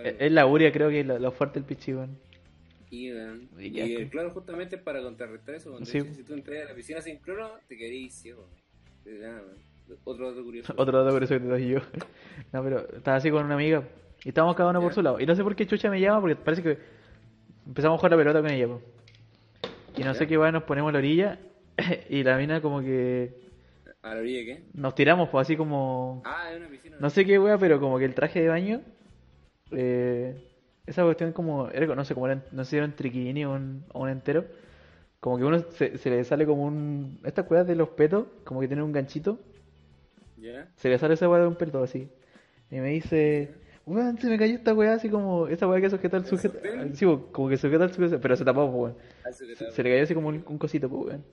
Es 0.03 0.31
la 0.31 0.45
uria, 0.45 0.71
creo 0.71 0.89
que 0.89 1.01
es 1.01 1.05
lo, 1.05 1.19
lo 1.19 1.31
fuerte 1.31 1.59
el 1.59 1.65
pichi, 1.65 1.93
weón. 1.93 2.17
Y, 2.89 3.09
Y 3.09 3.81
y 3.81 3.95
pues. 3.95 4.09
cloro 4.11 4.29
justamente 4.31 4.77
para 4.77 5.01
contrarrestar 5.01 5.55
eso. 5.55 5.71
Cuando 5.71 5.85
Sí. 5.89 5.99
dice, 5.99 6.13
si 6.13 6.23
tú 6.23 6.33
entras 6.33 6.63
a 6.63 6.69
la 6.69 6.75
piscina 6.75 7.01
sin 7.01 7.17
cloro, 7.17 7.57
te 7.67 7.75
ciego. 8.09 8.47
weón. 9.05 9.41
Otro 10.03 10.29
dato 10.29 10.43
curioso. 10.43 10.73
Otro 10.77 11.03
dato 11.03 11.17
eso 11.17 11.33
que 11.33 11.39
te 11.39 11.47
doy 11.47 11.67
yo. 11.69 11.79
No, 12.53 12.63
pero 12.63 12.87
estaba 12.95 13.17
así 13.17 13.31
con 13.31 13.45
una 13.45 13.55
amiga. 13.55 13.83
Y 14.23 14.29
estábamos 14.29 14.55
cada 14.55 14.69
uno 14.69 14.81
por 14.81 14.93
su 14.93 15.01
lado. 15.01 15.19
Y 15.19 15.25
no 15.25 15.35
sé 15.35 15.43
por 15.43 15.55
qué 15.55 15.65
Chucha 15.67 15.89
me 15.89 15.99
llama, 15.99 16.21
porque 16.21 16.35
parece 16.35 16.63
que 16.63 16.77
empezamos 17.65 17.95
a 17.95 17.99
jugar 17.99 18.11
la 18.11 18.17
pelota 18.17 18.41
con 18.41 18.51
ella, 18.51 18.67
po. 18.67 18.81
Y 19.97 20.03
no 20.03 20.13
sé 20.13 20.27
qué 20.27 20.37
weá, 20.37 20.51
nos 20.51 20.63
ponemos 20.63 20.89
a 20.89 20.93
la 20.93 20.99
orilla. 20.99 21.39
Y 22.09 22.23
la 22.23 22.37
mina 22.37 22.61
como 22.61 22.81
que 22.81 23.33
¿A 24.03 24.13
la 24.15 24.19
orilla 24.21 24.45
qué? 24.45 24.63
nos 24.73 24.93
tiramos, 24.95 25.29
pues 25.29 25.47
así 25.47 25.57
como. 25.57 26.21
Ah, 26.25 26.51
es 26.51 26.57
una 26.59 26.67
piscina. 26.69 26.97
No 26.99 27.09
sé 27.09 27.25
qué 27.25 27.39
weá, 27.39 27.57
pero 27.57 27.79
como 27.79 27.97
que 27.97 28.05
el 28.05 28.13
traje 28.13 28.41
de 28.41 28.49
baño. 28.49 28.81
Eh, 29.73 30.35
esa 30.85 31.03
cuestión 31.03 31.33
como. 31.33 31.69
Era, 31.69 31.95
no 31.95 32.05
sé, 32.05 32.13
como 32.13 32.27
era, 32.27 32.43
no 32.51 32.63
sé 32.65 32.71
si 32.71 32.77
era 32.77 32.85
un 32.85 32.93
triquini 32.95 33.45
o 33.45 33.53
un, 33.53 33.85
o 33.93 34.01
un 34.03 34.09
entero. 34.09 34.45
Como 35.21 35.37
que 35.37 35.45
uno 35.45 35.59
se, 35.71 35.97
se 35.97 36.09
le 36.11 36.23
sale 36.25 36.45
como 36.45 36.65
un. 36.65 37.19
Estas 37.25 37.49
weas 37.51 37.67
de 37.67 37.75
los 37.75 37.89
petos, 37.91 38.27
como 38.45 38.61
que 38.61 38.67
tiene 38.67 38.83
un 38.83 38.91
ganchito. 38.93 39.39
¿Ya? 40.37 40.67
Se 40.75 40.89
le 40.89 40.97
sale 40.97 41.13
esa 41.15 41.29
weá 41.29 41.41
de 41.41 41.47
un 41.47 41.55
peto 41.55 41.83
así. 41.83 42.09
Y 42.71 42.77
me 42.77 42.89
dice, 42.89 43.55
weón, 43.85 44.17
se 44.19 44.29
me 44.29 44.37
cayó 44.37 44.55
esta 44.55 44.73
weá 44.73 44.93
así 44.95 45.09
como. 45.09 45.47
Esa 45.47 45.67
weá 45.67 45.81
que 45.81 45.89
sujeta 45.89 46.17
al 46.17 46.25
sujeto. 46.25 46.55
sostén? 46.55 46.95
Sí, 46.95 47.05
como 47.31 47.49
que 47.49 47.57
sujeta 47.57 47.85
al 47.85 47.93
sujeto, 47.93 48.19
pero 48.21 48.35
se 48.35 48.45
tapó, 48.45 48.65
weón. 48.65 48.97
Ah, 49.23 49.31
Se, 49.31 49.45
se 49.69 49.83
le 49.83 49.89
cayó 49.91 50.03
así 50.03 50.13
como 50.13 50.29
un, 50.29 50.43
un 50.47 50.57
cosito, 50.57 50.87
weón. 50.87 51.25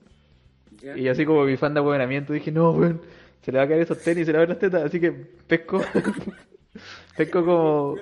Y 0.93 1.07
así 1.07 1.25
como 1.25 1.45
mi 1.45 1.57
fan 1.57 1.73
de 1.73 1.81
weonamiento 1.81 2.33
dije, 2.33 2.51
no, 2.51 2.71
weón, 2.71 3.01
se 3.41 3.51
le 3.51 3.57
va 3.59 3.63
a 3.65 3.67
caer 3.67 3.81
esos 3.81 4.01
tenis 4.03 4.25
se 4.25 4.31
le 4.33 4.37
va 4.39 4.43
a 4.43 4.47
ver 4.47 4.49
las 4.49 4.59
tetas, 4.59 4.83
así 4.83 4.99
que 4.99 5.11
pesco. 5.11 5.81
pesco 7.15 7.45
como. 7.45 8.01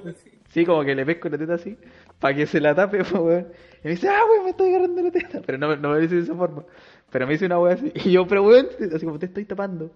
Sí, 0.49 0.65
como 0.65 0.83
que 0.83 0.95
le 0.95 1.05
pesco 1.05 1.29
la 1.29 1.37
teta 1.37 1.53
así, 1.55 1.77
para 2.19 2.35
que 2.35 2.45
se 2.47 2.59
la 2.59 2.73
tape, 2.75 2.97
pues, 3.03 3.13
weón. 3.13 3.47
Y 3.83 3.85
me 3.85 3.91
dice, 3.91 4.09
ah, 4.09 4.21
weón, 4.29 4.43
me 4.45 4.49
estoy 4.51 4.69
agarrando 4.69 5.01
la 5.03 5.11
teta. 5.11 5.41
Pero 5.45 5.57
no, 5.57 5.75
no 5.75 5.91
me 5.91 5.99
dice 5.99 6.15
de 6.15 6.21
esa 6.21 6.35
forma. 6.35 6.63
Pero 7.11 7.25
me 7.27 7.33
dice 7.33 7.45
una 7.45 7.59
weá 7.59 7.73
así. 7.75 7.91
Y 8.05 8.11
yo, 8.11 8.27
pero 8.27 8.43
weón, 8.43 8.67
así 8.93 9.05
como 9.05 9.19
te 9.19 9.27
estoy 9.27 9.45
tapando. 9.45 9.91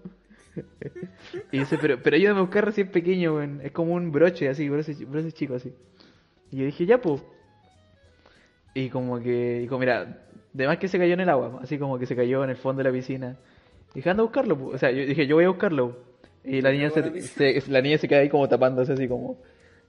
Y 1.50 1.58
dice, 1.58 1.78
pero, 1.80 1.98
pero 2.02 2.16
ayúdame 2.16 2.38
a 2.38 2.42
buscar 2.42 2.64
recién 2.64 2.88
pequeño, 2.88 3.34
weón. 3.36 3.60
Es 3.62 3.72
como 3.72 3.94
un 3.94 4.12
broche 4.12 4.48
así, 4.48 4.68
broche, 4.68 4.94
broche 5.06 5.32
chico 5.32 5.54
así. 5.56 5.72
Y 6.52 6.58
yo 6.58 6.64
dije, 6.66 6.86
ya, 6.86 7.00
pues. 7.00 7.22
Y 8.74 8.88
como 8.90 9.20
que, 9.20 9.58
dijo, 9.60 9.78
mira, 9.78 10.18
de 10.52 10.66
más 10.66 10.78
que 10.78 10.88
se 10.88 10.98
cayó 10.98 11.14
en 11.14 11.20
el 11.20 11.28
agua, 11.28 11.60
así 11.62 11.78
como 11.78 11.98
que 11.98 12.06
se 12.06 12.16
cayó 12.16 12.42
en 12.44 12.50
el 12.50 12.56
fondo 12.56 12.82
de 12.82 12.88
la 12.90 12.94
piscina. 12.94 13.36
Y 13.92 13.96
dije, 13.96 14.10
anda 14.10 14.22
a 14.22 14.24
buscarlo, 14.26 14.58
po. 14.58 14.66
o 14.68 14.78
sea, 14.78 14.90
yo 14.90 15.04
dije, 15.06 15.26
yo 15.26 15.36
voy 15.36 15.44
a 15.44 15.48
buscarlo. 15.48 15.96
Y 16.44 16.60
la 16.60 16.70
niña 16.72 16.90
se, 16.90 17.00
la 17.00 17.20
se- 17.20 17.70
la 17.70 17.80
niña 17.80 17.98
se 17.98 18.06
queda 18.08 18.20
ahí 18.20 18.28
como 18.28 18.48
tapándose 18.48 18.92
así 18.92 19.08
como. 19.08 19.38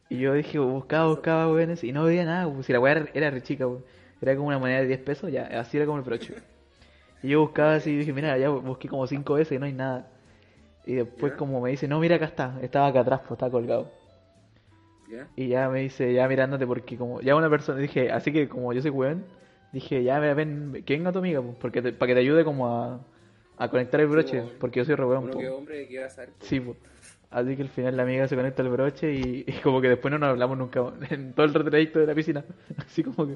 Y 0.09 0.17
yo 0.19 0.33
dije, 0.33 0.59
buscaba, 0.59 1.07
buscaba, 1.07 1.51
weón, 1.51 1.75
y 1.81 1.91
no 1.91 2.03
veía 2.03 2.25
nada, 2.25 2.51
pues, 2.53 2.65
si 2.67 2.73
la 2.73 2.79
weá 2.79 3.05
era, 3.13 3.29
re 3.31 3.41
chica, 3.41 3.65
weón. 3.67 3.83
Era 4.21 4.35
como 4.35 4.47
una 4.47 4.59
moneda 4.59 4.79
de 4.79 4.87
10 4.87 4.99
pesos, 4.99 5.31
ya, 5.31 5.43
así 5.59 5.77
era 5.77 5.85
como 5.85 5.97
el 5.97 6.03
broche. 6.03 6.33
Y 7.21 7.29
yo 7.29 7.41
buscaba 7.41 7.75
así 7.75 7.91
y 7.91 7.97
dije, 7.97 8.13
mira, 8.13 8.37
ya 8.37 8.49
busqué 8.49 8.87
como 8.87 9.05
5 9.07 9.33
veces 9.33 9.55
y 9.55 9.59
no 9.59 9.65
hay 9.65 9.73
nada. 9.73 10.07
Y 10.85 10.93
después 10.93 11.33
¿Ya? 11.33 11.37
como 11.37 11.59
me 11.61 11.71
dice, 11.71 11.87
no, 11.87 11.99
mira 11.99 12.15
acá 12.17 12.25
está, 12.25 12.59
estaba 12.61 12.87
acá 12.87 12.99
atrás, 13.01 13.19
pues 13.21 13.31
estaba 13.31 13.51
colgado. 13.51 13.91
¿Ya? 15.11 15.27
Y 15.35 15.47
ya 15.49 15.69
me 15.69 15.81
dice, 15.81 16.13
ya 16.13 16.27
mirándote 16.27 16.65
porque 16.65 16.97
como, 16.97 17.21
ya 17.21 17.35
una 17.35 17.49
persona, 17.49 17.79
dije, 17.79 18.11
así 18.11 18.31
que 18.31 18.47
como 18.47 18.73
yo 18.73 18.81
soy 18.81 18.91
weón, 18.91 19.25
dije, 19.71 20.03
ya 20.03 20.19
mira, 20.19 20.33
ven, 20.33 20.83
que 20.85 20.93
venga 20.93 21.11
tu 21.11 21.19
amiga, 21.19 21.41
pues, 21.41 21.55
porque 21.59 21.81
te- 21.81 21.93
para 21.93 22.07
que 22.07 22.13
te 22.13 22.19
ayude 22.21 22.43
como 22.43 22.67
a, 22.67 22.99
a 23.57 23.69
conectar 23.69 23.99
el 23.99 24.07
broche, 24.07 24.41
pues, 24.41 24.53
porque 24.59 24.79
yo 24.79 24.85
soy 24.85 24.95
re 24.95 25.05
weón, 25.05 25.23
Uno 25.25 25.33
po. 25.33 25.39
que 25.39 25.45
es 25.45 25.51
hombre 25.51 25.87
que 25.87 25.99
va 25.99 26.05
a 26.05 26.09
saber. 26.09 26.29
pues. 26.37 26.49
Sí, 26.49 26.59
pues. 26.59 26.77
Así 27.31 27.55
que 27.55 27.63
al 27.63 27.69
final 27.69 27.97
la 27.97 28.03
amiga 28.03 28.27
se 28.27 28.35
conecta 28.35 28.61
al 28.61 28.69
broche 28.69 29.13
y, 29.13 29.43
y 29.47 29.51
como 29.61 29.81
que 29.81 29.89
después 29.89 30.11
no 30.11 30.17
nos 30.19 30.29
hablamos 30.29 30.57
nunca 30.57 30.81
en 31.09 31.33
todo 31.33 31.45
el 31.45 31.53
trayecto 31.53 31.99
de 31.99 32.07
la 32.07 32.15
piscina. 32.15 32.43
Así 32.77 33.03
como 33.03 33.27
que, 33.27 33.35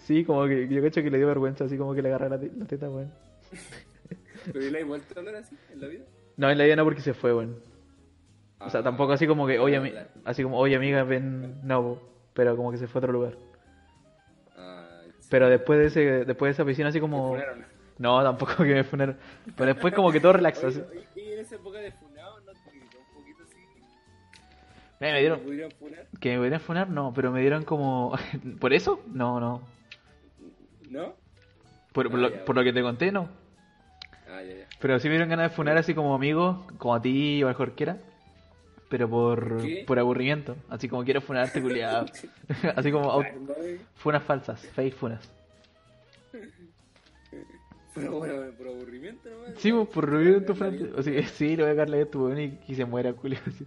sí, 0.00 0.24
como 0.24 0.46
que 0.46 0.68
yo 0.68 0.82
cacho 0.82 1.02
que 1.02 1.10
le 1.10 1.18
dio 1.18 1.26
vergüenza, 1.26 1.64
así 1.64 1.76
como 1.78 1.94
que 1.94 2.02
le 2.02 2.08
agarra 2.08 2.28
la, 2.28 2.38
te- 2.38 2.52
la 2.56 2.66
teta, 2.66 2.90
weón. 2.90 3.10
Pero 4.52 4.64
¿y 4.64 4.70
la 4.70 4.80
igual 4.80 5.02
te 5.02 5.36
así 5.36 5.56
en 5.72 5.80
la 5.80 5.86
vida? 5.88 6.04
No, 6.36 6.50
en 6.50 6.58
la 6.58 6.64
vida 6.64 6.76
no 6.76 6.84
porque 6.84 7.00
se 7.00 7.14
fue, 7.14 7.34
weón. 7.34 7.56
O 8.60 8.70
sea, 8.70 8.80
Ah, 8.80 8.82
tampoco 8.82 9.12
así 9.12 9.26
como 9.26 9.46
que, 9.46 9.58
oye, 9.58 9.78
claro. 9.90 10.08
así 10.24 10.42
como, 10.42 10.58
oye 10.58 10.76
amiga, 10.76 11.04
ven, 11.04 11.60
no, 11.66 12.00
pero 12.34 12.56
como 12.56 12.70
que 12.72 12.78
se 12.78 12.86
fue 12.88 12.98
a 12.98 13.00
otro 13.00 13.12
lugar. 13.12 13.36
Ah, 14.56 15.00
sí. 15.18 15.28
Pero 15.30 15.48
después 15.48 15.78
de 15.78 15.86
ese, 15.86 16.24
después 16.24 16.48
de 16.48 16.52
esa 16.52 16.64
piscina 16.64 16.88
así 16.88 16.98
¿Te 16.98 17.00
como, 17.00 17.36
no, 17.98 18.22
tampoco 18.22 18.56
que 18.58 18.74
me 18.74 18.84
funaron. 18.84 19.16
Pero 19.56 19.66
después 19.74 19.94
como 19.94 20.10
que 20.10 20.20
todo 20.20 20.32
relax, 20.34 20.62
así. 20.64 20.80
Oye, 20.90 21.06
y 21.14 21.20
y 21.20 21.32
en 21.32 21.38
esa 21.40 21.54
época 21.56 21.78
de 21.78 21.92
Me, 25.00 25.12
me 25.12 25.20
dieron, 25.20 25.38
¿Te 25.40 25.44
pudieron 25.44 25.70
funar? 25.72 26.06
que 26.20 26.30
me 26.30 26.36
pudieran 26.38 26.60
funar, 26.60 26.88
no, 26.90 27.12
pero 27.14 27.30
me 27.30 27.40
dieron 27.40 27.64
como, 27.64 28.16
¿por 28.60 28.72
eso? 28.72 29.00
No, 29.12 29.38
no. 29.40 29.62
¿No? 30.90 31.14
Por, 31.92 32.10
por 32.10 32.18
Ah, 32.18 32.22
lo, 32.22 32.30
ya, 32.30 32.44
por 32.44 32.56
lo 32.56 32.64
que 32.64 32.72
te 32.72 32.82
conté, 32.82 33.12
no. 33.12 33.28
Ah, 34.28 34.42
ya, 34.42 34.54
ya. 34.54 34.66
Pero 34.80 34.98
sí 34.98 35.08
me 35.08 35.12
dieron 35.14 35.28
ganas 35.28 35.50
de 35.50 35.56
funar 35.56 35.76
así 35.78 35.94
como 35.94 36.14
amigos, 36.14 36.58
como 36.78 36.94
a 36.94 37.02
ti 37.02 37.42
o 37.42 37.48
al 37.48 37.54
Jorquera. 37.54 37.96
Pero 38.88 39.08
por, 39.08 39.62
¿Qué? 39.62 39.84
por 39.86 39.98
aburrimiento. 39.98 40.56
Así 40.70 40.88
como 40.88 41.04
quiero 41.04 41.20
funarte, 41.20 41.60
culiado. 41.60 42.06
así 42.76 42.90
como 42.90 43.22
funas 43.96 44.22
falsas, 44.22 44.60
fake 44.68 44.94
funas. 44.94 45.30
Pero 47.94 48.12
bueno, 48.18 48.34
por 48.56 48.68
aburrimiento 48.68 49.28
nomás. 49.28 49.54
Sí, 49.58 49.72
pues, 49.72 49.88
por 49.88 50.04
aburrimiento 50.04 50.54
vida. 50.54 50.88
O 50.96 51.02
sea, 51.02 51.22
sí, 51.28 51.56
le 51.56 51.62
voy 51.64 51.72
a 51.72 51.74
darle 51.74 52.02
a 52.02 52.10
tu 52.10 52.24
weón 52.26 52.40
y, 52.40 52.58
y 52.68 52.74
se 52.74 52.84
muera, 52.84 53.12
culiado. 53.12 53.44
así. 53.48 53.66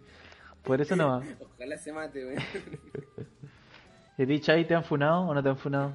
Por 0.63 0.79
eso 0.81 0.95
no. 0.95 1.21
Ojalá 1.55 1.77
se 1.77 1.91
mate, 1.91 2.23
güey. 2.23 2.37
¿Y 4.17 4.23
a 4.23 4.27
ti, 4.27 4.39
Chai, 4.39 4.67
te 4.67 4.75
han 4.75 4.83
funado 4.83 5.21
o 5.27 5.33
no 5.33 5.41
te 5.41 5.49
han 5.49 5.57
funado? 5.57 5.93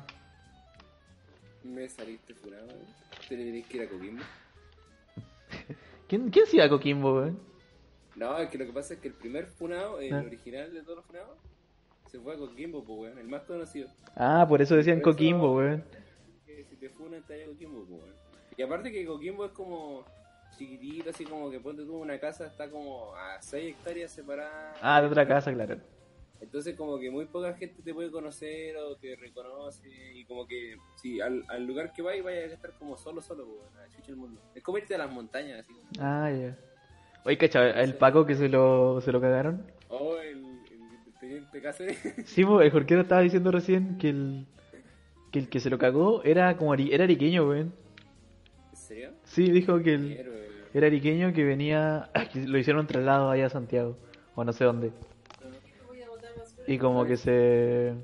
Me 1.62 1.88
saliste 1.88 2.34
funado, 2.34 2.66
güey. 2.66 2.86
¿Te 3.28 3.36
dirías 3.36 3.68
que 3.68 3.82
era 3.82 3.90
Coquimbo? 3.90 4.22
¿Quién, 6.08 6.30
quién 6.30 6.46
se 6.46 6.56
iba 6.56 6.64
a 6.64 6.68
Coquimbo, 6.68 7.14
weón? 7.14 7.38
No, 8.14 8.38
es 8.38 8.48
que 8.48 8.58
lo 8.58 8.66
que 8.66 8.72
pasa 8.72 8.94
es 8.94 9.00
que 9.00 9.08
el 9.08 9.14
primer 9.14 9.46
funado, 9.46 10.00
el 10.00 10.12
Ah. 10.12 10.22
original 10.26 10.72
de 10.72 10.82
todos 10.82 10.96
los 10.98 11.04
funados, 11.06 11.36
se 12.10 12.18
fue 12.20 12.34
a 12.34 12.38
Coquimbo, 12.38 12.84
pues, 12.84 12.98
weón. 13.00 13.18
El 13.18 13.28
más 13.28 13.42
conocido. 13.42 13.88
Ah, 14.14 14.46
por 14.48 14.62
eso 14.62 14.74
decían 14.76 15.00
Por 15.00 15.10
eso- 15.10 15.16
Coquimbo, 15.18 15.56
weón. 15.56 15.84
Si 16.46 16.76
te 16.76 16.88
funan, 16.88 17.22
te 17.24 17.42
a 17.42 17.46
Coquimbo, 17.46 17.84
pues, 17.84 18.00
weón. 18.02 18.14
Y 18.56 18.62
aparte 18.62 18.90
que 18.90 19.04
Coquimbo 19.04 19.44
es 19.44 19.52
como 19.52 20.04
chiquitito, 20.56 21.10
así 21.10 21.24
como 21.24 21.50
que 21.50 21.60
ponte 21.60 21.82
tú 21.84 21.96
una 21.96 22.18
casa, 22.18 22.46
está 22.46 22.70
como 22.70 23.14
a 23.14 23.40
6 23.40 23.74
hectáreas 23.76 24.10
separada. 24.12 24.74
Ah, 24.80 25.00
de 25.00 25.08
otra 25.08 25.26
casa, 25.26 25.52
claro. 25.52 25.76
Entonces 26.40 26.76
como 26.76 26.98
que 26.98 27.10
muy 27.10 27.24
poca 27.26 27.54
gente 27.54 27.82
te 27.82 27.94
puede 27.94 28.10
conocer 28.10 28.76
o 28.76 28.94
te 28.96 29.16
reconoce 29.16 29.88
y 30.14 30.24
como 30.26 30.46
que 30.46 30.76
si 30.96 31.18
al, 31.20 31.42
al 31.48 31.64
lugar 31.66 31.92
que 31.94 32.02
vayas 32.02 32.24
vayas 32.24 32.50
a 32.50 32.54
estar 32.54 32.72
como 32.78 32.96
solo, 32.98 33.22
solo, 33.22 33.46
chucha 33.94 34.10
el 34.10 34.16
mundo. 34.16 34.40
Es 34.54 34.62
como 34.62 34.76
irte 34.78 34.94
a 34.94 34.98
las 34.98 35.10
montañas, 35.10 35.60
así 35.60 35.72
como... 35.72 35.86
Ah, 35.98 36.30
ya. 36.30 36.56
Oye, 37.24 37.38
cacha, 37.38 37.70
el 37.82 37.94
Paco 37.94 38.26
que 38.26 38.34
se 38.34 38.48
lo, 38.50 39.00
se 39.00 39.12
lo 39.12 39.20
cagaron. 39.20 39.64
Oh, 39.88 40.18
el, 40.18 40.44
el 40.70 41.14
teniente 41.18 41.60
Cáceres. 41.62 41.98
Sí, 42.26 42.44
pues, 42.44 42.66
el 42.66 42.70
Jorquero 42.70 43.00
estaba 43.00 43.22
diciendo 43.22 43.50
recién 43.50 43.96
que 43.96 44.10
el, 44.10 44.46
que 45.32 45.38
el 45.38 45.48
que 45.48 45.58
se 45.58 45.70
lo 45.70 45.78
cagó 45.78 46.22
era 46.22 46.56
como 46.58 46.74
ari- 46.74 46.92
era 46.92 47.04
ariqueño, 47.04 47.48
weón. 47.48 47.74
¿En 48.70 48.76
serio? 48.76 49.10
Sí, 49.24 49.50
dijo 49.50 49.82
que 49.82 49.94
el. 49.94 50.12
Era 50.78 50.88
ariqueño 50.88 51.32
que 51.32 51.44
venía, 51.44 52.10
que 52.32 52.46
lo 52.46 52.58
hicieron 52.58 52.86
traslado 52.86 53.30
allá 53.30 53.46
a 53.46 53.50
Santiago, 53.50 53.96
o 54.34 54.44
no 54.44 54.52
sé 54.52 54.64
dónde. 54.64 54.92
Y 56.66 56.78
como 56.78 57.04
que 57.04 57.16
se... 57.16 57.94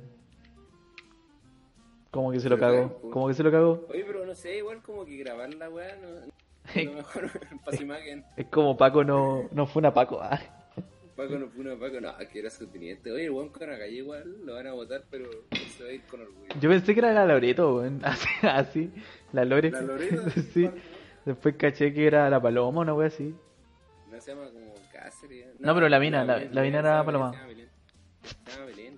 Como 2.11 2.31
que 2.31 2.41
se 2.41 2.51
lo 2.51 2.59
cagó, 2.59 3.01
como 3.11 3.29
que 3.29 3.35
se 3.35 3.43
lo 3.43 3.51
cagó. 3.51 3.87
Oye, 3.89 4.05
pero 4.07 4.27
no 4.27 4.35
sé, 4.35 4.59
igual 4.59 4.83
como 4.83 5.07
que 5.07 5.16
grabar 5.16 5.53
la 5.55 5.70
weá 5.70 5.97
no, 5.97 6.09
no 6.85 6.93
mejor 6.93 7.31
para 7.64 7.77
su 7.77 7.83
imagen. 7.83 8.25
Es 8.37 8.47
como 8.47 8.77
Paco 8.77 9.03
no, 9.03 9.49
no 9.51 9.66
fue 9.66 9.81
una 9.81 9.95
Paco. 9.95 10.18
ah. 10.20 10.39
Paco 11.16 11.39
no 11.39 11.49
fue 11.49 11.62
una 11.62 11.75
Paco, 11.77 12.01
no, 12.03 12.12
que 12.31 12.39
era 12.39 12.51
su 12.51 12.66
teniente. 12.66 13.11
Oye, 13.11 13.25
el 13.25 13.31
weón 13.31 13.49
con 13.49 13.68
la 13.68 13.79
calle 13.79 13.97
igual 13.97 14.45
lo 14.45 14.55
van 14.55 14.66
a 14.66 14.73
votar, 14.73 15.05
pero 15.11 15.25
se 15.77 15.85
va 15.85 15.89
a 15.91 15.93
ir 15.93 16.03
con 16.03 16.20
orgullo. 16.20 16.49
Yo 16.61 16.68
pensé 16.68 16.93
que 16.93 17.01
era 17.01 17.12
la 17.14 17.25
Loreto, 17.25 17.77
weón. 17.77 18.01
Así, 18.05 18.29
así, 18.43 18.91
la 19.33 19.47
Lore. 19.47 19.70
¿La 19.70 19.81
Loreto? 19.81 20.31
sí. 20.53 20.70
Después 21.25 21.55
caché 21.57 21.93
que 21.93 22.07
era 22.07 22.29
la 22.31 22.41
Paloma, 22.41 22.81
una 22.81 22.95
wea 22.95 23.09
así. 23.09 23.35
No 24.11 24.20
se 24.20 24.33
llama 24.35 24.49
como 24.53 24.73
Cáceres. 24.93 25.47
No, 25.61 25.75
pero 25.75 25.89
la 25.89 25.99
mina, 26.01 26.25
la- 26.25 26.35
Belén, 26.35 26.55
la 26.55 26.62
mina 26.62 26.79
era 26.81 26.91
llama 26.91 27.05
Paloma. 27.05 27.33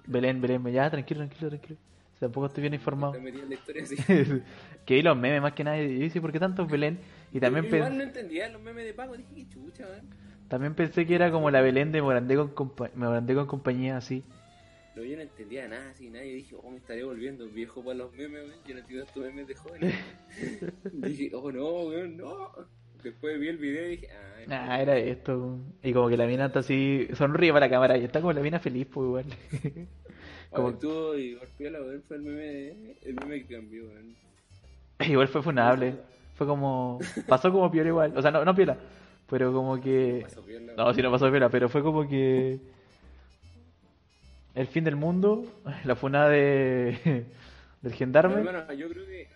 Belén, 0.06 0.40
Belén. 0.40 0.64
Ya, 0.72 0.90
tranquilo, 0.90 1.20
tranquilo, 1.20 1.48
tranquilo. 1.50 1.78
O 2.14 2.16
sea, 2.18 2.28
tampoco 2.28 2.46
estoy 2.46 2.60
bien 2.62 2.74
informado. 2.74 3.14
En 3.14 3.24
la 3.48 3.54
historia 3.54 3.84
que 4.86 4.94
vi 4.94 5.02
los 5.02 5.16
memes 5.16 5.42
más 5.42 5.52
que 5.52 5.64
nada 5.64 5.78
y 5.78 5.86
dije, 5.98 6.20
¿por 6.20 6.30
qué 6.32 6.38
tanto 6.38 6.66
Belén? 6.66 6.98
Y 7.32 7.40
también, 7.40 7.64
Yo 7.66 7.76
igual 7.76 7.90
pen- 7.90 7.98
no 7.98 8.04
entendía 8.04 8.48
los 8.50 8.62
memes 8.62 8.84
de 8.84 8.94
Paco, 8.94 9.16
dije 9.16 9.34
que 9.34 9.48
chucha, 9.48 9.84
weón. 9.86 10.08
también 10.48 10.74
pensé 10.74 11.06
que 11.06 11.14
era 11.14 11.30
como 11.30 11.50
la 11.50 11.60
Belén 11.60 11.90
de 11.90 12.02
Morandé 12.02 12.36
con, 12.36 12.54
compa- 12.54 12.90
Morandé 12.94 13.34
con 13.34 13.46
compañía, 13.46 13.96
así. 13.96 14.22
No, 14.94 15.02
yo 15.02 15.16
no 15.16 15.22
entendía 15.22 15.68
nada 15.68 15.90
así, 15.90 16.08
nadie 16.08 16.34
dije, 16.34 16.54
oh, 16.56 16.70
me 16.70 16.78
estaré 16.78 17.02
volviendo 17.04 17.48
viejo 17.48 17.82
para 17.82 17.98
los 17.98 18.12
memes, 18.12 18.48
weón. 18.48 18.60
Yo 18.66 18.74
no 18.74 18.80
entiendo 18.80 19.04
estos 19.04 19.22
memes 19.24 19.48
de 19.48 19.54
jóvenes. 19.54 19.94
dije, 20.92 21.30
oh, 21.34 21.50
no, 21.50 21.70
weón, 21.82 22.16
no. 22.16 22.50
Después 23.02 23.38
vi 23.38 23.48
el 23.48 23.58
video 23.58 23.86
y 23.86 23.90
dije, 23.90 24.08
ah, 24.12 24.34
Ah, 24.48 24.80
era 24.80 24.96
esto. 24.96 25.58
Y 25.82 25.92
como 25.92 26.08
que 26.08 26.16
la 26.16 26.26
mina 26.26 26.46
está 26.46 26.60
así, 26.60 27.08
sonríe 27.14 27.52
para 27.52 27.66
la 27.66 27.70
cámara 27.70 27.96
y 27.96 28.04
está 28.04 28.20
como 28.20 28.32
la 28.32 28.40
mina 28.40 28.58
feliz, 28.58 28.86
pues 28.92 29.06
igual. 29.06 29.24
como... 30.50 30.70
estuvo 30.70 31.16
y 31.16 31.34
golpeó 31.34 31.70
weón, 31.70 32.02
fue 32.06 32.16
el 32.16 32.22
meme, 32.22 32.96
el 33.02 33.14
meme 33.14 33.46
que 33.46 33.54
cambió, 33.56 33.84
weón. 33.86 34.14
Igual 35.00 35.28
fue 35.28 35.42
funable. 35.42 35.96
Fue 36.34 36.46
como. 36.46 36.98
Pasó 37.26 37.52
como 37.52 37.70
piola 37.70 37.88
igual. 37.88 38.16
O 38.16 38.22
sea, 38.22 38.30
no, 38.30 38.44
no 38.44 38.54
piola. 38.54 38.76
Pero 39.28 39.52
como 39.52 39.80
que. 39.80 40.20
Pasó 40.22 40.44
No, 40.76 40.94
sí, 40.94 41.02
no 41.02 41.10
pasó 41.10 41.30
piola, 41.30 41.48
pero 41.48 41.68
fue 41.68 41.82
como 41.82 42.08
que. 42.08 42.60
El 44.54 44.66
fin 44.68 44.84
del 44.84 44.96
mundo. 44.96 45.44
La 45.84 45.96
funada 45.96 46.28
de. 46.28 46.98
Del 47.82 47.92
No, 47.92 47.98
gendarme. 47.98 48.40
hermano, 48.40 48.72
yo 48.72 48.88
creo 48.88 49.04
que 49.04 49.28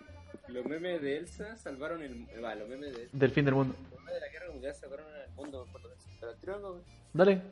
los 0.49 0.65
memes 0.65 1.03
de 1.03 1.19
Elsa 1.19 1.55
salvaron 1.57 2.03
el. 2.03 2.25
Va, 2.43 2.55
los 2.55 2.67
memes 2.69 2.97
de, 2.97 3.09
Del 3.13 3.31
fin 3.31 3.45
del 3.45 3.55
mundo. 3.55 3.75
los 3.91 4.01
memes 4.01 4.15
de 4.15 4.21
la 4.21 4.29
guerra 4.33 4.53
mundial 4.53 4.75
salvaron 4.75 5.07
el 5.07 5.35
mundo 5.35 5.67
por 5.71 5.83
lo 5.83 5.89
menos. 5.91 6.05
Pero 6.19 6.33
al 6.33 6.39
tiro, 6.39 6.57
weón. 6.59 6.81
Dale. 7.13 7.43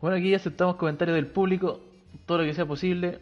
Bueno, 0.00 0.16
aquí 0.16 0.34
aceptamos 0.34 0.76
comentarios 0.76 1.16
del 1.16 1.26
público. 1.26 1.80
Todo 2.24 2.38
lo 2.38 2.44
que 2.44 2.54
sea 2.54 2.64
posible. 2.64 3.18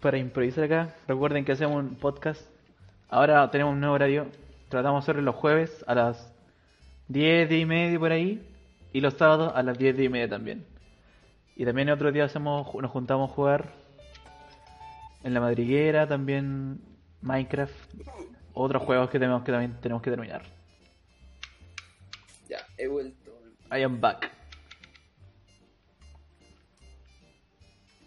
Para 0.00 0.18
improvisar 0.18 0.64
acá. 0.64 0.94
Recuerden 1.06 1.44
que 1.44 1.52
hacemos 1.52 1.76
un 1.76 1.94
podcast. 1.94 2.40
Ahora 3.08 3.48
tenemos 3.52 3.74
un 3.74 3.80
nuevo 3.80 3.94
horario. 3.94 4.26
Tratamos 4.68 5.00
de 5.00 5.04
hacerlo 5.04 5.22
los 5.22 5.34
jueves 5.36 5.84
a 5.86 5.94
las 5.94 6.32
10, 7.08 7.48
10 7.48 7.62
y 7.62 7.66
media 7.66 7.98
por 8.00 8.10
ahí. 8.10 8.42
Y 8.92 9.00
los 9.00 9.14
sábados 9.14 9.52
a 9.54 9.62
las 9.62 9.78
10, 9.78 9.96
10 9.96 10.06
y 10.06 10.12
media 10.12 10.28
también. 10.28 10.64
Y 11.62 11.64
también 11.64 11.90
otro 11.90 12.10
día 12.10 12.24
hacemos, 12.24 12.74
nos 12.74 12.90
juntamos 12.90 13.30
a 13.30 13.34
jugar 13.34 13.72
en 15.22 15.32
la 15.32 15.38
madriguera, 15.38 16.08
también 16.08 16.80
Minecraft. 17.20 17.72
Otros 18.52 18.82
juegos 18.82 19.10
que 19.10 19.20
tenemos 19.20 19.44
que 19.44 19.52
también 19.52 19.80
tenemos 19.80 20.02
que 20.02 20.10
terminar. 20.10 20.42
Ya, 22.48 22.66
he 22.76 22.88
vuelto. 22.88 23.30
I 23.70 23.82
am 23.82 24.00
back. 24.00 24.28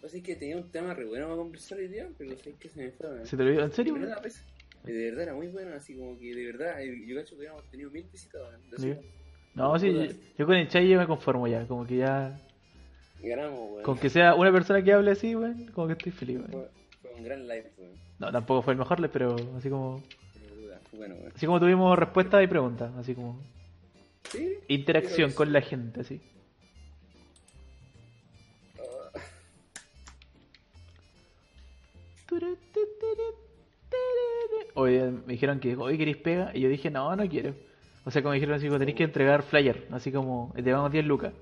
Así 0.04 0.22
que 0.22 0.36
tenía 0.36 0.58
un 0.58 0.70
tema 0.70 0.92
re 0.92 1.06
bueno 1.06 1.24
para 1.24 1.38
conversar 1.38 1.78
hoy 1.78 1.88
día, 1.88 2.10
pero 2.18 2.36
sé 2.36 2.56
que 2.60 2.68
se 2.68 2.78
me 2.78 2.90
fue. 2.90 3.24
¿Se 3.24 3.38
te 3.38 3.42
olvidó? 3.42 3.64
¿En 3.64 3.72
serio? 3.72 3.94
De 3.94 4.00
verdad, 4.00 4.18
pues, 4.20 4.44
de 4.84 4.92
verdad 4.92 5.22
era 5.22 5.34
muy 5.34 5.46
bueno, 5.46 5.74
así 5.74 5.96
como 5.96 6.18
que 6.18 6.34
de 6.34 6.44
verdad, 6.44 6.82
eh, 6.82 7.06
yo 7.06 7.16
cacho 7.16 7.30
que 7.30 7.36
hubiéramos 7.36 7.64
tenido 7.70 7.90
mil 7.90 8.04
visitas, 8.12 8.42
Sí. 8.76 8.94
No, 9.54 9.78
sí, 9.78 9.90
yo, 9.94 10.02
yo 10.36 10.44
con 10.44 10.56
el 10.56 10.68
Chay 10.68 10.86
yo 10.86 10.98
me 10.98 11.06
conformo 11.06 11.48
ya, 11.48 11.66
como 11.66 11.86
que 11.86 11.96
ya... 11.96 12.38
Con 13.82 13.98
que 13.98 14.10
sea 14.10 14.34
una 14.34 14.52
persona 14.52 14.82
que 14.82 14.92
hable 14.92 15.10
así, 15.10 15.34
güey, 15.34 15.66
como 15.66 15.86
que 15.86 15.94
estoy 15.94 16.12
feliz, 16.12 16.38
güey. 16.38 16.50
Fue, 17.02 17.14
un 17.16 17.24
gran 17.24 17.42
live, 17.42 17.72
güey. 17.76 17.90
No, 18.18 18.30
tampoco 18.30 18.62
fue 18.62 18.72
el 18.72 18.78
mejor 18.78 19.00
live, 19.00 19.10
pero 19.12 19.36
así 19.56 19.68
como. 19.68 20.02
Bueno. 20.92 21.14
Así 21.34 21.46
como 21.46 21.60
tuvimos 21.60 21.98
respuestas 21.98 22.42
y 22.42 22.46
preguntas, 22.46 22.92
así 22.96 23.14
como. 23.14 23.40
¿Sí? 24.30 24.58
Interacción 24.68 25.32
con 25.32 25.52
la 25.52 25.60
gente, 25.60 26.00
así. 26.00 26.20
Oye, 34.74 35.10
me 35.10 35.32
dijeron 35.32 35.58
que 35.58 35.74
hoy 35.74 35.96
queréis 35.96 36.18
pega 36.18 36.50
y 36.54 36.60
yo 36.60 36.68
dije 36.68 36.90
no, 36.90 37.14
no 37.16 37.28
quiero. 37.28 37.54
O 38.04 38.10
sea, 38.10 38.22
como 38.22 38.30
me 38.30 38.36
dijeron 38.36 38.56
así, 38.56 38.66
como 38.66 38.78
tenéis 38.78 38.96
que 38.96 39.04
entregar 39.04 39.42
flyer, 39.42 39.88
así 39.90 40.12
como 40.12 40.52
te 40.54 40.62
damos 40.62 40.92
10 40.92 41.04
lucas. 41.06 41.32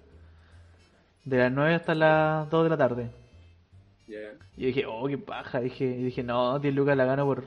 De 1.25 1.39
las 1.39 1.53
9 1.53 1.75
hasta 1.75 1.95
las 1.95 2.51
2 2.51 2.65
de 2.65 2.71
la 2.71 2.77
tarde. 2.77 3.11
Ya. 4.07 4.19
Y 4.57 4.63
yo 4.63 4.67
dije, 4.69 4.85
oh, 4.87 5.07
qué 5.09 5.19
paja. 5.19 5.61
Dije, 5.61 5.85
y 5.85 6.05
dije, 6.05 6.23
no, 6.23 6.59
10 6.59 6.75
lucas 6.75 6.97
la 6.97 7.05
gano 7.07 7.25
por. 7.25 7.45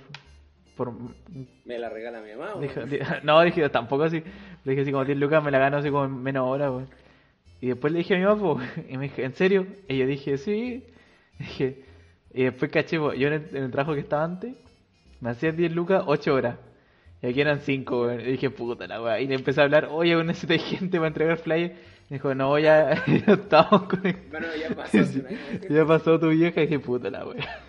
por 0.76 0.94
Me 1.66 1.78
la 1.78 1.90
regala 1.90 2.22
mi 2.22 2.32
mamá, 2.34 2.60
dije- 2.60 2.78
weón. 2.80 2.90
di- 2.90 3.00
no, 3.24 3.42
dije, 3.42 3.70
tampoco 3.70 4.04
así. 4.04 4.24
Le 4.64 4.72
dije, 4.72 4.82
así 4.82 4.92
como 4.92 5.06
10 5.06 5.18
lucas 5.18 5.44
me 5.44 5.52
la 5.52 5.60
gano 5.60 5.78
así 5.78 5.90
como 5.90 6.06
en 6.06 6.22
menos 6.24 6.48
hora, 6.48 6.72
weón. 6.72 6.90
Y 7.62 7.68
después 7.68 7.92
le 7.94 8.00
dije 8.00 8.16
a 8.16 8.18
mi 8.18 8.24
mamá, 8.26 8.40
po, 8.42 8.60
y 8.90 8.98
me 8.98 9.04
dije, 9.06 9.24
¿en 9.24 9.34
serio? 9.34 9.68
Y 9.88 9.98
yo 9.98 10.06
dije, 10.08 10.38
sí. 10.38 10.84
Dije, 11.40 11.84
y 12.34 12.44
después 12.46 12.72
caché, 12.72 12.98
po, 13.00 13.14
yo 13.14 13.28
en 13.28 13.34
el, 13.34 13.48
en 13.56 13.64
el 13.66 13.72
trabajo 13.72 13.94
que 13.94 14.00
estaba 14.00 14.24
antes, 14.24 14.56
me 15.22 15.30
hacían 15.30 15.56
10 15.56 15.72
lucas 15.72 16.04
8 16.08 16.34
horas. 16.34 16.58
Y 17.22 17.28
aquí 17.28 17.42
eran 17.42 17.60
5, 17.60 18.02
weón. 18.02 18.22
Y 18.22 18.24
dije, 18.24 18.50
puta 18.50 18.88
la 18.88 19.02
weá. 19.02 19.20
Y 19.22 19.28
le 19.28 19.36
empecé 19.36 19.62
a 19.62 19.66
hablar, 19.66 19.88
oye, 19.92 20.14
aún 20.14 20.26
necesito 20.28 20.54
gente 20.64 20.98
para 20.98 21.08
entregar 21.08 21.38
flyers. 21.38 21.74
Dijo, 22.10 22.34
no, 22.34 22.58
ya, 22.58 23.04
ya 23.08 23.34
estamos 23.34 23.84
con 23.84 24.06
el- 24.06 24.16
Bueno, 24.32 24.48
ya 24.60 24.76
pasó 24.76 24.98
ya 25.70 25.86
pasó 25.86 26.20
tu 26.20 26.30
vieja 26.30 26.62
y 26.62 26.68
dije, 26.68 26.80
puta 26.80 27.10
la 27.10 27.26
wea. 27.26 27.64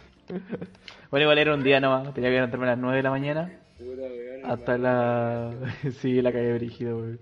Bueno, 1.10 1.22
igual 1.24 1.38
era 1.38 1.54
un 1.54 1.62
día 1.62 1.80
nomás, 1.80 2.12
tenía 2.14 2.30
que 2.30 2.34
levantarme 2.34 2.66
a 2.66 2.70
las 2.70 2.78
9 2.78 2.96
de 2.98 3.02
la 3.02 3.10
mañana 3.10 3.60
Puta, 3.78 4.02
weón, 4.02 4.40
hasta 4.44 4.78
la... 4.78 5.52
Sí, 6.00 6.20
la 6.22 6.30
calle 6.32 6.54
brígido, 6.54 6.98
weón. 6.98 7.20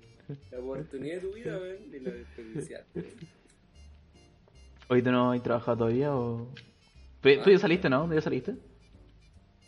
La 0.51 0.59
oportunidad 0.59 1.15
de 1.15 1.21
tu 1.21 1.33
vida, 1.35 1.57
weón, 1.59 1.77
y 1.95 1.99
lo 2.01 2.11
desperdiciaste. 2.11 3.05
¿Hoy 4.89 5.03
tú 5.03 5.11
no 5.11 5.33
has 5.33 5.43
trabajado 5.43 5.77
todavía 5.79 6.15
o...? 6.15 6.49
¿Tú, 7.21 7.29
tú 7.45 7.51
ya 7.51 7.59
saliste, 7.59 7.89
no? 7.89 8.07
¿Tú 8.07 8.15
ya 8.15 8.21
saliste? 8.21 8.55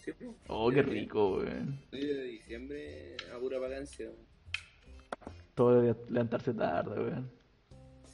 Sí, 0.04 0.12
pues. 0.12 0.30
Oh, 0.48 0.70
qué 0.70 0.82
rico, 0.82 1.36
weón. 1.38 1.78
Estoy 1.84 2.06
de 2.06 2.22
diciembre 2.24 3.16
a 3.34 3.38
pura 3.38 3.58
vacancia. 3.58 4.06
weón. 4.06 4.28
Todo 5.54 5.82
levantarse 6.08 6.52
tarde, 6.54 7.00
weón. 7.02 7.37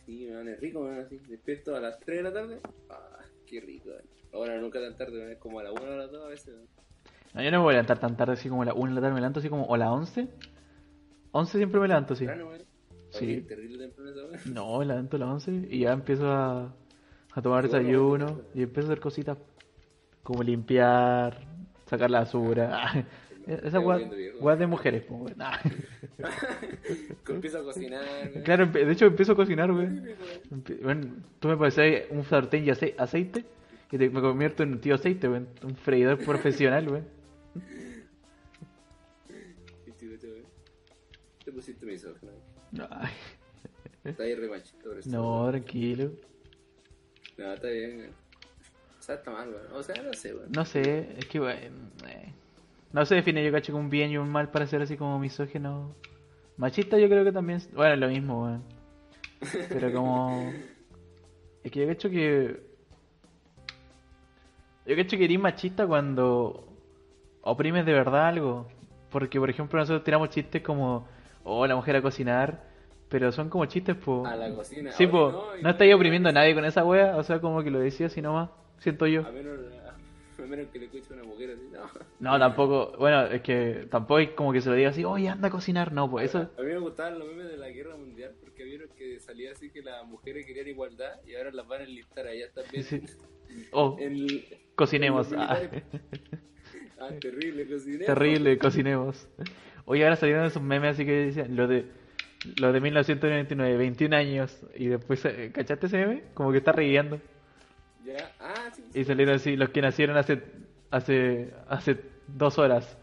Sí, 0.06 0.26
me 0.30 0.52
es 0.52 0.60
rico, 0.60 0.80
weón, 0.80 0.98
así. 1.00 1.18
Despierto 1.28 1.74
a 1.74 1.80
las 1.80 1.98
3 2.00 2.18
de 2.18 2.22
la 2.22 2.32
tarde. 2.32 2.60
Ah, 2.90 3.18
qué 3.46 3.60
rico, 3.60 3.88
weón. 3.88 4.02
Ahora 4.32 4.58
nunca 4.58 4.80
tan 4.80 4.96
tarde, 4.96 5.32
es 5.32 5.38
como 5.38 5.60
a 5.60 5.64
las 5.64 5.72
1 5.72 5.82
o 5.82 5.92
a 5.92 5.96
las 5.96 6.10
2 6.10 6.24
a 6.24 6.28
veces. 6.28 6.54
weón. 6.54 6.68
No, 7.34 7.42
yo 7.42 7.50
no 7.50 7.58
me 7.58 7.64
voy 7.64 7.70
a 7.70 7.76
levantar 7.78 7.98
tan 7.98 8.16
tarde 8.16 8.34
así 8.34 8.48
como 8.48 8.62
a 8.62 8.66
la 8.66 8.74
1 8.74 8.86
de 8.86 8.94
la 8.94 9.00
tarde, 9.00 9.14
me 9.14 9.20
levanto 9.20 9.40
así 9.40 9.48
como... 9.48 9.64
¿O 9.64 9.74
a 9.74 9.78
las 9.78 9.88
11? 9.88 10.28
11 11.32 11.58
siempre 11.58 11.80
me 11.80 11.88
levanto, 11.88 12.14
sí. 12.14 12.26
Temprano. 12.26 12.52
Sí. 13.10 13.40
Terrible 13.42 13.78
temprano 13.78 14.10
esa. 14.34 14.50
No, 14.50 14.78
me 14.78 14.86
levanto 14.86 15.16
a 15.16 15.20
las 15.20 15.28
11 15.28 15.68
y 15.70 15.80
ya 15.80 15.92
empiezo 15.92 16.30
a, 16.30 16.74
a 17.32 17.42
tomar 17.42 17.62
bueno, 17.62 17.78
desayuno 17.78 18.26
bueno. 18.26 18.48
y 18.54 18.62
empiezo 18.62 18.88
a 18.88 18.92
hacer 18.92 19.00
cositas 19.00 19.38
como 20.22 20.42
limpiar, 20.42 21.46
sacar 21.86 22.10
la 22.10 22.20
basura. 22.20 23.06
Esa 23.46 23.78
volviendo 23.78 24.16
viejo. 24.16 24.38
weá 24.38 24.56
de 24.56 24.66
mujeres, 24.66 25.04
pues. 25.06 25.34
Ah. 25.38 25.60
Empiezo 27.28 27.58
a 27.58 27.62
cocinar, 27.64 28.02
weón. 28.32 28.42
Claro, 28.44 28.66
de 28.66 28.92
hecho 28.92 29.06
empiezo 29.06 29.32
a 29.32 29.36
cocinar. 29.36 29.70
Empe- 29.70 30.82
Bueno, 30.82 31.16
tú 31.40 31.48
me 31.48 31.66
hacer 31.66 32.08
un 32.10 32.24
sartén 32.24 32.64
y 32.64 32.70
ace- 32.70 32.94
aceite 32.98 33.44
y 33.90 33.98
te, 33.98 34.10
me 34.10 34.20
convierto 34.20 34.62
en 34.62 34.72
un 34.72 34.80
tío 34.80 34.94
aceite, 34.94 35.28
weón. 35.28 35.48
Un 35.62 35.76
freidor 35.76 36.18
profesional, 36.24 36.88
weón. 36.88 37.06
Te 41.44 41.52
pusiste 41.52 41.84
misógino. 41.86 42.32
Ay, 42.90 43.12
Está 44.04 44.22
ahí 44.24 44.34
remachito 44.34 44.88
por 44.88 44.98
eso. 44.98 45.10
No, 45.10 45.48
tranquilo. 45.50 46.10
No, 47.38 47.52
está 47.52 47.68
bien, 47.68 47.98
weón. 47.98 48.10
O 48.98 49.02
sea, 49.02 49.14
está 49.16 49.30
mal, 49.30 49.48
weón. 49.50 49.66
O 49.72 49.82
sea, 49.82 50.02
no 50.02 50.12
sé, 50.14 50.34
weón. 50.34 50.50
No 50.52 50.64
sé, 50.64 51.08
es 51.18 51.26
que, 51.26 51.40
weón. 51.40 51.90
eh. 52.08 52.32
No 52.92 53.04
se 53.04 53.16
define 53.16 53.44
yo 53.44 53.50
cacho 53.52 53.72
como 53.72 53.84
un 53.84 53.90
bien 53.90 54.10
y 54.10 54.16
un 54.18 54.30
mal 54.30 54.50
para 54.50 54.66
ser 54.66 54.80
así 54.82 54.96
como 54.96 55.18
misógino. 55.18 55.94
Machista 56.56 56.98
yo 56.98 57.08
creo 57.08 57.24
que 57.24 57.32
también, 57.32 57.60
bueno, 57.74 57.94
es 57.94 58.00
lo 58.00 58.08
mismo, 58.08 58.44
weón. 58.44 58.62
Pero 59.68 59.92
como... 59.92 60.52
Es 61.62 61.70
que 61.72 61.80
yo 61.80 61.86
cacho 61.88 62.10
que... 62.10 62.60
Yo 64.86 64.96
cacho 64.96 65.16
que 65.16 65.24
eres 65.24 65.38
machista 65.40 65.86
cuando 65.86 66.68
oprimes 67.42 67.86
de 67.86 67.92
verdad 67.92 68.28
algo. 68.28 68.68
Porque, 69.10 69.38
por 69.38 69.48
ejemplo, 69.50 69.78
nosotros 69.78 70.04
tiramos 70.04 70.28
chistes 70.30 70.62
como, 70.62 71.06
oh, 71.44 71.66
la 71.66 71.76
mujer 71.76 71.96
a 71.96 72.02
cocinar, 72.02 72.64
pero 73.08 73.30
son 73.32 73.48
como 73.48 73.64
chistes, 73.66 73.96
po. 73.96 74.26
A 74.26 74.34
la 74.36 74.54
cocina. 74.54 74.90
Sí, 74.92 75.06
po, 75.06 75.30
no, 75.30 75.56
no 75.56 75.62
no- 75.62 75.70
estáis 75.70 75.94
oprimiendo 75.94 76.28
a 76.28 76.32
nadie 76.32 76.54
con 76.54 76.64
esa 76.64 76.84
wea, 76.84 77.16
o 77.16 77.22
sea, 77.22 77.40
como 77.40 77.62
que 77.62 77.70
lo 77.70 77.78
decía 77.78 78.06
así 78.08 78.20
nomás, 78.20 78.50
siento 78.78 79.06
yo. 79.06 79.24
A 79.26 79.30
menos, 79.30 79.58
a 80.42 80.46
menos 80.46 80.66
que 80.68 80.78
le 80.78 80.86
escuche 80.86 81.12
una 81.14 81.22
mujer 81.24 81.50
así, 81.50 81.68
no. 81.72 81.80
No, 82.20 82.38
tampoco, 82.38 82.96
bueno, 82.98 83.26
es 83.26 83.42
que 83.42 83.86
tampoco 83.90 84.18
es 84.18 84.30
como 84.30 84.52
que 84.52 84.60
se 84.60 84.68
lo 84.68 84.74
diga 84.74 84.90
así, 84.90 85.04
oye, 85.04 85.28
anda 85.28 85.48
a 85.48 85.50
cocinar, 85.50 85.92
no, 85.92 86.10
pues 86.10 86.30
eso, 86.30 86.50
A 86.58 86.62
mí 86.62 86.68
me 86.68 86.78
gustaban 86.78 87.18
los 87.18 87.28
memes 87.28 87.48
de 87.48 87.56
la 87.56 87.68
guerra 87.68 87.96
mundial 87.96 88.32
porque 88.40 88.64
vieron 88.64 88.88
que 88.96 89.20
salía 89.20 89.52
así 89.52 89.70
que 89.70 89.82
las 89.82 90.04
mujeres 90.06 90.46
querían 90.46 90.68
igualdad 90.68 91.20
y 91.26 91.34
ahora 91.34 91.52
las 91.52 91.66
van 91.66 91.82
a 91.82 91.84
enlistar 91.84 92.26
allá 92.26 92.50
también. 92.52 92.84
Sí. 92.84 93.02
oh, 93.72 93.96
En, 94.00 94.44
cocinemos, 94.74 95.32
en 95.32 95.38
ah. 95.40 95.60
Ah, 96.98 97.10
terrible, 97.20 97.66
cocinero. 97.66 98.06
terrible, 98.06 98.58
cocinemos. 98.58 99.28
Oye, 99.84 100.04
ahora 100.04 100.16
salieron 100.16 100.44
esos 100.46 100.62
memes 100.62 100.92
así 100.94 101.04
que 101.04 101.12
decían, 101.12 101.56
lo 101.56 101.66
de, 101.66 101.86
lo 102.56 102.72
de 102.72 102.80
1999, 102.80 103.76
21 103.76 104.16
años, 104.16 104.66
y 104.74 104.86
después, 104.86 105.24
eh, 105.24 105.50
¿cachaste 105.52 105.86
ese 105.86 105.98
meme? 105.98 106.22
Como 106.34 106.52
que 106.52 106.58
está 106.58 106.72
riendo. 106.72 107.20
Ya, 108.04 108.32
ah, 108.40 108.70
sí. 108.74 108.82
sí. 108.92 109.00
Y 109.00 109.04
salieron 109.04 109.34
así, 109.36 109.56
los 109.56 109.70
que 109.70 109.80
nacieron 109.82 110.16
hace, 110.16 110.42
hace, 110.90 111.50
hace 111.68 111.96
dos 112.26 112.58
horas. 112.58 112.96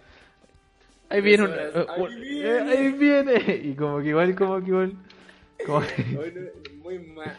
Ahí 1.10 1.22
viene 1.22 1.43
un, 1.43 1.52
horas, 1.52 1.76
eh, 1.76 1.86
ahí 1.89 2.16
viene. 2.22 2.49
eh, 2.49 2.60
ahí 2.62 2.91
viene, 2.93 3.56
y 3.64 3.76
como 3.76 3.99
que 3.99 4.10
igual, 4.10 4.36
como 4.36 4.60
que 4.62 4.68
igual, 4.68 4.93
como 5.66 5.82
que- 5.82 6.52
muy 6.82 6.99
malo, 6.99 7.32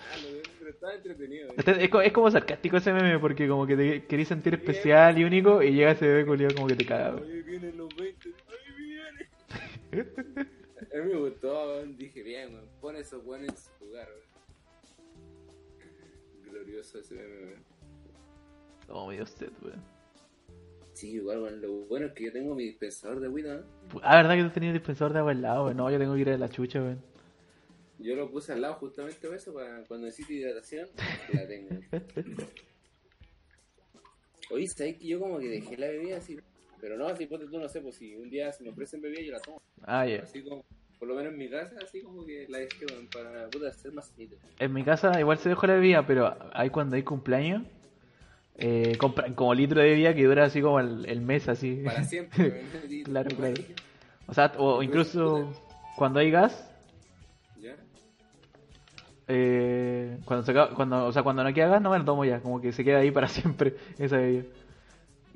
pero 0.59 0.71
estaba 0.71 0.95
entretenido. 0.95 1.49
Este- 1.57 1.85
Es, 1.85 1.91
es 2.05 2.13
como 2.13 2.31
sarcástico 2.31 2.77
ese 2.77 2.93
meme 2.93 3.19
porque 3.19 3.49
como 3.49 3.67
que 3.67 3.77
te 3.77 4.05
querís 4.07 4.29
sentir 4.29 4.55
especial 4.55 5.19
y 5.19 5.25
único 5.25 5.63
y 5.63 5.73
llega 5.73 5.93
ese 5.93 6.07
bebé 6.07 6.27
culiado 6.27 6.55
como 6.55 6.69
que 6.69 6.77
te 6.77 6.85
caga. 6.87 7.17
Ahí 7.19 7.43
vienen 7.43 7.77
los 7.77 7.89
20, 7.97 8.29
ahí 8.29 8.75
viene. 8.77 9.29
A 10.93 10.97
mí 10.99 11.13
me 11.15 11.19
gustó, 11.21 11.83
dije 11.87 12.23
bien, 12.23 12.51
pon 12.81 12.97
esos 12.97 13.25
buenos 13.25 13.49
en 13.49 13.57
su 13.57 13.85
lugar. 13.87 14.09
Weón. 16.53 16.65
Glorioso 16.65 16.99
ese 16.99 17.15
meme, 17.15 17.45
weón. 17.45 17.65
Oh, 18.89 19.09
mi 19.09 19.17
Dios, 19.17 19.35
weón. 19.63 19.83
Sí, 20.93 21.13
igual, 21.13 21.43
weón. 21.43 21.61
Lo 21.61 21.73
bueno 21.87 22.07
es 22.07 22.13
que 22.13 22.25
yo 22.25 22.33
tengo 22.33 22.55
mi 22.55 22.65
dispensador 22.65 23.21
de 23.21 23.27
agüita, 23.27 23.55
¿no? 23.55 24.01
Ah, 24.03 24.17
¿verdad 24.17 24.37
que 24.37 24.45
tú 24.45 24.51
tenías 24.51 24.73
dispensador 24.75 25.13
de 25.13 25.19
agua 25.21 25.33
al 25.33 25.43
lado? 25.43 25.63
güey? 25.65 25.75
No, 25.75 25.91
yo 25.91 25.99
tengo 25.99 26.15
que 26.15 26.21
ir 26.21 26.31
a 26.31 26.39
la 26.39 26.49
chucha, 26.49 26.81
weón. 26.81 27.03
Yo 27.99 28.17
lo 28.17 28.31
puse 28.31 28.53
al 28.53 28.61
lado 28.61 28.75
justamente 28.75 29.27
por 29.27 29.37
eso, 29.37 29.55
para 29.55 29.85
cuando 29.85 30.07
necesite 30.07 30.35
hidratación, 30.35 30.89
la 31.33 31.47
tengo. 31.47 31.69
Oye, 34.51 34.67
¿sabes 34.67 34.99
que 34.99 35.07
yo 35.07 35.21
como 35.21 35.39
que 35.39 35.49
dejé 35.49 35.77
la 35.77 35.87
bebida 35.87 36.19
así? 36.19 36.39
Pero 36.81 36.97
no, 36.97 37.07
así 37.07 37.27
ponte 37.27 37.47
tú, 37.47 37.61
no 37.61 37.69
sé, 37.69 37.81
pues 37.81 37.95
si 37.95 38.17
un 38.17 38.29
día 38.29 38.53
se 38.53 38.65
me 38.65 38.71
ofrecen 38.71 39.01
bebida 39.01 39.23
yo 39.23 39.33
la 39.33 39.41
tomo. 39.41 39.63
Ah, 39.83 40.05
ya. 40.05 40.23
Así 40.23 40.43
como, 40.43 40.65
por 41.03 41.09
lo 41.09 41.17
menos 41.17 41.33
en 41.33 41.39
mi 41.41 41.49
casa, 41.49 41.75
así 41.83 42.01
como 42.01 42.25
que 42.25 42.47
la 42.49 42.59
dejé, 42.59 42.87
para 43.13 43.49
puta, 43.51 43.73
ser 43.73 43.91
más. 43.91 44.13
En 44.61 44.73
mi 44.73 44.85
casa 44.85 45.19
igual 45.19 45.37
se 45.39 45.49
dejó 45.49 45.67
la 45.67 45.75
bebida, 45.75 46.07
pero 46.07 46.33
hay 46.53 46.71
cuando 46.71 46.95
hay 46.95 47.03
cumpleaños, 47.03 47.65
eh, 48.55 48.97
compran 48.99 49.35
como 49.35 49.53
litro 49.53 49.81
de 49.81 49.89
bebida 49.89 50.15
que 50.15 50.25
dura 50.25 50.45
así 50.45 50.63
como 50.63 50.79
el, 50.79 51.05
el 51.07 51.21
mes, 51.21 51.49
así. 51.49 51.83
Para 51.85 52.05
siempre, 52.05 52.63
Claro, 53.03 53.31
claro. 53.35 53.57
ahí. 53.59 53.75
O 54.29 54.33
sea, 54.33 54.53
o 54.59 54.81
incluso 54.81 55.53
cuando 55.97 56.21
hay 56.21 56.31
gas, 56.31 56.71
¿Ya? 57.61 57.75
eh, 59.27 60.19
cuando, 60.25 60.47
se 60.47 60.55
cuando, 60.77 61.07
o 61.07 61.13
sea, 61.13 61.25
cuando 61.25 61.43
no 61.43 61.53
queda 61.53 61.67
gas, 61.67 61.83
no 61.83 61.91
me 61.91 61.99
lo 61.99 62.05
tomo 62.05 62.25
ya, 62.25 62.39
como 62.39 62.61
que 62.61 62.71
se 62.71 62.85
queda 62.85 62.99
ahí 62.99 63.11
para 63.11 63.27
siempre 63.27 63.75
esa 63.99 64.19
bebida. 64.19 64.45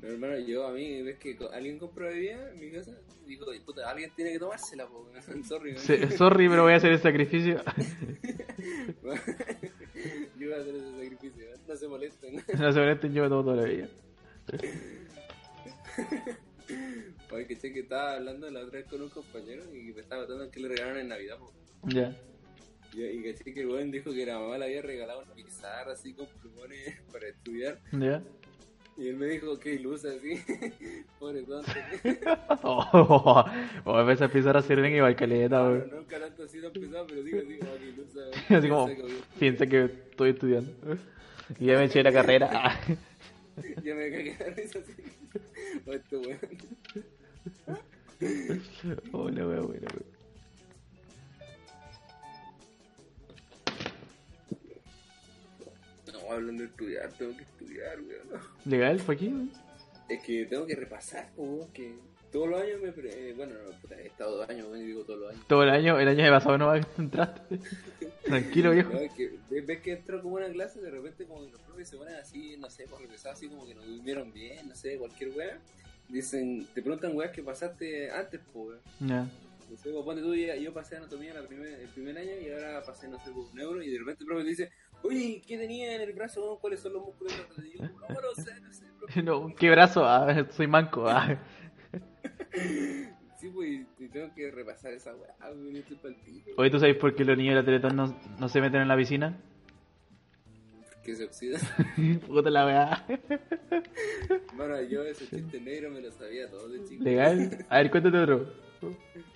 No, 0.01 0.07
hermano, 0.09 0.37
yo 0.39 0.67
a 0.67 0.71
mí, 0.71 1.01
ves 1.01 1.17
que 1.17 1.37
alguien 1.53 1.79
compra 1.79 2.07
bebida 2.09 2.51
en 2.53 2.59
mi 2.59 2.71
casa, 2.71 2.91
digo, 3.25 3.49
"Ay, 3.51 3.59
puta, 3.61 3.89
alguien 3.89 4.11
tiene 4.15 4.33
que 4.33 4.39
tomársela, 4.39 4.87
po, 4.87 5.09
sorry, 5.47 5.71
weón. 5.71 5.83
Se- 5.83 6.11
sorry, 6.11 6.47
pero 6.49 6.63
voy 6.63 6.73
a 6.73 6.77
hacer 6.77 6.91
el 6.91 6.99
sacrificio. 6.99 7.61
yo 10.37 10.49
voy 10.49 10.53
a 10.53 10.57
hacer 10.61 10.75
ese 10.75 10.91
sacrificio, 11.03 11.45
no 11.67 11.75
se 11.75 11.87
molesten. 11.87 12.35
no 12.59 12.71
se 12.71 12.79
molesten, 12.79 13.13
yo 13.13 13.23
me 13.23 13.29
tomo 13.29 13.43
toda 13.43 13.55
la 13.57 13.63
bebida. 13.63 13.89
Oye, 17.31 17.47
que 17.47 17.55
sé 17.55 17.73
que 17.73 17.81
estaba 17.81 18.15
hablando 18.15 18.49
la 18.49 18.61
otra 18.61 18.79
vez 18.79 18.87
con 18.89 19.01
un 19.01 19.09
compañero 19.09 19.63
y 19.73 19.91
me 19.93 20.01
estaba 20.01 20.25
contando 20.25 20.51
que 20.51 20.59
le 20.59 20.69
regalaron 20.69 20.99
en 20.99 21.07
Navidad, 21.09 21.37
po. 21.37 21.51
Ya. 21.83 22.15
Y, 22.93 23.03
y 23.03 23.23
caché 23.33 23.53
que 23.53 23.61
el 23.61 23.67
weón 23.67 23.91
dijo 23.91 24.11
que 24.13 24.25
la 24.25 24.39
mamá 24.39 24.57
le 24.57 24.65
había 24.65 24.81
regalado 24.81 25.21
una 25.23 25.33
pizarra 25.33 25.93
así 25.93 26.13
con 26.13 26.27
plumones 26.27 26.99
para 27.11 27.27
estudiar. 27.27 27.79
Ya. 27.91 28.23
Y 28.97 29.09
él 29.09 29.15
me 29.17 29.27
dijo 29.27 29.59
que 29.59 29.75
ilusa 29.75 30.07
así. 30.09 30.41
Pobre 31.19 31.43
tonto. 31.43 31.71
Oh, 32.63 33.45
oh, 33.85 34.09
esas 34.09 34.31
pizarras 34.31 34.65
sirven 34.65 34.93
igual 34.95 35.15
caleta, 35.15 35.59
No, 35.59 35.69
weón. 35.69 35.89
nunca 35.91 36.19
tanto 36.19 36.43
así 36.43 36.57
lo 36.59 36.69
he 36.69 36.71
pensado, 36.71 37.05
pero 37.07 37.21
digo, 37.23 37.41
digo, 37.41 37.67
oh, 37.73 37.77
que 37.77 37.89
ilusa. 37.89 38.21
Así 38.57 38.67
como, 38.69 38.89
Piensa 39.39 39.67
que- 39.67 39.83
estoy 39.85 40.31
estudiando. 40.31 40.71
Y 41.59 41.65
ya 41.67 41.77
me 41.77 41.85
eché 41.85 42.01
la 42.03 42.11
carrera. 42.11 42.79
Ya 43.83 43.95
me 43.95 44.11
cagué 44.11 44.35
la 44.39 44.45
risa 44.55 44.79
así. 44.79 44.93
Oh, 45.87 45.93
este 45.93 46.17
weón. 46.17 46.39
Oh, 49.13 49.29
la 49.29 49.47
wea 49.47 49.59
buena, 49.61 49.87
weón. 49.93 50.16
No, 56.27 56.33
hablando 56.33 56.63
de 56.63 56.69
estudiar, 56.69 57.11
tengo 57.13 57.35
que 57.37 57.43
estudiar, 57.43 57.99
weón. 58.01 58.41
¿Legal? 58.65 58.99
¿Fue 58.99 59.15
aquí? 59.15 59.27
weón? 59.27 59.51
Es 60.09 60.23
que 60.23 60.45
tengo 60.45 60.65
que 60.65 60.75
repasar, 60.75 61.29
weón, 61.35 61.71
que 61.73 61.95
todos 62.31 62.49
los 62.49 62.61
años 62.61 62.81
me... 62.81 62.91
pre- 62.91 63.29
eh, 63.29 63.33
bueno, 63.33 63.53
no, 63.55 63.77
puta, 63.79 63.95
he 63.99 64.07
estado 64.07 64.37
dos 64.37 64.49
años, 64.49 64.67
weón, 64.69 64.81
y 64.81 64.85
digo 64.87 65.03
todos 65.03 65.19
los 65.19 65.31
años. 65.31 65.47
Todo 65.47 65.63
el 65.63 65.69
año, 65.69 65.99
el 65.99 66.07
año 66.07 66.29
pasado 66.31 66.57
no 66.57 66.75
entraste. 66.75 67.59
Tranquilo, 68.25 68.71
viejo. 68.71 68.93
No, 68.93 68.99
es 68.99 69.11
que 69.13 69.37
ves 69.49 69.81
que 69.81 69.91
entro 69.93 70.21
como 70.21 70.37
a 70.37 70.41
una 70.41 70.49
clase, 70.53 70.81
de 70.81 70.91
repente 70.91 71.25
como 71.25 71.45
que 71.45 71.51
los 71.51 71.61
profes 71.61 71.89
se 71.89 71.97
ponen 71.97 72.15
así, 72.15 72.57
no 72.57 72.69
sé, 72.69 72.85
por 72.87 73.01
empezar 73.01 73.33
así 73.33 73.47
como 73.47 73.65
que 73.65 73.73
no 73.75 73.81
durmieron 73.83 74.33
bien, 74.33 74.67
no 74.69 74.75
sé, 74.75 74.97
cualquier 74.97 75.31
weá. 75.31 75.59
Dicen, 76.09 76.65
te 76.73 76.81
preguntan 76.81 77.15
weas 77.15 77.31
que 77.31 77.43
pasaste 77.43 78.09
antes, 78.11 78.39
po, 78.53 78.61
weón. 78.63 78.79
Ya. 79.01 79.27
No 79.69 79.75
sé, 79.75 79.89
pues, 79.91 80.05
ponte 80.05 80.21
tú, 80.21 80.33
yo 80.33 80.73
pasé 80.73 80.95
anatomía 80.95 81.33
la 81.33 81.45
primer- 81.45 81.81
el 81.81 81.89
primer 81.89 82.17
año 82.17 82.31
y 82.41 82.49
ahora 82.49 82.81
pasé, 82.85 83.09
no 83.09 83.19
sé, 83.25 83.31
por 83.31 83.53
neuro 83.53 83.81
y 83.83 83.89
de 83.91 83.99
repente 83.99 84.23
el 84.23 84.27
profe 84.27 84.43
te 84.43 84.49
dice, 84.49 84.71
oye, 85.03 85.41
¿qué 85.45 85.57
tenía 85.57 85.95
en 85.95 86.01
el 86.01 86.13
brazo? 86.13 86.57
¿Cuáles 86.59 86.79
son 86.79 86.93
los 86.93 87.03
músculos? 87.03 87.33
Y 87.57 87.77
yo, 87.77 87.83
no, 87.83 88.21
no 88.21 88.43
sé, 88.43 88.59
no 88.61 88.71
sé, 88.71 88.85
profe. 88.97 89.21
No, 89.23 89.53
¿Qué 89.55 89.69
brazo? 89.69 90.05
Ah, 90.05 90.47
soy 90.51 90.67
manco. 90.67 91.07
Ah. 91.07 91.39
Sí, 93.39 93.51
pues, 93.51 93.85
tengo 94.11 94.33
que 94.33 94.49
repasar 94.49 94.93
esa 94.93 95.13
weá, 95.15 95.35
estoy. 95.75 96.17
Oye, 96.57 96.71
¿tú 96.71 96.79
sabes 96.79 96.95
por 96.95 97.13
qué 97.13 97.23
los 97.23 97.37
niños 97.37 97.53
de 97.53 97.61
la 97.61 97.65
Teletón 97.65 97.95
no, 97.95 98.19
no 98.39 98.49
se 98.49 98.59
meten 98.61 98.81
en 98.81 98.87
la 98.87 98.97
piscina? 98.97 99.39
Que 101.03 101.15
se 101.15 101.25
oxida. 101.25 101.59
Puta 102.27 102.49
la 102.49 102.65
weá. 102.65 103.05
Bueno, 104.55 104.81
yo 104.81 105.03
ese 105.03 105.27
chiste 105.27 105.61
negro 105.61 105.91
me 105.91 106.01
lo 106.01 106.11
sabía 106.11 106.49
todo 106.49 106.67
de 106.67 106.83
chico. 106.83 107.03
Legal. 107.03 107.63
A 107.69 107.77
ver, 107.77 107.91
cuéntate 107.91 108.17
otro. 108.17 108.51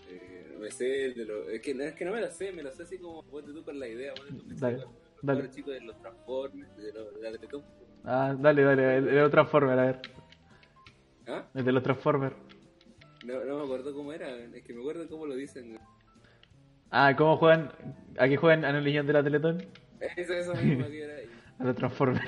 Eh, 0.09 0.57
me 0.59 0.71
sé 0.71 1.05
el 1.05 1.13
de 1.13 1.25
los... 1.25 1.47
Es 1.49 1.61
que, 1.61 1.75
no, 1.75 1.83
es 1.83 1.93
que 1.93 2.03
no 2.03 2.11
me 2.11 2.21
lo 2.21 2.31
sé, 2.31 2.51
me 2.51 2.63
lo 2.63 2.71
sé 2.71 2.83
así 2.83 2.97
como 2.97 3.23
ponte 3.23 3.53
tú 3.53 3.63
con 3.63 3.79
la 3.79 3.87
idea, 3.87 4.13
ponte 4.15 4.33
tú 4.33 4.89
Dale, 5.21 5.43
los 5.43 5.51
chicos 5.55 5.73
de 5.73 5.81
los 5.81 5.97
Transformers, 6.01 6.77
de, 6.77 6.93
los, 6.93 7.13
de 7.15 7.21
la 7.21 7.31
Teletón. 7.37 7.63
Ah, 8.03 8.35
dale, 8.39 8.63
dale. 8.63 8.97
El 8.97 9.05
de 9.05 9.11
los 9.21 9.31
Transformers, 9.31 9.79
a 9.79 9.85
ver. 9.85 9.99
¿Ah? 11.27 11.45
El 11.53 11.65
de 11.65 11.71
los 11.71 11.83
Transformers. 11.83 12.35
No, 13.25 13.45
no 13.45 13.57
me 13.59 13.63
acuerdo 13.63 13.93
cómo 13.93 14.11
era, 14.13 14.35
es 14.35 14.63
que 14.63 14.73
me 14.73 14.79
acuerdo 14.81 15.07
cómo 15.07 15.27
lo 15.27 15.35
dicen. 15.35 15.77
Ah, 16.89 17.15
¿cómo 17.15 17.37
juegan? 17.37 17.71
¿A 18.17 18.27
qué 18.27 18.35
juegan 18.37 18.65
a 18.65 18.73
los 18.73 18.83
niños 18.83 19.05
de 19.05 19.13
la 19.13 19.23
Teletón? 19.23 19.63
Eso, 20.17 20.33
eso 20.33 20.55
mismo 20.63 20.87
que 20.87 21.03
era. 21.03 21.13
A 21.59 21.63
los 21.63 21.75
Transformers. 21.75 22.25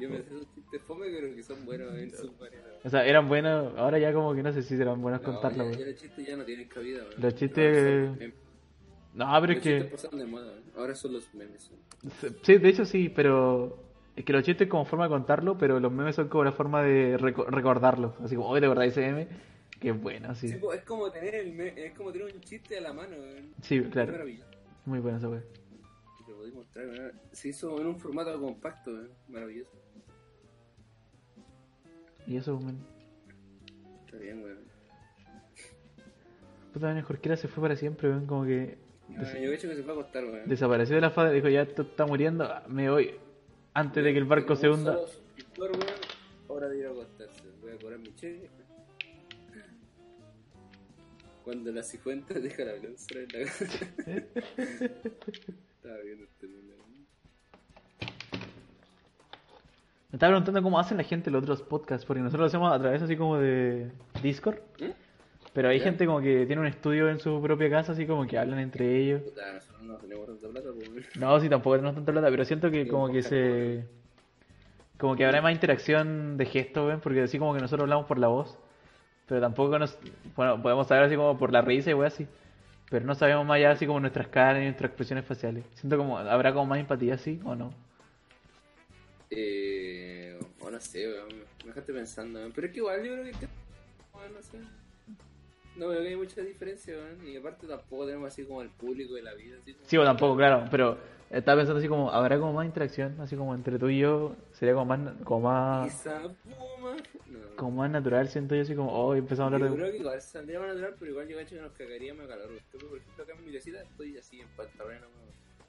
Yo 0.00 0.08
me 0.08 0.18
sé 0.18 0.34
esos 0.34 0.54
chistes 0.54 0.80
fome, 0.82 1.06
pero 1.10 1.34
que 1.34 1.42
son 1.42 1.64
buenos 1.66 1.92
en 1.96 2.10
su 2.10 2.32
manera. 2.40 2.62
O 2.84 2.88
sea, 2.88 3.04
eran 3.04 3.28
buenos. 3.28 3.76
Ahora 3.76 3.98
ya 3.98 4.12
como 4.12 4.34
que 4.34 4.42
no 4.42 4.52
sé 4.52 4.62
si 4.62 4.76
serán 4.76 5.02
buenos 5.02 5.20
No, 5.20 5.26
contarlo, 5.26 5.64
ya, 5.64 5.70
weón. 5.70 5.78
ya 5.80 5.86
los 5.86 5.96
chistes 5.96 6.26
ya 6.26 6.36
no 6.36 6.44
tienen 6.44 6.68
cabida, 6.68 7.00
weón. 7.02 7.14
Los 7.20 7.34
chistes-. 7.34 8.32
No, 9.16 9.26
pero 9.40 9.54
Los 9.54 9.66
es 9.66 9.82
que... 9.84 9.84
pasaron 9.90 10.18
de 10.20 10.26
moda, 10.26 10.46
weón. 10.46 10.62
ahora 10.76 10.94
son 10.94 11.14
los 11.14 11.34
memes. 11.34 11.70
weón. 11.70 12.36
Sí, 12.42 12.58
de 12.58 12.68
hecho 12.68 12.84
sí, 12.84 13.08
pero... 13.08 13.82
Es 14.14 14.24
que 14.24 14.32
los 14.32 14.44
chistes 14.44 14.68
como 14.68 14.84
forma 14.86 15.04
de 15.06 15.10
contarlo, 15.10 15.58
pero 15.58 15.78
los 15.80 15.90
memes 15.92 16.14
son 16.16 16.28
como 16.28 16.44
la 16.44 16.52
forma 16.52 16.82
de 16.82 17.18
reco- 17.18 17.46
recordarlo. 17.48 18.14
Así 18.22 18.34
como, 18.36 18.48
hoy 18.48 18.60
te 18.60 18.66
acordás 18.66 18.86
ese 18.88 19.00
meme? 19.02 19.28
Que 19.80 19.90
es 19.90 20.00
bueno, 20.00 20.34
sí. 20.34 20.48
Sí, 20.48 20.56
pues, 20.60 20.78
es 20.78 20.84
como 20.86 21.10
tener 21.10 21.34
el 21.34 21.52
me- 21.52 21.68
es 21.86 21.92
como 21.94 22.12
tener 22.12 22.32
un 22.34 22.40
chiste 22.40 22.78
a 22.78 22.80
la 22.80 22.92
mano, 22.94 23.16
weón. 23.16 23.52
Sí, 23.62 23.76
Es 23.76 23.88
claro. 23.88 24.12
Muy 24.86 25.00
bueno 25.00 25.18
esa. 25.18 25.28
Te 25.28 26.30
lo 26.30 26.36
podéis 26.36 26.54
mostrar, 26.54 26.86
weón. 26.86 27.12
Se 27.32 27.48
hizo 27.48 27.78
en 27.80 27.86
un 27.88 27.98
formato 27.98 28.40
compacto, 28.40 28.90
weón. 28.92 29.10
Maravilloso. 29.28 29.70
Y 32.26 32.36
eso, 32.36 32.58
man. 32.58 32.78
Está 34.06 34.16
bien, 34.18 34.42
weón. 34.42 34.58
Puta, 36.72 37.02
Jorquera 37.02 37.36
se 37.36 37.48
fue 37.48 37.62
para 37.62 37.76
siempre, 37.76 38.08
weón. 38.08 38.26
Como 38.26 38.44
que 38.46 38.78
Yo 39.08 39.22
he 39.22 39.54
hecho 39.54 39.68
que 39.68 39.76
se 39.76 39.82
fue 39.82 39.92
a 39.92 39.96
acostar, 39.96 40.24
weón. 40.24 40.48
desapareció 40.48 40.96
de 40.96 41.00
la 41.00 41.10
faz. 41.10 41.32
Dijo, 41.32 41.48
ya 41.48 41.62
esto 41.62 41.82
está 41.82 42.06
muriendo, 42.06 42.44
ah, 42.44 42.64
me 42.68 42.90
voy. 42.90 43.14
Antes 43.74 44.04
de 44.04 44.12
que 44.12 44.18
el 44.18 44.24
barco 44.24 44.56
se 44.56 44.68
hunda. 44.68 44.96
de 44.96 46.78
ir 46.78 46.86
a 46.86 46.90
acostarse. 46.90 47.44
Voy 47.60 47.72
a 47.72 47.78
cobrar 47.78 47.98
mi 47.98 48.14
cheque. 48.14 48.48
Cuando 51.44 51.70
la 51.70 51.82
cifuenta 51.82 52.34
deja 52.40 52.64
la 52.64 52.74
blanzura 52.74 53.20
en 53.20 53.28
la 53.32 53.38
casa. 53.46 53.64
Estaba 55.76 55.98
viendo 56.02 56.24
este 56.24 56.48
meme. 56.48 56.76
Me 60.10 60.18
estaba 60.18 60.30
preguntando 60.30 60.62
cómo 60.62 60.78
hacen 60.78 60.96
la 60.96 61.02
gente 61.02 61.30
los 61.30 61.42
otros 61.42 61.62
podcasts, 61.62 62.06
porque 62.06 62.22
nosotros 62.22 62.40
lo 62.40 62.46
hacemos 62.46 62.72
a 62.72 62.78
través 62.78 63.02
así 63.02 63.16
como 63.16 63.38
de 63.38 63.90
Discord. 64.22 64.58
¿Mm? 64.80 65.05
Pero 65.56 65.70
hay 65.70 65.78
Ya. 65.78 65.84
gente 65.84 66.04
como 66.04 66.20
que 66.20 66.44
tiene 66.44 66.60
un 66.60 66.66
estudio 66.68 67.08
en 67.08 67.18
su 67.18 67.40
propia 67.40 67.70
casa, 67.70 67.92
así 67.92 68.06
como 68.06 68.26
que 68.26 68.36
hablan 68.36 68.58
entre 68.58 68.94
ellos. 68.94 69.22
Puta, 69.22 69.54
nosotros 69.54 69.82
no 69.84 69.96
tenemos 69.96 70.26
tanta 70.26 70.48
plata, 70.50 70.68
pues. 70.76 71.16
No, 71.16 71.40
sí, 71.40 71.48
tampoco 71.48 71.76
tenemos 71.76 71.94
tanta 71.94 72.12
plata, 72.12 72.28
pero 72.28 72.44
siento 72.44 72.70
que 72.70 72.86
como 72.86 73.10
que 73.10 73.22
se... 73.22 73.86
Como 74.98 75.16
que 75.16 75.24
habrá 75.24 75.40
más 75.40 75.52
interacción 75.52 76.36
de 76.36 76.44
gestos, 76.44 76.86
¿ven? 76.88 77.00
Porque 77.00 77.22
así 77.22 77.38
como 77.38 77.54
que 77.54 77.60
nosotros 77.62 77.84
hablamos 77.84 78.04
por 78.04 78.18
la 78.18 78.28
voz, 78.28 78.58
pero 79.26 79.40
tampoco 79.40 79.78
nos... 79.78 79.98
Bueno, 80.36 80.60
podemos 80.60 80.88
saber 80.88 81.04
así 81.04 81.16
como 81.16 81.38
por 81.38 81.50
la 81.52 81.62
risa 81.62 81.90
y 81.90 81.94
wey 81.94 82.06
así, 82.06 82.26
pero 82.90 83.06
no 83.06 83.14
sabemos 83.14 83.46
más 83.46 83.56
allá 83.56 83.70
así 83.70 83.86
como 83.86 83.98
nuestras 83.98 84.28
caras 84.28 84.60
y 84.60 84.64
nuestras 84.64 84.90
expresiones 84.90 85.24
faciales. 85.24 85.64
Siento 85.72 85.96
como, 85.96 86.18
¿habrá 86.18 86.52
como 86.52 86.66
más 86.66 86.80
empatía 86.80 87.14
así 87.14 87.40
o 87.46 87.54
no? 87.54 87.72
Eh, 89.30 90.38
o 90.60 90.70
no 90.70 90.80
sé, 90.80 91.08
weón. 91.08 91.28
Me 91.62 91.68
dejaste 91.68 91.94
pensando. 91.94 92.40
Pero 92.54 92.66
es 92.66 92.72
que 92.74 92.78
igual 92.78 93.02
yo 93.02 93.12
creo 93.14 93.24
que. 93.24 93.48
weón, 94.14 94.34
no 94.34 94.42
sé. 94.42 94.58
No 95.76 95.88
veo 95.88 96.00
que 96.02 96.08
hay 96.08 96.16
mucha 96.16 96.40
diferencia, 96.40 96.94
weón. 96.94 97.26
Y 97.26 97.36
aparte 97.36 97.66
tampoco 97.66 98.06
tenemos 98.06 98.28
así 98.28 98.44
como 98.44 98.62
el 98.62 98.70
público 98.70 99.14
de 99.14 99.22
la 99.22 99.34
vida. 99.34 99.56
Así 99.60 99.72
como- 99.74 99.84
Sí, 99.86 99.96
o 99.98 100.04
tampoco, 100.04 100.36
claro, 100.36 100.64
pero 100.70 100.98
estaba 101.30 101.58
pensando 101.60 101.78
así 101.78 101.88
como, 101.88 102.10
¿habrá 102.10 102.38
como 102.38 102.52
más 102.54 102.66
interacción? 102.66 103.20
Así 103.20 103.36
como 103.36 103.54
entre 103.54 103.78
tú 103.78 103.88
y 103.88 103.98
yo, 103.98 104.34
sería 104.52 104.74
como 104.74 104.86
más, 104.86 105.14
como 105.24 105.40
más. 105.50 106.06
No. 106.06 107.56
como 107.56 107.70
más 107.78 107.90
natural, 107.90 108.28
siento 108.28 108.54
yo 108.54 108.62
así 108.62 108.74
como, 108.74 108.90
oh, 108.92 109.14
empezamos 109.14 109.52
a 109.52 109.58
Yo 109.58 109.64
hablar 109.64 109.76
creo 109.76 109.86
de... 109.86 109.92
que 109.92 109.98
igual 109.98 110.20
saldría 110.20 110.60
más 110.60 110.68
natural, 110.68 110.94
pero 110.98 111.10
igual 111.10 111.28
yo 111.28 111.36
cacho 111.36 111.56
que 111.56 111.60
nos 111.62 111.72
cagaríamos 111.72 112.22
de 112.22 112.28
calor. 112.28 112.50
Estoy, 112.52 112.80
por 112.88 112.98
ejemplo, 112.98 113.24
acá 113.24 113.32
en 113.38 113.44
mi 113.44 113.52
casita 113.52 113.82
estoy 113.82 114.16
así 114.18 114.40
en 114.40 114.48
pantalón. 114.56 114.96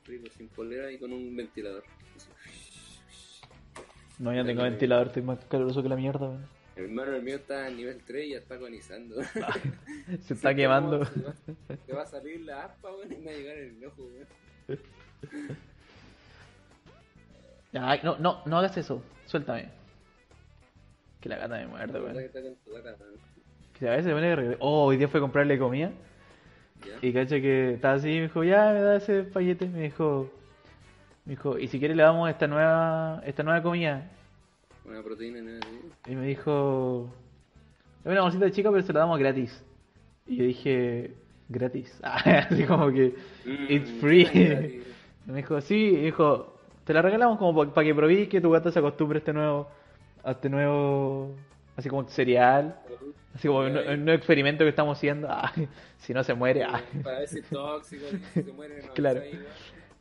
Rico, 0.06 0.28
sin 0.38 0.48
polera 0.48 0.90
y 0.90 0.98
con 1.00 1.12
un 1.12 1.36
ventilador. 1.36 1.84
Así. 2.16 2.30
No, 4.20 4.32
yo 4.34 4.40
no 4.40 4.46
tengo 4.46 4.64
ventilador, 4.64 5.08
estoy 5.08 5.22
más 5.22 5.44
caluroso 5.46 5.84
que 5.84 5.90
la 5.90 5.96
mierda, 5.98 6.30
weón. 6.30 6.57
El 6.78 6.86
hermano 6.86 7.16
el 7.16 7.24
mío 7.24 7.36
está 7.38 7.68
en 7.68 7.78
nivel 7.78 8.02
3 8.06 8.26
y 8.26 8.30
ya 8.32 8.38
está 8.38 8.54
agonizando. 8.56 9.16
Se 10.22 10.34
está 10.34 10.54
quemando. 10.54 11.04
Se 11.06 11.94
va, 11.94 12.04
a 12.04 12.06
salir 12.06 12.42
la 12.42 12.66
aspa, 12.66 12.92
weón, 12.92 13.12
y 13.12 13.18
me 13.18 13.26
va 13.26 13.32
a 13.32 13.36
llegar 13.36 13.58
en 13.58 13.78
el 13.78 13.86
ojo, 13.86 14.04
weón. 14.04 14.80
Ay, 17.74 18.00
no, 18.04 18.18
no, 18.18 18.42
no 18.46 18.58
hagas 18.58 18.78
eso, 18.78 19.02
suéltame. 19.26 19.70
Que 21.20 21.30
la 21.30 21.38
gata 21.38 21.58
me 21.58 21.68
muerde, 21.68 22.00
weón. 22.00 22.16
Que 23.74 23.88
a 23.88 23.92
veces 23.92 24.06
se 24.06 24.12
pone 24.12 24.36
re- 24.36 24.58
Oh, 24.60 24.86
hoy 24.86 24.98
día 24.98 25.08
fue 25.08 25.20
a 25.20 25.22
comprarle 25.22 25.58
comida. 25.58 25.92
Ya. 26.86 27.08
Y 27.08 27.12
caché 27.12 27.42
que 27.42 27.74
estaba 27.74 27.96
así, 27.96 28.08
me 28.08 28.22
dijo, 28.24 28.44
ya 28.44 28.72
me 28.72 28.82
da 28.82 28.98
ese 28.98 29.24
paquete. 29.24 29.66
Me 29.68 29.82
dijo, 29.82 30.32
me 31.26 31.32
dijo, 31.32 31.58
y 31.58 31.68
si 31.68 31.80
quieres 31.80 31.98
le 31.98 32.04
damos 32.04 32.30
esta 32.30 32.46
nueva, 32.48 33.22
esta 33.26 33.42
nueva 33.42 33.64
comida. 33.64 34.12
Una 34.88 35.04
proteína 35.04 35.40
en 35.40 35.50
el 35.50 35.60
Y 36.08 36.16
me 36.16 36.28
dijo, 36.28 37.10
es 38.06 38.12
una 38.12 38.22
bolsita 38.22 38.50
chica, 38.52 38.72
pero 38.72 38.84
se 38.84 38.94
la 38.94 39.02
damos 39.02 39.20
gratis. 39.20 39.64
Y 40.26 40.38
yo 40.38 40.46
dije, 40.46 41.12
gratis. 41.50 42.00
así 42.04 42.64
como 42.64 42.92
que, 42.92 43.14
it's 43.70 43.92
free. 44.00 44.84
Me 45.26 45.38
dijo, 45.38 45.60
sí, 45.60 45.76
y 45.76 45.96
dijo, 46.04 46.58
te 46.86 46.94
la 46.94 47.02
regalamos 47.02 47.38
como 47.38 47.74
para 47.74 47.86
que 47.86 47.94
probéis 47.94 48.30
que 48.30 48.40
tu 48.40 48.50
gata 48.50 48.72
se 48.72 48.80
acostumbre 48.80 49.18
a 49.18 49.20
este 49.20 49.34
nuevo, 49.34 49.68
a 50.24 50.32
este 50.32 50.50
nuevo, 50.50 51.36
así 51.76 51.90
como 51.90 52.08
cereal. 52.08 52.80
Así 53.36 53.50
como 53.50 53.60
un, 53.60 53.78
un 53.78 54.06
nuevo 54.06 54.18
experimento 54.18 54.64
que 54.64 54.70
estamos 54.70 54.98
haciendo. 54.98 55.28
Ah, 55.32 55.52
si 55.98 56.14
no 56.14 56.24
se 56.24 56.34
muere. 56.34 56.64
ah. 56.64 56.82
Para 57.04 57.20
ver 57.20 57.28
si 57.28 57.40
es 57.40 57.50
tóxico, 57.50 58.06
si 58.34 58.42
se 58.42 58.54
muere, 58.54 58.82
no. 58.84 58.94
Claro. 58.94 59.22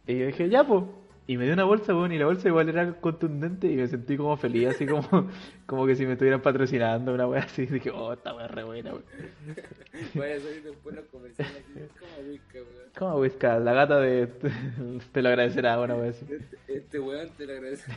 Y 0.07 0.17
yo 0.19 0.27
dije, 0.27 0.49
ya, 0.49 0.63
pues. 0.63 0.85
Y 1.29 1.37
me 1.37 1.45
dio 1.45 1.55
una 1.55 1.65
bolsa, 1.65 1.93
weón, 1.93 2.13
y 2.13 2.19
la 2.19 2.27
bolsa 2.27 2.49
igual 2.49 2.69
era 2.69 2.93
contundente 3.01 3.67
y 3.67 3.77
me 3.77 3.89
sentí 3.89 4.17
como 4.17 4.37
feliz, 4.37 4.69
así 4.69 4.87
como, 4.87 5.29
como 5.67 5.85
que 5.85 5.97
si 5.97 6.07
me 6.07 6.13
estuvieran 6.13 6.41
patrocinando 6.41 7.13
una 7.13 7.27
wea 7.27 7.43
así. 7.43 7.67
Dije, 7.67 7.91
oh, 7.91 8.13
esta 8.13 8.33
es 8.45 8.51
re 8.51 8.63
buena, 8.63 8.91
weón. 8.91 9.05
Después 10.15 10.95
los 10.95 11.05
comerciales 11.07 11.57
así, 11.57 11.89
como 11.99 12.29
whisky, 12.29 12.59
weón. 12.59 12.91
¿Cómo, 12.97 13.17
Whiskas? 13.17 13.61
La 13.61 13.73
gata 13.73 13.99
de. 13.99 14.29
te 15.13 15.23
lo 15.23 15.29
agradecerá, 15.29 15.81
una 15.81 15.97
wea 15.97 16.11
así. 16.11 16.25
Este, 16.31 16.59
este 16.69 17.01
weón 17.01 17.29
te 17.37 17.47
lo 17.47 17.53
agradece. 17.55 17.93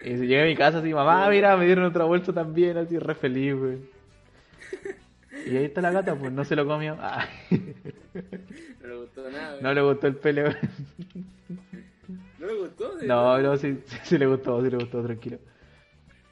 Y 0.00 0.16
si 0.16 0.26
llegué 0.26 0.42
a 0.42 0.46
mi 0.46 0.56
casa 0.56 0.78
así, 0.78 0.94
mamá, 0.94 1.28
mira, 1.28 1.56
me 1.56 1.66
dieron 1.66 1.84
otra 1.86 2.04
bolsa 2.04 2.32
también, 2.32 2.76
así 2.76 2.98
re 2.98 3.14
feliz, 3.16 3.54
weón. 3.54 3.93
Y 5.46 5.56
ahí 5.56 5.64
está 5.64 5.80
la 5.80 5.90
gata, 5.90 6.14
pues 6.14 6.32
no 6.32 6.44
se 6.44 6.56
lo 6.56 6.66
comió. 6.66 6.96
Ah, 7.00 7.26
No 8.80 8.88
le 8.88 8.96
gustó 8.96 9.30
nada, 9.30 9.50
weón. 9.52 9.62
no 9.62 9.74
le 9.74 9.82
gustó 9.82 10.06
el 10.06 10.16
pelo, 10.16 10.42
weón. 10.42 10.56
¿No 12.38 12.46
le 12.46 12.54
gustó? 12.54 12.96
¿De 12.96 13.06
No, 13.06 13.38
no, 13.38 13.56
sí, 13.56 13.78
sí, 13.86 13.96
sí 14.04 14.18
le 14.18 14.26
gustó, 14.26 14.62
sí 14.62 14.70
le 14.70 14.76
gustó, 14.76 15.02
tranquilo. 15.02 15.38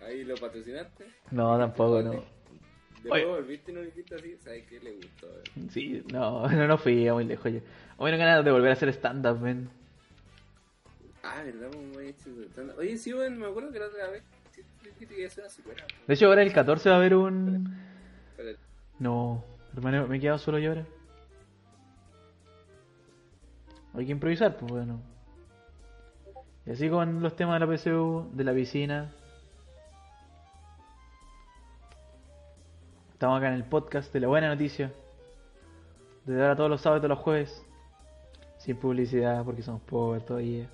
Ahí 0.06 0.24
lo 0.24 0.34
patrocinaste. 0.36 1.06
No, 1.30 1.58
tampoco, 1.58 2.02
no. 2.02 2.24
Después 3.02 3.26
volviste 3.26 3.72
y 3.72 3.74
no 3.74 3.80
dijiste 3.80 4.14
así, 4.14 4.36
¿sabes 4.36 4.64
qué 4.68 4.78
le 4.78 4.92
gustó? 4.92 5.26
weón? 5.26 5.70
Sí, 5.70 6.02
no, 6.12 6.48
no, 6.50 6.66
no 6.68 6.78
fui 6.78 7.08
a 7.08 7.14
muy 7.14 7.24
lejos 7.24 7.52
ya. 7.52 7.60
Bueno, 7.98 8.16
ganas 8.18 8.44
de 8.44 8.50
volver 8.52 8.70
a 8.70 8.74
hacer 8.74 8.88
stand-up, 8.90 9.40
men. 9.40 9.68
Ah, 11.24 11.42
verdad, 11.44 11.70
güey, 11.92 12.10
hecho 12.10 12.30
stand-up. 12.50 12.78
Oye, 12.78 12.96
sí, 12.96 13.12
weón, 13.12 13.38
me 13.38 13.46
acuerdo 13.46 13.72
que 13.72 13.78
la 13.78 13.86
otra 13.86 14.08
vez 14.10 14.22
sí, 14.98 15.06
que 15.06 15.30
ser 15.30 15.44
una 15.44 15.50
secuela. 15.50 15.84
De 16.06 16.14
hecho, 16.14 16.26
ahora 16.26 16.42
el 16.42 16.52
14 16.52 16.88
va 16.88 16.94
a 16.96 16.98
haber 16.98 17.14
un... 17.14 17.74
Espérate. 18.30 18.71
No, 19.02 19.42
hermano, 19.74 20.06
me 20.06 20.16
he 20.16 20.20
quedado 20.20 20.38
solo 20.38 20.60
yo 20.60 20.70
ahora. 20.70 20.86
Hay 23.94 24.06
que 24.06 24.12
improvisar, 24.12 24.56
pues 24.56 24.70
bueno. 24.70 25.00
Y 26.64 26.70
así 26.70 26.88
con 26.88 27.20
los 27.20 27.34
temas 27.34 27.58
de 27.58 27.66
la 27.66 27.76
PSU, 27.76 28.30
de 28.32 28.44
la 28.44 28.54
piscina. 28.54 29.10
Estamos 33.14 33.38
acá 33.38 33.48
en 33.48 33.54
el 33.54 33.64
podcast 33.64 34.12
de 34.12 34.20
la 34.20 34.28
buena 34.28 34.46
noticia. 34.50 34.92
De 36.24 36.40
ahora 36.40 36.54
todos 36.54 36.70
los 36.70 36.80
sábados 36.80 37.00
y 37.00 37.02
todos 37.02 37.16
los 37.16 37.24
jueves. 37.24 37.66
Sin 38.58 38.76
publicidad 38.76 39.44
porque 39.44 39.62
somos 39.62 39.82
pobres 39.82 40.24
todavía. 40.24 40.70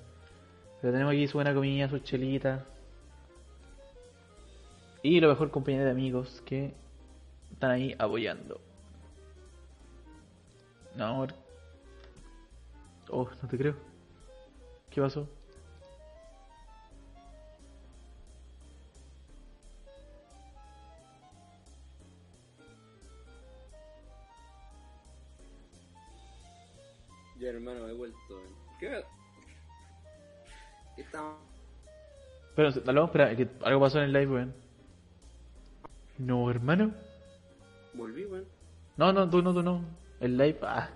Pero 0.83 0.93
tenemos 0.93 1.15
aquí 1.15 1.27
su 1.29 1.39
buena 1.39 1.55
comida, 1.55 1.89
su 1.89 1.99
chelita. 2.01 2.67
Y 5.03 5.19
lo 5.19 5.31
mejor 5.31 5.51
compañía 5.51 5.83
de 5.83 5.93
amigos 5.93 6.43
que 6.45 6.75
están 7.59 7.73
ahí 7.73 7.93
apoyando. 7.99 8.61
No. 10.95 11.27
Oh, 13.11 13.29
no 13.43 13.49
te 13.49 13.59
creo. 13.59 13.75
¿Qué 14.91 15.01
pasó? 15.01 15.29
Ya, 27.41 27.49
hermano, 27.49 27.89
he 27.89 27.93
vuelto. 27.93 28.19
¿Qué. 28.79 29.03
¿Qué 30.95 31.03
estamos? 31.03 31.39
Pero, 32.55 32.69
espera, 32.69 33.35
que 33.35 33.49
algo 33.65 33.81
pasó 33.81 33.99
en 33.99 34.05
el 34.05 34.13
live, 34.13 34.33
weón. 34.33 34.55
No, 36.19 36.49
hermano. 36.49 37.08
Volví, 37.99 38.25
weón. 38.27 38.45
No, 38.97 39.13
no, 39.13 39.29
tú 39.29 39.43
no, 39.43 39.53
tú 39.53 39.63
no. 39.63 39.85
El 40.21 40.37
live, 40.39 40.59
ah. 40.63 40.89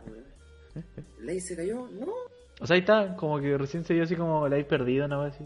¿Ley 1.20 1.40
se 1.40 1.56
cayó? 1.56 1.88
No. 1.88 2.12
O 2.60 2.66
sea, 2.66 2.74
ahí 2.74 2.80
está, 2.80 3.16
como 3.16 3.40
que 3.40 3.58
recién 3.58 3.84
se 3.84 3.94
dio 3.94 4.04
así 4.04 4.14
como 4.16 4.48
live 4.48 4.64
perdido, 4.64 5.06
nada 5.08 5.24
más 5.24 5.34
así. 5.34 5.44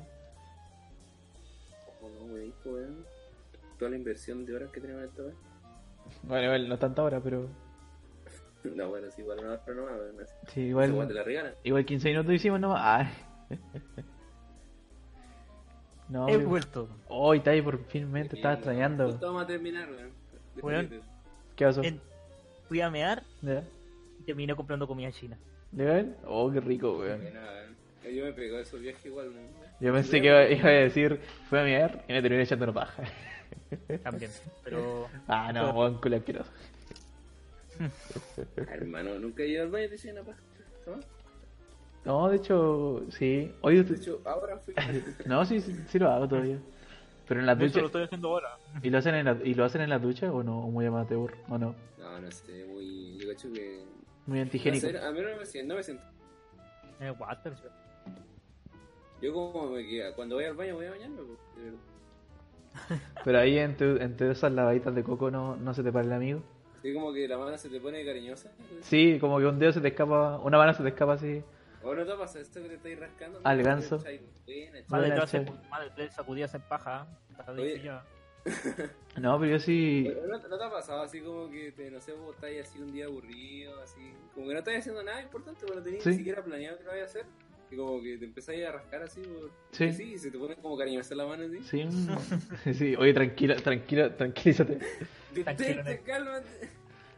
Oh, 2.02 2.08
no, 2.08 2.34
weón, 2.34 2.52
weón. 2.64 3.04
Toda 3.78 3.90
la 3.90 3.96
inversión 3.96 4.44
de 4.44 4.54
horas 4.54 4.70
que 4.70 4.80
tenemos 4.80 5.02
en 5.02 5.08
esta 5.08 5.22
weón. 5.22 5.34
Bueno, 6.22 6.44
igual, 6.44 6.68
no 6.68 6.78
tanta 6.78 7.02
hora, 7.02 7.20
pero. 7.20 7.48
No, 8.74 8.88
bueno, 8.88 9.06
sí, 9.12 9.22
igual 9.22 9.38
una 9.44 9.58
pero 9.64 9.76
no, 9.76 9.84
weón. 9.96 10.20
así. 10.20 10.34
Sí, 10.48 10.74
weón 10.74 10.90
igual. 10.90 11.08
te 11.08 11.14
la 11.14 11.22
regalan. 11.22 11.54
Igual 11.62 11.84
15 11.86 12.08
minutos 12.08 12.32
hicimos 12.32 12.60
nomás. 12.60 12.80
Ay. 12.84 13.08
No, 16.08 16.28
He 16.28 16.36
vuelto. 16.36 16.88
Oh, 17.08 17.34
y 17.34 17.38
está 17.38 17.50
ahí 17.52 17.62
por 17.62 17.78
finmente, 17.86 18.36
estaba 18.36 18.54
extrañando. 18.54 19.06
Justo 19.06 19.26
vamos 19.26 19.42
a 19.42 19.46
terminar, 19.46 19.88
weón. 19.90 20.10
Weón. 20.62 21.15
¿Qué 21.56 21.64
pasó? 21.64 21.82
En- 21.82 22.00
Fui 22.68 22.80
a 22.80 22.90
mear 22.90 23.22
¿Ya? 23.42 23.62
y 24.20 24.22
terminé 24.24 24.54
comprando 24.54 24.86
comida 24.86 25.10
china. 25.12 25.38
¿Legal? 25.72 26.16
Oh, 26.26 26.50
qué 26.50 26.60
rico, 26.60 26.98
weón. 26.98 27.22
Yo 28.12 28.24
me 28.24 28.32
pegó 28.32 28.58
esos 28.58 28.80
viajes 28.80 29.04
igual, 29.06 29.28
weón. 29.28 29.46
Yo 29.80 29.92
pensé 29.92 30.20
que 30.20 30.26
iba, 30.28 30.48
iba 30.48 30.68
a 30.68 30.72
decir, 30.72 31.20
fue 31.48 31.60
a 31.60 31.64
mirar 31.64 32.04
y 32.08 32.12
me 32.12 32.22
terminé 32.22 32.42
echando 32.42 32.64
una 32.64 32.74
paja. 32.74 33.02
También. 34.02 34.30
Pero. 34.64 35.08
Ah, 35.28 35.52
no, 35.52 35.70
weón, 35.70 36.00
culo 36.00 36.16
asqueroso. 36.16 36.50
Ah, 37.78 38.72
Hermano, 38.74 39.18
nunca 39.18 39.42
he 39.42 39.48
ido 39.48 39.62
al 39.64 39.70
baño 39.70 39.84
y 39.84 39.88
te 39.88 39.94
hicieron 39.96 40.22
una 40.24 40.32
paja. 40.34 40.42
¿No? 40.86 41.00
No, 42.04 42.28
de 42.30 42.36
hecho, 42.36 43.04
sí. 43.10 43.52
Oye, 43.60 43.82
De 43.82 43.96
hecho, 43.96 44.20
ahora 44.24 44.58
fui. 44.58 44.74
no, 45.26 45.44
sí, 45.44 45.60
sí, 45.60 45.76
sí 45.88 45.98
lo 45.98 46.10
hago 46.10 46.26
todavía. 46.28 46.58
Pero 47.28 47.40
en 47.40 47.46
la 47.46 47.52
Eso 47.52 47.62
ducha. 47.64 47.80
lo 47.80 47.86
estoy 47.86 48.02
haciendo 48.04 48.28
ahora. 48.28 48.58
¿Y 48.82 48.90
lo 48.90 48.98
hacen 48.98 49.14
en 49.16 49.24
la, 49.24 49.38
y 49.42 49.54
lo 49.54 49.64
hacen 49.64 49.80
en 49.80 49.90
la 49.90 49.98
ducha 49.98 50.32
o 50.32 50.42
no? 50.42 50.60
¿O 50.60 50.70
muy 50.70 50.86
amateur? 50.86 51.34
¿O 51.48 51.58
no? 51.58 51.74
No, 51.98 52.20
no 52.20 52.30
sé, 52.30 52.66
muy. 52.66 53.18
Yo 53.18 53.28
cacho 53.28 53.52
que. 53.52 53.84
Muy 54.26 54.40
antigénico. 54.40 54.86
a 54.86 55.10
mí 55.12 55.20
no 55.20 55.36
me 55.36 55.46
siento. 55.46 55.74
No 55.74 55.76
me 55.78 55.82
siento. 55.82 56.02
En 57.00 57.06
el 57.08 57.12
water. 57.18 57.52
Yo, 59.20 59.32
como 59.32 59.70
me 59.70 59.86
queda. 59.86 60.14
Cuando 60.14 60.36
voy 60.36 60.44
al 60.44 60.54
baño, 60.54 60.74
voy 60.74 60.86
a 60.86 60.90
bañarme, 60.90 61.16
pues, 61.22 61.38
de 61.56 61.62
verdad. 61.64 63.02
Pero 63.24 63.38
ahí 63.38 63.58
entre, 63.58 64.02
entre 64.02 64.30
esas 64.30 64.52
lavaditas 64.52 64.94
de 64.94 65.02
coco 65.02 65.30
no, 65.30 65.56
no 65.56 65.74
se 65.74 65.82
te 65.82 65.90
para 65.90 66.04
el 66.06 66.12
amigo. 66.12 66.42
Sí, 66.82 66.92
como 66.94 67.12
que 67.12 67.26
la 67.26 67.38
mano 67.38 67.56
se 67.58 67.68
te 67.68 67.80
pone 67.80 68.04
cariñosa. 68.04 68.52
Sí, 68.82 69.18
como 69.20 69.38
que 69.38 69.46
un 69.46 69.58
dedo 69.58 69.72
se 69.72 69.80
te 69.80 69.88
escapa, 69.88 70.38
una 70.38 70.58
mano 70.58 70.74
se 70.74 70.82
te 70.82 70.90
escapa 70.90 71.14
así. 71.14 71.42
¿O 71.86 71.94
no 71.94 72.04
te 72.04 72.14
pasa 72.14 72.40
esto 72.40 72.60
que 72.62 72.68
te 72.68 72.74
estáis 72.74 72.98
rascando? 72.98 73.40
Al 73.44 73.62
ganso. 73.62 74.02
Madre 74.88 75.14
madre 75.70 75.90
de 75.96 76.10
sacudidas 76.10 76.52
en 76.54 76.62
paja. 76.62 77.06
Ya. 77.82 78.04
No, 79.20 79.40
pero 79.40 79.52
yo 79.52 79.58
sí. 79.58 80.04
Pero 80.06 80.26
¿No, 80.26 80.58
te 80.58 80.64
ha 80.64 80.70
pasado 80.70 81.02
así 81.02 81.20
como 81.20 81.50
que, 81.50 81.72
te, 81.72 81.90
no 81.90 82.00
sé, 82.00 82.12
vos 82.12 82.34
estáis 82.34 82.60
así 82.62 82.78
un 82.78 82.92
día 82.92 83.06
aburrido, 83.06 83.80
así, 83.82 84.12
como 84.34 84.46
que 84.46 84.52
no 84.52 84.58
estáis 84.58 84.78
haciendo 84.80 85.02
nada 85.02 85.22
importante, 85.22 85.60
pero 85.62 85.76
no 85.76 85.82
tenéis 85.82 86.04
Sí. 86.04 86.10
ni 86.10 86.16
siquiera 86.18 86.44
planeado 86.44 86.78
que 86.78 86.84
lo 86.84 86.90
vayas 86.90 87.06
a 87.06 87.10
hacer, 87.10 87.26
y 87.70 87.76
como 87.76 88.00
que 88.02 88.18
te 88.18 88.24
empezáis 88.26 88.64
a 88.66 88.72
rascar 88.72 89.02
así, 89.02 89.22
por... 89.22 89.50
Sí. 89.72 89.92
sí, 89.92 90.12
y 90.12 90.18
se 90.18 90.30
te 90.30 90.38
pone 90.38 90.54
como 90.56 90.76
cariñosa 90.76 91.14
la 91.16 91.26
mano 91.26 91.44
así. 91.44 91.58
Sí, 92.64 92.74
sí, 92.74 92.94
oye, 92.96 93.12
tranquila, 93.14 93.56
tranquila, 93.56 94.16
tranquilízate. 94.16 94.78
Detente, 95.34 96.02
cálmate. 96.02 96.70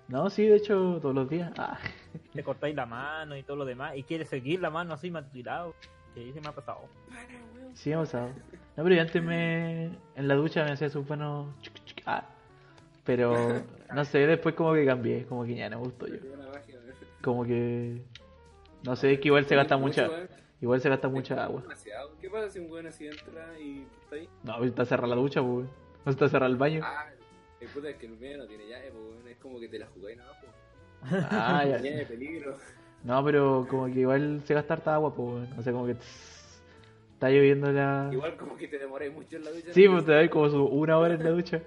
No, 0.09 0.31
sí, 0.31 0.47
de 0.47 0.57
hecho, 0.57 0.99
todos 1.03 1.15
los 1.15 1.29
días. 1.29 1.53
Ah, 1.59 1.79
Te 2.33 2.43
cortáis 2.43 2.75
la 2.75 2.87
mano 2.87 3.37
y 3.37 3.43
todo 3.43 3.59
lo 3.59 3.65
demás. 3.65 3.97
Y 3.97 4.03
quieres 4.03 4.29
seguir 4.29 4.61
la 4.61 4.71
mano 4.71 4.95
así 4.95 5.11
mantilado. 5.11 5.75
Que 6.15 6.33
se 6.33 6.41
me 6.41 6.49
ha 6.49 6.53
pasado. 6.53 6.81
Sí, 7.75 7.93
hemos 7.93 8.09
pasado. 8.09 8.31
No, 8.77 8.83
pero 8.85 8.95
yo 8.95 9.03
antes 9.03 9.23
me. 9.23 9.85
En 10.17 10.27
la 10.29 10.35
ducha 10.35 10.65
me 10.65 10.73
hacía 10.73 10.89
sus 10.89 11.07
buenos. 11.07 11.49
ah. 12.07 12.25
Pero, 13.05 13.63
no 13.95 14.05
sé, 14.05 14.27
después 14.27 14.55
como 14.55 14.75
que 14.75 14.85
cambié, 14.85 15.25
como 15.27 15.45
que 15.45 15.55
ya 15.55 15.71
no 15.71 15.79
me 15.79 15.85
gustó 15.85 16.07
yo. 16.07 16.15
Me. 16.15 16.49
Como 17.23 17.45
que. 17.45 18.03
No 18.85 18.97
sé, 18.97 19.13
es 19.13 19.21
que 19.21 19.29
igual 19.29 19.45
se 19.47 19.57
gasta 19.57 19.77
mucha. 19.77 20.09
Igual 20.61 20.81
se 20.81 20.89
gasta 20.89 21.09
mucha 21.09 21.45
agua. 21.45 21.63
¿Qué 22.21 22.29
pasa 22.31 22.51
si 22.51 22.59
un 22.59 22.71
weón 22.71 22.87
así 22.87 23.07
entra 23.07 23.59
y 23.61 23.81
tú 23.85 23.97
estás 24.03 24.13
ahí? 24.19 24.29
No, 24.43 24.65
está 24.65 24.85
cerrada 24.85 25.15
la 25.15 25.21
ducha, 25.21 25.41
pues. 25.43 25.67
No 26.05 26.11
está 26.13 26.29
cerrada 26.29 26.51
el 26.51 26.57
baño. 26.57 26.81
Ah, 26.83 27.07
el 27.61 27.69
puta 27.69 27.89
es 27.91 27.97
que 27.97 28.07
el 28.07 28.13
mío 28.19 28.39
no 28.39 28.47
tiene 28.47 28.67
llave, 28.69 28.91
pues. 28.93 29.27
Es 29.33 29.37
como 29.39 29.59
que 29.61 29.69
te 29.69 29.79
la 29.79 29.87
jugáis 29.87 30.17
nada, 30.19 30.33
pues. 30.41 30.53
Ah, 31.31 31.65
ya. 31.65 31.77
Llave 31.79 31.97
de 31.97 32.07
peligro. 32.07 32.57
No, 33.05 33.25
pero 33.25 33.67
como 33.69 33.87
que 33.87 34.01
igual 34.01 34.43
se 34.45 34.55
gasta 34.55 34.75
harta 34.75 34.95
agua, 34.95 35.15
pues. 35.15 35.29
weón. 35.29 35.59
O 35.59 35.63
sea, 35.63 35.73
como 35.73 35.87
que. 35.87 35.95
tss, 35.95 36.63
Está 37.15 37.31
lloviendo 37.31 37.73
la. 37.73 38.11
Igual 38.13 38.37
como 38.37 38.57
que 38.57 38.69
te 38.69 38.79
demoráis 38.79 39.13
mucho 39.13 39.37
en 39.37 39.45
la 39.45 39.51
ducha. 39.51 39.73
Sí, 39.73 39.89
pues 39.89 40.05
te 40.05 40.13
da 40.13 40.29
como 40.31 40.49
su 40.51 40.65
una 40.65 40.99
hora 40.99 41.15
en 41.15 41.25
la 41.25 41.31
ducha. 41.31 41.61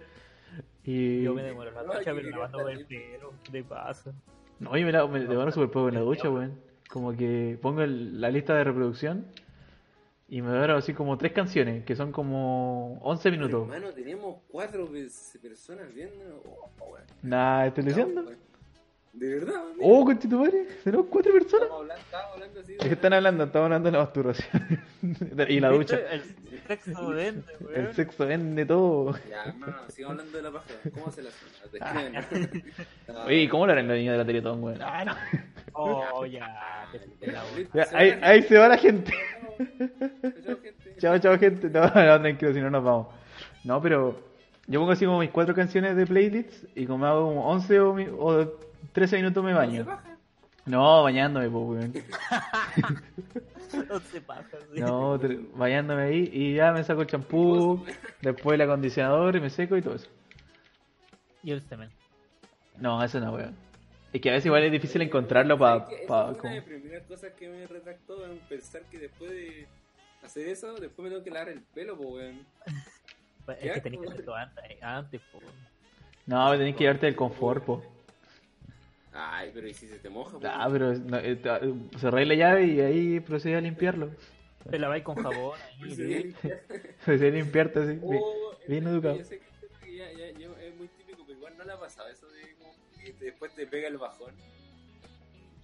Y. 0.84 1.24
Yo 1.24 1.34
me 1.34 1.44
demoro 1.44 1.70
en 1.70 1.76
la 1.76 1.84
No, 1.84 1.94
ducha, 1.94 2.14
pero 2.14 2.30
lavando 2.30 2.70
el 2.70 2.86
pelo. 2.86 3.34
¿Qué 3.52 3.64
pasa? 3.64 4.14
No, 4.60 4.78
yo 4.78 4.86
me, 4.86 4.92
la, 4.92 5.06
me 5.08 5.20
demoro 5.20 5.52
súper 5.52 5.70
poco 5.70 5.90
en 5.90 5.96
la 5.96 6.02
ducha, 6.02 6.30
weón. 6.30 6.60
Como 6.90 7.16
que 7.16 7.58
pongo 7.62 7.82
el- 7.82 8.20
la 8.20 8.30
lista 8.30 8.56
de 8.56 8.64
reproducción 8.64 9.26
y 10.32 10.42
me 10.42 10.50
demoro 10.50 10.78
así 10.78 10.94
como 10.94 11.18
tres 11.18 11.34
canciones, 11.34 11.84
que 11.84 11.94
son 11.94 12.14
como 12.14 12.98
11 13.02 13.30
Pero, 13.30 13.36
minutos. 13.38 13.68
Hermano, 13.68 13.94
tenemos 13.94 14.38
cuatro 14.48 14.88
pers- 14.90 15.38
personas 15.42 15.94
viendo. 15.94 16.42
Oh, 16.46 16.86
weón. 16.86 17.04
Nah, 17.22 17.66
¿estoy 17.68 17.84
diciendo? 17.84 18.24
De 19.14 19.28
verdad, 19.40 19.56
weón. 19.56 19.78
Oh, 19.82 20.06
con 20.06 20.18
tu 20.20 20.28
madre, 20.40 20.68
tenemos 20.84 21.06
cuatro 21.08 21.34
personas. 21.34 21.64
Estamos 21.68 21.82
hablando, 21.82 22.02
estamos 22.02 22.34
hablando 22.34 22.60
así. 22.62 22.72
Es 22.74 22.80
que 22.88 22.94
están 22.94 23.14
hablando, 23.14 23.44
estamos 23.44 23.66
hablando 23.66 23.86
de 23.88 23.92
la 23.92 24.00
masturbación. 24.04 24.80
y 25.50 25.60
la 25.60 25.70
ducha. 25.70 25.98
¿Viste? 25.98 26.16
El 26.16 26.22
sexo 26.68 27.08
vende, 27.10 27.44
El 27.60 27.66
weón. 27.82 27.94
sexo 27.94 28.26
vende 28.26 28.66
todo. 28.66 29.16
Ya, 29.30 29.44
hermano, 29.44 29.76
sigamos 29.90 30.20
hablando 30.20 30.38
de 30.38 30.44
la 30.44 30.52
paja. 30.52 30.66
¿Cómo 30.94 31.12
se 31.12 31.24
la 31.24 31.30
hacen? 31.30 32.52
No, 33.10 33.24
Oye, 33.26 33.36
¿y 33.42 33.48
¿cómo 33.50 33.66
lo 33.66 33.74
harán 33.74 33.88
los 33.90 33.98
niños 33.98 34.14
de 34.14 34.18
la 34.20 34.26
Teletón, 34.26 34.64
weón? 34.64 34.82
Ah, 34.82 35.04
no. 35.04 35.16
Oh, 35.74 36.26
ya. 36.26 36.86
la. 37.22 37.44
Ya, 37.74 37.88
ahí, 37.98 38.20
ahí 38.22 38.42
se 38.44 38.58
va 38.58 38.70
la 38.70 38.78
gente. 38.78 39.12
Chao, 40.46 40.58
gente. 40.62 40.96
Chao, 41.00 41.20
chao, 41.20 41.38
gente. 41.38 41.70
No, 41.70 41.82
no, 41.84 42.22
tranquilo, 42.22 42.54
si 42.54 42.62
no 42.62 42.70
nos 42.70 42.84
vamos. 42.84 43.08
No, 43.66 43.82
pero 43.82 44.18
yo 44.68 44.80
pongo 44.80 44.94
así 44.94 45.06
como 45.06 45.20
mis 45.20 45.30
cuatro 45.32 45.54
canciones 45.54 45.96
de 45.98 46.06
playlists 46.08 46.66
y 46.76 46.86
como 46.86 47.06
hago 47.06 47.26
como 47.28 47.48
11 47.50 47.80
o, 47.82 47.94
mi- 47.94 48.08
o 48.08 48.71
13 48.94 49.18
minutos 49.18 49.44
me 49.44 49.52
¿Se 49.52 49.58
baño. 49.58 49.86
baja? 49.86 50.18
No, 50.66 51.04
bañándome, 51.04 51.50
pues, 51.50 51.64
weón. 51.66 51.94
No 53.88 54.00
se 54.02 54.20
pasa, 54.22 54.58
sí. 54.74 54.80
No, 54.82 55.18
tre- 55.20 55.48
bañándome 55.54 56.02
ahí 56.04 56.30
y 56.34 56.56
ya 56.56 56.72
me 56.74 56.84
saco 56.84 57.02
el 57.02 57.08
champú, 57.08 57.86
después 58.22 58.56
el 58.56 58.62
acondicionador 58.62 59.36
y 59.38 59.40
me 59.42 59.50
seco 59.50 59.78
y 59.78 59.82
todo 59.82 59.96
eso. 59.96 60.10
Y 61.42 61.52
el 61.52 61.62
semen. 61.62 61.90
No, 62.78 63.02
eso 63.04 63.20
no, 63.22 63.32
weón. 63.34 63.56
Es 64.12 64.20
que 64.20 64.30
a 64.30 64.34
veces 64.34 64.48
igual 64.48 64.64
es 64.64 64.72
difícil 64.74 65.02
encontrarlo 65.02 65.58
para... 65.58 65.88
Es 65.90 66.06
Pa, 66.08 66.26
como- 66.34 66.40
una 66.42 66.50
de 66.50 66.56
las 66.58 66.66
primeras 66.66 67.04
cosas 67.08 67.32
que 67.40 67.48
me 67.48 67.66
retractó 67.66 68.26
en 68.26 68.40
pensar 68.40 68.82
que 68.92 69.00
después 69.00 69.32
de 69.32 69.68
hacer 70.24 70.50
eso, 70.50 70.74
después 70.76 71.04
me 71.06 71.10
tengo 71.10 71.24
que 71.24 71.32
lavar 71.32 71.50
el 71.50 71.62
pelo, 71.62 71.96
pues, 71.98 72.10
weón. 72.10 72.46
Pues, 73.46 73.58
¿Qué 73.58 73.68
Es 73.70 73.74
que 73.76 73.82
tenías 73.82 74.04
que 74.04 74.10
hacerlo 74.12 74.36
antes, 74.36 74.64
antes 74.84 75.22
po. 75.32 75.40
No, 76.26 76.52
tenés 76.52 76.76
que 76.76 76.84
llevarte 76.84 77.08
el 77.08 77.16
confort, 77.16 77.64
po. 77.64 77.84
Ay, 79.14 79.52
pero 79.54 79.68
¿y 79.68 79.74
si 79.74 79.88
se 79.88 80.00
te 80.00 80.10
moja? 80.10 80.38
Ah, 80.44 80.70
pero 80.72 80.94
no, 80.94 81.18
eh, 81.18 81.36
ta- 81.36 81.60
cerráis 81.98 82.28
la 82.28 82.36
llave 82.36 82.66
y 82.66 82.80
ahí 82.80 83.20
procede 83.20 83.56
a 83.58 83.62
limpiarlo. 83.62 84.12
Te 84.70 84.80
laváis 84.80 85.04
con 85.04 85.16
jabón 85.16 85.58
ahí. 85.82 85.96
Sí, 85.96 86.02
¿no? 86.02 86.08
limpiar. 86.20 86.60
Procede 87.04 87.28
a 87.28 87.32
limpiarte 87.32 87.80
así. 87.80 87.94
bien- 87.96 88.22
Oh, 88.24 88.52
bien 88.68 88.88
educado. 88.88 89.18
Yo 89.18 89.26
sé 89.26 89.42
que 89.84 89.96
ya, 89.98 90.12
ya, 90.12 90.32
ya 90.40 90.48
es 90.62 90.76
muy 90.78 90.88
típico, 90.88 91.24
pero 91.26 91.38
igual 91.38 91.58
no 91.58 91.64
le 91.66 91.72
ha 91.74 91.80
pasado 91.80 92.08
eso 92.10 92.28
de 92.30 92.56
como 92.58 92.72
que 93.04 93.14
después 93.26 93.54
te 93.56 93.68
pega 93.68 93.88
el 93.90 93.98
bajón. 93.98 94.34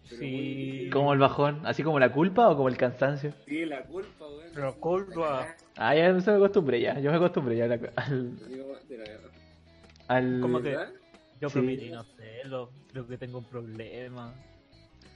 Pero 0.09 0.19
Sí. 0.21 0.89
Como 0.91 1.13
el 1.13 1.19
bajón, 1.19 1.65
así 1.65 1.83
como 1.83 1.99
la 1.99 2.11
culpa 2.11 2.49
o 2.49 2.55
como 2.57 2.69
el 2.69 2.77
cansancio. 2.77 3.33
Sí, 3.45 3.65
la 3.65 3.83
culpa, 3.83 4.25
weón. 4.27 4.55
La 4.55 4.71
culpa. 4.73 5.55
Ah, 5.75 5.95
ya 5.95 6.19
se 6.19 6.31
me 6.31 6.37
acostumbré 6.37 6.81
ya, 6.81 6.99
yo 6.99 7.11
me 7.11 7.17
acostumbré 7.17 7.57
ya 7.57 7.65
al, 10.07 10.39
¿Cómo 10.41 10.61
que? 10.61 10.77
Yo 11.41 11.49
Sí. 11.49 11.53
prometí 11.53 11.89
no 11.89 11.99
hacerlo. 11.99 12.71
Creo 12.97 13.07
que 13.07 13.17
tengo 13.19 13.37
un 13.37 13.43
problema. 13.43 14.33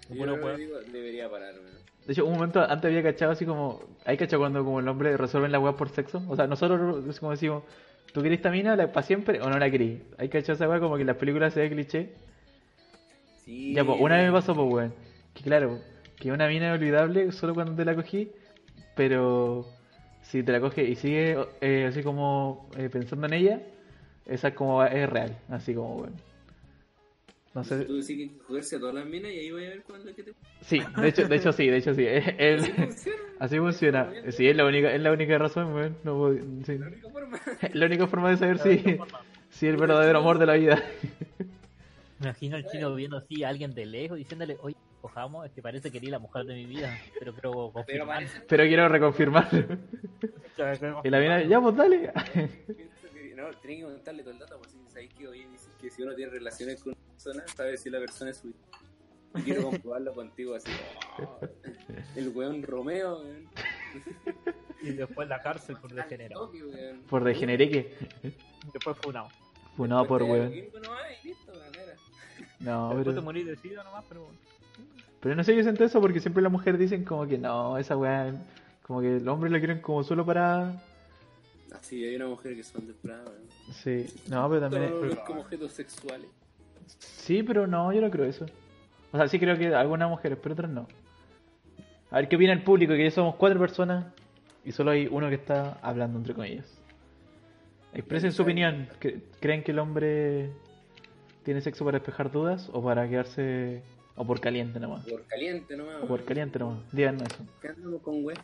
Yo 0.08 0.16
Bueno, 0.16 0.38
pues, 0.40 0.56
que 0.56 0.62
digo, 0.62 0.80
debería 0.94 1.28
parar, 1.32 1.56
weón. 1.56 1.74
De 2.06 2.14
hecho, 2.14 2.28
un 2.28 2.34
momento 2.34 2.62
antes 2.62 2.86
había 2.86 3.02
cachado 3.02 3.32
así 3.32 3.44
como, 3.44 3.82
hay 4.06 4.18
cachado 4.18 4.44
cuando 4.44 4.64
como 4.64 4.82
el 4.82 4.88
hombre 4.88 5.18
resuelven 5.18 5.52
la 5.52 5.60
weá 5.60 5.76
por 5.76 5.90
sexo, 5.90 6.22
o 6.28 6.36
sea, 6.36 6.46
nosotros 6.46 7.04
es 7.08 7.20
como 7.20 7.32
decimos, 7.32 7.64
¿tú 8.14 8.22
querés 8.22 8.38
esta 8.38 8.52
mina 8.52 8.78
para 8.78 9.02
siempre 9.02 9.42
o 9.42 9.50
no 9.50 9.58
la 9.58 9.72
querís? 9.72 10.00
Hay 10.20 10.30
cachado 10.30 10.54
esa 10.54 10.70
weá 10.70 10.80
como 10.80 10.94
que 10.94 11.02
en 11.02 11.08
las 11.08 11.18
películas 11.18 11.56
se 11.56 11.62
ve 11.62 11.72
cliché. 11.72 12.14
Sí. 13.44 13.74
Ya, 13.74 13.84
pues, 13.84 14.00
una 14.00 14.18
vez 14.18 14.28
me 14.28 14.32
pasó, 14.32 14.54
pues, 14.54 14.72
weón. 14.72 14.94
Que 15.34 15.42
claro, 15.42 15.80
que 16.18 16.32
una 16.32 16.48
mina 16.48 16.68
es 16.72 16.80
olvidable 16.80 17.32
solo 17.32 17.56
cuando 17.56 17.74
te 17.74 17.84
la 17.84 17.96
cogí, 17.96 18.32
pero 18.96 19.66
si 20.22 20.44
te 20.44 20.52
la 20.52 20.60
coges 20.60 20.88
y 20.88 20.96
sigues 20.96 21.36
eh, 21.62 21.88
así 21.90 22.04
como 22.04 22.70
eh, 22.78 22.90
pensando 22.92 23.26
en 23.26 23.34
ella, 23.34 23.60
esa 24.28 24.50
es 24.50 24.54
como 24.54 24.84
es 24.84 25.10
real, 25.10 25.36
así 25.50 25.74
como, 25.74 25.96
weón. 25.96 26.31
No 27.54 27.64
sé. 27.66 27.84
Tú 27.86 28.02
sí 28.02 28.16
que 28.18 28.38
cogerse 28.46 28.78
a 28.78 28.80
todas 28.80 28.96
las 28.96 29.06
minas 29.06 29.32
y 29.32 29.40
ahí 29.40 29.52
voy 29.52 29.66
a 29.66 29.70
ver 29.70 29.84
cuándo 29.84 30.10
es 30.10 30.16
que 30.16 30.24
te. 30.24 30.34
Sí, 30.62 30.82
de 31.02 31.08
hecho, 31.10 31.28
de 31.28 31.36
hecho 31.36 31.52
sí, 31.52 31.68
de 31.68 31.78
hecho 31.78 31.94
sí. 31.94 32.06
Es- 32.08 32.64
Así 32.64 32.72
funciona. 32.72 33.18
así 33.40 33.58
funciona. 33.58 34.14
Sí, 34.32 34.48
es 34.48 34.56
la 34.56 34.66
única, 34.66 34.94
es 34.94 35.02
la 35.02 35.12
única 35.12 35.38
razón, 35.38 35.74
weón. 35.74 35.98
No 36.06 36.18
puedo- 36.18 36.38
sí. 36.66 36.78
La 36.78 36.88
única 36.88 37.10
forma. 37.10 37.40
La 37.74 37.86
única 37.86 38.08
forma 38.08 38.30
de 38.30 38.38
saber 38.38 38.58
si, 38.60 38.78
forma. 38.96 39.20
si 39.50 39.68
el 39.68 39.76
verdadero 39.78 40.20
amor 40.20 40.38
de 40.40 40.46
la 40.46 40.54
vida. 40.54 40.82
Me 42.20 42.28
imagino 42.28 42.56
al 42.56 42.66
chino 42.68 42.96
viendo 42.96 43.18
así 43.18 43.44
a 43.44 43.50
alguien 43.50 43.74
de 43.74 43.86
lejos 43.86 44.18
diciéndole, 44.18 44.56
oye, 44.62 44.76
cojamos, 45.02 45.46
es 45.48 45.52
que 45.52 45.62
parece 45.62 45.92
que 45.92 45.98
eres 45.98 46.12
la 46.12 46.20
mujer 46.20 46.46
de 46.46 46.54
mi 46.54 46.66
vida, 46.68 46.96
pero 47.20 47.34
Pero 47.34 47.72
confirmar. 47.74 48.08
parece 48.18 48.42
Pero 48.48 48.64
quiero 48.66 48.88
reconfirmarlo. 48.88 49.66
Y 51.04 51.10
la 51.10 51.20
mina, 51.20 51.44
ya 51.44 51.60
pues 51.60 51.76
dale. 51.76 52.12
No, 53.36 53.50
tiene 53.60 53.78
que 53.78 53.84
contarle 53.86 54.22
todo 54.22 54.34
el 54.34 54.40
dato, 54.40 54.58
pues 54.60 54.72
si 54.72 54.78
sabéis 54.94 55.12
que 55.16 55.28
hoy 55.28 55.40
dicen 55.52 55.72
que 55.82 55.90
si 55.90 56.04
uno 56.04 56.14
tiene 56.14 56.32
relaciones 56.32 56.84
con 56.84 56.94
persona, 57.24 57.44
sabe 57.56 57.78
si 57.78 57.90
la 57.90 58.00
persona 58.00 58.32
es 58.32 58.38
suya. 58.38 58.56
Y 59.36 59.42
quiero 59.44 59.64
comprobarlo 59.70 60.14
contigo 60.14 60.56
así. 60.56 60.72
oh, 61.20 61.40
el 62.16 62.30
weón 62.30 62.64
Romeo, 62.64 63.20
weón. 63.22 63.48
Y 64.82 64.92
después 64.92 65.28
la 65.30 65.42
cárcel 65.42 65.78
por 65.78 65.94
degenerado. 65.94 66.52
Por 67.10 67.24
degenereque. 67.24 67.96
Después 68.74 68.98
funado. 68.98 69.30
Funado 69.78 70.06
por 70.08 70.24
weón. 70.24 70.52
No, 72.60 72.90
Después 72.90 73.06
te 73.06 73.12
pero. 73.12 73.22
morís 73.22 73.46
de 73.46 73.56
sida 73.56 73.84
nomás, 73.84 74.06
pero 74.08 74.28
Pero 75.20 75.36
no 75.36 75.44
sé, 75.44 75.56
yo 75.56 75.64
siento 75.64 75.84
eso 75.84 76.02
porque 76.02 76.20
siempre 76.20 76.44
las 76.44 76.52
mujeres 76.52 76.80
dicen 76.80 77.06
como 77.06 77.28
que 77.28 77.38
no, 77.38 77.78
esa 77.78 77.96
weá. 77.96 78.34
Como 78.84 79.02
que 79.02 79.20
los 79.20 79.28
hombres 79.28 79.52
la 79.52 79.60
quieren 79.60 79.82
como 79.82 80.04
solo 80.04 80.26
para. 80.26 80.84
Así, 81.72 82.04
hay 82.04 82.16
una 82.18 82.28
mujer 82.28 82.56
que 82.56 82.64
son 82.64 82.82
desesperadas, 82.86 83.28
weón. 83.28 83.74
Sí, 83.74 84.06
no, 84.28 84.50
pero 84.50 84.62
también. 84.62 84.90
Todos 84.90 85.02
ven 85.08 85.26
como 85.26 85.42
objetos 85.42 85.72
sexuales. 85.72 86.28
Sí, 86.98 87.44
pero 87.44 87.68
no, 87.68 87.92
yo 87.94 88.02
no 88.02 88.10
creo 88.12 88.26
eso. 88.26 88.46
O 89.12 89.18
sea, 89.18 89.28
sí 89.28 89.40
creo 89.40 89.58
que 89.58 89.74
algunas 89.74 90.10
mujeres, 90.10 90.38
pero 90.42 90.54
otras 90.54 90.72
no. 90.72 90.88
A 92.10 92.16
ver 92.18 92.28
qué 92.28 92.36
opina 92.36 92.54
el 92.54 92.64
público, 92.64 92.94
que 92.94 93.04
ya 93.04 93.12
somos 93.12 93.36
cuatro 93.36 93.60
personas 93.60 94.06
y 94.66 94.72
solo 94.72 94.92
hay 94.92 95.08
uno 95.10 95.30
que 95.30 95.36
está 95.36 95.80
hablando 95.82 96.18
entre 96.18 96.34
comillas. 96.34 96.66
Expresen 97.94 98.32
su 98.32 98.44
opinión. 98.44 98.88
¿Cre- 99.02 99.22
¿Creen 99.40 99.64
que 99.64 99.72
el 99.72 99.80
hombre 99.80 100.52
tiene 101.44 101.62
sexo 101.62 101.84
para 101.86 102.00
despejar 102.00 102.32
dudas 102.32 102.70
o 102.72 102.82
para 102.84 103.08
quedarse... 103.10 103.82
o 104.16 104.26
por 104.26 104.40
caliente 104.40 104.80
nomás? 104.80 105.06
Por 105.06 105.24
caliente 105.26 105.76
nomás. 105.76 106.04
O 106.04 106.08
por 106.08 106.24
caliente 106.24 106.60
nomás. 106.60 106.80
Díganos 106.92 107.24
eso. 107.24 107.46
¿Qué 107.62 107.68
andamos 107.70 108.02
con 108.02 108.24
weón? 108.24 108.40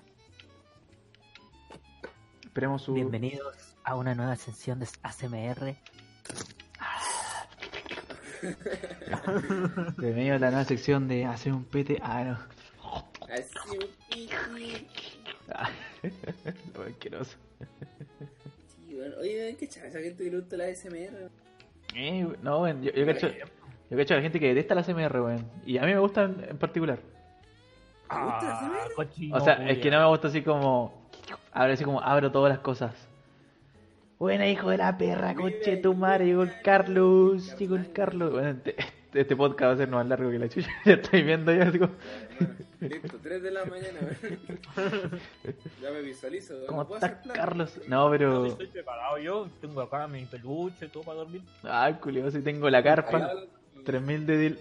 Esperemos 2.43 2.81
su... 2.81 2.93
bienvenidos 2.93 3.75
a 3.83 3.95
una 3.95 4.15
nueva 4.15 4.35
sesión 4.35 4.79
de 4.79 4.87
ASMR. 5.03 5.75
Bienvenido 9.97 10.35
a 10.35 10.39
la 10.39 10.49
nueva 10.51 10.65
sección 10.65 11.07
de 11.07 11.25
hacer 11.25 11.53
un 11.53 11.63
pete... 11.63 11.99
Ah, 12.01 12.23
no. 12.23 12.37
Así, 13.33 13.77
un. 13.77 14.27
Ah, 15.53 15.69
Lo 16.75 16.83
asqueroso. 16.87 17.37
Sí. 18.87 18.99
Oye, 19.19 19.55
¿qué 19.59 19.67
chaval 19.67 19.89
esa 19.89 19.99
gente 19.99 20.23
que 20.23 20.31
le 20.31 20.37
gusta 20.37 20.57
la 20.57 20.73
SMR? 20.73 21.29
Eh, 21.95 22.27
no, 22.41 22.61
weón, 22.61 22.81
yo, 22.83 22.91
yo 22.91 23.05
cacho... 23.05 23.29
Yo 23.89 23.97
cacho 23.97 24.13
a 24.15 24.17
la 24.17 24.23
gente 24.23 24.39
que 24.39 24.47
detesta 24.53 24.75
la 24.75 24.83
CMR, 24.83 25.21
weón. 25.21 25.49
Y 25.65 25.77
a 25.77 25.81
mí 25.83 25.93
me 25.93 25.99
gustan 25.99 26.45
en 26.49 26.57
particular. 26.57 26.99
¿Te 26.99 28.15
gusta 28.21 28.43
la 28.43 29.33
Ah, 29.33 29.37
O 29.37 29.39
sea, 29.39 29.69
es 29.69 29.77
que 29.79 29.89
no 29.89 29.99
me 29.99 30.07
gusta 30.07 30.27
así 30.27 30.41
como. 30.41 31.09
Abro 31.53 31.73
así 31.73 31.85
como 31.85 32.01
abro 32.01 32.29
todas 32.31 32.49
las 32.49 32.59
cosas. 32.59 33.06
Buena 34.19 34.47
hijo 34.47 34.71
de 34.71 34.77
la 34.77 34.97
perra, 34.97 35.35
conche 35.35 35.77
tu 35.77 35.93
madre, 35.93 36.25
llegó 36.25 36.41
el 36.43 36.61
Carlos, 36.63 37.55
llegó 37.57 37.75
el 37.75 37.91
Carlos. 37.91 38.31
Bueno, 38.31 38.49
este, 38.49 38.75
este 39.13 39.35
podcast 39.35 39.69
va 39.69 39.73
a 39.73 39.77
ser 39.77 39.89
más 39.89 40.07
largo 40.07 40.31
que 40.31 40.39
la 40.39 40.49
chucha, 40.49 40.69
ya 40.85 40.93
estáis 40.93 41.23
viendo 41.23 41.53
ya 41.53 41.71
como. 41.71 41.91
Listo, 42.79 43.17
3 43.21 43.43
de 43.43 43.51
la 43.51 43.65
mañana. 43.65 43.99
Ya 45.81 45.91
me 45.91 46.01
visualizo. 46.01 46.55
¿Cómo 46.67 46.81
¿no 46.81 46.87
puedo 46.87 47.05
estás? 47.05 47.27
Carlos? 47.31 47.79
No, 47.87 48.09
pero. 48.09 48.47
Estoy 48.47 48.67
preparado 48.67 49.19
yo, 49.19 49.47
tengo 49.61 49.81
acá 49.81 50.07
mi 50.07 50.25
peluche, 50.25 50.87
todo 50.89 51.03
para 51.03 51.19
dormir. 51.19 51.41
Ah, 51.63 51.91
culio, 52.01 52.29
si 52.31 52.41
tengo 52.41 52.69
la 52.71 52.81
carpa. 52.81 53.17
Al- 53.17 53.49
3000 53.85 54.25
de 54.25 54.37
deal. 54.37 54.59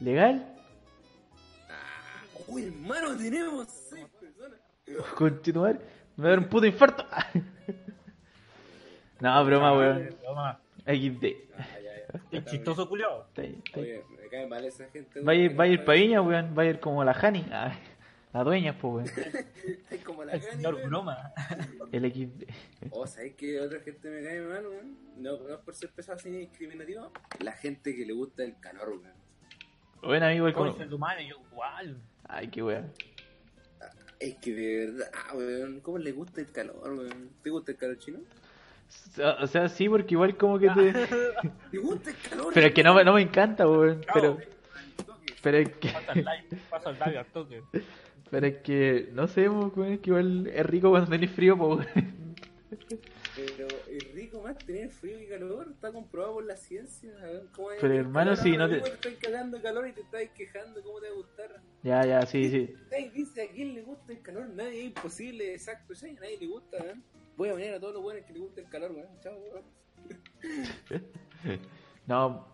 ¿Legal? 0.00 0.46
Ah, 1.68 2.22
Uy, 2.46 2.66
hermano, 2.66 3.16
tenemos 3.16 3.66
6 3.68 4.06
personas. 4.20 4.58
Madre. 5.56 5.80
Me 6.16 6.22
va 6.24 6.28
a 6.28 6.30
dar 6.30 6.38
un 6.38 6.44
puto 6.48 6.66
infarto. 6.66 7.04
No, 9.22 9.44
broma, 9.44 9.72
weón. 9.78 10.08
Toma, 10.24 10.60
XD. 10.84 11.24
Ah, 11.56 11.66
ya, 11.80 11.92
ya. 11.94 12.20
el 12.32 12.44
chistoso 12.44 12.88
culiao. 12.88 13.24
Oye, 13.76 14.02
me 14.20 14.28
cae 14.28 14.48
mal 14.48 14.64
esa 14.64 14.88
gente. 14.88 15.20
Va 15.20 15.30
a 15.30 15.34
ir, 15.36 15.50
weón, 15.50 15.60
va 15.60 15.64
a 15.64 15.66
ir 15.68 15.84
pa' 15.84 15.92
Viña, 15.92 16.20
weón. 16.20 16.58
Va 16.58 16.62
a 16.62 16.66
ir 16.66 16.80
como 16.80 17.04
la 17.04 17.12
Hani. 17.12 17.46
Ah, 17.52 17.72
la 18.32 18.42
dueña, 18.42 18.76
pues, 18.76 19.14
weón. 19.16 19.46
Es 19.90 20.02
como 20.02 20.24
la 20.24 20.32
El 20.32 20.40
Gani, 20.40 20.52
señor 20.56 20.74
weón. 20.74 20.88
broma. 20.88 21.32
El 21.92 22.12
XD. 22.12 22.90
O 22.90 23.06
sabes 23.06 23.34
que 23.34 23.60
otra 23.60 23.78
gente 23.78 24.10
me 24.10 24.24
cae 24.24 24.40
mal, 24.40 24.66
weón. 24.66 24.96
No, 25.18 25.38
no 25.38 25.54
es 25.54 25.60
por 25.60 25.74
ser 25.76 25.90
pesado 25.90 26.18
así 26.18 26.28
ni 26.28 26.38
discriminativo. 26.38 27.12
La 27.38 27.52
gente 27.52 27.94
que 27.94 28.04
le 28.04 28.14
gusta 28.14 28.42
el 28.42 28.58
calor, 28.58 28.88
weón. 28.88 29.22
Bueno, 30.02 30.26
amigo, 30.26 30.48
el 30.48 30.98
madre, 30.98 31.28
yo 31.28 31.36
igual. 31.52 31.96
Ay, 32.24 32.48
qué 32.48 32.60
weón. 32.60 32.92
Es 34.18 34.34
que 34.38 34.52
de 34.52 34.86
verdad, 34.86 35.10
weón, 35.32 35.80
¿cómo 35.80 35.98
le 35.98 36.10
gusta 36.10 36.40
el 36.40 36.50
calor, 36.50 36.92
weón? 36.92 37.30
¿Te 37.40 37.50
gusta 37.50 37.70
el 37.70 37.78
calor 37.78 37.98
chino? 37.98 38.18
O 39.42 39.46
sea, 39.46 39.68
sí, 39.68 39.88
porque 39.88 40.14
igual 40.14 40.36
como 40.36 40.58
que 40.58 40.70
te... 40.70 40.92
¿Te 41.70 41.78
gusta 41.78 42.10
el 42.10 42.16
calor? 42.30 42.54
Pero 42.54 42.66
es 42.66 42.72
que 42.72 42.82
no, 42.82 42.94
me- 42.94 43.04
no 43.04 43.12
me 43.12 43.22
encanta, 43.22 43.68
weón. 43.68 44.00
Pero, 44.12 44.38
pero 45.42 45.58
es 45.58 45.68
que... 45.76 45.88
Pasa 45.90 46.12
el 46.12 46.18
live, 46.24 46.62
pasa 46.70 46.90
el 46.90 46.98
live 46.98 47.18
al 47.18 47.26
toque. 47.26 47.62
Pero 48.30 48.46
es 48.46 48.56
que... 48.62 49.10
No 49.12 49.28
sé, 49.28 49.46
weón, 49.50 49.92
es 49.92 50.00
que 50.00 50.08
igual 50.08 50.46
es 50.46 50.64
rico 50.64 50.88
cuando 50.88 51.10
tenés 51.10 51.30
frío, 51.30 51.54
weón. 51.56 51.86
Pero 53.36 53.66
es 53.90 54.12
rico 54.14 54.40
más 54.42 54.56
tener 54.58 54.90
frío 54.90 55.20
y 55.20 55.26
calor, 55.26 55.68
está 55.70 55.92
comprobado 55.92 56.34
por 56.34 56.44
la 56.44 56.56
ciencia. 56.56 57.10
¿Cómo 57.54 57.70
es 57.72 57.80
Pero, 57.80 57.94
hermano, 57.94 58.34
si 58.36 58.50
ahora 58.52 58.64
no 58.64 58.68
te- 58.70 58.74
mismo 58.76 58.86
Estás 58.94 59.14
cagando 59.20 59.60
calor 59.62 59.88
y 59.88 59.92
te 59.92 60.00
estás 60.02 60.22
quejando, 60.34 60.82
¿cómo 60.82 61.00
te 61.00 61.08
va 61.08 61.12
a 61.12 61.16
gustar? 61.16 61.60
Ya, 61.82 62.06
ya, 62.06 62.24
sí, 62.26 62.48
sí. 62.50 62.74
Dice 63.14 63.42
a 63.42 63.48
quién 63.48 63.74
le 63.74 63.82
gusta 63.82 64.12
el 64.12 64.22
calor, 64.22 64.48
nadie 64.48 64.80
es 64.80 64.84
imposible, 64.86 65.52
exacto, 65.54 65.94
sí, 65.94 66.10
a 66.16 66.20
nadie 66.20 66.38
le 66.40 66.46
gusta, 66.46 66.78
weón. 66.82 67.02
Voy 67.36 67.48
a 67.48 67.54
venir 67.54 67.74
a 67.74 67.80
todos 67.80 67.94
los 67.94 68.02
buenos 68.02 68.24
que 68.24 68.32
le 68.32 68.40
gusta 68.40 68.60
el 68.60 68.68
calor, 68.68 68.92
weón. 68.92 69.08
Chao, 69.20 69.34
weón. 69.38 69.62
No... 72.06 72.46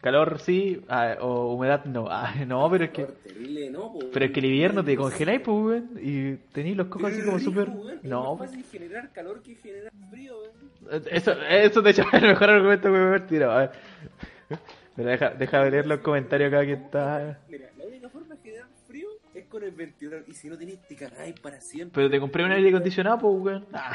Calor 0.00 0.38
sí, 0.38 0.82
ah, 0.88 1.16
o 1.20 1.54
humedad 1.54 1.84
no. 1.84 2.06
Ah, 2.08 2.32
no, 2.46 2.70
pero 2.70 2.84
es 2.84 2.90
que... 2.90 3.04
Calor 3.04 3.18
terrible, 3.18 3.70
no, 3.70 3.92
po, 3.92 3.98
Pero 4.10 4.24
es 4.24 4.30
que 4.32 4.40
el 4.40 4.46
invierno 4.46 4.82
te 4.82 4.96
congeláis, 4.96 5.40
pues, 5.40 5.56
weón. 5.58 5.90
Y 6.00 6.36
tenéis 6.52 6.76
los 6.76 6.86
cocos 6.86 7.12
así 7.12 7.22
como 7.22 7.38
súper... 7.38 7.68
weón, 7.68 7.98
es 7.98 8.04
No, 8.04 8.36
más 8.36 8.48
fácil 8.48 8.64
generar 8.64 9.12
calor 9.12 9.42
que 9.42 9.54
generar 9.56 9.92
frío, 10.10 10.38
weón. 10.38 11.04
Eso, 11.10 11.32
eso 11.32 11.82
de 11.82 11.90
hecho 11.90 12.02
es 12.02 12.22
el 12.22 12.28
mejor 12.28 12.48
argumento 12.48 12.84
que 12.84 12.90
me 12.90 12.98
haber 12.98 13.26
tirado. 13.26 13.52
A 13.52 13.58
ver. 13.58 13.70
Pero 14.96 15.08
deja, 15.08 15.30
deja 15.30 15.64
de 15.64 15.70
leer 15.70 15.86
los 15.86 16.00
comentarios 16.00 16.52
acá 16.52 16.64
que 16.64 16.72
está. 16.72 17.38
Mira, 17.48 17.69
con 19.50 19.62
el 19.62 19.72
ventilador. 19.72 20.24
Y 20.26 20.32
si 20.32 20.48
no 20.48 20.56
tenés, 20.56 20.80
te 20.88 20.96
cagáis 20.96 21.38
para 21.40 21.60
siempre. 21.60 21.94
Pero 21.94 22.10
te 22.10 22.18
compré 22.20 22.44
un 22.44 22.52
aire 22.52 22.68
acondicionado, 22.70 23.18
pues, 23.18 23.34
weón. 23.42 23.66
Ah, 23.72 23.92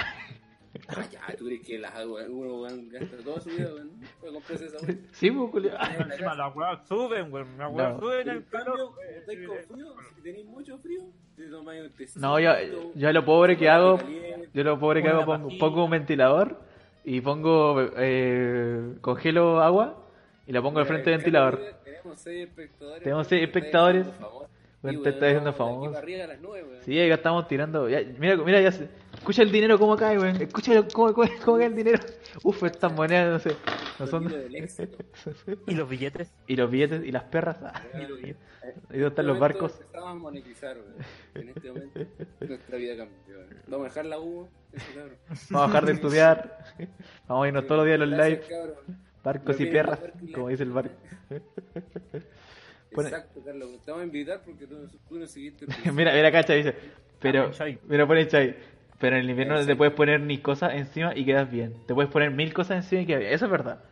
Ah, 0.90 1.06
ya, 1.10 1.22
tú 1.38 1.46
crees 1.46 1.66
que 1.66 1.80
las 1.80 1.96
aguas, 1.96 2.26
uno 2.30 2.62
weón, 2.62 2.90
gasta 2.90 3.16
toda 3.24 3.40
su 3.40 3.50
vida, 3.50 3.74
weón, 3.74 3.92
para 4.20 4.34
comprarse 4.34 4.66
esa 4.66 4.78
weón. 4.86 5.00
Sí, 5.14 5.32
pues, 5.32 5.50
culiao. 5.52 5.78
Encima 6.12 6.36
las 6.36 6.54
weas 6.56 6.88
suben, 6.88 7.32
weón. 7.34 7.58
Las 7.58 7.72
weas 7.74 7.94
No. 7.94 8.00
suben 8.02 8.30
En 8.30 8.36
el 8.36 8.46
calor. 8.48 8.66
cambio, 8.76 8.94
estáis 9.18 9.48
con 9.48 9.58
frío, 9.78 9.96
si 10.16 10.22
tenéis 10.22 10.46
mucho 10.46 10.78
frío, 10.78 11.02
te 11.38 11.48
tomáis 11.48 11.82
un 11.82 11.90
tecito. 11.92 12.20
No, 12.20 12.40
yo, 12.42 12.52
yo 12.94 13.14
lo 13.14 13.24
pobre 13.26 13.58
que 13.58 13.70
hago, 13.70 13.98
caliente. 14.00 14.50
yo 14.54 14.64
lo 14.66 14.78
pobre 14.78 15.02
que 15.02 15.08
hago, 15.08 15.26
pongo, 15.26 15.50
pongo 15.58 15.86
un 15.86 15.92
ventilador 15.92 16.60
y 17.06 17.22
pongo, 17.22 17.90
eh, 17.96 18.96
congelo 19.00 19.62
agua 19.62 20.04
y 20.46 20.52
la 20.52 20.62
pongo 20.62 20.80
al 20.80 20.86
frente 20.88 21.10
del 21.10 21.20
ventilador. 21.20 21.62
Tenemos 21.86 22.20
seis 22.20 22.48
espectadores. 22.50 23.02
Tenemos 23.04 23.28
seis 23.28 23.44
espectadores. 23.44 24.02
haciendo 24.08 24.28
famoso. 24.28 24.50
Te 24.86 24.98
vamos 24.98 25.20
de 25.20 25.50
aquí 25.50 25.58
famoso. 25.58 25.92
para 25.92 26.00
arriba 26.00 26.24
a 26.24 26.28
las 26.28 26.42
nueve, 26.42 26.68
weón. 26.70 26.84
Sí, 26.84 27.02
acá 27.02 27.14
estamos 27.16 27.48
tirando. 27.48 27.90
Ya, 27.90 28.02
mira, 28.20 28.36
mira, 28.38 28.62
ya 28.62 28.72
se. 28.72 28.90
Escucha 29.14 29.42
el 29.42 29.52
dinero 29.52 29.80
cómo 29.80 29.96
cae, 29.96 30.18
weón. 30.20 30.36
Escucha 30.42 30.74
cómo, 30.94 31.14
cómo, 31.14 31.30
cómo 31.44 31.58
cae 31.58 31.68
el 31.68 31.76
dinero. 31.76 32.00
Uf, 32.44 32.64
estas 32.64 32.92
monedas, 32.94 33.32
no 33.32 33.40
sé. 33.40 33.56
No 34.00 34.08
son. 34.08 34.26
Y 35.68 35.74
los 35.76 35.90
billetes. 35.90 36.34
Y 36.48 36.56
los 36.56 36.70
billetes 36.70 37.04
y 37.04 37.12
las 37.12 37.24
perras. 37.24 37.58
ah. 37.64 37.82
Y 37.94 38.06
los 38.08 38.18
billetes. 38.20 38.44
¿Y 38.64 38.68
dónde 38.68 38.98
En 38.98 39.04
este 39.04 39.08
están 39.08 39.28
los 39.28 39.38
momento 39.38 39.60
barcos? 39.60 39.80
Empezamos 39.80 40.10
a 40.10 40.14
monetizar, 40.16 40.78
weón. 40.78 40.96
En 41.36 41.50
este 41.50 41.68
momento, 41.72 42.00
nuestra 42.42 42.78
vida 42.78 42.98
cambió. 42.98 43.38
weón. 43.38 43.50
Vamos 43.68 43.86
a 43.86 43.90
dejar 43.90 44.06
la 44.06 44.20
U, 44.20 44.48
eso, 44.74 44.86
cabrón. 44.94 45.18
Vamos 45.50 45.64
a 45.64 45.68
dejar 45.68 45.86
de 45.86 45.92
estudiar. 45.94 46.58
Vamos 47.28 47.46
a 47.46 47.48
irnos 47.48 47.68
todos 47.68 47.78
los 47.80 47.86
días 47.88 48.02
a 48.02 48.06
los 48.06 48.10
live. 48.10 48.42
Barcos 49.24 49.60
y 49.60 49.66
perras, 49.66 50.00
como 50.34 50.50
dice 50.50 50.64
el 50.64 50.72
barco. 50.72 50.94
Pone- 52.96 53.10
Exacto, 53.10 53.42
Carlos. 53.44 53.70
Te 53.84 53.92
vamos 53.92 54.04
a 54.04 54.06
invitar 54.06 54.42
porque 54.44 54.66
tú, 54.68 54.88
tú 55.10 55.20
no 55.20 55.28
seguiste. 55.28 55.66
mira, 55.94 56.14
mira, 56.14 56.32
cacha, 56.32 56.54
dice. 56.54 56.74
Pero, 57.20 57.44
Ah, 57.44 57.52
Chai. 57.52 57.80
mira, 57.88 58.08
pone 58.08 58.28
Chai. 58.28 58.56
Pero 59.00 59.18
en 59.18 59.24
el 59.24 59.30
invierno 59.30 59.56
no 59.60 59.66
te 59.66 59.76
puedes 59.76 59.94
poner 59.94 60.22
ni 60.22 60.38
cosas 60.40 60.74
encima 60.74 61.16
y 61.16 61.26
quedas 61.26 61.52
bien. 61.52 61.74
Te 61.86 61.94
puedes 61.94 62.10
poner 62.10 62.32
mil 62.32 62.54
cosas 62.54 62.78
encima 62.78 63.02
y 63.02 63.06
quedas 63.06 63.20
bien. 63.22 63.34
Eso 63.34 63.46
es 63.46 63.52
verdad. 63.52 63.84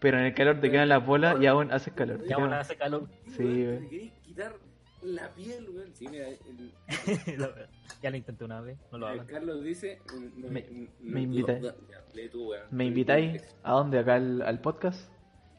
Pero 0.00 0.18
en 0.18 0.24
el 0.24 0.34
calor 0.34 0.60
te 0.60 0.70
quedan 0.70 0.88
las 0.88 1.04
bolas 1.06 1.36
y 1.40 1.46
aún 1.46 1.70
haces 1.72 1.94
calor. 1.94 2.22
Quedan- 2.24 2.40
ahora 2.42 2.60
hace 2.60 2.76
calor. 2.76 3.08
Sí, 3.28 3.44
querés 3.88 4.12
quitar 4.22 4.52
la 5.02 5.28
piel, 5.30 5.68
weón. 5.70 5.94
Sí, 5.94 6.08
mira, 6.08 6.26
el, 6.28 6.72
ya 8.02 8.10
lo 8.10 8.16
intenté 8.16 8.44
una 8.44 8.60
vez, 8.60 8.76
no 8.90 8.98
lo 8.98 9.06
hagan. 9.06 9.26
Carlos 9.26 9.62
dice. 9.62 10.00
no, 10.36 10.48
Me- 10.48 10.62
no, 10.70 10.88
me 11.00 11.20
weón. 11.26 11.72
¿Me 12.70 12.84
invitáis 12.86 13.42
a 13.62 13.72
dónde? 13.72 13.98
¿Acá 14.00 14.14
al, 14.16 14.42
al 14.42 14.60
podcast? 14.60 15.10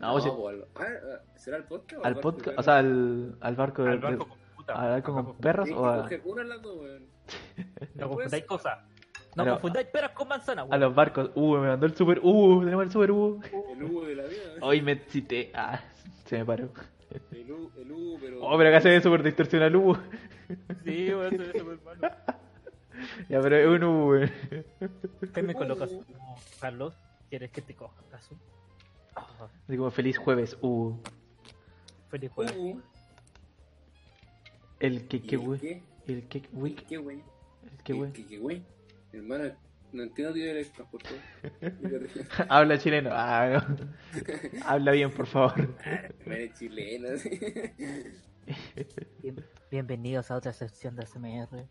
No, 0.05 0.17
No, 0.19 0.33
o 0.33 0.47
al- 0.49 0.65
ah, 0.75 0.83
ah, 0.83 1.21
¿Será 1.35 1.57
el 1.57 1.63
podcast? 1.63 2.01
o 2.01 2.05
al 2.05 2.13
barco 2.15 2.31
podcast, 2.31 2.55
de 2.55 2.59
o 2.59 2.63
sea, 2.63 2.77
al, 2.77 3.37
al 3.41 3.55
barco 3.55 3.83
de, 3.83 3.89
Al 3.91 3.99
barco 3.99 4.27
con 4.27 4.37
puta. 4.55 4.73
al 4.73 4.89
barco 4.89 4.95
Al 4.95 5.03
con 5.03 5.15
barco 5.25 5.41
perros 5.41 5.69
o 5.71 5.85
a, 5.85 6.09
una 6.25 6.43
las 6.43 6.61
dos, 6.61 6.77
weón. 6.77 7.03
No 7.95 8.09
confundáis 8.09 8.45
cosas. 8.45 8.79
No 9.35 9.45
confundáis 9.45 9.87
peras 9.87 10.11
con 10.11 10.27
manzana, 10.29 10.65
a 10.69 10.77
los 10.77 10.95
barcos. 10.95 11.31
Uh, 11.35 11.57
me 11.57 11.67
mandó 11.67 11.85
el 11.87 11.95
super 11.95 12.19
Uh, 12.23 12.61
tenemos 12.63 12.85
el 12.85 12.91
super 12.91 13.11
Uh. 13.11 13.41
El 13.71 13.83
Hugo 13.83 14.05
de 14.05 14.15
la 14.15 14.23
vida. 14.23 14.41
weón. 14.51 14.59
Hoy 14.63 14.81
me 14.81 14.93
excité. 14.93 15.51
Ah, 15.53 15.79
se 16.25 16.37
me 16.37 16.45
paró. 16.45 16.69
El 17.31 17.51
Hugo, 17.51 17.71
el 17.77 17.91
Hugo, 17.91 18.17
pero. 18.21 18.39
Oh, 18.43 18.57
pero 18.57 18.69
acá 18.69 18.81
se 18.81 18.89
ve 18.89 19.01
súper 19.01 19.23
distorsionado 19.23 19.67
el 19.69 19.75
Uh. 19.75 19.97
Sí, 20.85 21.13
weón, 21.13 21.31
se 21.31 21.37
ve 21.37 21.59
súper 21.59 21.79
malo. 21.83 22.15
Ya, 23.29 23.41
pero 23.41 23.57
es 23.57 23.67
un 23.67 23.83
Uh, 23.83 24.09
weón. 24.09 24.31
¿Qué 25.33 25.43
me 25.43 25.53
colocas? 25.53 25.89
como, 25.89 26.37
Carlos, 26.61 26.97
¿quieres 27.29 27.51
que 27.51 27.61
te 27.61 27.75
coja 27.75 27.99
acaso? 28.07 28.39
Ah, 29.15 29.47
como 29.67 29.91
feliz 29.91 30.17
jueves. 30.17 30.57
Uh. 30.61 30.93
feliz 32.09 32.31
jueves. 32.31 32.55
Hugo. 32.57 32.81
El 34.79 35.07
que, 35.07 35.17
¿Y 35.17 35.19
que, 35.21 35.35
el 35.35 35.41
güey. 35.41 35.81
El 36.07 36.27
que, 36.27 36.39
güey. 36.51 36.75
El 36.75 36.83
que, 36.85 36.97
güey. 36.97 37.23
¿Qué, 38.13 38.25
qué, 38.25 38.37
güey? 38.39 38.63
Hermano, 39.13 39.45
no 39.93 40.03
entiendo 40.03 40.33
tu 40.33 40.39
idea 40.39 40.65
transporte. 40.73 41.09
Habla 42.49 42.77
chileno. 42.77 43.09
Ah, 43.13 43.63
no. 43.69 43.87
Habla 44.65 44.91
bien, 44.91 45.11
por 45.11 45.27
favor. 45.27 45.73
Eres 46.25 46.53
chileno. 46.59 47.07
Bien- 49.21 49.45
bienvenidos 49.71 50.29
a 50.31 50.35
otra 50.35 50.53
sección 50.53 50.95
de 50.95 51.05
SMR. 51.05 51.65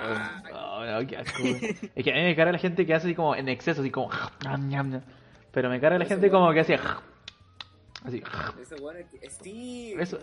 Ah, 0.00 0.42
Oh, 0.54 0.84
no, 0.84 1.06
qué 1.06 1.16
asco. 1.16 1.42
Es 1.94 2.04
que 2.04 2.10
a 2.12 2.16
mí 2.16 2.22
me 2.22 2.34
carga 2.34 2.50
la 2.52 2.58
gente 2.58 2.84
que 2.84 2.92
hace 2.94 3.06
así 3.06 3.14
como 3.14 3.36
en 3.36 3.48
exceso, 3.48 3.82
así 3.82 3.90
como. 3.90 4.10
Pero 5.52 5.68
me 5.68 5.80
carga 5.80 5.98
la 5.98 6.06
gente 6.06 6.30
como 6.30 6.52
que 6.52 6.60
hace. 6.60 6.78
Así. 8.04 8.22
Esa 8.60 8.76
weá 8.76 8.98
es 8.98 9.06
que. 9.06 9.30
Sí, 9.30 9.94
Eso. 9.98 10.18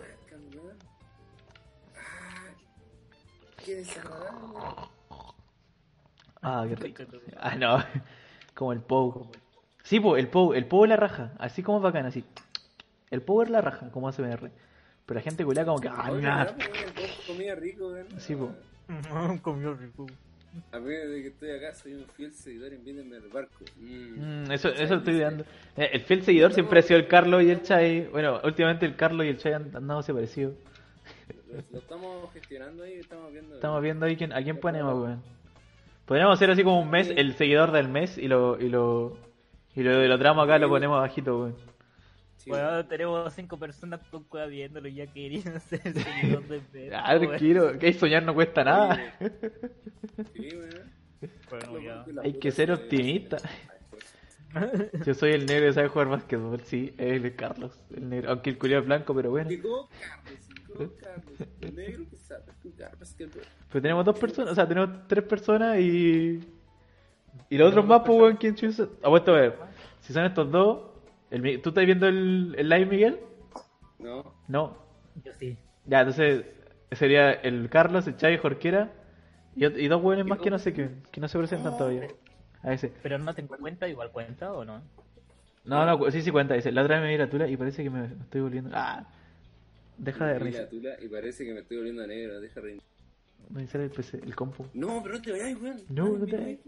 Ah, 1.96 2.52
qué 3.64 3.74
desagradable. 3.76 4.50
Ah, 6.42 6.64
qué 6.68 6.74
rico. 6.76 7.02
Ah, 7.38 7.54
no. 7.54 7.78
Como 8.54 8.72
el 8.72 8.80
Pou. 8.80 9.30
Sí, 9.82 10.00
po, 10.00 10.16
el 10.16 10.28
Pou. 10.28 10.52
El 10.52 10.66
Pou 10.66 10.84
es 10.84 10.90
la 10.90 10.96
raja. 10.96 11.32
Así 11.38 11.62
como 11.62 11.80
bacán, 11.80 12.06
así. 12.06 12.24
El 13.10 13.22
Pou 13.22 13.42
es 13.42 13.50
la 13.50 13.60
raja, 13.60 13.90
como 13.90 14.08
ASMR. 14.08 14.50
Pero 15.06 15.18
la 15.18 15.22
gente 15.22 15.44
culea 15.44 15.64
como 15.64 15.80
que. 15.80 15.88
Ah. 15.88 16.10
¿verdad? 16.10 16.56
Todo 16.56 17.06
comida 17.26 17.54
rico, 17.54 17.88
weón. 17.88 18.06
Sí, 18.20 18.34
po. 18.34 18.52
Comió 19.42 19.74
rico. 19.74 20.06
A 20.72 20.78
ver, 20.78 21.08
de 21.08 21.22
que 21.22 21.28
estoy 21.28 21.50
acá, 21.50 21.72
soy 21.74 21.94
un 21.94 22.04
fiel 22.16 22.32
seguidor, 22.32 22.72
invítenme 22.72 23.16
al 23.16 23.28
barco. 23.28 23.64
Mm. 23.76 24.46
Mm, 24.46 24.52
eso, 24.52 24.68
eso 24.68 24.96
estoy 24.96 25.18
dando. 25.18 25.44
Eh, 25.76 25.90
El 25.92 26.00
fiel 26.00 26.22
seguidor 26.22 26.52
siempre 26.52 26.80
ha 26.80 26.82
sido 26.82 26.98
el 26.98 27.06
Carlos 27.06 27.42
y 27.42 27.50
el 27.50 27.62
Chai. 27.62 28.08
Bueno, 28.08 28.40
últimamente 28.42 28.86
el 28.86 28.96
Carlos 28.96 29.26
y 29.26 29.28
el 29.28 29.38
Chai 29.38 29.52
han 29.54 29.74
andado 29.74 30.02
parecido. 30.02 30.54
Lo, 31.48 31.62
lo 31.72 31.78
estamos 31.78 32.32
gestionando 32.32 32.82
ahí, 32.82 32.94
estamos 32.94 33.32
viendo. 33.32 33.54
Estamos 33.54 33.82
viendo 33.82 34.06
ahí 34.06 34.16
quién, 34.16 34.32
a 34.32 34.42
quién 34.42 34.58
ponemos, 34.58 34.94
weón. 34.94 35.22
Podríamos 36.06 36.34
hacer 36.34 36.50
así 36.50 36.64
como 36.64 36.80
un 36.80 36.90
mes, 36.90 37.12
el 37.14 37.36
seguidor 37.36 37.70
del 37.70 37.88
mes, 37.88 38.18
y 38.18 38.26
lo, 38.26 38.60
y 38.60 38.68
lo, 38.68 39.16
y 39.76 39.82
lo, 39.82 40.06
lo 40.06 40.18
tramos 40.18 40.44
acá, 40.44 40.58
lo 40.58 40.68
ponemos 40.68 40.96
abajito, 40.96 41.38
weón. 41.38 41.69
Bueno, 42.50 42.86
tenemos 42.86 43.32
cinco 43.32 43.58
personas 43.58 44.00
con 44.10 44.24
cueva 44.24 44.46
viéndolo 44.46 44.88
y 44.88 44.94
ya 44.94 45.06
querían 45.06 45.60
ser 45.60 45.80
el 45.84 45.94
seguidor 46.02 46.46
de 46.48 46.60
Pedro. 46.60 46.96
Ah, 46.98 47.18
tranquilo, 47.18 47.78
que 47.78 47.92
soñar 47.92 48.22
no 48.22 48.34
cuesta 48.34 48.64
nada. 48.64 48.98
Sí, 50.34 50.48
weón. 50.54 50.90
Bueno, 51.50 51.80
ya. 51.80 52.04
Hay 52.22 52.34
que 52.34 52.50
ser 52.50 52.72
optimista. 52.72 53.38
Yo 55.04 55.14
soy 55.14 55.32
el 55.32 55.46
negro 55.46 55.66
que 55.66 55.72
sabe 55.74 55.88
jugar 55.88 56.08
básquetbol, 56.08 56.60
sí, 56.62 56.92
es 56.98 57.22
el 57.22 57.36
Carlos, 57.36 57.78
el 57.94 58.08
negro, 58.08 58.30
aunque 58.30 58.50
el 58.50 58.58
culiao 58.58 58.80
es 58.80 58.86
blanco, 58.86 59.14
pero 59.14 59.30
bueno. 59.30 59.48
Llegó 59.48 59.88
Carlos, 60.00 60.48
llegó 60.68 60.96
Carlos, 60.96 61.48
el 61.60 61.74
negro 61.74 62.04
que 62.10 62.16
sabe 62.16 62.42
jugar 62.62 62.98
basquetbol. 62.98 63.42
Pero 63.70 63.82
tenemos 63.82 64.04
dos 64.04 64.18
personas, 64.18 64.52
o 64.52 64.54
sea, 64.54 64.66
tenemos 64.66 65.06
tres 65.06 65.24
personas 65.24 65.78
y. 65.78 66.40
Y 67.48 67.58
los 67.58 67.68
otros 67.70 67.86
más, 67.86 68.02
pues, 68.04 68.18
weón, 68.18 68.36
¿quién 68.36 68.54
chusa? 68.56 68.88
Apuesto 69.02 69.32
a 69.32 69.40
ver. 69.40 69.56
Si 70.00 70.12
son 70.12 70.24
estos 70.24 70.50
dos. 70.50 70.89
El, 71.30 71.62
¿Tú 71.62 71.70
estás 71.70 71.86
viendo 71.86 72.08
el, 72.08 72.54
el 72.58 72.68
live, 72.68 72.86
Miguel? 72.86 73.20
No, 73.98 74.34
No. 74.48 74.76
Yo 75.24 75.32
sí. 75.38 75.58
Ya, 75.86 76.00
entonces 76.00 76.44
sería 76.92 77.32
el 77.32 77.68
Carlos, 77.68 78.06
el 78.06 78.16
Chai, 78.16 78.38
Jorquera 78.38 78.92
y, 79.54 79.88
dos 79.88 80.02
hueones 80.02 80.26
más 80.26 80.38
que 80.38 80.50
no 80.50 80.58
sé 80.58 80.72
qué, 80.72 80.90
que 81.10 81.20
no 81.20 81.28
se 81.28 81.38
presentan 81.38 81.76
todavía. 81.76 82.08
A 82.62 82.72
ese. 82.72 82.92
Pero 83.02 83.18
no 83.18 83.34
tengo 83.34 83.56
cuenta, 83.56 83.88
igual 83.88 84.10
cuenta 84.10 84.52
o 84.52 84.64
no. 84.64 84.82
No, 85.64 85.84
no, 85.84 86.10
sí, 86.10 86.22
sí 86.22 86.30
cuenta. 86.30 86.54
Dice, 86.54 86.72
la 86.72 86.82
otra 86.82 86.96
vez 86.96 87.04
me 87.04 87.12
vi 87.12 87.18
la 87.18 87.28
tula 87.28 87.48
y 87.48 87.56
parece 87.56 87.82
que 87.82 87.90
me 87.90 88.06
estoy 88.06 88.40
volviendo. 88.40 88.70
Ah, 88.72 89.06
deja 89.98 90.26
de 90.26 90.66
tula 90.66 90.96
y 91.00 91.08
parece 91.08 91.44
que 91.44 91.52
me 91.52 91.60
estoy 91.60 91.78
volviendo 91.78 92.06
negro, 92.06 92.40
deja 92.40 92.60
reír. 92.60 92.82
Reiniciar 93.48 93.82
el 93.82 93.90
PC, 93.90 94.18
el 94.22 94.34
compu. 94.36 94.66
No, 94.74 95.02
pero 95.02 95.16
no 95.16 95.22
te 95.22 95.32
vayas, 95.32 95.60
weón. 95.60 95.76
No, 95.88 96.18
no 96.18 96.26
te 96.26 96.36
vayas. 96.36 96.58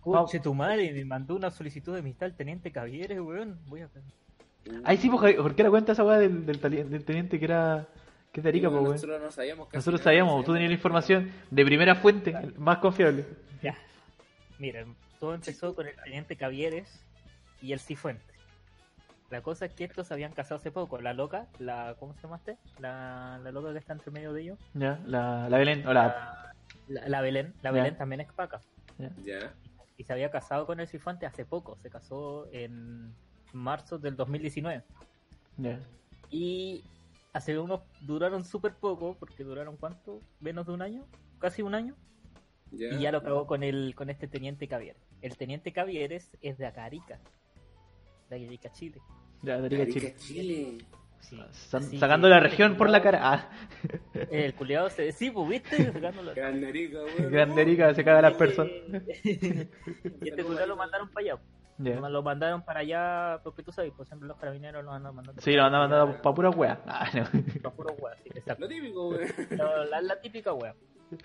Coche 0.00 0.40
tu 0.40 0.52
madre, 0.54 0.92
me 0.92 1.04
mandó 1.04 1.36
una 1.36 1.50
solicitud 1.50 1.92
de 1.92 2.00
amistad 2.00 2.26
al 2.26 2.36
teniente 2.36 2.70
Cavieres, 2.72 3.20
weón. 3.20 3.58
Voy 3.66 3.80
a 3.82 3.88
Ay, 4.84 4.96
sí, 4.96 5.08
pues 5.10 5.36
Jorquera 5.36 5.70
cuenta 5.70 5.92
esa 5.92 6.04
weá 6.04 6.18
del, 6.18 6.44
del, 6.46 6.60
tali- 6.60 6.82
del 6.84 7.04
teniente 7.04 7.38
que 7.38 7.44
era. 7.44 7.88
que 8.32 8.40
es 8.40 8.44
de 8.44 8.48
Arica, 8.50 8.66
No, 8.66 8.72
pues, 8.72 8.82
weón. 8.82 8.92
Nosotros 8.94 9.20
no 9.22 9.30
sabíamos 9.30 9.66
casi 9.68 9.76
Nosotros 9.76 10.00
sabíamos, 10.02 10.36
no 10.36 10.44
tú 10.44 10.52
tenías 10.52 10.70
la 10.70 10.74
información 10.76 11.30
de 11.50 11.64
primera 11.64 11.94
fuente, 11.96 12.30
el 12.30 12.54
más 12.58 12.78
confiable. 12.78 13.24
Ya. 13.62 13.76
Miren, 14.58 14.94
todo 15.18 15.34
empezó 15.34 15.74
con 15.74 15.86
el 15.86 15.94
teniente 16.04 16.36
Cavieres 16.36 17.00
y 17.60 17.72
el 17.72 17.80
Cifuentes. 17.80 18.31
La 19.32 19.40
cosa 19.40 19.64
es 19.64 19.72
que 19.72 19.84
estos 19.84 20.08
se 20.08 20.12
habían 20.12 20.32
casado 20.34 20.58
hace 20.58 20.70
poco. 20.70 21.00
La 21.00 21.14
loca, 21.14 21.48
la 21.58 21.96
¿cómo 21.98 22.12
se 22.12 22.20
llama 22.20 22.36
este? 22.36 22.58
La, 22.78 23.40
la 23.42 23.50
loca 23.50 23.72
que 23.72 23.78
está 23.78 23.94
entre 23.94 24.10
medio 24.10 24.34
de 24.34 24.42
ellos. 24.42 24.58
Ya, 24.74 25.00
la, 25.06 25.48
la 25.48 25.56
Belén, 25.56 25.86
o 25.86 25.92
la. 25.94 26.52
La, 26.86 27.08
la 27.08 27.20
Belén. 27.22 27.54
La 27.62 27.70
Ya. 27.70 27.82
Belén 27.82 27.96
también 27.96 28.20
es 28.20 28.30
paca. 28.30 28.60
Ya, 29.24 29.54
Y 29.96 30.04
se 30.04 30.12
había 30.12 30.30
casado 30.30 30.66
con 30.66 30.80
el 30.80 30.86
Cifuentes 30.86 31.26
hace 31.26 31.46
poco. 31.46 31.78
Se 31.78 31.88
casó 31.88 32.46
en 32.52 33.14
marzo 33.54 33.98
del 33.98 34.16
2019. 34.16 34.84
Ya. 35.56 35.80
Y 36.28 36.84
hace 37.32 37.58
unos 37.58 37.80
duraron 38.02 38.44
súper 38.44 38.74
poco, 38.74 39.16
porque 39.18 39.44
duraron 39.44 39.78
cuánto? 39.78 40.20
Menos 40.40 40.66
de 40.66 40.72
un 40.74 40.82
año, 40.82 41.06
casi 41.38 41.62
un 41.62 41.74
año. 41.74 41.94
ya. 42.70 42.88
Y 42.88 42.98
ya 43.00 43.10
lo 43.10 43.18
acabó 43.18 43.46
con 43.46 43.62
el 43.62 43.94
con 43.94 44.10
este 44.10 44.28
teniente 44.28 44.68
Cavieres. 44.68 45.02
El 45.22 45.38
teniente 45.38 45.72
Cavieres 45.72 46.36
es 46.42 46.58
de 46.58 46.66
acá 46.66 46.84
Arica, 46.84 47.18
de 48.28 48.36
Arica, 48.46 48.70
Chile. 48.72 49.00
De 49.42 49.52
Arica, 49.52 49.82
Arica, 49.82 50.00
Chile. 50.00 50.14
Chile. 50.18 50.78
Sí. 51.20 51.36
San- 51.52 51.82
Así 51.82 51.98
sacando 51.98 52.26
que 52.26 52.30
la 52.34 52.40
región 52.40 52.76
por 52.76 52.90
la 52.90 53.00
cara. 53.02 53.20
Ah, 53.22 53.48
El 54.30 54.54
culiado 54.54 54.90
se. 54.90 55.12
Sí, 55.12 55.30
pues 55.30 55.48
viste, 55.48 55.92
sacando 55.92 56.22
la. 56.22 56.32
Grande 56.34 56.70
rica, 56.72 56.98
weón. 56.98 57.30
Grande 57.32 57.62
Erika 57.62 57.94
se 57.94 58.04
caga 58.04 58.18
a 58.18 58.22
las 58.22 58.34
personas. 58.34 58.72
y 59.24 60.28
este 60.28 60.44
culiao 60.44 60.66
lo 60.66 60.76
mandaron 60.76 61.08
para 61.10 61.32
allá. 61.34 61.42
Lo 61.78 62.22
mandaron 62.22 62.62
para 62.64 62.80
allá, 62.80 63.40
porque 63.42 63.62
tú 63.64 63.72
sabes, 63.72 63.92
pues 63.96 64.06
siempre 64.08 64.28
los 64.28 64.36
carabineros 64.36 64.84
los 64.84 64.94
andan 64.94 65.14
mandando. 65.14 65.40
Sí, 65.40 65.52
lo 65.52 65.64
andan 65.64 65.80
mandando 65.88 66.22
para 66.22 66.34
pura 66.34 66.50
wea. 66.50 66.80
Ah, 66.86 67.08
no. 67.14 67.24
Para 67.62 67.74
puro 67.74 67.94
wea, 67.94 68.14
sí, 68.22 68.30
exacto. 68.34 68.62
Lo 68.62 68.68
típico, 68.68 69.14
la, 69.90 70.00
la 70.00 70.20
típica 70.20 70.52
wea. 70.52 70.74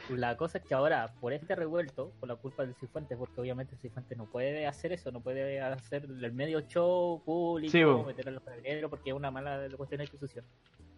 La 0.10 0.38
cosa 0.38 0.58
es 0.58 0.64
que 0.66 0.74
ahora, 0.74 1.14
por 1.20 1.34
este 1.34 1.56
revuelto, 1.56 2.12
por 2.20 2.30
la 2.30 2.36
culpa 2.36 2.64
del 2.66 2.76
Cifuentes, 2.76 3.18
porque 3.18 3.40
obviamente 3.42 3.76
el 3.76 3.82
Cifuentes 3.82 4.18
no 4.18 4.26
puede 4.26 4.66
hacer 4.68 4.92
eso, 4.92 5.12
no 5.12 5.22
puede 5.22 5.60
hacer 5.62 6.06
el 6.06 6.34
medio 6.34 6.62
show 6.62 7.22
público, 7.24 7.72
Sí, 7.72 7.84
bo. 7.84 8.04
meter 8.04 8.28
a 8.28 8.32
los 8.32 8.44
carabineros, 8.44 8.90
porque 8.90 9.10
es 9.12 9.16
una 9.16 9.32
mala 9.32 9.68
cuestión 9.76 10.00
de 10.00 10.06
institución. 10.06 10.46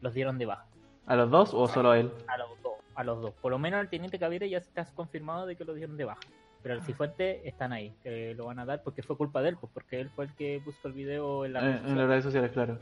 Los 0.02 0.14
dieron 0.14 0.38
de 0.38 0.46
baja. 0.46 0.66
¿A 1.06 1.16
los 1.16 1.30
dos 1.30 1.54
o 1.54 1.68
solo 1.68 1.92
a 1.92 2.00
él? 2.00 2.12
A 2.28 2.38
los 2.38 2.50
dos, 2.62 2.74
a 2.96 3.04
los 3.04 3.22
dos. 3.22 3.34
Por 3.42 3.52
lo 3.52 3.60
menos 3.60 3.80
al 3.80 3.90
teniente 3.90 4.20
Cavire 4.20 4.50
ya 4.50 4.60
está 4.60 4.86
confirmado 4.94 5.46
de 5.46 5.56
que 5.56 5.66
lo 5.66 5.74
dieron 5.74 5.98
de 5.98 6.06
baja. 6.06 6.22
Pero 6.62 6.76
el 6.76 6.82
Cifuentes 6.82 7.42
están 7.46 7.72
ahí, 7.72 7.96
que 8.04 8.34
lo 8.36 8.46
van 8.46 8.60
a 8.60 8.66
dar 8.66 8.84
porque 8.84 9.02
fue 9.02 9.16
culpa 9.18 9.42
de 9.42 9.50
él, 9.50 9.58
pues 9.60 9.72
porque 9.74 10.02
él 10.02 10.10
fue 10.10 10.26
el 10.26 10.34
que 10.36 10.62
puso 10.64 10.88
el 10.90 10.94
video 10.94 11.46
en 11.46 11.54
la 11.54 11.62
Eh, 11.62 11.82
En, 11.86 11.98
las 11.98 12.08
redes 12.08 12.24
sociales, 12.26 12.52
claro. 12.52 12.78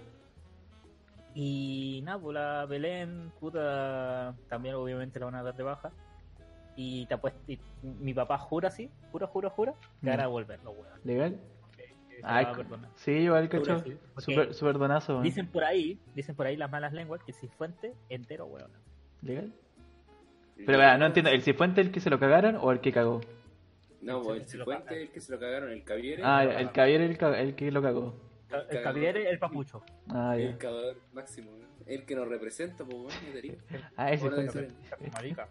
Y 1.40 2.02
nada, 2.04 2.18
pues 2.20 2.34
la 2.34 2.66
Belén, 2.66 3.32
puta, 3.40 4.34
también 4.50 4.74
obviamente 4.74 5.20
la 5.20 5.28
van 5.28 5.36
a 5.36 5.44
dar 5.44 5.56
de 5.56 5.62
baja. 5.62 5.92
Y 6.76 7.06
te 7.06 7.14
apuesto, 7.14 7.40
y 7.48 7.60
mi 7.84 8.12
papá 8.16 8.40
jura 8.40 8.70
así, 8.70 8.90
jura, 9.12 9.28
jura, 9.28 9.52
jura, 9.52 9.74
que 10.02 10.10
van 10.10 10.20
a 10.22 10.28
volver 10.28 10.60
los 10.64 10.76
weones. 10.76 11.06
¿Legal? 11.06 11.40
Ay, 12.24 12.48
sí, 12.96 13.12
igual, 13.12 13.48
Jura, 13.50 13.76
cacho. 13.78 13.84
sí, 13.84 13.98
Super, 14.18 14.54
super 14.56 14.78
donazo, 14.80 15.14
weón. 15.14 15.24
Dicen 15.26 15.48
por 15.52 15.64
ahí, 15.64 16.00
dicen 16.16 16.36
por 16.36 16.48
ahí 16.48 16.58
las 16.58 16.72
malas 16.72 16.92
lenguas 16.92 17.22
que 17.24 17.34
si 17.34 17.48
fuente 17.48 17.94
entero, 18.10 18.48
weón. 18.48 18.72
¿Legal? 19.22 19.54
Pero 20.66 20.80
vea, 20.80 20.98
no 20.98 21.06
entiendo, 21.06 21.30
¿el 21.30 21.44
Cifuente 21.44 21.82
el 21.82 21.92
que 21.92 22.00
se 22.00 22.10
lo 22.10 22.18
cagaron 22.20 22.56
o 22.60 22.72
el 22.72 22.80
que 22.82 22.92
cagó? 22.92 23.22
No, 24.02 24.24
pues 24.24 24.42
el 24.42 24.48
Cifuente 24.48 25.04
el 25.04 25.10
que 25.12 25.22
se 25.22 25.32
lo 25.34 25.40
cagaron, 25.40 25.70
el 25.72 25.84
Caviere. 25.84 26.24
Ah, 26.26 26.44
el 26.44 26.70
Javier 26.70 27.02
el, 27.02 27.16
ca- 27.20 27.40
el 27.40 27.54
que 27.56 27.72
lo 27.72 27.84
cagó. 27.84 28.16
El 28.70 28.78
Javier 28.80 29.18
el 29.18 29.40
papucho. 29.40 29.84
Ah. 30.10 30.38
El 30.38 30.58
cagador 30.58 30.98
máximo, 31.14 31.52
weón. 31.52 31.68
El 31.86 32.06
que 32.06 32.16
nos 32.16 32.28
representa, 32.28 32.84
pues, 32.84 32.96
weón, 32.98 33.12
no 33.28 33.34
te 33.34 33.42
digo. 33.42 33.56
Ah, 33.96 34.12
ese 34.12 34.30
debe 34.30 34.50
ser- 34.50 34.72
Marica. 35.14 35.48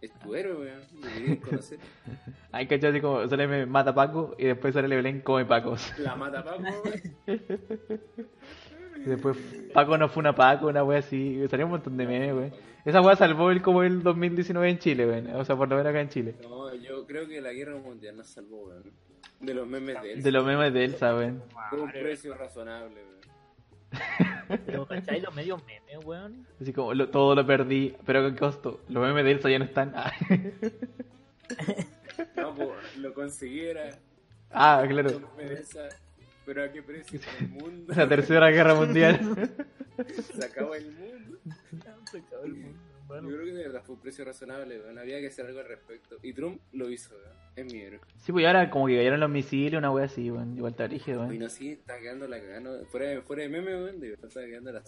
Es 0.00 0.12
tu 0.20 0.34
héroe, 0.34 0.54
weón. 0.56 0.80
Deberías 1.00 1.38
conocer. 1.38 1.78
Ay, 2.52 2.66
cacho, 2.66 2.88
así 2.88 3.00
como 3.00 3.26
sale 3.28 3.46
me 3.48 3.66
mata 3.66 3.94
Paco 3.94 4.34
y 4.38 4.44
después 4.46 4.72
sale 4.74 4.94
Belén 4.94 5.20
come 5.22 5.44
Pacos. 5.44 5.92
La 5.98 6.14
mata 6.16 6.44
Paco, 6.44 6.62
weón. 6.62 7.40
Y 8.98 9.10
después 9.10 9.36
Paco 9.72 9.96
no 9.96 10.08
fue 10.08 10.20
una 10.22 10.34
Paco, 10.34 10.66
una 10.66 10.82
wea 10.82 10.98
así. 10.98 11.46
Salió 11.48 11.66
un 11.66 11.72
montón 11.72 11.96
de 11.96 12.04
memes, 12.04 12.34
wey. 12.34 12.52
Esa 12.84 13.00
wea 13.00 13.14
salvó 13.14 13.50
el 13.52 13.62
como 13.62 13.84
el 13.84 14.02
2019 14.02 14.68
en 14.70 14.78
Chile, 14.80 15.06
wey. 15.08 15.24
O 15.34 15.44
sea, 15.44 15.56
por 15.56 15.68
lo 15.68 15.76
menos 15.76 15.90
acá 15.90 16.00
en 16.00 16.08
Chile. 16.08 16.34
No, 16.42 16.74
yo 16.74 17.06
creo 17.06 17.28
que 17.28 17.40
la 17.40 17.52
guerra 17.52 17.76
mundial 17.76 18.16
nos 18.16 18.26
salvó, 18.26 18.66
weón. 18.66 18.90
De 19.40 19.54
los 19.54 19.66
memes 19.68 20.02
de 20.02 20.12
él. 20.14 20.22
De 20.22 20.32
los 20.32 20.44
memes 20.44 20.72
de 20.72 20.84
Elsa, 20.84 21.14
wey. 21.16 21.32
Por 21.70 21.80
un 21.80 21.90
precio 21.92 22.34
razonable, 22.34 22.96
weón. 23.02 23.18
Pero, 24.66 24.86
¿cachai? 24.86 25.20
Los 25.20 25.34
medios 25.34 25.62
memes, 25.64 26.04
weón. 26.04 26.46
Así 26.60 26.72
como 26.72 26.92
lo- 26.94 27.08
todo 27.08 27.34
lo 27.34 27.46
perdí, 27.46 27.94
pero 28.04 28.28
¿qué 28.30 28.36
costo? 28.38 28.80
Los 28.88 29.02
memes 29.06 29.24
de 29.24 29.30
Elsa 29.32 29.50
ya 29.50 29.58
no 29.58 29.64
están. 29.66 29.92
No, 32.36 32.54
pues 32.54 32.96
lo 32.98 33.14
consiguiera. 33.14 33.90
Ah, 34.50 34.84
claro. 34.88 35.20
Pero 36.46 36.64
a 36.64 36.72
qué 36.72 36.82
precio? 36.82 37.20
El 37.40 37.48
mundo. 37.48 37.92
La 37.96 38.08
tercera 38.08 38.48
guerra 38.50 38.74
mundial. 38.74 39.20
Se 40.34 40.44
acabó 40.44 40.74
el 40.74 40.90
mundo. 40.92 41.38
Se 42.10 42.18
acabó 42.18 42.44
el 42.44 42.54
mundo, 42.54 42.78
Yo 43.08 43.28
creo 43.28 43.44
que 43.44 43.52
de 43.52 43.62
verdad 43.64 43.82
fue 43.84 43.94
un 43.94 44.00
precio 44.00 44.24
razonable, 44.24 44.78
weón. 44.80 44.98
Había 44.98 45.20
que 45.20 45.28
hacer 45.28 45.46
algo 45.46 45.60
al 45.60 45.68
respecto. 45.68 46.16
Y 46.22 46.32
Trump 46.32 46.60
lo 46.72 46.90
hizo, 46.90 47.14
weón. 47.14 47.36
Es 47.56 47.72
mi 47.72 47.80
héroe. 47.80 48.00
Sí, 48.18 48.32
pues 48.32 48.42
y 48.42 48.46
ahora 48.46 48.70
como 48.70 48.86
que 48.86 48.96
cayeron 48.96 49.18
los 49.20 49.30
misiles, 49.30 49.78
una 49.78 49.90
wea 49.90 50.04
así, 50.04 50.30
weón. 50.30 50.56
Igual 50.56 50.72
está 50.72 50.86
rígido, 50.86 51.24
Y 51.24 51.26
weón. 51.28 51.38
no, 51.38 51.48
sí, 51.48 51.72
está 51.72 51.98
quedando 51.98 52.28
la 52.28 52.38
cagada. 52.40 52.84
Fuera, 52.86 53.06
de- 53.06 53.22
fuera 53.22 53.42
de 53.42 53.48
meme, 53.48 53.74
weón, 53.74 53.98
de 54.00 54.10
verdad 54.10 54.26
está 54.26 54.40
quedando 54.44 54.72
la 54.72 54.82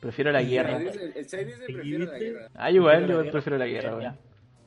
Prefiero 0.00 0.32
la 0.32 0.42
Y 0.42 0.50
guerra. 0.50 0.78
El 0.78 0.84
Chai 0.84 0.92
dice, 0.92 1.18
el 1.18 1.26
Chai 1.26 1.44
dice 1.44 1.66
¿Sí, 1.66 1.72
prefiero 1.72 2.04
la 2.06 2.18
guerra. 2.18 2.48
Ah, 2.54 2.70
igual, 2.70 2.96
Prefiero 2.98 3.18
la 3.20 3.24
yo 3.26 3.30
prefiero 3.32 3.58
la 3.58 3.66
guerra, 3.66 3.96
weón. 3.96 4.18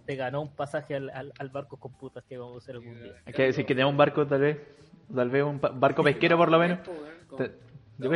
Te 0.05 0.15
ganó 0.15 0.41
un 0.43 0.55
pasaje 0.55 0.95
al, 0.95 1.09
al, 1.09 1.33
al 1.37 1.49
barco 1.49 1.77
con 1.77 1.97
putas 1.97 2.23
que 2.23 2.37
vamos 2.37 2.55
a 2.55 2.57
hacer 2.59 2.75
algún 2.75 3.01
día. 3.01 3.15
Hay 3.25 3.33
que 3.33 3.43
decir 3.43 3.65
que 3.65 3.73
tenemos 3.73 3.91
un 3.91 3.97
barco, 3.97 4.25
tal 4.27 4.39
vez. 4.41 4.57
Tal 5.13 5.29
vez 5.29 5.43
un 5.43 5.59
barco 5.59 6.03
pesquero, 6.03 6.37
por 6.37 6.49
lo 6.49 6.59
menos. 6.59 6.79
Te- 7.37 7.51
yo 7.97 8.09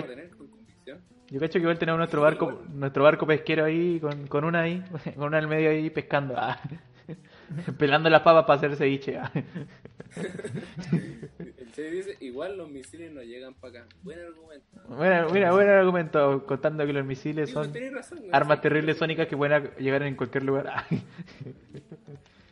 Yo 1.30 1.40
cacho 1.40 1.54
que 1.54 1.60
igual 1.60 1.78
tenemos 1.78 2.00
nuestro 2.00 2.22
barco, 2.22 2.64
nuestro 2.70 3.04
barco 3.04 3.28
pesquero 3.28 3.66
ahí, 3.66 4.00
con, 4.00 4.28
con 4.28 4.44
una 4.44 4.62
ahí, 4.62 4.84
con 5.16 5.26
una 5.26 5.38
al 5.38 5.48
medio 5.48 5.70
ahí 5.70 5.90
pescando. 5.90 6.34
Ah. 6.38 6.60
Pelando 7.78 8.10
las 8.10 8.22
papas 8.22 8.46
para 8.46 8.58
hacer 8.58 8.76
ceviche. 8.76 9.18
Ah. 9.18 9.32
El 11.40 11.72
Chai 11.72 11.92
dice, 11.92 12.18
igual 12.20 12.58
los 12.58 12.70
misiles 12.70 13.12
no 13.12 13.22
llegan 13.22 13.54
para 13.54 13.82
acá. 13.82 13.96
Buen 14.02 14.20
argumento. 14.20 14.66
Mira, 14.90 15.28
mira, 15.32 15.52
buen 15.52 15.70
argumento, 15.70 16.46
contando 16.46 16.86
que 16.86 16.94
los 16.94 17.06
misiles 17.06 17.52
son 17.52 17.72
razón, 17.94 18.20
armas 18.32 18.62
terribles 18.62 18.98
sónicas 18.98 19.28
que 19.28 19.38
pueden 19.38 19.72
llegar 19.78 20.04
en 20.04 20.16
cualquier 20.16 20.44
lugar. 20.44 20.68
Ah. 20.68 20.86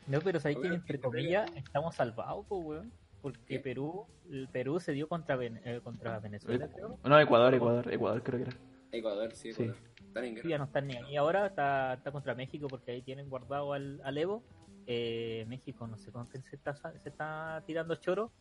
No, 0.08 0.22
pero 0.22 0.40
sabéis 0.40 0.60
que 0.60 0.68
entre 0.68 1.00
comillas 1.00 1.52
estamos 1.56 1.96
salvados, 1.96 2.46
pues, 2.48 2.62
weón. 2.64 2.92
Porque 3.22 3.40
¿Qué? 3.46 3.60
Perú, 3.60 4.06
el 4.30 4.48
Perú 4.50 4.80
se 4.80 4.92
dio 4.94 5.08
contra, 5.08 5.36
Ven- 5.36 5.60
eh, 5.66 5.82
contra 5.84 6.20
Venezuela, 6.20 6.68
creo. 6.68 7.00
No, 7.04 7.20
Ecuador, 7.20 7.54
Ecuador, 7.54 7.92
Ecuador 7.94 8.24
creo 8.24 8.38
que 8.44 8.50
era. 8.50 8.58
Ecuador, 8.92 9.32
sí, 9.34 9.52
Sí. 9.54 9.64
Ecuador. 9.64 9.82
Están 10.08 10.24
en 10.26 10.38
Sí, 10.42 10.48
ya 10.48 10.58
no 10.58 10.64
están 10.66 10.88
ni 10.88 10.96
ahí 10.96 11.16
ahora, 11.18 11.48
está, 11.48 11.94
está 11.96 12.12
contra 12.12 12.34
México 12.36 12.68
porque 12.68 12.92
ahí 12.92 13.02
tienen 13.02 13.30
guardado 13.30 13.74
al, 13.74 14.00
al 14.04 14.18
Evo. 14.18 14.44
Eh, 14.88 15.46
México 15.50 15.86
no 15.86 15.98
sé 15.98 16.12
con 16.12 16.26
quién 16.28 16.44
se 16.44 16.56
está, 16.56 16.74
se 16.76 17.10
está 17.10 17.62
tirando 17.66 17.96
choro. 17.96 18.32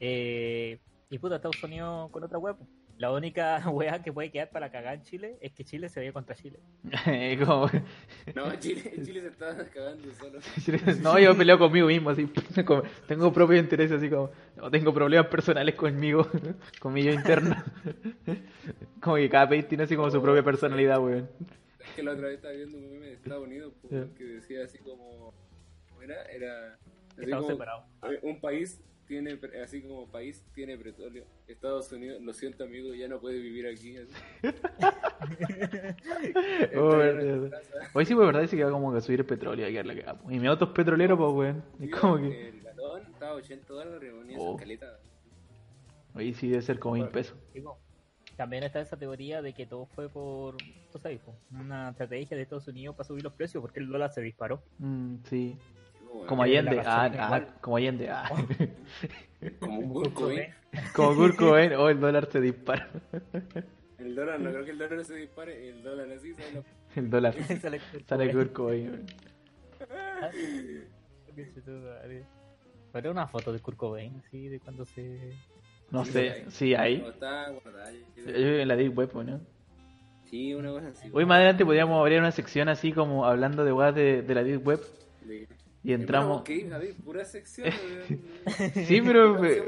Eh, 0.00 0.78
y 1.10 1.18
puta, 1.18 1.36
Estados 1.36 1.62
Unidos 1.62 2.10
con 2.10 2.24
otra 2.24 2.38
web. 2.38 2.56
La 2.96 3.10
única 3.12 3.58
wea 3.70 4.02
que 4.02 4.12
puede 4.12 4.30
quedar 4.30 4.50
para 4.50 4.70
cagar 4.70 4.94
en 4.94 5.02
Chile 5.02 5.36
es 5.40 5.52
que 5.52 5.64
Chile 5.64 5.88
se 5.88 6.00
vaya 6.00 6.12
contra 6.12 6.34
Chile. 6.36 6.60
Como- 7.44 7.68
No, 8.34 8.54
Chile, 8.60 8.92
Chile 9.04 9.20
se 9.20 9.28
está 9.28 9.68
cagando 9.70 10.12
solo. 10.14 10.38
no, 11.02 11.18
yo 11.18 11.36
peleo 11.36 11.58
conmigo 11.58 11.88
mismo, 11.88 12.10
así. 12.10 12.26
como- 12.64 12.82
tengo 13.08 13.32
propios 13.32 13.60
intereses, 13.60 13.98
así 13.98 14.08
como. 14.08 14.30
No 14.56 14.70
tengo 14.70 14.94
problemas 14.94 15.26
personales 15.26 15.74
conmigo, 15.74 16.28
conmigo 16.80 17.12
interno. 17.12 17.56
como 19.00 19.16
que 19.16 19.28
cada 19.28 19.48
país 19.48 19.66
tiene 19.68 19.84
así 19.84 19.96
como 19.96 20.10
su 20.10 20.22
propia 20.22 20.42
personalidad, 20.42 21.00
weón. 21.02 21.28
Es 21.80 21.90
que 21.96 22.02
la 22.02 22.12
otra 22.12 22.28
vez 22.28 22.36
estaba 22.36 22.54
viendo 22.54 22.78
un 22.78 22.90
meme 22.92 23.06
de 23.06 23.12
Estados 23.14 23.44
Unidos 23.46 23.72
pues, 23.82 24.06
que 24.16 24.24
decía 24.24 24.64
así 24.64 24.78
como. 24.78 25.34
¿Cómo 25.88 26.02
era? 26.02 26.22
Era. 26.26 26.74
Así 27.12 27.22
Estamos 27.24 27.44
como, 27.44 27.54
separados. 27.56 27.84
un 28.22 28.40
país 28.40 28.80
tiene. 29.06 29.36
pre- 29.36 29.62
Así 29.62 29.82
como 29.82 30.06
país 30.10 30.42
tiene 30.54 30.78
petróleo. 30.78 31.24
Estados 31.46 31.92
Unidos, 31.92 32.22
lo 32.22 32.32
siento 32.32 32.64
amigo, 32.64 32.94
ya 32.94 33.06
no 33.08 33.20
puede 33.20 33.38
vivir 33.38 33.66
aquí. 33.66 33.96
Hoy 37.94 38.04
sí, 38.06 38.14
pues, 38.14 38.26
verdad, 38.26 38.40
dice 38.42 38.56
que 38.56 38.64
va 38.64 38.70
como 38.70 38.92
que 38.92 38.98
a 38.98 39.00
subir 39.00 39.20
el 39.20 39.26
petróleo 39.26 39.68
y 39.68 39.82
la 39.82 40.14
pues. 40.14 40.34
Y 40.34 40.40
mi 40.40 40.46
auto 40.46 40.66
es 40.66 40.70
petrolero, 40.72 41.16
pues, 41.16 41.32
weón. 41.32 41.64
Es 41.80 41.90
como 41.90 42.16
que. 42.18 42.48
El 42.48 42.60
galón 42.62 43.02
estaba 43.12 43.32
a 43.32 43.36
80 43.36 43.72
dólares, 43.72 44.00
reunía 44.00 44.36
Oh. 44.38 44.50
esa 44.54 44.58
caleta. 44.60 44.98
Hoy 46.14 46.32
sí 46.34 46.48
debe 46.48 46.62
ser 46.62 46.78
como 46.78 46.94
mil 46.94 47.08
pesos. 47.08 47.36
También 48.36 48.64
está 48.64 48.80
esa 48.80 48.96
teoría 48.96 49.42
de 49.42 49.52
que 49.52 49.64
todo 49.66 49.86
fue 49.86 50.08
por, 50.08 50.56
tú 50.90 50.98
sabes, 50.98 51.20
una 51.52 51.90
estrategia 51.90 52.36
de 52.36 52.42
Estados 52.42 52.66
Unidos 52.66 52.96
para 52.96 53.06
subir 53.06 53.22
los 53.22 53.32
precios 53.32 53.60
porque 53.60 53.78
el 53.78 53.88
dólar 53.88 54.12
se 54.12 54.20
disparó. 54.22 54.60
Mm, 54.78 55.16
sí. 55.24 55.56
Como, 56.14 56.26
Como 56.26 56.44
Eh, 56.44 56.58
Allende. 56.58 56.80
Ah, 56.86 57.10
ah, 57.18 57.44
como 57.60 57.76
Allende. 57.76 58.08
Ah. 58.08 58.30
como 59.60 59.78
un 59.80 59.88
burco, 59.88 60.30
¿eh? 60.30 60.54
como 60.94 61.34
Cobain. 61.36 61.72
Oh, 61.74 61.88
el 61.88 61.98
dólar 62.00 62.28
se 62.30 62.40
dispara. 62.40 62.88
El 63.98 64.14
dólar, 64.16 64.38
no 64.38 64.50
creo 64.50 64.64
que 64.66 64.70
el 64.72 64.78
dólar 64.78 65.04
se 65.04 65.14
dispare. 65.14 65.68
El 65.70 65.82
dólar 65.82 66.10
así. 66.12 66.34
Lo- 66.52 66.64
El 67.00 67.10
dólar. 67.10 67.34
Sale 67.60 67.80
Sale 68.06 68.52
Cobain. 68.52 68.90
weón. 68.90 69.06
Pero 72.92 73.10
una 73.10 73.26
foto 73.26 73.52
de 73.52 73.60
Kurt 73.60 73.76
Cobain, 73.76 74.22
sí, 74.30 74.48
de 74.48 74.60
cuando 74.60 74.84
se... 74.84 75.32
No 75.90 76.04
Sí, 76.04 76.12
sé. 76.12 76.44
Sí, 76.48 76.74
ahí. 76.74 76.98
No, 76.98 77.08
está 77.08 77.50
guardada. 77.50 77.90
yo 77.92 78.24
creo. 78.24 78.58
en 78.60 78.68
la 78.68 78.76
Deep 78.76 78.96
Web, 78.96 79.14
¿no? 79.24 79.40
Sí, 80.26 80.54
una 80.54 80.70
cosa 80.70 80.88
así. 80.88 81.08
Hoy 81.12 81.24
más 81.24 81.36
adelante 81.36 81.64
podríamos 81.64 81.98
abrir 81.98 82.18
una 82.18 82.30
sección 82.32 82.68
así 82.68 82.92
como 82.92 83.24
hablando 83.24 83.64
de 83.64 83.72
weas 83.72 83.94
de, 83.94 84.22
de 84.22 84.34
la 84.34 84.42
Deep 84.44 84.66
Web. 84.66 84.80
Y 85.84 85.92
entramos. 85.92 86.40
Ok, 86.40 86.50
Javi, 86.68 86.92
pura 87.04 87.24
sección. 87.24 87.68
Sí, 88.86 89.00
pero. 89.02 89.34
Weón. 89.34 89.64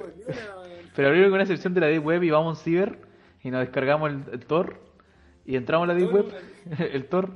Pero 0.94 1.08
abrimos 1.08 1.30
una 1.32 1.44
sección 1.46 1.74
de 1.74 1.80
la 1.82 1.86
Deep 1.88 2.04
Web 2.04 2.22
y 2.24 2.30
vamos 2.30 2.46
a 2.46 2.50
un 2.58 2.64
ciber 2.64 2.98
y 3.42 3.50
nos 3.50 3.60
descargamos 3.60 4.10
el, 4.10 4.22
el 4.32 4.46
Tor 4.46 4.80
y 5.44 5.56
entramos 5.56 5.88
a 5.88 5.92
la 5.92 5.98
Deep 5.98 6.12
Web, 6.12 6.26
el 6.92 7.06
Tor. 7.06 7.34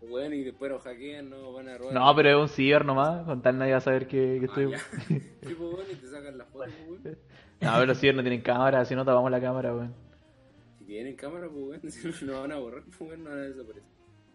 Weón, 0.00 0.34
y 0.34 0.42
después 0.44 0.70
nos 0.70 0.82
hackean, 0.82 1.30
no 1.30 1.52
van 1.52 1.68
a 1.68 1.78
robar. 1.78 1.94
No, 1.94 2.14
pero 2.16 2.28
es 2.30 2.36
un 2.36 2.48
ciber 2.48 2.84
nomás, 2.84 3.24
con 3.24 3.40
tal 3.42 3.56
nadie 3.58 3.72
va 3.72 3.78
a 3.78 3.82
saber 3.82 4.06
que, 4.08 4.40
que 4.40 4.46
Ah, 4.46 4.76
estoy. 4.78 5.20
Tipo, 5.46 5.68
weón, 5.70 5.86
y 5.90 5.94
te 5.94 6.08
sacan 6.08 6.36
las 6.38 6.48
fotos, 6.48 6.72
weón. 6.88 7.02
No, 7.60 7.72
pero 7.74 7.86
los 7.86 7.98
ciber 7.98 8.14
no 8.16 8.22
tienen 8.22 8.40
cámara, 8.40 8.84
si 8.84 8.94
no 8.94 9.04
tapamos 9.04 9.30
la 9.30 9.40
cámara, 9.40 9.74
weón. 9.74 9.94
Si 10.78 10.84
bien 10.86 11.06
en 11.06 11.16
cámara, 11.16 11.48
pues, 11.48 11.82
weón. 11.82 11.90
Si 12.14 12.24
no 12.24 12.40
van 12.40 12.52
a 12.52 12.56
borrar, 12.58 12.82
pues, 12.82 13.00
weón, 13.00 13.24
no 13.24 13.30
van 13.30 13.38
a 13.38 13.42
desaparecer. 13.42 13.82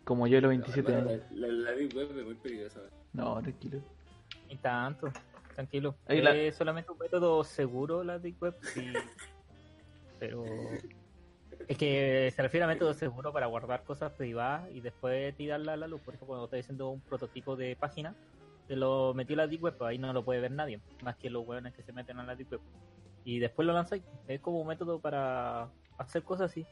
Como 0.03 0.25
yo 0.27 0.37
a 0.37 0.41
los 0.41 0.49
No, 0.49 0.57
27 0.57 0.91
hermano, 0.91 1.09
años. 1.09 1.23
La, 1.31 1.47
la, 1.47 1.53
la 1.53 1.71
Deep 1.73 1.95
Web 1.95 2.17
es 2.17 2.25
muy 2.25 2.35
peligrosa, 2.35 2.79
weón. 2.79 2.91
No, 3.13 3.41
tranquilo. 3.41 3.79
Ni 4.49 4.57
tanto, 4.57 5.09
tranquilo. 5.55 5.95
La- 6.07 6.35
Es 6.35 6.55
solamente 6.55 6.91
un 6.91 6.97
método 6.97 7.43
seguro 7.43 8.03
la 8.03 8.19
Deep 8.19 8.41
Web, 8.41 8.55
sí. 8.61 8.93
pero 10.19 10.43
es 11.67 11.77
que 11.77 12.31
se 12.35 12.41
refiere 12.41 12.63
a 12.63 12.67
método 12.67 12.93
seguro 12.93 13.33
para 13.33 13.47
guardar 13.47 13.83
cosas 13.83 14.11
privadas 14.13 14.69
y 14.71 14.81
después 14.81 15.35
tirarla 15.35 15.73
a 15.73 15.77
la 15.77 15.87
luz. 15.87 16.01
Por 16.01 16.13
ejemplo, 16.13 16.27
cuando 16.27 16.45
estás 16.45 16.61
haciendo 16.61 16.89
un 16.89 17.01
prototipo 17.01 17.55
de 17.55 17.75
página, 17.75 18.15
te 18.67 18.75
lo 18.75 19.13
metió 19.13 19.35
la 19.35 19.47
Deep 19.47 19.63
Web, 19.63 19.77
pues 19.77 19.89
ahí 19.89 19.97
no 19.97 20.11
lo 20.13 20.23
puede 20.23 20.39
ver 20.41 20.51
nadie, 20.51 20.79
más 21.03 21.15
que 21.17 21.29
los 21.29 21.45
hueones 21.47 21.73
que 21.73 21.83
se 21.83 21.93
meten 21.93 22.19
a 22.19 22.23
la 22.23 22.35
Deep 22.35 22.51
Web. 22.51 22.61
Y 23.25 23.39
después 23.39 23.65
lo 23.65 23.73
lanzáis. 23.73 24.03
Es 24.27 24.39
como 24.39 24.61
un 24.61 24.67
método 24.67 24.99
para 24.99 25.69
hacer 25.97 26.23
cosas 26.23 26.51
así. 26.51 26.65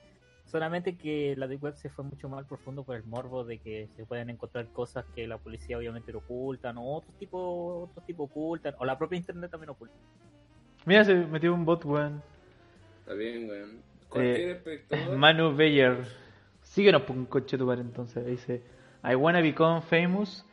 Solamente 0.45 0.95
que 0.97 1.35
la 1.37 1.47
Deep 1.47 1.63
Web 1.63 1.75
se 1.75 1.89
fue 1.89 2.05
mucho 2.05 2.29
más 2.29 2.45
profundo 2.45 2.83
por 2.83 2.95
el 2.95 3.03
morbo 3.03 3.43
de 3.43 3.57
que 3.57 3.87
se 3.95 4.05
pueden 4.05 4.29
encontrar 4.29 4.67
cosas 4.67 5.03
que 5.15 5.27
la 5.27 5.37
policía 5.37 5.77
obviamente 5.77 6.11
lo 6.11 6.19
ocultan, 6.19 6.77
o 6.77 6.95
otros 6.97 7.13
tipos 7.17 7.89
otros 7.89 8.05
tipo 8.05 8.23
ocultan, 8.23 8.75
o 8.77 8.85
la 8.85 8.97
propia 8.97 9.17
internet 9.17 9.49
también 9.51 9.71
oculta. 9.71 9.95
Mira, 10.85 11.03
se 11.03 11.15
metió 11.15 11.53
un 11.53 11.65
bot, 11.65 11.83
weón. 11.85 12.21
Está 12.99 13.13
bien, 13.15 13.49
weón. 13.49 13.81
Cualquier 14.07 14.49
Eh, 14.49 14.51
espectador. 14.51 15.15
Manu 15.17 15.55
Bayer. 15.57 16.05
Síguenos 16.61 17.01
por 17.03 17.15
un 17.17 17.25
coche 17.25 17.57
tu 17.57 17.65
padre 17.65 17.81
entonces. 17.81 18.25
Dice: 18.25 18.61
I 19.03 19.15
wanna 19.15 19.41
become 19.41 19.81
famous 19.81 20.45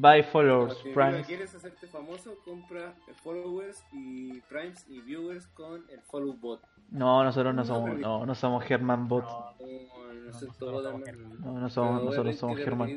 by 0.00 0.22
followers, 0.22 0.76
Si 0.78 0.90
primes. 0.90 1.26
quieres 1.26 1.54
hacerte 1.54 1.86
famoso, 1.86 2.36
compra 2.44 2.94
followers 3.22 3.82
y 3.92 4.40
primes 4.42 4.86
y 4.88 5.00
viewers 5.00 5.46
con 5.48 5.84
el 5.90 6.00
follow 6.02 6.34
bot. 6.34 6.60
No, 6.90 7.22
nosotros 7.22 7.54
no 7.54 7.62
No, 7.62 7.66
somos, 7.66 7.98
no, 7.98 8.26
no 8.26 8.34
somos 8.34 8.64
German 8.64 9.08
Bot. 9.08 9.24
No, 9.24 9.54
No, 9.60 10.12
no 10.14 10.24
nosotros 10.24 10.82
somos. 10.84 11.08
No, 11.40 11.52
no 11.98 12.04
nosotros 12.04 12.36
somos 12.36 12.56
que 12.56 12.64
German. 12.64 12.88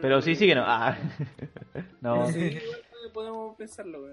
Pero 0.00 0.20
sí. 0.20 0.52
Ah. 0.56 0.96
No. 2.00 2.26
Sí, 2.26 2.38
igual 2.38 3.12
podemos 3.12 3.56
pensarlo. 3.56 4.06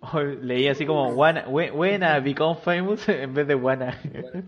Oh, 0.00 0.20
Leí 0.20 0.68
así 0.68 0.84
como 0.84 1.08
wanna, 1.10 1.46
wanna 1.48 2.20
become 2.20 2.56
famous 2.56 3.08
en 3.08 3.32
vez 3.34 3.46
de 3.46 3.54
wanna. 3.54 3.98
Bueno. 4.12 4.42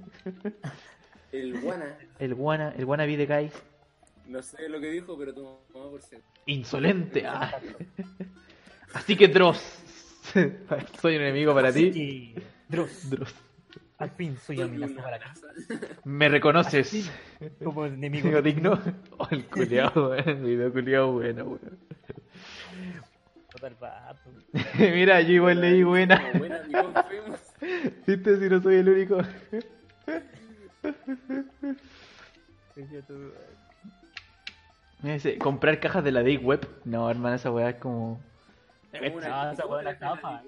El 1.32 1.60
Guana, 1.60 1.98
El 2.20 2.34
wanna, 2.34 2.70
el 2.76 2.84
wanna 2.84 3.06
be 3.06 3.16
the 3.16 3.26
guy. 3.26 3.50
No 4.26 4.42
sé 4.42 4.68
lo 4.68 4.80
que 4.80 4.90
dijo, 4.90 5.16
pero 5.18 5.34
toma 5.34 5.56
por 5.72 6.02
cierto. 6.02 6.26
Insolente. 6.46 7.26
ah. 7.26 7.52
Así 8.94 9.16
que 9.16 9.28
Dross. 9.28 9.80
Soy 11.00 11.16
un 11.16 11.22
enemigo 11.22 11.54
para 11.54 11.72
ti. 11.72 11.92
Sí, 11.92 12.34
Dross, 12.68 13.10
Dross. 13.10 13.34
al 13.98 14.10
fin 14.10 14.36
soy 14.38 14.60
amenaza 14.60 15.02
para 15.02 15.18
ti. 15.18 15.24
Me 16.04 16.28
reconoces. 16.28 17.10
Como 17.62 17.86
enemigo. 17.86 18.40
Digno. 18.42 18.80
Oh, 19.18 19.28
el 19.30 19.44
culiao, 19.46 19.92
weón. 20.10 20.28
El 20.28 20.42
video 20.42 20.72
culiao 20.72 21.12
bueno, 21.12 21.44
weón. 21.44 21.78
Mira, 24.78 25.20
yo 25.22 25.32
igual 25.34 25.60
leí 25.60 25.82
buena. 25.82 26.22
¿Viste 28.06 28.38
si 28.38 28.48
no 28.48 28.60
soy 28.60 28.76
el 28.76 28.88
único? 28.88 29.18
Dice, 35.12 35.38
comprar 35.38 35.78
cajas 35.80 36.02
de 36.02 36.12
la 36.12 36.22
Deep 36.22 36.44
Web. 36.44 36.66
No, 36.84 37.10
hermano, 37.10 37.36
esa 37.36 37.50
weá 37.50 37.70
es 37.70 37.76
como. 37.76 38.20
Como 38.90 39.16
una- 39.16 39.48
Ah, 39.48 39.52
esa 39.52 39.66
weá 39.66 39.76
la 39.76 39.80
una 39.82 39.90
estafa. 39.90 40.42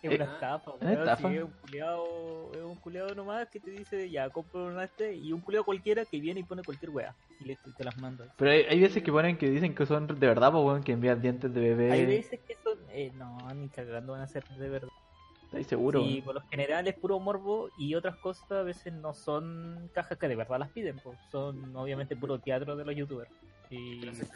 Es 0.00 0.14
una 0.14 0.24
Eh, 0.24 0.28
estafa, 0.34 0.70
¿una 0.70 0.90
weón, 0.90 0.98
estafa? 1.00 1.28
sí, 1.28 1.36
es 1.36 1.42
un 1.42 1.50
culiado, 1.50 2.50
es 2.54 2.62
un 2.62 2.76
culiado 2.76 3.14
nomás 3.16 3.48
que 3.48 3.58
te 3.58 3.72
dice, 3.72 4.08
ya, 4.08 4.30
compra 4.30 4.60
una 4.60 4.84
este, 4.84 5.12
y 5.16 5.32
un 5.32 5.40
culiado 5.40 5.64
cualquiera 5.64 6.04
que 6.04 6.20
viene 6.20 6.38
y 6.38 6.42
pone 6.44 6.62
cualquier 6.62 6.90
weá, 6.90 7.16
y 7.40 7.44
le, 7.46 7.56
te 7.76 7.82
las 7.82 7.96
manda. 7.98 8.32
Pero 8.36 8.52
hay, 8.52 8.60
hay 8.70 8.80
veces 8.80 9.02
que 9.02 9.10
ponen 9.10 9.36
que 9.36 9.50
dicen 9.50 9.74
que 9.74 9.84
son 9.86 10.06
de 10.06 10.14
verdad, 10.28 10.52
pues, 10.52 10.64
weón, 10.64 10.84
que 10.84 10.92
envían 10.92 11.20
dientes 11.20 11.52
de 11.52 11.60
bebé. 11.60 11.90
Hay 11.90 12.06
veces 12.06 12.38
que 12.46 12.54
son, 12.62 12.78
eh, 12.90 13.10
no, 13.16 13.52
ni 13.54 13.68
cagando 13.70 14.12
van 14.12 14.22
a 14.22 14.28
ser 14.28 14.44
de 14.44 14.68
verdad. 14.68 14.88
¿Estáis 15.46 15.66
seguro? 15.66 16.02
Y 16.02 16.22
por 16.22 16.34
lo 16.36 16.42
general 16.42 16.86
es 16.86 16.94
puro 16.94 17.18
morbo, 17.18 17.70
y 17.76 17.96
otras 17.96 18.14
cosas 18.18 18.48
a 18.52 18.62
veces 18.62 18.92
no 18.92 19.14
son 19.14 19.90
cajas 19.92 20.16
que 20.16 20.28
de 20.28 20.36
verdad 20.36 20.60
las 20.60 20.70
piden, 20.70 21.00
pues 21.02 21.18
son 21.32 21.74
obviamente 21.74 22.14
puro 22.14 22.38
teatro 22.38 22.76
de 22.76 22.84
los 22.84 22.94
youtubers. 22.94 23.32
Y 23.70 24.00
Gracias, 24.00 24.30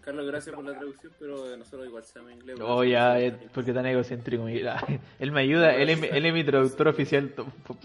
Carlos, 0.00 0.26
gracias 0.26 0.54
por 0.54 0.64
la 0.66 0.72
traducción, 0.76 1.12
pero 1.18 1.56
nosotros 1.56 1.86
igual 1.86 2.04
sabemos 2.04 2.34
inglés. 2.34 2.58
Oh, 2.60 2.84
ya, 2.84 3.18
eh, 3.20 3.34
porque 3.54 3.72
tan 3.72 3.86
egocéntrico. 3.86 4.44
mira. 4.44 4.78
Él 5.18 5.32
me 5.32 5.40
ayuda, 5.40 5.74
él 5.74 5.88
es, 5.88 5.98
mi- 5.98 6.08
él 6.08 6.26
es 6.26 6.34
mi 6.34 6.44
traductor 6.44 6.88
oficial. 6.88 7.32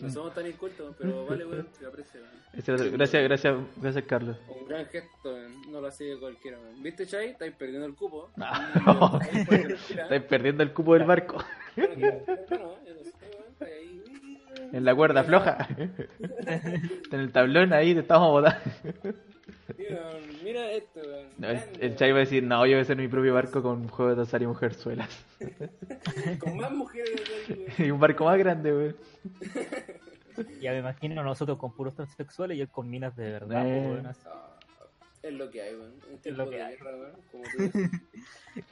No 0.02 0.10
somos 0.10 0.34
tan 0.34 0.46
incultos, 0.46 0.94
pero 1.00 1.26
vale, 1.30 1.46
weón, 1.46 1.68
te 1.80 1.86
aprecio. 1.86 2.20
Gracias, 2.52 3.24
gracias, 3.24 3.58
gracias, 3.78 4.04
Carlos. 4.06 4.36
Un 4.50 4.68
gran 4.68 4.86
gesto, 4.88 5.38
no 5.70 5.80
lo 5.80 5.88
hace 5.88 6.18
cualquiera. 6.20 6.58
¿Viste, 6.82 7.08
Chay? 7.08 7.30
Estáis 7.30 7.54
perdiendo 7.56 7.86
el 7.88 7.96
cupo. 7.96 8.32
No. 8.36 9.20
Estáis 9.22 10.24
perdiendo 10.24 10.64
el 10.64 10.74
cupo 10.74 10.96
del 10.96 11.06
barco. 11.06 11.42
Bueno. 11.78 12.76
En 14.74 14.84
la 14.86 14.94
cuerda 14.96 15.24
floja. 15.24 15.68
En 17.12 17.20
el 17.20 17.32
tablón 17.32 17.72
ahí 17.74 17.94
te 17.94 18.02
estamos 18.02 18.30
botando. 18.30 18.60
Mira, 19.78 20.12
mira 20.44 20.72
esto, 20.72 21.00
weón. 21.02 21.28
No, 21.38 21.50
el, 21.50 21.58
Grande, 21.58 21.86
el 21.86 21.96
Chai 21.96 22.12
va 22.12 22.18
a 22.18 22.20
decir, 22.22 22.44
no, 22.44 22.66
yo 22.66 22.72
voy 22.74 22.80
a 22.80 22.82
hacer 22.82 22.98
mi 22.98 23.08
propio 23.08 23.34
barco 23.34 23.62
con 23.62 23.82
un 23.82 23.88
juego 23.88 24.16
de 24.16 24.22
azar 24.22 24.42
y 24.42 24.48
mujerzuelas. 24.48 25.26
weón. 25.40 26.38
Con 26.40 26.58
más 26.58 26.72
mujeres 26.72 27.12
de 27.48 27.54
weón. 27.56 27.72
y 27.88 27.92
un 27.92 28.00
barco 28.00 28.26
más 28.26 28.38
grande, 28.38 28.72
güey. 28.72 28.96
ya 30.62 30.72
me 30.72 30.80
imagino 30.80 31.22
nosotros 31.24 31.58
con 31.58 31.74
puros 31.74 31.94
transexuales 31.96 32.58
y 32.58 32.62
él 32.62 32.70
con 32.70 32.90
minas 32.90 33.16
de 33.16 33.30
verdad, 33.32 33.66
Eh. 33.66 33.82
pues, 33.82 34.04
weón. 34.04 34.08
Ah, 34.08 34.58
Es 35.22 35.34
lo 35.34 35.50
que 35.52 35.62
hay, 35.62 35.76
weón. 35.76 35.94
Es 36.24 36.38
lo 36.38 36.50
que 36.50 36.56
de 36.58 36.62
hay. 36.64 36.76
guerra, 36.78 36.92
weón. 36.96 37.12
Como 37.32 37.44
tú 37.44 37.58
dices. 37.64 37.92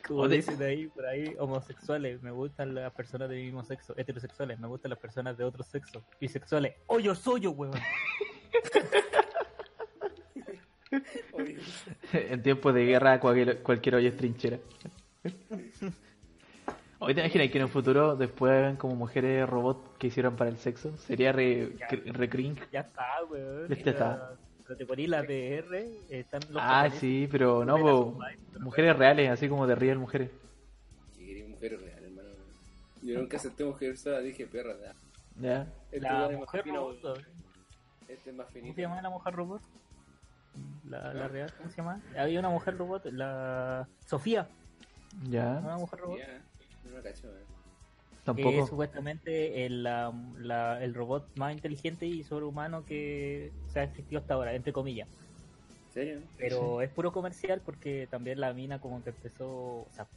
Como 0.07 0.28
dicen 0.28 0.61
ahí, 0.64 0.88
por 0.88 1.06
ahí, 1.06 1.36
homosexuales, 1.40 2.22
me 2.22 2.32
gustan 2.32 2.74
las 2.74 2.91
personas 2.94 3.30
del 3.30 3.44
mismo 3.44 3.64
sexo, 3.64 3.94
heterosexuales, 3.98 4.60
me 4.60 4.68
gustan 4.68 4.90
las 4.90 4.99
personas 4.99 5.38
de 5.38 5.44
otro 5.44 5.64
sexo, 5.64 6.03
bisexuales, 6.19 6.74
oh 6.88 6.99
yo 6.99 7.14
soy 7.15 7.41
yo, 7.41 7.52
weón. 7.52 7.74
En 12.14 12.41
tiempos 12.43 12.73
de 12.73 12.85
guerra 12.85 13.19
cualquier, 13.19 13.61
cualquier 13.61 13.95
olla 13.95 14.09
es 14.09 14.18
trinchera. 14.18 14.59
Hoy 16.99 17.14
te 17.14 17.19
imaginas 17.22 17.51
que 17.51 17.57
en 17.59 17.64
un 17.65 17.69
futuro 17.69 18.15
después 18.15 18.51
hagan 18.51 18.76
como 18.77 18.95
mujeres 18.95 19.47
robot 19.47 19.97
que 19.97 20.07
hicieron 20.07 20.35
para 20.35 20.49
el 20.49 20.57
sexo. 20.57 20.95
Sería 20.97 21.31
re, 21.31 21.73
re 22.05 22.30
cringe. 22.30 22.59
Ya 22.72 22.80
está, 22.81 23.05
weón. 23.30 23.68
Ya 23.69 23.91
está. 23.91 24.34
Pero 24.65 24.77
te 24.77 24.85
poní 24.85 25.07
la 25.07 25.22
DR, 25.22 25.88
están 26.09 26.41
los 26.49 26.61
Ah, 26.61 26.81
japoneses, 26.84 26.99
sí, 26.99 27.27
pero 27.31 27.64
no, 27.64 27.77
po, 27.77 28.19
mujeres 28.59 28.97
reales, 28.97 29.30
así 29.30 29.47
como 29.47 29.65
de 29.68 29.76
real 29.76 29.97
mujeres. 29.97 30.30
quería 31.15 31.47
mujeres 31.47 31.80
reales, 31.80 32.03
hermano. 32.03 32.30
Yo 33.01 33.19
nunca 33.19 33.38
acepté 33.38 33.64
mujer 33.64 33.95
sola, 33.97 34.19
dije 34.19 34.45
perra, 34.47 34.73
ya. 34.81 34.93
¿Ya? 35.39 35.68
Este 35.91 35.99
La 36.01 36.30
mujer 36.30 36.65
robot. 36.65 37.23
Este 38.09 38.30
es 38.31 38.35
más 38.35 38.47
¿cómo 38.47 38.53
finito. 38.55 38.76
se 38.76 38.81
llama 38.81 39.01
la 39.01 39.09
mujer 39.09 39.34
robot? 39.35 39.61
La, 40.84 41.13
la 41.13 41.27
real, 41.27 41.51
¿cómo 41.57 41.69
se 41.69 41.77
llama? 41.77 42.01
Había 42.17 42.39
una 42.39 42.49
mujer 42.49 42.77
robot, 42.77 43.05
la 43.11 43.88
Sofía, 43.99 44.49
¿Ya? 45.29 45.59
una 45.63 45.77
mujer 45.77 45.99
robot. 45.99 46.19
Ya, 46.19 46.41
no 46.84 46.95
me 46.95 47.03
cacho, 47.03 47.27
que 47.27 47.41
es 47.41 48.23
Tampoco. 48.23 48.67
supuestamente 48.67 49.65
el, 49.65 49.84
la- 49.84 50.13
la- 50.38 50.84
el 50.84 50.93
robot 50.93 51.29
más 51.38 51.53
inteligente 51.53 52.05
y 52.05 52.23
sobrehumano 52.23 52.85
que 52.85 53.51
se 53.67 53.79
ha 53.79 53.84
existido 53.84 54.19
hasta 54.21 54.34
ahora, 54.34 54.53
entre 54.53 54.73
comillas. 54.73 55.09
¿En 55.88 55.91
serio? 55.91 56.21
Pero 56.38 56.81
es 56.81 56.89
puro 56.91 57.11
comercial 57.11 57.61
porque 57.65 58.07
también 58.09 58.39
la 58.39 58.53
mina 58.53 58.79
como 58.79 59.03
que 59.03 59.09
empezó, 59.09 59.47
o 59.49 59.88
sea, 59.91 60.07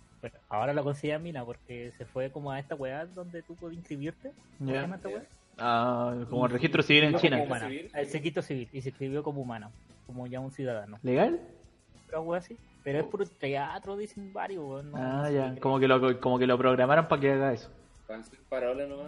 ahora 0.49 0.75
la 0.75 0.83
consideran 0.83 1.23
mina 1.23 1.45
porque 1.45 1.93
se 1.93 2.05
fue 2.05 2.31
como 2.31 2.51
a 2.51 2.59
esta 2.59 2.75
weá 2.75 3.07
donde 3.07 3.43
tú 3.43 3.57
puedes 3.57 3.79
inscribirte. 3.79 4.33
¿Cómo 4.59 4.71
se 4.71 4.75
Ya. 4.75 4.83
llama 4.83 4.97
esta 4.97 5.09
weá? 5.09 5.27
Ah, 5.59 6.15
como 6.31 6.47
el 6.47 6.53
registro 6.53 6.83
civil 6.83 7.05
en 7.05 7.17
China. 7.17 7.43
el 7.95 8.07
sequito 8.07 8.41
civil, 8.43 8.69
y 8.73 8.81
se 8.81 8.89
escribió 8.91 9.23
como 9.23 9.43
humana, 9.43 9.71
como 10.07 10.27
ya 10.27 10.41
un 10.41 10.51
ciudadano. 10.51 10.99
¿Legal? 11.03 11.39
Pero 12.07 12.23
weá 12.23 12.39
así. 12.39 12.57
Pero 12.83 12.99
es 13.01 13.05
puro 13.05 13.27
teatro, 13.27 13.97
dicen 13.97 14.33
varios, 14.33 14.65
weón. 14.65 14.91
no- 14.91 14.97
Ah, 14.97 15.23
no 15.25 15.31
ya. 15.31 15.55
Como 15.61 15.79
que 15.79 15.87
lo, 15.87 16.19
como 16.21 16.39
que 16.39 16.47
lo 16.47 16.57
programaron 16.57 17.07
para 17.09 17.21
que 17.21 17.33
haga 17.33 17.53
eso. 17.53 17.71
Para 18.49 18.75
nomás, 18.75 19.07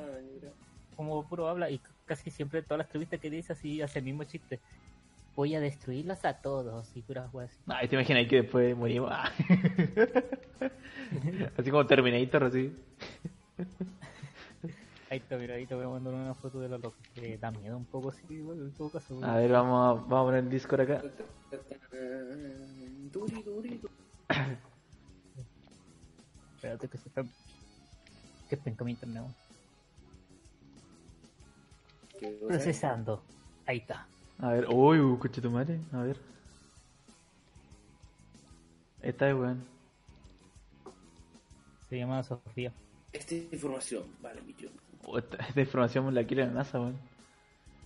como 0.94 1.26
puro 1.26 1.48
habla 1.48 1.70
y 1.70 1.80
casi 2.04 2.30
siempre 2.30 2.62
todas 2.62 2.78
las 2.78 2.86
entrevistas 2.86 3.18
que 3.18 3.30
dice 3.30 3.54
así 3.54 3.80
hace 3.82 3.98
el 4.00 4.04
mismo 4.04 4.22
chiste. 4.24 4.60
Voy 5.34 5.54
a 5.54 5.60
destruirlos 5.60 6.22
a 6.26 6.34
todos 6.34 6.94
y 6.94 7.00
puras 7.00 7.32
weas. 7.32 7.50
así. 7.50 7.60
Ay, 7.66 7.88
te 7.88 7.96
imaginas 7.96 8.28
que 8.28 8.42
después 8.42 8.76
morimos. 8.76 9.10
Ah. 9.10 9.32
así 11.56 11.70
como 11.70 11.86
Terminator, 11.86 12.44
así. 12.44 12.76
Ahí 15.12 15.18
está, 15.18 15.36
mira, 15.36 15.56
ahí 15.56 15.66
te 15.66 15.74
voy 15.74 15.84
a 15.84 15.88
mandar 15.90 16.14
una 16.14 16.32
foto 16.32 16.58
de 16.58 16.70
la 16.70 16.78
loca. 16.78 16.96
Que 17.14 17.36
da 17.36 17.50
miedo 17.50 17.76
un 17.76 17.84
poco 17.84 18.08
así, 18.08 18.22
igual, 18.30 18.60
en 18.60 18.72
todo 18.72 18.88
caso. 18.88 19.22
A 19.22 19.36
ver, 19.36 19.52
vamos 19.52 19.78
a, 19.78 19.92
vamos 20.04 20.10
a 20.10 20.24
poner 20.24 20.44
el 20.44 20.48
Discord 20.48 20.80
acá. 20.80 21.02
Duri, 23.12 23.42
duri. 23.42 23.82
Espérate 26.56 26.88
que 26.88 26.96
se 26.96 27.08
está... 27.10 27.22
Que 28.48 28.56
penca 28.56 28.84
mi 28.84 28.92
internet. 28.92 29.24
Procesando. 32.48 33.22
Ahí 33.66 33.80
está. 33.80 34.08
A 34.38 34.48
ver, 34.52 34.66
uy, 34.70 34.98
uh, 34.98 35.18
coche 35.18 35.42
tu 35.42 35.50
madre, 35.50 35.78
a 35.92 36.04
ver. 36.04 36.18
Esta 39.02 39.28
es 39.28 39.34
weón. 39.34 39.62
Se 41.90 41.98
llama 41.98 42.22
Sofía. 42.22 42.72
Esta 43.12 43.34
información 43.34 44.04
vale 44.22 44.40
millón. 44.40 44.72
Esta, 45.16 45.36
esta 45.48 45.60
información 45.60 46.14
la 46.14 46.24
quiere 46.24 46.46
la 46.46 46.52
NASA, 46.52 46.80
weón. 46.80 46.96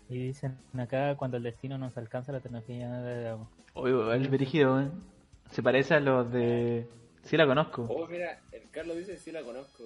Y 0.09 0.19
dicen 0.19 0.57
acá, 0.79 1.17
cuando 1.17 1.37
el 1.37 1.43
destino 1.43 1.79
nos 1.79 1.97
alcanza, 1.97 2.33
la 2.33 2.41
tecnología 2.41 2.79
ya 2.79 3.01
de 3.01 3.37
Uy, 3.75 3.93
weón, 3.93 4.23
el 4.23 4.29
brígido, 4.29 4.75
weón. 4.75 5.05
Se 5.51 5.63
parece 5.63 5.95
a 5.95 6.01
los 6.01 6.31
de. 6.33 6.89
Sí, 7.23 7.37
la 7.37 7.47
conozco. 7.47 7.87
Oh, 7.89 8.07
mira, 8.07 8.41
el 8.53 8.71
Carlos 8.71 8.97
dice 8.97 9.17
sí 9.17 9.33
la 9.33 9.43
conozco. 9.43 9.83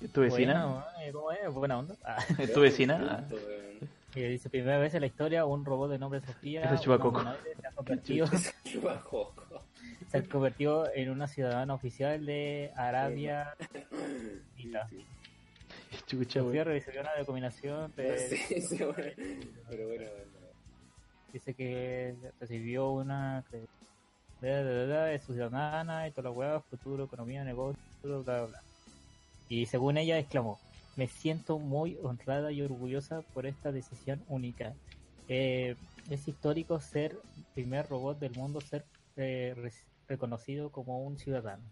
¿Es 0.00 0.12
tu 0.12 0.20
vecina? 0.20 0.84
¿Cómo 1.12 1.32
es? 1.32 1.52
Buena 1.52 1.78
onda. 1.78 1.96
Ah. 2.04 2.18
¿Es 2.38 2.52
tu 2.52 2.60
vecina? 2.60 3.26
Punto, 3.28 3.36
weón. 3.46 3.98
Y 4.14 4.22
dice, 4.22 4.48
primera 4.48 4.78
vez 4.78 4.94
en 4.94 5.02
la 5.02 5.06
historia, 5.06 5.44
un 5.44 5.64
robot 5.64 5.90
de 5.90 5.98
nombre 5.98 6.20
Sofía 6.20 6.76
se 6.76 6.92
ha 6.92 6.98
convertido, 6.98 8.26
se 10.08 10.18
ha 10.18 10.22
convertido 10.22 10.90
en 10.94 11.10
una 11.10 11.28
ciudadana 11.28 11.74
oficial 11.74 12.24
de 12.24 12.72
Arabia 12.74 13.54
Saudita. 14.56 14.88
Chucha, 16.06 16.42
weón. 16.42 16.64
recibió 16.66 17.00
una 17.00 17.14
documinación 17.18 17.92
de- 17.96 18.18
Sí, 18.48 18.60
sí, 18.60 18.76
bueno. 18.84 19.12
Pero 19.68 19.86
bueno, 19.86 20.04
bueno. 20.10 20.48
dice 21.32 21.54
que 21.54 22.14
recibió 22.40 22.90
una 22.92 23.44
bla, 24.40 24.62
bla, 24.62 25.04
de 25.04 25.18
su 25.18 25.32
ciudadana 25.34 26.06
y 26.08 26.10
toda 26.12 26.30
la 26.30 26.36
hueá, 26.36 26.60
futuro, 26.60 27.04
economía, 27.04 27.44
negocio, 27.44 27.80
bla, 28.02 28.18
bla, 28.18 28.44
bla. 28.46 28.62
Y 29.48 29.66
según 29.66 29.96
ella 29.98 30.18
exclamó, 30.18 30.58
me 30.96 31.06
siento 31.06 31.58
muy 31.58 31.96
honrada 32.02 32.52
y 32.52 32.60
orgullosa 32.62 33.22
por 33.32 33.46
esta 33.46 33.72
decisión 33.72 34.22
única. 34.28 34.74
Eh, 35.28 35.74
es 36.10 36.26
histórico 36.28 36.80
ser 36.80 37.12
el 37.36 37.44
primer 37.54 37.88
robot 37.88 38.18
del 38.18 38.32
mundo 38.34 38.60
ser 38.60 38.84
eh, 39.16 39.54
re- 39.56 39.72
reconocido 40.08 40.70
como 40.70 41.02
un 41.02 41.18
ciudadano. 41.18 41.62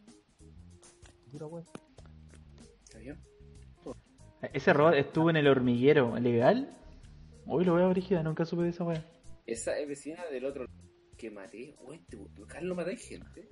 Duro, 1.33 1.49
güey. 1.49 1.65
¿Está 2.85 2.99
bien? 2.99 3.19
Ese 4.53 4.73
robot 4.73 4.95
estuvo 4.95 5.31
en 5.31 5.37
el 5.37 5.49
hormiguero, 5.49 6.17
¿legal? 6.19 6.77
Uy, 7.47 7.65
lo 7.65 7.75
veo 7.75 7.89
brígida, 7.91 8.23
nunca 8.23 8.45
supe 8.45 8.65
de 8.65 8.71
esa 8.71 8.85
weá. 8.85 9.05
Esa 9.47 9.79
es 9.79 9.89
vecina 9.89 10.25
del 10.27 10.45
otro 10.45 10.67
que 11.17 11.31
maté. 11.31 11.75
Uy, 11.87 11.97
este, 11.97 12.19
Carlos 12.47 12.77
matáis 12.77 13.07
gente. 13.07 13.49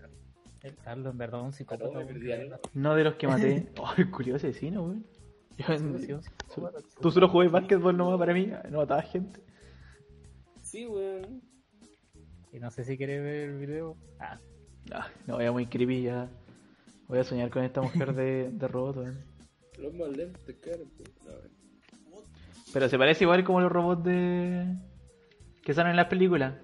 El 0.63 0.77
Carlos, 0.77 1.13
en 1.13 1.19
verdad, 1.19 1.43
un 1.43 1.53
psicópata. 1.53 2.05
No 2.75 2.95
de 2.95 3.05
los 3.05 3.15
que 3.15 3.27
maté. 3.27 3.69
Ay, 3.97 4.05
curioso 4.11 4.47
vecino, 4.47 4.83
weón. 4.83 5.07
Tú 7.01 7.11
solo 7.11 7.29
jugué 7.29 7.49
básquetbol 7.49 7.97
nomás 7.97 8.19
para 8.19 8.35
mí, 8.35 8.51
no 8.71 8.79
matabas 8.79 9.11
gente. 9.11 9.41
Sí, 10.61 10.87
weón. 10.87 11.43
Y 12.53 12.59
no 12.59 12.71
sé 12.71 12.85
si 12.85 12.97
quieres 12.97 13.23
ver 13.23 13.51
el 13.51 13.59
video. 13.59 13.97
Ah, 14.19 14.41
Ah, 14.93 15.09
no, 15.27 15.37
voy 15.37 15.47
a 15.47 15.53
muy 15.53 15.67
creepy 15.67 16.03
ya. 16.03 16.29
Voy 17.09 17.19
a 17.19 17.25
soñar 17.25 17.51
con 17.51 17.65
esta 17.65 17.81
mujer 17.81 18.15
de, 18.15 18.51
de 18.51 18.69
robot, 18.69 18.97
weón. 18.97 19.25
Los 19.79 19.93
más 19.95 20.09
lentos. 20.17 20.43
No, 20.47 21.33
weón. 21.33 22.25
Pero 22.73 22.89
se 22.89 22.99
parece 22.99 23.25
igual 23.25 23.45
como 23.45 23.61
los 23.61 23.71
robots 23.73 24.05
de. 24.05 24.67
que 25.63 25.75
salen 25.75 25.91
en 25.91 25.97
las 25.97 26.07
películas. 26.09 26.55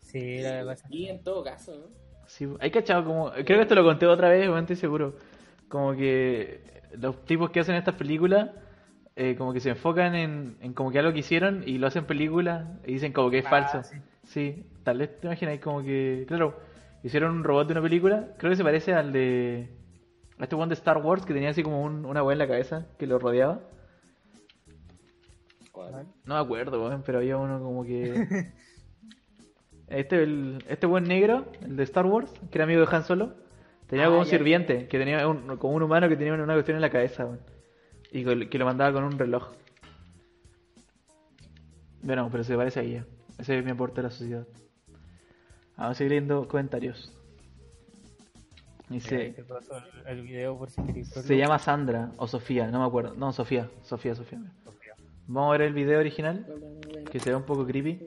sí, 0.00 0.38
la 0.40 0.52
verdad. 0.52 0.78
Y 0.90 1.06
en 1.08 1.22
todo 1.22 1.42
caso, 1.42 1.72
¿no? 1.76 2.04
Sí, 2.26 2.46
hay 2.60 2.70
cachado 2.70 3.04
como. 3.04 3.30
Creo 3.32 3.44
que 3.44 3.62
esto 3.62 3.74
lo 3.74 3.84
conté 3.84 4.06
otra 4.06 4.28
vez, 4.28 4.46
weón, 4.48 4.60
estoy 4.60 4.76
seguro. 4.76 5.16
Como 5.68 5.94
que 5.94 6.60
los 6.98 7.24
tipos 7.24 7.50
que 7.50 7.60
hacen 7.60 7.74
estas 7.74 7.94
películas, 7.96 8.50
eh, 9.16 9.34
como 9.36 9.52
que 9.52 9.60
se 9.60 9.70
enfocan 9.70 10.14
en, 10.14 10.56
en 10.60 10.72
como 10.74 10.90
que 10.90 10.98
algo 10.98 11.12
que 11.12 11.20
hicieron 11.20 11.62
y 11.66 11.78
lo 11.78 11.86
hacen 11.86 12.04
película 12.06 12.78
y 12.86 12.92
dicen 12.94 13.12
como 13.12 13.30
que 13.30 13.38
es 13.38 13.46
Ah, 13.46 13.50
falso. 13.50 13.82
sí. 13.82 13.96
Sí, 14.26 14.64
tal 14.84 14.98
vez 14.98 15.20
te 15.20 15.26
imaginas 15.26 15.58
como 15.60 15.82
que. 15.82 16.24
Claro, 16.28 16.58
hicieron 17.02 17.32
un 17.36 17.44
robot 17.44 17.66
de 17.68 17.72
una 17.72 17.82
película, 17.82 18.28
creo 18.38 18.50
que 18.50 18.56
se 18.56 18.64
parece 18.64 18.94
al 18.94 19.12
de. 19.12 19.68
Este 20.40 20.54
one 20.56 20.68
de 20.68 20.74
Star 20.74 20.98
Wars 20.98 21.24
que 21.24 21.32
tenía 21.34 21.50
así 21.50 21.62
como 21.62 21.82
un- 21.82 22.04
una 22.04 22.22
weá 22.22 22.32
en 22.34 22.38
la 22.38 22.48
cabeza 22.48 22.86
que 22.98 23.06
lo 23.06 23.18
rodeaba. 23.18 23.60
¿Cuál? 25.72 26.06
No 26.24 26.34
me 26.34 26.40
acuerdo, 26.40 26.82
weón, 26.84 27.02
pero 27.04 27.18
había 27.18 27.36
uno 27.36 27.60
como 27.60 27.84
que. 27.84 28.52
Este, 29.86 30.22
el, 30.22 30.64
este 30.66 30.86
buen 30.86 31.04
negro, 31.04 31.44
el 31.60 31.76
de 31.76 31.82
Star 31.82 32.06
Wars, 32.06 32.32
que 32.50 32.56
era 32.56 32.64
amigo 32.64 32.80
de 32.80 32.96
Han 32.96 33.04
Solo, 33.04 33.34
tenía 33.86 34.06
Ah, 34.06 34.08
como 34.08 34.20
un 34.20 34.24
ya, 34.24 34.30
sirviente, 34.30 34.88
que 34.88 34.98
tenía 34.98 35.28
un, 35.28 35.58
como 35.58 35.74
un 35.74 35.82
humano 35.82 36.08
que 36.08 36.16
tenía 36.16 36.32
una 36.32 36.54
cuestión 36.54 36.76
en 36.76 36.80
la 36.80 36.88
cabeza, 36.90 37.26
weón. 37.26 37.40
Y 38.10 38.24
que, 38.24 38.48
que 38.48 38.58
lo 38.58 38.64
mandaba 38.64 38.92
con 38.94 39.04
un 39.04 39.18
reloj. 39.18 39.52
Bueno, 42.02 42.28
pero 42.32 42.44
se 42.44 42.56
parece 42.56 42.80
a 42.80 42.82
ella. 42.82 43.06
Ese 43.38 43.58
es 43.58 43.64
mi 43.64 43.70
aporte 43.72 44.00
a 44.00 44.04
la 44.04 44.10
sociedad. 44.10 44.46
Vamos 45.76 45.92
a 45.92 45.94
seguir 45.94 46.12
leyendo 46.12 46.48
comentarios. 46.48 47.12
Dice, 48.88 49.34
el, 49.36 50.18
el 50.18 50.22
video 50.22 50.58
por 50.58 50.70
si 50.70 51.04
se 51.04 51.36
llama 51.36 51.58
Sandra 51.58 52.12
o 52.18 52.26
Sofía, 52.26 52.66
no 52.70 52.80
me 52.80 52.86
acuerdo. 52.86 53.14
No, 53.14 53.32
Sofía, 53.32 53.70
Sofía, 53.82 54.14
Sofía. 54.14 54.40
Vamos 55.26 55.48
a 55.48 55.52
ver 55.58 55.62
el 55.68 55.72
video 55.74 56.00
original, 56.00 56.46
que 57.10 57.18
se 57.18 57.30
ve 57.30 57.36
un 57.36 57.44
poco 57.44 57.66
creepy. 57.66 57.98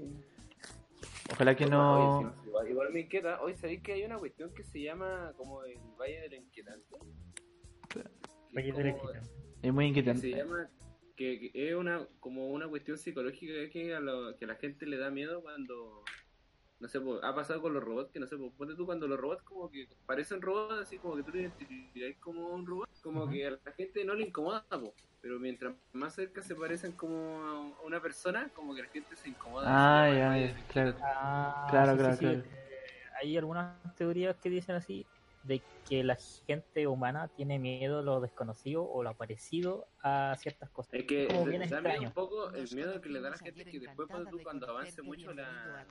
Ojalá 1.32 1.56
que 1.56 1.66
no... 1.66 2.20
Oye, 2.20 2.30
sí, 2.44 2.48
igual, 2.48 2.70
igual 2.70 2.94
me 2.94 3.00
inquieta. 3.02 3.42
Hoy 3.42 3.56
sabéis 3.56 3.82
que 3.82 3.94
hay 3.94 4.04
una 4.06 4.18
cuestión 4.20 4.54
que 4.54 4.64
se 4.64 4.82
llama 4.82 5.34
como 5.36 5.64
el 5.64 5.78
Valle 6.00 6.22
de 6.22 6.30
la 6.30 6.36
Inquietante. 6.38 6.86
Valle 8.56 8.72
de 8.72 8.84
la 8.84 8.98
como- 8.98 9.10
Inquietante. 9.10 9.30
Es 9.64 9.74
muy 9.74 9.86
que 9.86 9.90
inquietante. 9.90 10.22
se 10.22 10.38
llama 10.38 10.70
que, 11.16 11.40
que 11.52 11.70
es 11.70 11.76
una 11.76 12.08
como 12.20 12.50
una 12.52 12.68
cuestión 12.68 12.98
psicológica 13.00 13.68
que 13.72 13.96
a, 13.96 14.00
lo- 14.00 14.38
que 14.38 14.46
a 14.46 14.50
la 14.50 14.56
gente 14.56 14.86
le 14.86 14.98
da 14.98 15.10
miedo 15.10 15.42
cuando 15.42 16.04
no 16.80 16.88
sé, 16.88 17.00
pues, 17.02 17.20
ha 17.24 17.34
pasado 17.34 17.62
con 17.62 17.74
los 17.74 17.84
robots 17.84 18.12
que 18.12 18.20
no 18.20 18.28
sé, 18.28 18.38
pues, 18.38 18.52
ponte 18.58 18.76
tú 18.76 18.86
cuando 18.86 19.08
los 19.08 19.20
robots 19.20 19.42
como 19.44 19.70
que 19.70 19.88
parecen 20.06 20.42
robots 20.42 20.82
así 20.82 20.98
como 20.98 21.16
que 21.16 21.24
tú 21.24 21.32
lo 21.32 21.40
identificas 21.40 22.16
como 22.20 22.50
un 22.50 22.66
robot, 22.66 22.88
como 23.02 23.28
que 23.30 23.48
a 23.48 23.52
la 23.52 23.72
gente 23.76 24.04
no 24.06 24.14
le 24.14 24.26
incomoda, 24.28 24.64
po. 24.70 24.94
pero 25.22 25.40
mientras 25.40 25.74
más 25.94 26.14
cerca 26.16 26.42
se 26.42 26.56
parecen 26.56 26.92
como 26.94 27.42
a 27.44 27.82
una 27.86 28.02
persona, 28.02 28.50
como 28.54 28.76
que 28.76 28.84
la 28.84 28.90
gente 28.90 29.16
se 29.16 29.30
incomoda. 29.30 29.66
Ah, 29.68 30.10
ya, 30.14 30.56
claro. 30.68 30.96
Ah, 31.02 31.68
Claro, 31.70 31.92
sí, 31.94 31.98
claro, 31.98 32.14
sí, 32.14 32.18
sí. 32.20 32.26
claro. 32.26 32.40
Eh, 32.40 32.80
Hay 33.22 33.38
algunas 33.38 33.96
teorías 33.96 34.36
que 34.38 34.50
dicen 34.50 34.76
así, 34.76 35.06
de 35.48 35.62
que 35.88 36.04
la 36.04 36.18
gente 36.46 36.86
humana 36.86 37.30
tiene 37.30 37.60
miedo 37.60 38.00
a 38.00 38.02
lo 38.02 38.20
desconocido 38.20 38.84
o 38.84 39.04
lo 39.04 39.14
parecido 39.16 39.88
a 40.04 40.36
ciertas 40.38 40.70
cosas. 40.70 40.94
Es 40.94 41.06
que 41.06 41.28
Como 41.28 41.46
bien 41.46 41.62
extraño. 41.62 42.10
un 42.10 42.14
poco 42.14 42.52
el 42.52 42.68
miedo 42.76 43.00
que 43.00 43.10
le 43.10 43.22
da 43.22 43.30
a 43.30 43.32
la 43.32 43.38
gente 43.38 43.64
que 43.66 43.80
después 43.80 44.10
tú 44.30 44.40
cuando 44.44 44.70
avance 44.70 45.02
mucho 45.02 45.34
la 45.34 45.86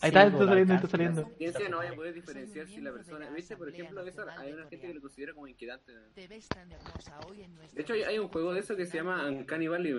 Ahí 0.00 0.08
está, 0.08 0.24
está 0.24 0.36
por 0.38 0.46
saliendo, 0.46 0.74
está 0.74 0.88
saliendo. 0.88 1.22
La 1.22 1.36
ciencia 1.36 1.68
no 1.68 1.78
vaya 1.78 1.90
a 1.90 1.94
poder 1.94 2.14
diferenciar 2.14 2.66
si 2.66 2.80
la 2.80 2.92
persona, 2.92 3.30
viste, 3.30 3.56
por 3.56 3.68
ejemplo, 3.68 4.06
esa, 4.06 4.24
hay 4.38 4.52
una 4.52 4.66
gente 4.68 4.86
que 4.86 4.94
lo 4.94 5.00
considera 5.00 5.32
como 5.32 5.46
inquietante. 5.48 5.92
De 6.14 7.82
hecho, 7.82 7.94
hay, 7.94 8.18
un 8.18 8.28
juego 8.28 8.52
de 8.52 8.60
eso 8.60 8.76
que 8.76 8.86
se 8.86 8.98
llama 8.98 9.26
Uncanny 9.28 9.68
Valley, 9.68 9.98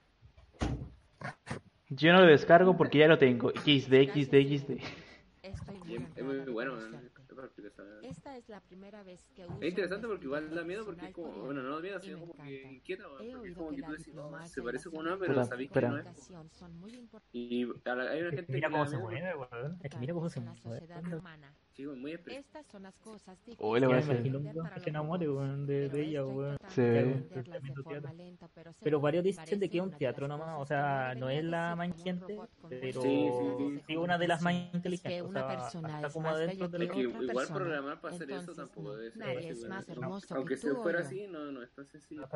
Yo 1.88 2.12
no 2.12 2.20
lo 2.20 2.26
descargo 2.26 2.76
porque 2.76 2.98
ya 2.98 3.08
lo 3.08 3.18
tengo. 3.18 3.50
XD, 3.50 4.10
XD, 4.12 4.34
XD. 4.48 4.70
Estoy 5.42 5.78
muy 5.80 5.94
es 5.94 6.22
muy 6.22 6.36
honrada 6.38 6.44
de 6.44 6.50
bueno, 6.52 6.72
conocerte. 6.72 7.53
Esa- 7.68 7.82
Esta 8.02 8.36
es 8.36 8.48
la 8.48 8.60
primera 8.60 9.02
vez 9.02 9.24
que 9.34 9.44
uso 9.46 9.58
Es 9.60 9.68
interesante 9.70 10.06
porque 10.06 10.24
igual 10.24 10.54
da 10.54 10.62
miedo 10.64 10.84
porque 10.84 11.06
es 11.06 11.12
como, 11.14 11.32
bueno, 11.44 11.62
no 11.62 11.74
da 11.76 11.80
miedo, 11.80 12.00
sino 12.00 12.20
como 12.20 12.34
que 12.34 12.62
inquieta, 12.62 13.04
porque 13.08 13.28
es 13.30 13.56
como 13.56 13.70
que 13.70 13.76
que 13.76 13.80
la 13.82 13.86
tú 13.88 13.92
decís, 13.94 14.14
no, 14.14 14.46
se 14.46 14.62
parece 14.62 14.88
la 14.88 14.90
como 14.90 15.00
una, 15.00 15.18
pero 15.18 15.44
sabéis 15.44 15.70
que 15.70 15.80
no 15.82 15.98
es. 15.98 16.06
Y 17.32 17.64
a 17.84 17.94
la- 17.94 18.10
hay 18.10 18.20
una 18.20 18.30
gente 18.30 18.46
que 18.46 18.52
Mira 18.52 18.68
le 18.68 18.72
cómo 18.72 18.86
se 18.86 18.98
mueve, 18.98 19.34
weón. 19.34 19.78
Es 19.82 19.90
que 19.90 19.98
mira 19.98 20.14
cómo 20.14 20.28
se 20.28 20.40
la 20.40 20.54
mueve. 20.64 20.86
sí, 21.72 21.86
muy. 21.86 22.12
Estas 22.12 22.66
son 22.66 22.82
las 22.84 22.94
cosas 22.98 23.38
le 23.74 23.82
Ya 23.82 23.86
voy 23.88 23.94
a 23.94 23.96
me 23.98 24.02
hacer. 24.02 24.16
imagino 24.16 24.38
un 24.38 24.46
weón 24.46 24.70
que 24.74 24.80
se 24.80 24.90
enamore, 24.90 25.28
weón, 25.30 25.66
de, 25.66 25.88
de 25.88 26.02
ella, 26.02 26.24
weón. 26.24 26.56
Se 26.68 26.82
ve. 26.90 27.28
Pero 28.82 29.00
varios 29.00 29.24
dicen 29.24 29.58
de 29.60 29.68
que 29.70 29.78
es 29.78 29.82
un 29.84 29.90
teatro 29.92 30.28
nomás, 30.28 30.60
o 30.60 30.66
sea, 30.66 31.14
no 31.16 31.28
es 31.30 31.44
la 31.44 31.74
más 31.76 31.88
inteligente, 31.88 32.36
pero 32.68 33.02
Sí, 33.02 33.28
sí, 33.58 33.82
sí 33.86 33.96
una 33.96 34.18
de 34.18 34.28
las 34.28 34.42
más 34.42 34.54
inteligentes, 34.54 35.12
que 35.12 35.22
o 35.22 35.32
sea, 35.32 35.52
está 35.66 36.06
es 36.06 36.12
como 36.12 36.28
adentro 36.28 36.70
que 36.70 36.76
que 36.88 37.06
otra 37.06 37.30
igual 37.32 37.48
persona, 37.54 37.64
programar 37.64 38.00
para 38.00 38.14
hacer 38.14 38.30
eso 38.30 38.40
entonces 38.40 38.56
tampoco 38.56 38.88
no, 38.88 38.94
debe 38.96 39.10
ser 39.10 39.18
nadie 39.20 39.48
es 39.48 39.64
más 39.64 39.88
No, 39.88 39.94
hermoso 39.94 40.34
Aunque 40.34 40.54
que 40.54 40.60
si 40.60 40.68
tú 40.68 40.76
o 40.76 40.82
fuera 40.82 41.00
así, 41.00 41.26
no, 41.26 41.52
no 41.52 41.62
es 41.62 41.72
tan 41.72 41.86
sencillo. 41.86 42.28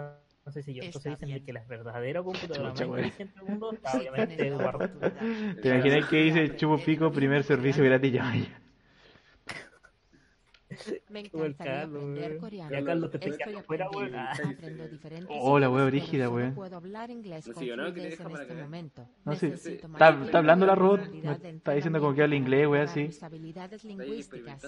No 0.45 0.53
sé 0.53 0.63
si 0.63 0.75
yo, 0.75 0.83
entonces 0.83 1.13
dicen 1.13 1.29
de 1.29 1.35
bien. 1.35 1.47
que 1.47 1.53
la 1.53 1.65
verdadera 1.65 2.23
computadora 2.23 2.71
más 2.71 2.81
inteligente 2.81 3.35
del 3.35 3.45
mundo 3.45 3.73
está 3.73 3.99
obviamente 3.99 4.47
Eduardo. 4.47 4.89
¿Te 5.61 5.69
imaginas 5.69 6.09
que 6.09 6.17
dice 6.17 6.57
chupo 6.57 6.79
pico, 6.85 7.13
primer 7.13 7.45
servicio 7.45 7.85
gratis 7.85 8.13
ya? 8.13 8.33
Me 11.09 11.21
Carlos, 11.57 12.03
aprender 12.03 12.39
coreano. 12.39 12.71
Ya 12.71 12.85
Carlos 12.85 13.11
te 13.11 13.17
Estoy 13.19 13.31
estoy 13.33 13.39
quedando 13.39 13.61
Estoy 13.61 13.67
fuera, 13.67 13.91
weón. 13.91 14.15
aprendiendo, 14.15 14.43
Ah, 14.45 14.51
aprendo 14.51 14.89
diferentes 14.89 15.37
la 15.59 15.67
idiomas, 15.67 15.71
wea 15.77 15.85
pero 15.85 15.87
brígida, 15.87 16.29
weón. 16.31 16.55
puedo 16.55 16.77
hablar 16.77 17.11
inglés 17.11 17.47
No 17.49 17.55
con 17.55 17.63
no, 17.77 17.95
que 17.95 18.01
te 18.01 18.09
deja 18.11 18.23
en 18.25 18.31
este 18.31 18.55
momento. 18.55 19.09
No, 19.25 19.35
sí. 19.37 19.47
Necesito 19.49 19.87
Está, 19.89 20.07
hablando 20.39 20.67
la 20.67 20.75
de 20.75 21.51
está 21.57 21.73
diciendo 21.73 22.01
como 22.01 22.15
que 22.15 22.23
habla 22.23 22.37
inglés, 22.37 22.61
mejorar 22.61 22.83
así. 22.89 23.03
mis 23.05 23.23
habilidades 23.23 23.85
lingüísticas. 23.85 24.63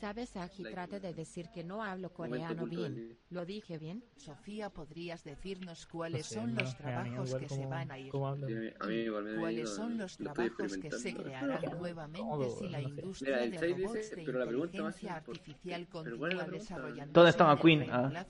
¿Sabes, 0.00 0.36
Aji? 0.36 0.62
Trate 0.64 1.00
de 1.00 1.14
decir 1.14 1.48
que 1.54 1.64
no 1.64 1.82
hablo 1.82 2.12
coreano 2.12 2.66
bien. 2.66 2.94
sí. 2.94 3.18
¿Lo 3.30 3.44
dije 3.44 3.78
bien? 3.78 4.04
Sofía, 4.16 4.70
¿podrías 4.70 5.24
decirnos 5.24 5.86
no 5.86 5.92
cuáles 5.92 6.26
son 6.26 6.54
los 6.54 6.76
trabajos 6.76 7.34
que 7.34 7.48
se 7.48 7.66
van 7.66 7.90
a 7.90 7.98
ir? 7.98 8.12
Sí, 8.12 9.06
¿Cuáles 9.38 9.70
son 9.70 9.98
los 9.98 10.16
trabajos 10.16 10.76
que 10.78 10.90
se 10.90 11.14
crearán 11.14 11.78
nuevamente 11.78 12.50
si 12.50 12.68
la 12.68 12.80
industria 12.82 13.38
de 13.38 13.58
robots 13.58 13.92
dice, 13.94 14.24
inteligencia 14.64 15.16
artificial 15.16 15.86
pero 16.04 16.18
¿cuál 16.18 16.32
es 16.32 16.36
la 16.36 16.44
continúa 16.44 16.60
desarrollando 16.60 17.12
¿Dónde 17.12 17.30
está 17.30 17.44
McQueen? 17.44 17.86
Ah. 17.90 18.26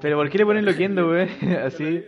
Pero 0.00 0.16
¿por 0.16 0.30
qué 0.30 0.38
le 0.38 0.46
ponen 0.46 0.64
loquiendo, 0.64 1.08
weón? 1.08 1.28
Así. 1.64 2.04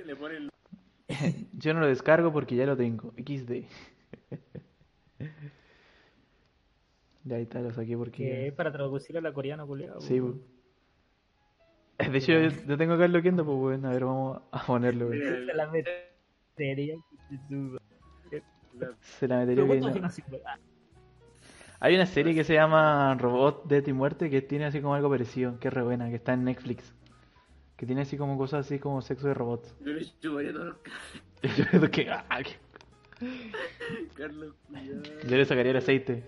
Yo 1.52 1.74
no 1.74 1.80
lo 1.80 1.86
descargo 1.86 2.32
porque 2.32 2.56
ya 2.56 2.66
lo 2.66 2.76
tengo. 2.76 3.12
XD. 3.16 3.64
Ya 7.24 7.36
ahí 7.36 7.42
está, 7.42 7.60
lo 7.60 7.72
saqué 7.72 7.90
Que 7.90 7.96
porque. 7.96 8.46
es 8.48 8.52
para 8.52 8.72
traducir 8.72 9.16
a 9.16 9.20
la 9.20 9.32
coreana, 9.32 9.64
culiao. 9.64 10.00
Sí, 10.00 10.20
weón. 10.20 10.42
De 11.98 12.18
hecho, 12.18 12.32
yo, 12.32 12.48
yo 12.66 12.76
tengo 12.76 12.94
acá 12.94 13.04
el 13.04 13.12
loquiendo, 13.12 13.44
pues 13.44 13.56
bueno, 13.58 13.88
a 13.88 13.92
ver, 13.92 14.04
vamos 14.04 14.40
a 14.50 14.66
ponerlo. 14.66 15.08
Mira, 15.08 15.30
Se 15.30 15.54
la 15.54 15.70
metería. 15.70 16.96
Se 19.00 19.28
la 19.28 19.44
metería 19.44 19.64
Hay 21.84 21.96
una 21.96 22.06
serie 22.06 22.32
que 22.32 22.44
se 22.44 22.54
llama 22.54 23.16
Robot, 23.16 23.64
Death 23.66 23.88
y 23.88 23.92
Muerte 23.92 24.30
que 24.30 24.40
tiene 24.40 24.66
así 24.66 24.80
como 24.80 24.94
algo 24.94 25.10
parecido, 25.10 25.58
que 25.58 25.66
es 25.66 25.74
re 25.74 25.82
buena, 25.82 26.08
que 26.10 26.14
está 26.14 26.32
en 26.32 26.44
Netflix. 26.44 26.94
Que 27.76 27.86
tiene 27.86 28.02
así 28.02 28.16
como 28.16 28.38
cosas 28.38 28.66
así 28.66 28.78
como 28.78 29.02
sexo 29.02 29.26
de 29.26 29.34
robots. 29.34 29.74
Yo 29.80 29.92
le 29.92 30.04
chuparía 30.20 30.52
todos 30.52 30.66
los 30.66 30.76
Carlos, 34.14 34.54
cuidado. 34.68 35.02
yo 35.28 35.36
le 35.36 35.44
sacaría 35.44 35.72
el 35.72 35.78
aceite. 35.78 36.22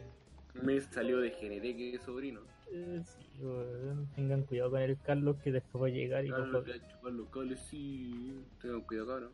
Me 0.61 0.81
salió 0.81 1.21
de 1.21 1.31
GNT 1.31 1.63
que 1.77 1.95
es 1.95 2.03
sobrino. 2.03 2.41
eh. 2.73 3.01
Tengan 4.17 4.43
cuidado 4.43 4.73
con 4.73 4.83
el 4.83 4.99
Carlos 5.03 5.37
que 5.37 5.53
después 5.53 5.85
va 5.85 5.87
a 5.87 5.91
llegar 5.91 6.27
y 6.27 6.31
Carlos 6.31 6.65
va 6.69 6.75
a 6.75 6.89
chupar 6.89 7.13
los 7.13 7.29
cables, 7.29 7.61
sí. 7.61 8.43
Tengan 8.61 8.81
cuidado, 8.81 9.07
cabrón. 9.07 9.31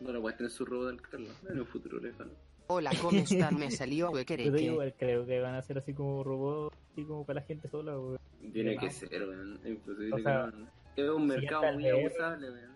No 0.00 0.12
lo 0.12 0.20
puedes 0.20 0.36
tener 0.36 0.50
su 0.50 0.66
robot 0.66 0.90
al 0.90 1.00
Carlos 1.00 1.32
en 1.48 1.60
un 1.60 1.66
futuro 1.66 1.98
lejano. 1.98 2.32
Hola, 2.68 2.90
¿cómo 3.00 3.16
están? 3.18 3.56
Me 3.58 3.70
salió 3.70 4.06
Pero 4.06 4.16
huequereque. 4.18 4.62
igual 4.62 4.94
creo 4.98 5.24
que 5.26 5.40
van 5.40 5.54
a 5.54 5.62
ser 5.62 5.78
así 5.78 5.92
como 5.94 6.24
robots, 6.24 6.76
así 6.92 7.04
como 7.04 7.24
para 7.24 7.40
la 7.40 7.46
gente 7.46 7.68
sola, 7.68 7.96
weón. 7.98 8.18
Tiene 8.52 8.72
Sí, 8.72 8.78
que 8.78 8.90
ser, 8.90 9.28
weón. 9.28 9.60
Es 9.62 9.70
imposible 9.70 10.12
O 10.14 10.18
sea, 10.18 10.52
que. 10.94 11.02
Es 11.02 11.10
un 11.10 11.22
si 11.22 11.26
mercado 11.28 11.72
muy 11.74 11.82
VR. 11.84 12.00
abusable, 12.06 12.50
weón. 12.50 12.70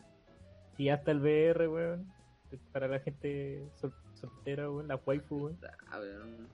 Y 0.79 0.89
hasta 0.91 1.11
el 1.11 1.21
VR, 1.21 1.69
weón. 1.69 2.13
Para 2.73 2.89
la 2.89 3.01
gente 3.01 3.65
sol- 3.81 3.95
soltera, 4.15 4.71
weón. 4.71 4.87
La 4.89 4.97
waifu, 4.97 5.37
weón. 5.47 5.59
Ah, 5.91 5.99
weón. 5.99 6.49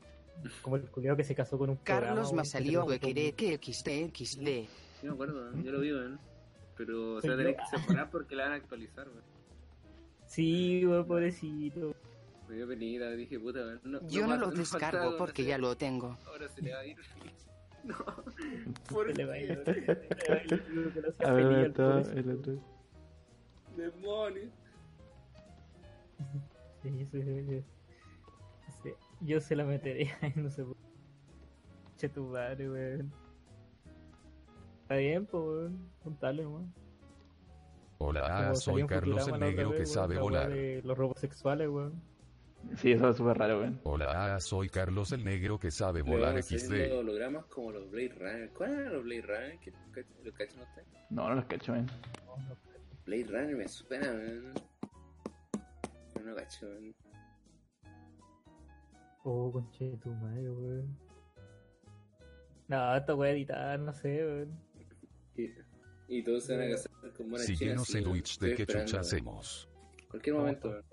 Como 0.63 0.77
el 0.77 0.83
culiao 0.91 1.17
que 1.17 1.25
se 1.25 1.35
casó 1.35 1.59
con 1.59 1.71
un 1.71 1.77
Carlos 1.77 2.11
programa, 2.31 2.43
me 2.43 2.45
salió 2.47 2.81
con- 2.83 2.91
huequereque 2.91 3.59
XD 3.59 4.11
XD. 4.15 4.67
Yo 5.03 5.09
me 5.09 5.13
acuerdo. 5.13 5.53
Yo 5.63 5.73
lo 5.73 5.81
vi, 5.81 5.93
weón. 5.93 6.19
Pero, 6.77 7.15
o 7.17 7.21
sea, 7.21 7.37
tenés 7.37 7.57
que 7.57 7.79
separar 7.79 8.11
porque 8.11 8.35
la 8.37 8.45
van 8.45 8.53
a 8.53 8.57
actualizar, 8.57 9.07
weón. 9.09 9.23
Sí, 10.27 10.85
weón, 10.87 11.07
pobrecito. 11.07 11.95
Me 12.48 12.55
dio 12.55 12.68
penita, 12.68 13.10
dije, 13.10 13.39
puta. 13.40 13.60
No, 13.85 14.06
Yo 14.09 14.23
no 14.27 14.35
va- 14.35 14.36
lo 14.36 14.51
descargo 14.51 15.16
porque 15.18 15.44
ya 15.44 15.59
lo 15.59 15.77
tengo. 15.77 16.16
Ahora 16.27 16.48
se 16.48 16.62
le 16.62 16.73
va 16.73 16.81
a 16.81 16.86
ir. 16.86 16.97
No. 17.86 17.94
¿Por 18.90 19.06
Se 19.06 19.14
le 19.14 19.24
va 19.27 19.35
a 19.35 19.39
ir. 19.39 19.62
Se 19.64 19.81
le 19.81 19.86
va 19.86 19.94
a 19.94 21.28
no 21.31 21.35
ver, 21.36 21.47
feliz 21.47 21.74
¿dónde 21.74 21.93
al 21.93 22.01
está 22.01 22.18
el 22.18 22.31
otro? 22.32 22.52
Demonios. 23.77 24.51
Sí, 26.82 27.06
sí, 27.12 27.23
sí, 27.23 27.44
sí. 27.48 27.64
Sí, 28.82 28.90
Yo 29.20 29.40
se 29.40 29.55
la 29.55 29.64
metería, 29.64 30.16
no 30.35 30.51
sé. 30.51 30.64
por- 30.64 30.77
Che 31.97 32.09
tu 32.09 32.24
madre, 32.27 32.68
weón. 32.68 33.12
Está 34.82 34.97
bien, 34.97 35.24
pues, 35.27 35.43
weón. 35.44 35.90
Contale, 36.02 36.44
weón. 36.47 36.74
Hola, 37.98 38.55
soy 38.56 38.85
Carlos 38.86 39.28
el 39.28 39.39
negro 39.39 39.70
que 39.70 39.78
vez, 39.78 39.93
sabe 39.93 40.18
volar. 40.18 40.51
de 40.51 40.82
Los 40.85 40.98
robos 40.98 41.20
sexuales, 41.20 41.68
weón. 41.68 42.02
Sí, 42.77 42.93
eso 42.93 43.09
es 43.11 43.17
súper 43.17 43.39
raro, 43.39 43.61
weón. 43.61 43.81
Hola, 43.85 44.39
soy 44.41 44.69
Carlos 44.69 45.13
el 45.13 45.25
negro 45.25 45.59
que 45.59 45.71
sabe 45.71 46.03
volar 46.03 46.43
XD. 46.43 46.93
hologramas 46.93 47.47
como 47.47 47.71
los 47.73 47.91
Blade 47.91 48.15
Runner. 48.19 48.51
¿Cuáles 48.51 48.77
eran 48.79 48.93
los 48.95 49.05
Blade 49.05 49.23
Runner? 49.23 49.59
¿Qué- 49.61 49.73
qué- 49.95 50.05
¿Los 50.25 50.35
cachan 50.35 50.61
ustedes? 50.63 50.89
No, 51.11 51.29
no 51.29 51.37
los 51.37 51.45
cacho, 51.47 51.73
weón. 51.73 51.87
Blade 53.07 53.25
Runner 53.25 53.57
me 53.57 53.69
suena, 53.69 54.11
weón. 54.11 54.53
Yo 56.15 56.21
no 56.23 56.35
cacho, 56.35 56.67
weón. 56.67 56.95
Oh, 59.25 59.51
conche 59.53 59.91
de 59.91 59.97
tu 59.97 60.11
madre, 60.11 60.51
weón. 60.51 60.99
No, 62.69 62.97
esta 62.97 63.15
weá 63.15 63.31
editar, 63.31 63.79
no 63.79 63.93
sé, 63.95 64.25
weón. 64.25 64.59
Y, 65.37 65.51
y 66.09 66.23
todos 66.25 66.45
se 66.45 66.57
van 66.57 66.69
a 66.69 66.71
casar 66.73 66.91
con 67.17 67.31
buenas 67.31 67.47
Síguenos 67.47 67.87
chinas, 67.87 67.95
en 68.07 68.11
Twitch 68.13 68.39
de 68.39 68.55
que 68.55 68.63
esperando, 68.63 68.87
chucha 68.91 69.01
hacemos. 69.01 69.69
Cualquier 70.11 70.37
momento, 70.37 70.69
weón. 70.71 70.85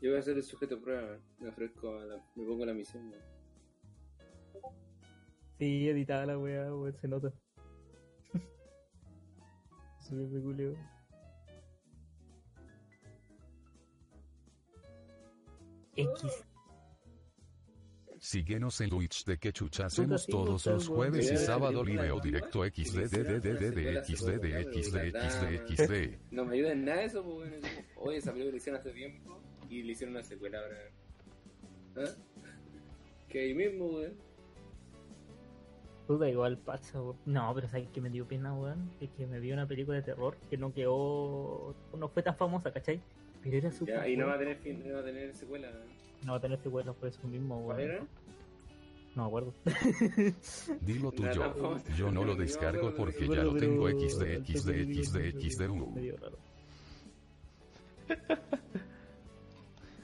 Yo 0.00 0.10
voy 0.10 0.18
a 0.18 0.22
ser 0.22 0.36
el 0.36 0.42
sujeto 0.44 0.76
de 0.76 0.80
prueba. 0.82 1.18
Me 1.40 1.48
ofrezco, 1.48 1.98
a 1.98 2.04
la- 2.04 2.24
me 2.36 2.44
pongo 2.44 2.64
la 2.64 2.72
misión, 2.74 3.10
weón. 3.10 3.22
Sí, 5.58 5.88
editada 5.88 6.26
la 6.26 6.38
weá, 6.38 6.72
weón, 6.74 6.94
se 7.00 7.08
nota. 7.08 7.32
Soy 10.00 10.18
un 10.18 10.42
culio. 10.42 10.76
X. 15.96 16.44
Síguenos 18.20 18.80
en 18.80 18.90
Twitch 18.90 19.24
de 19.24 19.38
que 19.38 19.52
chucha 19.52 19.86
hacemos 19.86 20.26
todos 20.26 20.66
los 20.66 20.88
jueves 20.88 21.30
y 21.30 21.36
sábado 21.36 21.84
live 21.84 22.10
o 22.10 22.20
directo 22.20 22.64
XD. 22.64 23.08
No 26.30 26.44
me 26.44 26.54
ayuda 26.56 26.72
en 26.72 26.84
nada 26.84 27.02
eso, 27.02 27.22
como, 27.22 27.42
Oye, 27.96 28.16
esa 28.18 28.32
película 28.32 28.50
la 28.52 28.56
hicieron 28.56 28.80
hace 28.80 28.90
tiempo 28.92 29.40
y 29.68 29.82
le 29.82 29.92
hicieron 29.92 30.14
una 30.16 30.24
secuela 30.24 30.58
ahora. 30.60 30.76
¿Ah? 31.96 32.14
Que 33.28 33.40
ahí 33.40 33.54
mismo, 33.54 33.86
weón. 33.86 34.14
Puta, 36.06 36.28
igual 36.28 36.56
pasa, 36.58 37.00
weón. 37.02 37.16
No, 37.26 37.52
pero 37.54 37.68
sabes 37.68 37.88
que 37.90 38.00
me 38.00 38.10
dio 38.10 38.26
pena, 38.26 38.54
weón. 38.54 38.90
Es 39.00 39.10
que 39.10 39.26
me 39.26 39.40
vi 39.40 39.52
una 39.52 39.66
película 39.66 39.98
de 39.98 40.02
terror 40.04 40.36
que 40.48 40.56
no 40.56 40.72
quedó. 40.72 41.74
No 41.96 42.08
fue 42.08 42.22
tan 42.22 42.36
famosa, 42.36 42.72
¿cachai? 42.72 43.00
Pero 43.42 43.56
era 43.56 43.70
súper. 43.70 43.96
Ya, 43.96 44.08
y 44.08 44.16
no 44.16 44.26
va 44.26 44.34
a 44.34 44.38
tener 44.38 44.56
fin, 44.58 44.82
no 44.86 44.94
va 44.94 45.00
a 45.00 45.04
tener 45.04 45.34
secuela. 45.34 45.68
weón. 45.68 45.88
No 46.24 46.32
va 46.32 46.38
a 46.38 46.40
tener 46.40 46.58
secuelas 46.58 46.94
por 46.96 47.08
eso 47.08 47.28
mismo, 47.28 47.62
¿Cuál 47.64 47.76
weón. 47.78 47.90
era? 47.90 48.06
No 49.14 49.22
me 49.22 49.28
acuerdo. 49.28 49.54
Dilo 50.82 51.10
tuyo. 51.12 51.40
vamos. 51.60 51.82
Yo 51.96 52.10
no 52.12 52.24
lo 52.24 52.36
descargo 52.36 52.94
porque 52.94 53.26
ya 53.28 53.42
lo 53.42 53.56
tengo 53.56 53.88
XD 53.88 54.44
XD 54.46 54.70
XD 55.02 55.16
XD1. 55.38 55.92
Medio 55.94 56.16
raro. 56.18 56.38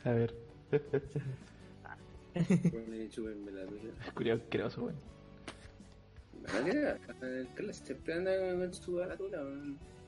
A 0.04 0.10
ver, 0.10 0.34
curioso, 4.14 4.42
asqueroso, 4.42 4.82
weón. 4.84 4.96
¿Verdad 6.42 6.98
que 7.20 7.26
el 7.40 7.48
Carlos 7.54 7.76
siempre 7.76 8.14
anda 8.14 8.32
con 8.36 8.74
su 8.74 8.94
baratula? 8.96 9.42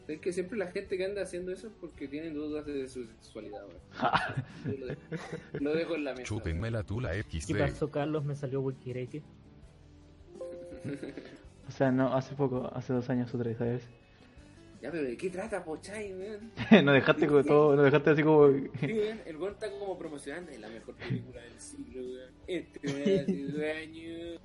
Es 0.07 0.21
que 0.21 0.33
siempre 0.33 0.59
la 0.59 0.67
gente 0.69 0.97
que 0.97 1.05
anda 1.05 1.23
haciendo 1.23 1.51
eso 1.51 1.69
es 1.69 1.73
porque 1.81 2.07
tienen 2.07 2.35
dudas 2.35 2.65
de 2.67 2.87
su 2.89 3.05
sexualidad, 3.07 3.63
lo, 4.79 4.87
dejo, 4.87 5.01
lo 5.61 5.75
dejo 5.75 5.95
en 5.97 6.05
la 6.05 6.13
mesa. 6.13 6.25
Chúpenme 6.25 6.71
la 6.71 6.85
tula 6.85 7.11
¿Qué 7.13 7.41
XD. 7.41 7.59
pasó, 7.59 7.91
Carlos? 7.91 8.25
Me 8.25 8.37
salió 8.37 8.61
Wikireiki. 8.61 9.23
O 11.69 11.73
sea, 11.73 11.91
no, 11.91 12.15
hace 12.15 12.37
poco, 12.37 12.71
hace 12.75 12.93
dos 12.93 13.11
años 13.11 13.35
o 13.35 13.39
tres, 13.39 13.59
¿sabes? 13.59 13.89
Ya, 14.87 14.93
pero 14.93 15.03
¿de 15.03 15.17
qué 15.17 15.31
trata, 15.31 15.65
Pochay, 15.65 16.15
weón? 16.15 16.53
no 16.85 16.93
dejaste 16.93 17.27
como 17.27 17.43
todo, 17.43 17.75
no 17.75 17.83
dejaste 17.83 18.11
así 18.11 18.23
como... 18.23 18.53
Sí, 18.53 18.93
weón, 18.93 19.21
el 19.27 19.37
weón 19.37 19.55
está 19.55 19.69
como 19.69 19.99
promocionando 19.99 20.53
es 20.53 20.61
la 20.61 20.69
mejor 20.69 20.95
película 20.95 21.41
del 21.41 21.59
siglo, 21.59 22.03
weón. 22.03 22.31
Este 22.47 22.87
weón 22.87 23.21
hace 23.21 23.43
dos 23.43 23.63
años. 23.65 24.41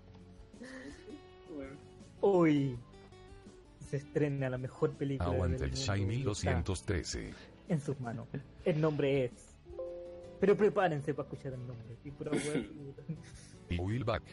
Bueno, 1.54 1.78
Hoy 2.22 2.76
se 3.88 3.98
estrena 3.98 4.50
la 4.50 4.58
mejor 4.58 4.94
película. 4.94 5.30
Aguante 5.30 5.68
del 5.70 5.74
el 5.78 6.08
1213. 6.08 7.34
En 7.70 7.80
sus 7.80 8.00
manos. 8.00 8.28
El 8.66 8.82
nombre 8.82 9.26
es. 9.26 9.32
Pero 10.40 10.58
prepárense 10.58 11.14
para 11.14 11.30
escuchar 11.30 11.54
el 11.54 11.68
nombre. 11.68 11.98
Y 12.04 12.10
pura 12.10 12.32
Will 13.78 14.04
Back. 14.04 14.24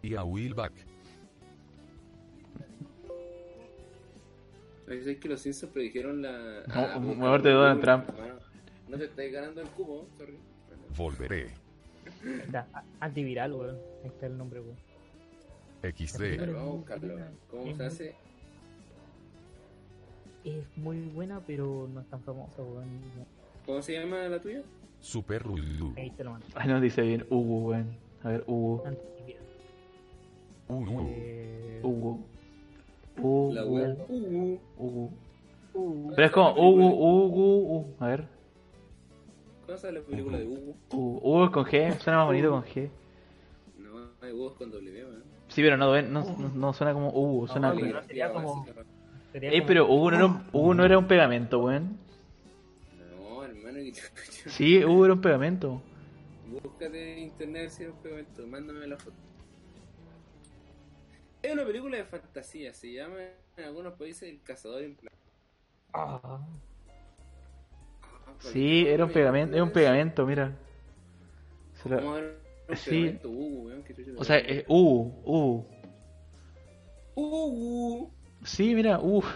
Y 0.00 0.14
a 0.14 0.24
Will 0.24 0.54
Back. 0.54 0.72
¿Sabes 4.88 5.18
que 5.18 5.28
los 5.28 5.40
Simpsons 5.40 5.72
predijeron 5.72 6.22
la. 6.22 6.62
No, 6.66 6.74
ah, 6.74 6.98
muerte 6.98 7.48
de 7.48 7.54
Donald. 7.54 7.80
Trump. 7.80 8.04
No 8.88 8.96
te 8.98 9.04
estáis 9.04 9.32
ganando 9.32 9.60
el 9.60 9.68
cubo, 9.68 10.06
sorry. 10.16 10.38
Volveré. 10.96 11.48
Ahí 12.24 12.40
está, 12.44 12.66
a- 12.72 12.84
antiviral, 13.00 13.52
weón. 13.52 13.76
Ahí 14.02 14.08
está 14.08 14.26
el 14.26 14.38
nombre, 14.38 14.60
weón. 14.60 14.76
XD. 15.82 16.40
Vamos 16.40 16.56
a 16.56 16.64
buscarlo. 16.64 17.16
¿Cómo 17.50 17.76
se 17.76 17.84
hace? 17.84 18.14
Es 20.44 20.64
muy 20.76 21.00
buena, 21.08 21.40
pero 21.46 21.88
no 21.92 22.00
es 22.00 22.06
tan 22.08 22.22
famosa, 22.22 22.62
weón. 22.62 22.88
¿Cómo 23.66 23.82
se 23.82 23.92
llama 24.00 24.16
la 24.28 24.40
tuya? 24.40 24.62
Super 25.00 25.44
Lulu. 25.46 25.92
Ahí 25.96 26.10
te 26.10 26.24
lo 26.24 26.30
mando. 26.32 26.46
Ay, 26.54 26.68
no 26.68 26.80
dice 26.80 27.02
bien. 27.02 27.26
Hugo, 27.28 27.68
weón. 27.68 27.96
A 28.24 28.28
ver, 28.30 28.44
Hugo. 28.46 28.84
Antiviral. 28.86 29.42
Eh, 30.70 31.80
Hugo. 31.82 32.20
La 33.52 33.64
wea. 33.64 33.96
Uh, 34.08 34.58
Hugo. 34.78 35.10
uh, 35.74 36.12
Pero 36.14 36.26
es 36.26 36.32
como 36.32 36.50
Hugo, 36.52 36.86
Hugo, 36.94 37.56
Hugo. 37.58 37.94
A 38.00 38.06
ver. 38.08 38.24
¿Cómo 39.66 39.78
se 39.78 39.92
la 39.92 40.00
película 40.00 40.38
de? 40.38 40.46
Hugo. 40.46 40.74
Hugo 40.92 41.44
es 41.44 41.50
con 41.50 41.64
G. 41.64 41.98
Suena 41.98 42.18
más 42.18 42.26
bonito 42.26 42.50
con 42.50 42.62
G. 42.64 42.88
No, 43.78 43.90
hay 44.22 44.32
Hugo 44.32 44.54
con 44.54 44.70
W, 44.70 45.02
¿no? 45.02 45.18
Sí, 45.48 45.62
pero 45.62 45.76
no, 45.76 46.02
no, 46.02 46.24
no, 46.24 46.48
no 46.54 46.72
suena 46.72 46.92
como. 46.92 47.46
Suena. 47.46 47.68
No, 47.68 47.74
como- 47.74 47.86
pero 47.86 48.02
sería 48.04 48.32
como- 48.32 48.66
sería 49.32 49.50
Ey, 49.50 49.62
pero 49.62 49.86
Hugo 49.86 50.10
no 50.10 50.16
era 50.16 50.26
un, 50.26 50.42
Hugo 50.52 50.74
no 50.74 50.84
era 50.84 50.98
un 50.98 51.06
pegamento, 51.06 51.58
weón. 51.60 51.96
No, 52.98 53.44
hermano, 53.44 53.78
que 53.78 53.92
te 53.92 54.50
Sí, 54.50 54.84
Hugo 54.84 55.04
era 55.04 55.14
un 55.14 55.20
pegamento. 55.20 55.82
Búscate 56.50 57.12
en 57.12 57.18
internet 57.24 57.70
si 57.70 57.84
es 57.84 57.90
un 57.90 57.96
pegamento, 57.96 58.46
mándame 58.46 58.86
la 58.86 58.96
foto. 58.96 59.16
Es 61.42 61.52
una 61.52 61.64
película 61.64 61.96
de 61.96 62.04
fantasía, 62.04 62.74
se 62.74 62.92
llama 62.92 63.16
en 63.56 63.64
algunos 63.64 63.94
países 63.94 64.28
El 64.28 64.42
Cazador 64.42 64.82
Plan. 64.96 65.14
Ah, 65.92 66.20
Ah, 66.22 66.46
Sí, 68.40 68.86
era 68.86 69.04
un 69.04 69.12
pegamento, 69.12 69.56
es 69.56 69.62
un 69.62 69.72
pegamento, 69.72 70.26
mira. 70.26 70.52
Se 71.74 71.88
lo- 71.88 71.96
Vamos 71.96 72.18
a 72.18 72.20
ver 72.20 72.38
un 72.68 72.76
Sí. 72.76 73.18
chucha 73.22 74.14
O 74.16 74.24
sea, 74.24 74.38
es 74.38 74.64
Hugo, 74.68 75.22
Hugo. 75.24 75.66
Hugo. 77.16 78.10
Sí, 78.44 78.74
mira, 78.74 79.00
Hugo. 79.00 79.26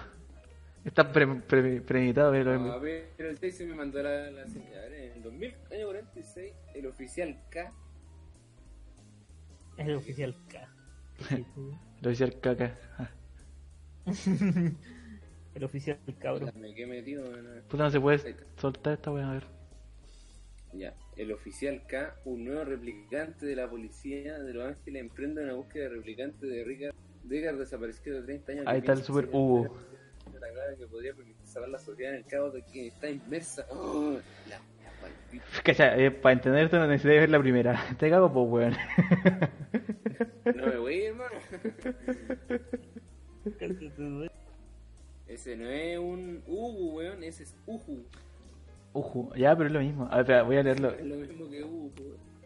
Está 0.85 1.11
pre, 1.13 1.27
pre- 1.27 1.81
premeditado, 1.81 2.33
mira, 2.33 2.79
ver, 2.79 3.09
pero 3.17 3.29
el 3.31 3.35
Stacy 3.37 3.65
me 3.67 3.75
mandó 3.75 4.03
la, 4.03 4.31
la 4.31 4.47
señal. 4.49 4.93
En 4.93 5.13
el 5.13 5.23
2000, 5.23 5.55
año 5.73 5.87
46, 5.87 6.53
el 6.75 6.87
oficial 6.87 7.41
K. 7.51 7.73
es 9.79 9.87
el 9.89 9.95
oficial 9.97 10.37
K. 10.49 10.69
El 12.03 12.41
caca. 12.41 12.77
Ah, 12.99 13.11
el 15.55 15.65
oficial 15.65 15.99
cabro. 16.19 16.49
Me 16.55 16.75
quedé 16.75 16.87
metido, 16.87 17.23
weón. 17.31 17.63
Puta, 17.69 17.85
no 17.85 17.91
se 17.91 18.01
puede 18.01 18.37
soltar 18.57 18.95
esta 18.95 19.13
weá, 19.13 19.31
a 19.31 19.35
ver. 19.35 19.47
Ya, 20.73 20.95
el 21.17 21.31
oficial 21.33 21.87
K, 21.87 22.17
un 22.25 22.45
nuevo 22.45 22.65
replicante 22.65 23.47
de 23.47 23.55
la 23.55 23.71
policía 23.71 24.39
de 24.39 24.53
Los 24.53 24.67
Ángeles, 24.67 25.01
emprende 25.01 25.45
una 25.45 25.53
búsqueda 25.53 25.85
de 25.85 25.91
replicante 25.91 26.47
de 26.47 26.65
Ricard, 26.65 26.95
Ricard 27.29 27.59
desaparecido 27.59 28.17
de 28.17 28.23
30 28.25 28.53
años. 28.53 28.65
Ahí 28.67 28.79
está 28.79 28.93
el 28.95 29.03
super 29.03 29.29
Hugo. 29.31 29.77
la 30.41 30.51
clave 30.51 30.77
que 30.79 30.87
podría 30.89 31.15
permitir 31.15 31.47
salvar 31.47 31.71
la 31.71 31.79
sociedad 31.79 32.15
en 32.15 32.19
el 32.19 32.27
caos 32.27 32.53
de 32.53 32.63
quien 32.63 32.87
está 32.87 33.09
inmersa. 33.09 33.65
Oh, 33.71 34.19
la. 34.49 34.61
Cacha, 35.63 35.97
eh, 35.97 36.11
para 36.11 36.35
entender 36.35 36.65
esto 36.65 36.79
no 36.79 36.87
necesitas 36.87 37.21
ver 37.21 37.31
la 37.31 37.39
primera. 37.39 37.81
Te 37.99 38.11
cago, 38.11 38.33
pues, 38.33 38.49
weón. 38.51 38.77
No 40.45 40.67
me 40.67 40.77
voy, 40.79 41.03
hermano. 41.03 41.37
Ese 45.27 45.57
no 45.57 45.69
es 45.69 45.99
un 45.99 46.43
Hugo, 46.47 46.95
weón, 46.95 47.25
ese 47.25 47.45
es 47.45 47.57
Uhu. 47.67 48.05
Ujú, 48.93 49.33
ya, 49.35 49.57
pero 49.57 49.69
es 49.69 49.73
lo 49.73 49.81
mismo. 49.81 50.07
A 50.07 50.17
ver, 50.17 50.21
espera, 50.21 50.43
voy 50.43 50.57
a 50.57 50.63
leerlo. 50.63 50.91
Es 50.91 51.05
lo 51.05 51.17
mismo 51.17 51.49
que 51.49 51.65
weón. 51.65 51.93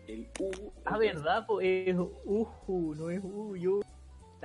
El 0.06 0.28
Hugo. 0.38 0.72
Ah, 0.84 0.98
verdad, 0.98 1.44
pues 1.46 1.88
es 1.88 1.96
Uju, 1.96 2.94
no 2.94 3.10
es 3.10 3.20
Uyu. 3.22 3.82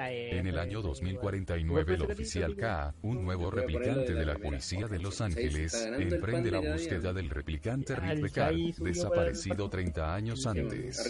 En 0.09 0.47
el 0.47 0.57
año 0.57 0.79
bien. 0.79 0.89
2049, 0.91 1.95
el 1.95 2.01
oficial 2.03 2.55
K, 2.55 2.95
un 3.01 3.23
nuevo 3.23 3.51
replicante 3.51 4.13
de 4.13 4.25
la 4.25 4.35
policía 4.37 4.87
de 4.87 4.99
Los 4.99 5.21
Ángeles, 5.21 5.73
emprende 5.97 6.51
la 6.51 6.59
búsqueda 6.59 7.13
del 7.13 7.29
replicante 7.29 7.95
Rick 7.95 8.21
Deckard, 8.21 8.55
desaparecido 8.79 9.55
para 9.69 9.79
el- 9.79 9.91
30 9.91 10.15
años 10.15 10.45
antes. 10.47 11.07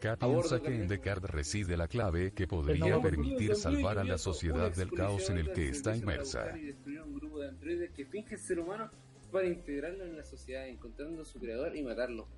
K 0.00 0.16
piensa 0.16 0.60
que 0.60 0.74
en. 0.74 0.88
Deckard 0.88 1.24
reside 1.26 1.76
la 1.76 1.88
clave 1.88 2.32
que 2.32 2.46
podría 2.46 3.00
permitir 3.00 3.54
salvar 3.56 3.98
a 3.98 4.04
la 4.04 4.18
sociedad 4.18 4.74
del 4.74 4.90
caos 4.92 5.30
en 5.30 5.38
el 5.38 5.52
que 5.52 5.68
está 5.68 5.96
inmersa. 5.96 6.56
Y 6.56 6.66
destruir 6.66 7.00
un 7.02 7.14
grupo 7.14 7.38
de 7.40 7.48
androides 7.48 7.90
que 7.92 8.04
fingen 8.06 8.38
ser 8.38 8.58
humanos 8.58 8.90
para 9.32 9.46
integrarlo 9.48 10.04
en 10.04 10.16
la 10.16 10.24
sociedad, 10.24 10.68
encontrando 10.68 11.22
a 11.22 11.24
su 11.24 11.40
creador 11.40 11.74
y 11.76 11.82
matarlo. 11.82 12.28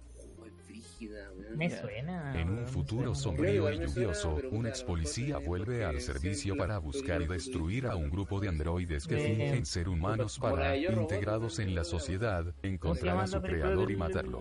Es 0.45 0.53
frígida, 0.67 1.31
weón. 1.33 1.57
Me 1.57 1.71
suena. 1.71 2.41
En 2.41 2.51
un 2.51 2.67
futuro 2.67 3.15
sombrío 3.15 3.71
y 3.73 3.79
lluvioso, 3.79 4.39
un 4.51 4.67
ex 4.67 4.83
policía 4.83 5.39
vuelve 5.39 5.85
al 5.85 6.01
servicio 6.01 6.57
para 6.57 6.79
buscar 6.79 7.23
y 7.23 7.27
destruir 7.27 7.87
a 7.87 7.97
un 7.97 8.11
grupo 8.11 8.41
de 8.41 8.49
androides 8.49 9.07
que 9.07 9.17
fingen 9.17 9.65
ser 9.67 9.89
humanos 9.89 10.39
para, 10.39 10.77
integrados 10.77 11.59
en 11.59 11.75
la 11.75 11.85
sociedad, 11.85 12.45
¿Cómo 12.45 12.55
se 12.63 12.69
encontrar 12.69 13.19
a 13.19 13.27
su 13.27 13.41
creador 13.41 13.91
y 13.91 13.97
matarlo. 13.97 14.41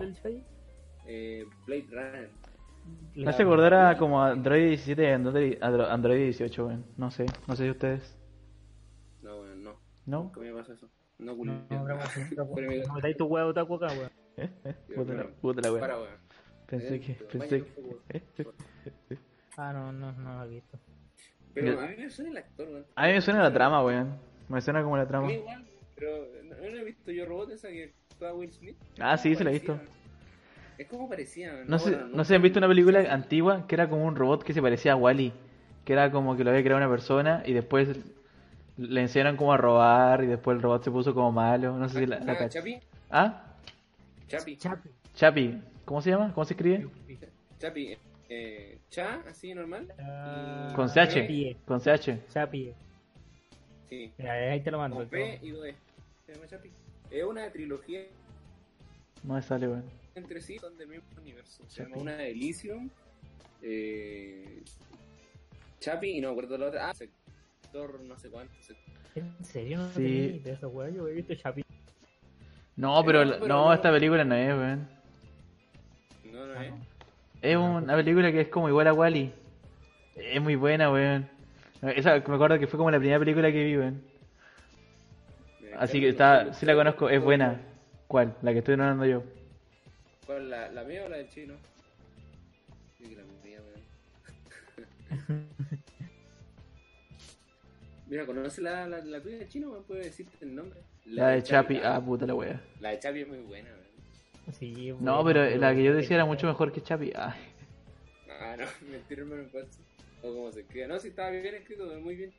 Eh, 1.06 1.44
Blade 1.66 1.86
Runner. 1.90 2.30
Me 3.14 3.30
hace 3.30 3.42
acordar 3.42 3.74
a 3.74 3.96
como 3.98 4.22
Android 4.22 4.68
17 4.68 5.02
y 5.02 5.06
Android, 5.06 5.58
Andro- 5.60 5.88
Android 5.88 6.18
18, 6.24 6.66
weón. 6.66 6.84
No 6.96 7.10
sé, 7.10 7.26
no 7.46 7.56
sé 7.56 7.64
si 7.64 7.70
ustedes. 7.70 8.16
No, 9.22 9.40
weón, 9.40 9.62
no. 9.62 9.80
¿No? 10.04 10.32
¿Cómo 10.32 10.46
me 10.46 10.52
pasa 10.52 10.74
eso? 10.74 10.88
No, 11.18 11.36
culo. 11.36 11.52
Puta 14.94 15.14
la, 15.14 15.26
puta 15.28 15.60
la 15.62 15.72
weón. 15.72 16.08
Pensé 16.66 17.00
que, 17.00 17.14
pensé 17.14 17.64
que. 17.64 18.46
Ah, 19.58 19.72
no, 19.72 19.90
no, 19.90 20.12
no 20.12 20.38
lo 20.38 20.44
he 20.44 20.48
visto. 20.56 20.78
Pero 21.54 21.80
a 21.80 21.86
mí 21.86 21.94
me 21.96 22.10
suena 22.10 22.30
el 22.32 22.36
actor, 22.36 22.68
weón. 22.68 22.86
A 22.94 23.06
mí 23.06 23.12
me 23.14 23.20
suena 23.22 23.42
la 23.42 23.52
trama, 23.52 23.82
weón. 23.82 24.18
Me 24.48 24.60
suena 24.60 24.82
como 24.82 24.96
la 24.98 25.04
A 25.04 25.08
trama. 25.08 25.26
mí 25.26 25.34
igual, 25.34 25.64
pero 25.94 26.26
no, 26.44 26.56
no 26.56 26.76
he 26.76 26.84
visto 26.84 27.10
yo 27.10 27.24
robot 27.24 27.50
esa 27.52 27.68
que 27.68 27.94
actúa 28.12 28.34
Will 28.34 28.52
Smith. 28.52 28.76
Ah, 29.00 29.16
sí, 29.16 29.30
¿Cómo 29.30 29.38
se 29.38 29.44
la 29.44 29.50
he 29.50 29.52
visto. 29.54 29.80
Es 30.76 30.86
como 30.88 31.08
parecía. 31.08 31.64
No 31.66 31.78
sé, 31.78 31.92
bueno, 31.92 32.08
no 32.08 32.24
sé, 32.24 32.34
¿han 32.34 32.42
visto 32.42 32.58
una 32.58 32.68
película 32.68 33.00
antigua 33.10 33.66
que 33.66 33.74
era 33.74 33.88
como 33.88 34.04
un 34.04 34.14
robot 34.14 34.44
que 34.44 34.52
se 34.52 34.60
parecía 34.60 34.92
a 34.92 34.96
Wally? 34.96 35.32
Que 35.86 35.94
era 35.94 36.10
como 36.10 36.36
que 36.36 36.44
lo 36.44 36.50
había 36.50 36.62
creado 36.62 36.76
una 36.84 36.90
persona 36.90 37.42
y 37.46 37.54
después 37.54 37.88
le 38.76 39.00
enseñaron 39.00 39.36
cómo 39.38 39.54
a 39.54 39.56
robar 39.56 40.22
y 40.22 40.26
después 40.26 40.56
el 40.56 40.62
robot 40.62 40.84
se 40.84 40.90
puso 40.90 41.14
como 41.14 41.32
malo. 41.32 41.78
No 41.78 41.88
sé 41.88 42.00
si 42.00 42.06
la, 42.06 42.18
la 42.18 42.50
Ah, 43.10 43.45
Chapi. 44.28 44.56
Chapi. 44.56 44.90
Chapi. 45.14 45.60
¿Cómo 45.84 46.00
se 46.02 46.10
llama? 46.10 46.32
¿Cómo 46.34 46.44
se 46.44 46.54
escribe? 46.54 46.88
Chapi. 47.58 47.96
Eh, 48.28 48.78
cha, 48.90 49.22
así 49.28 49.54
normal. 49.54 49.92
Ah, 49.98 50.72
Con 50.74 50.88
CH. 50.88 51.14
Chapi. 51.14 51.56
Con 51.64 51.80
CH. 51.80 52.26
Chapi. 52.28 52.72
Sí. 53.88 54.12
Mira, 54.18 54.32
ahí 54.32 54.60
te 54.60 54.70
lo 54.70 54.78
mando. 54.78 54.96
Con 54.96 55.08
P 55.08 55.38
y 55.42 55.50
2 55.50 55.66
E. 55.66 55.74
Se 56.26 56.34
llama 56.34 56.46
Chapi. 56.48 56.70
Es 57.10 57.24
una 57.24 57.48
trilogía 57.52 58.00
No 59.22 59.34
me 59.34 59.42
sale, 59.42 59.68
weón. 59.68 59.84
entre 60.16 60.40
sí, 60.40 60.58
son 60.58 60.76
del 60.76 60.88
mismo 60.88 61.04
universo. 61.20 61.62
Se 61.68 61.84
llama 61.84 61.96
una 61.98 62.22
Elysium. 62.24 62.90
Eh, 63.62 64.62
Chapi 65.80 66.18
y 66.18 66.20
no 66.20 66.28
me 66.28 66.32
acuerdo 66.32 66.58
la 66.58 66.66
otra. 66.66 66.90
Ah, 66.90 66.94
sector 66.94 68.00
no 68.00 68.18
sé 68.18 68.28
cuánto. 68.28 68.54
sector- 68.60 68.96
¿En 69.14 69.44
serio 69.44 69.78
no 69.78 69.88
Sí. 69.90 69.94
tenía 69.94 70.10
ni 70.10 70.26
idea 70.26 70.42
de 70.42 70.52
esa 70.52 70.66
weá? 70.66 70.90
Yo 70.90 71.06
he 71.06 71.12
visto 71.14 71.34
Chapi. 71.36 71.62
No, 72.76 73.02
pero, 73.04 73.24
No, 73.24 73.32
pero 73.32 73.46
no, 73.46 73.64
no. 73.66 73.72
esta 73.74 73.90
película 73.90 74.24
no 74.24 74.34
es, 74.34 74.48
weón. 74.54 74.88
No, 76.24 76.46
no 76.46 76.60
es. 76.60 76.72
Es 77.42 77.56
una 77.56 77.94
película 77.96 78.30
que 78.32 78.42
es 78.42 78.48
como 78.48 78.68
igual 78.68 78.86
a 78.88 78.92
Wally. 78.92 79.32
Es 80.14 80.40
muy 80.42 80.56
buena, 80.56 80.90
weón. 80.90 81.28
Esa, 81.82 82.10
me 82.26 82.34
acuerdo 82.34 82.58
que 82.58 82.66
fue 82.66 82.78
como 82.78 82.90
la 82.90 82.98
primera 82.98 83.18
película 83.18 83.50
que 83.52 83.64
vi, 83.64 83.76
weón. 83.76 84.02
Así 85.78 86.00
que 86.00 86.08
está, 86.08 86.52
sí 86.54 86.64
la 86.66 86.74
conozco, 86.74 87.08
es 87.10 87.22
buena. 87.22 87.60
¿Cuál? 88.08 88.34
La 88.42 88.52
que 88.52 88.58
estoy 88.58 88.74
hablando 88.74 89.04
yo. 89.04 89.22
¿Cuál? 90.26 90.48
¿La, 90.50 90.70
la 90.70 90.84
mía 90.84 91.04
o 91.04 91.08
la 91.08 91.18
del 91.18 91.28
chino? 91.28 91.54
Sí, 92.96 93.04
que 93.04 93.16
la 93.16 93.22
mía, 93.44 93.60
weón. 95.10 95.46
Mira, 98.06 98.24
¿conoces 98.24 98.58
la, 98.60 98.86
la, 98.86 98.98
la 99.04 99.20
tuya 99.20 99.38
de 99.38 99.48
chino? 99.48 99.70
weón? 99.70 99.84
¿Puedes 99.84 100.06
decirte 100.06 100.44
el 100.44 100.54
nombre? 100.54 100.80
La 101.06 101.28
de 101.28 101.42
Chapi, 101.42 101.80
ah, 101.84 102.00
puta 102.04 102.26
la 102.26 102.34
wea. 102.34 102.60
La 102.80 102.90
de 102.90 102.98
Chapi 102.98 103.20
es 103.22 103.28
muy 103.28 103.38
buena, 103.38 103.70
weón. 103.70 104.54
Sí, 104.58 104.90
es 104.90 105.00
No, 105.00 105.22
bueno, 105.22 105.40
pero 105.40 105.58
la 105.60 105.74
que 105.74 105.82
yo 105.84 105.94
decía 105.94 106.16
era 106.16 106.24
mucho 106.24 106.46
mejor 106.46 106.72
que 106.72 106.82
Chapi. 106.82 107.12
Ay, 107.16 107.32
Ah, 108.40 108.56
no, 108.58 108.64
mentira, 108.90 109.22
hermano, 109.22 109.44
falso. 109.50 109.80
O 110.22 110.32
como 110.34 110.52
se 110.52 110.60
escribe. 110.60 110.88
No, 110.88 110.98
si 110.98 111.08
estaba 111.08 111.30
bien 111.30 111.54
escrito, 111.54 111.84
muy 112.00 112.16
bien. 112.16 112.32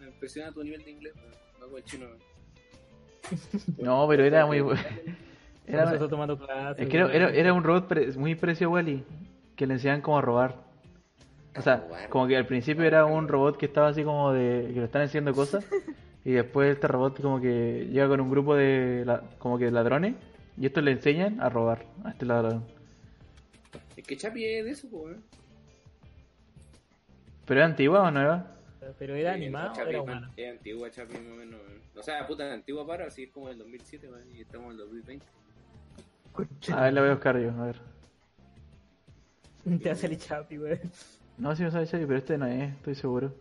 Me 0.00 0.06
impresiona 0.06 0.52
tu 0.52 0.62
nivel 0.64 0.82
de 0.84 0.90
inglés, 0.90 1.12
weón. 1.16 1.32
No 1.60 1.64
como 1.66 1.76
el 1.78 1.84
chino, 1.84 2.06
weón. 2.06 2.18
No, 3.78 4.06
pero 4.08 4.24
era 4.24 4.46
muy 4.46 4.58
bu- 4.58 4.68
Por 4.76 4.78
Era, 5.66 5.98
tomando 6.08 6.38
clases. 6.38 6.84
es 6.84 6.88
que 6.88 6.96
era, 6.96 7.12
era, 7.12 7.28
era 7.30 7.52
un 7.52 7.64
robot 7.64 7.92
muy 8.16 8.34
parecido 8.36 8.70
a 8.70 8.74
Wally. 8.74 9.04
Que 9.56 9.66
le 9.66 9.74
enseñaban 9.74 10.00
cómo 10.00 10.18
a 10.18 10.22
robar. 10.22 10.54
O 11.56 11.62
sea, 11.62 11.88
como 12.10 12.26
que 12.28 12.36
al 12.36 12.46
principio 12.46 12.84
era 12.84 13.04
un 13.06 13.26
robot 13.26 13.56
que 13.56 13.66
estaba 13.66 13.88
así 13.88 14.04
como 14.04 14.32
de. 14.32 14.70
que 14.72 14.78
le 14.80 14.84
están 14.84 15.02
haciendo 15.02 15.32
cosas. 15.34 15.66
Y 16.26 16.32
después 16.32 16.74
este 16.74 16.88
robot 16.88 17.22
como 17.22 17.40
que 17.40 17.86
llega 17.88 18.08
con 18.08 18.20
un 18.20 18.28
grupo 18.28 18.56
de. 18.56 19.04
la- 19.06 19.20
como 19.38 19.58
que 19.58 19.70
ladrones. 19.70 20.16
Y 20.58 20.66
estos 20.66 20.82
le 20.82 20.90
enseñan 20.90 21.40
a 21.40 21.48
robar 21.48 21.86
a 22.02 22.10
este 22.10 22.26
ladrón. 22.26 22.64
Es 23.96 24.04
que 24.04 24.16
Chapi 24.16 24.44
es 24.44 24.64
de 24.64 24.70
eso, 24.72 24.88
pues. 24.90 25.16
¿Pero 27.46 27.60
es 27.60 27.66
antigua 27.66 28.02
o 28.02 28.10
nueva? 28.10 28.56
Pero 28.98 29.14
era 29.14 29.34
Sí, 29.34 29.42
animado, 29.44 29.72
Chapi 29.74 29.88
era 29.88 29.98
es 29.98 30.02
humano. 30.04 30.32
Es 30.36 30.50
antigua 30.50 30.90
Chapi 30.90 31.12
más 31.14 31.32
o 31.32 31.36
menos. 31.36 31.60
O 31.94 32.02
sea, 32.02 32.26
puta, 32.26 32.52
antigua 32.52 32.84
para, 32.84 33.06
así 33.06 33.22
es 33.22 33.30
como 33.30 33.48
el 33.48 33.58
2007, 33.58 34.08
weón, 34.10 34.34
y 34.34 34.40
estamos 34.40 34.66
en 34.66 34.70
el 34.72 34.76
2020. 34.78 35.26
A 36.72 36.82
ver, 36.82 36.92
la 36.92 37.00
voy 37.02 37.10
a 37.10 37.12
buscar 37.14 37.38
yo, 37.38 37.50
a 37.52 37.66
ver. 37.66 37.76
Te 39.80 39.90
hace 39.90 40.06
el 40.08 40.18
chapi, 40.18 40.58
weón. 40.58 40.80
No, 41.38 41.54
si 41.54 41.62
me 41.62 41.70
sale 41.70 41.86
Chapi, 41.86 42.04
pero 42.04 42.18
este 42.18 42.36
no 42.36 42.46
es, 42.46 42.72
estoy 42.72 42.94
seguro. 42.96 43.32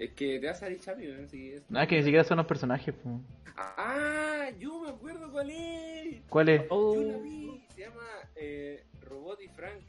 Es 0.00 0.10
que 0.12 0.38
te 0.38 0.46
va 0.46 0.52
a 0.52 0.54
salir 0.54 0.80
Chapi, 0.80 1.06
weón, 1.06 1.28
sí 1.28 1.52
es. 1.52 1.62
No, 1.70 1.78
es 1.80 1.86
que 1.86 1.96
ni 1.98 2.02
siquiera 2.02 2.24
son 2.24 2.38
los 2.38 2.46
personajes, 2.46 2.94
po. 2.94 3.20
Ah, 3.54 4.48
yo 4.58 4.80
me 4.80 4.88
acuerdo 4.88 5.30
cuál 5.30 5.50
es. 5.50 6.22
¿Cuál 6.30 6.48
es? 6.48 6.62
Oh, 6.70 6.94
Yo 6.94 7.02
la 7.02 7.18
vi, 7.18 7.62
se 7.74 7.82
llama 7.82 8.06
eh, 8.34 8.82
Robot 9.06 9.42
y 9.42 9.48
Frank. 9.48 9.82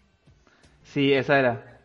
Sí, 0.84 1.14
esa 1.14 1.40
era. 1.40 1.80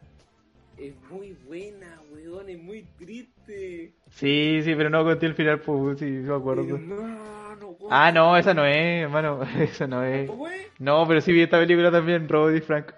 Es 0.76 0.92
muy 1.08 1.34
buena, 1.46 2.00
weón, 2.12 2.48
es 2.48 2.58
muy 2.58 2.82
triste. 2.98 3.92
Sí, 4.10 4.60
sí, 4.64 4.74
pero 4.74 4.90
no 4.90 5.04
conté 5.04 5.26
el 5.26 5.34
final, 5.34 5.60
pues, 5.60 6.00
sí, 6.00 6.06
me 6.06 6.34
acuerdo. 6.34 6.76
Hermano, 6.76 7.68
weón. 7.78 7.88
Ah, 7.92 8.10
no, 8.10 8.36
esa 8.36 8.54
no 8.54 8.66
es, 8.66 9.04
hermano, 9.04 9.40
esa 9.60 9.86
no 9.86 10.02
es. 10.02 10.28
¿Cómo 10.28 10.48
es? 10.48 10.66
No, 10.80 11.06
pero 11.06 11.20
sí 11.20 11.32
vi 11.32 11.42
esta 11.42 11.60
película 11.60 11.92
también, 11.92 12.28
Robot 12.28 12.56
y 12.56 12.60
Frank. 12.60 12.92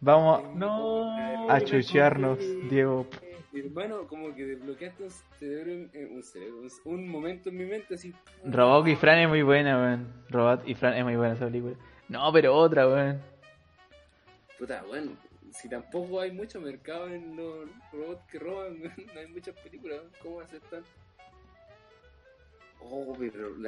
Vamos 0.00 0.42
No. 0.56 1.50
a 1.50 1.60
chuchearnos, 1.60 2.38
Diego. 2.70 3.06
Hermano, 3.54 4.06
como 4.08 4.34
que 4.34 4.44
desbloqueaste 4.44 5.04
un 5.04 5.10
cerebro, 5.38 5.70
en- 5.92 6.12
un, 6.16 6.22
cerebro, 6.22 6.56
un, 6.60 6.70
un 6.94 7.08
momento 7.08 7.48
en 7.50 7.56
mi 7.56 7.64
mente 7.66 7.94
así. 7.94 8.12
Robot 8.44 8.88
y 8.88 8.96
Fran 8.96 9.18
es 9.20 9.28
muy 9.28 9.42
buena, 9.42 9.76
weón. 9.80 10.12
Robot 10.28 10.66
y 10.66 10.74
Fran 10.74 10.94
es 10.94 11.04
muy 11.04 11.14
buena 11.16 11.34
esa 11.34 11.46
película. 11.46 11.76
No, 12.08 12.32
pero 12.32 12.54
otra, 12.56 12.88
weón. 12.88 13.20
Puta, 14.58 14.82
bueno, 14.88 15.12
si 15.52 15.68
tampoco 15.68 16.20
hay 16.20 16.32
mucho 16.32 16.60
mercado 16.60 17.06
en 17.08 17.36
los 17.36 17.68
robots 17.92 18.24
que 18.30 18.38
roban, 18.38 18.82
no 19.14 19.20
hay 19.20 19.26
muchas 19.28 19.54
películas, 19.60 20.00
¿cómo 20.20 20.36
va 20.36 20.44
a 20.44 20.48
ser 20.48 20.60
tan? 20.62 20.82
Oh, 22.80 23.14
pero 23.18 23.50
la 23.50 23.56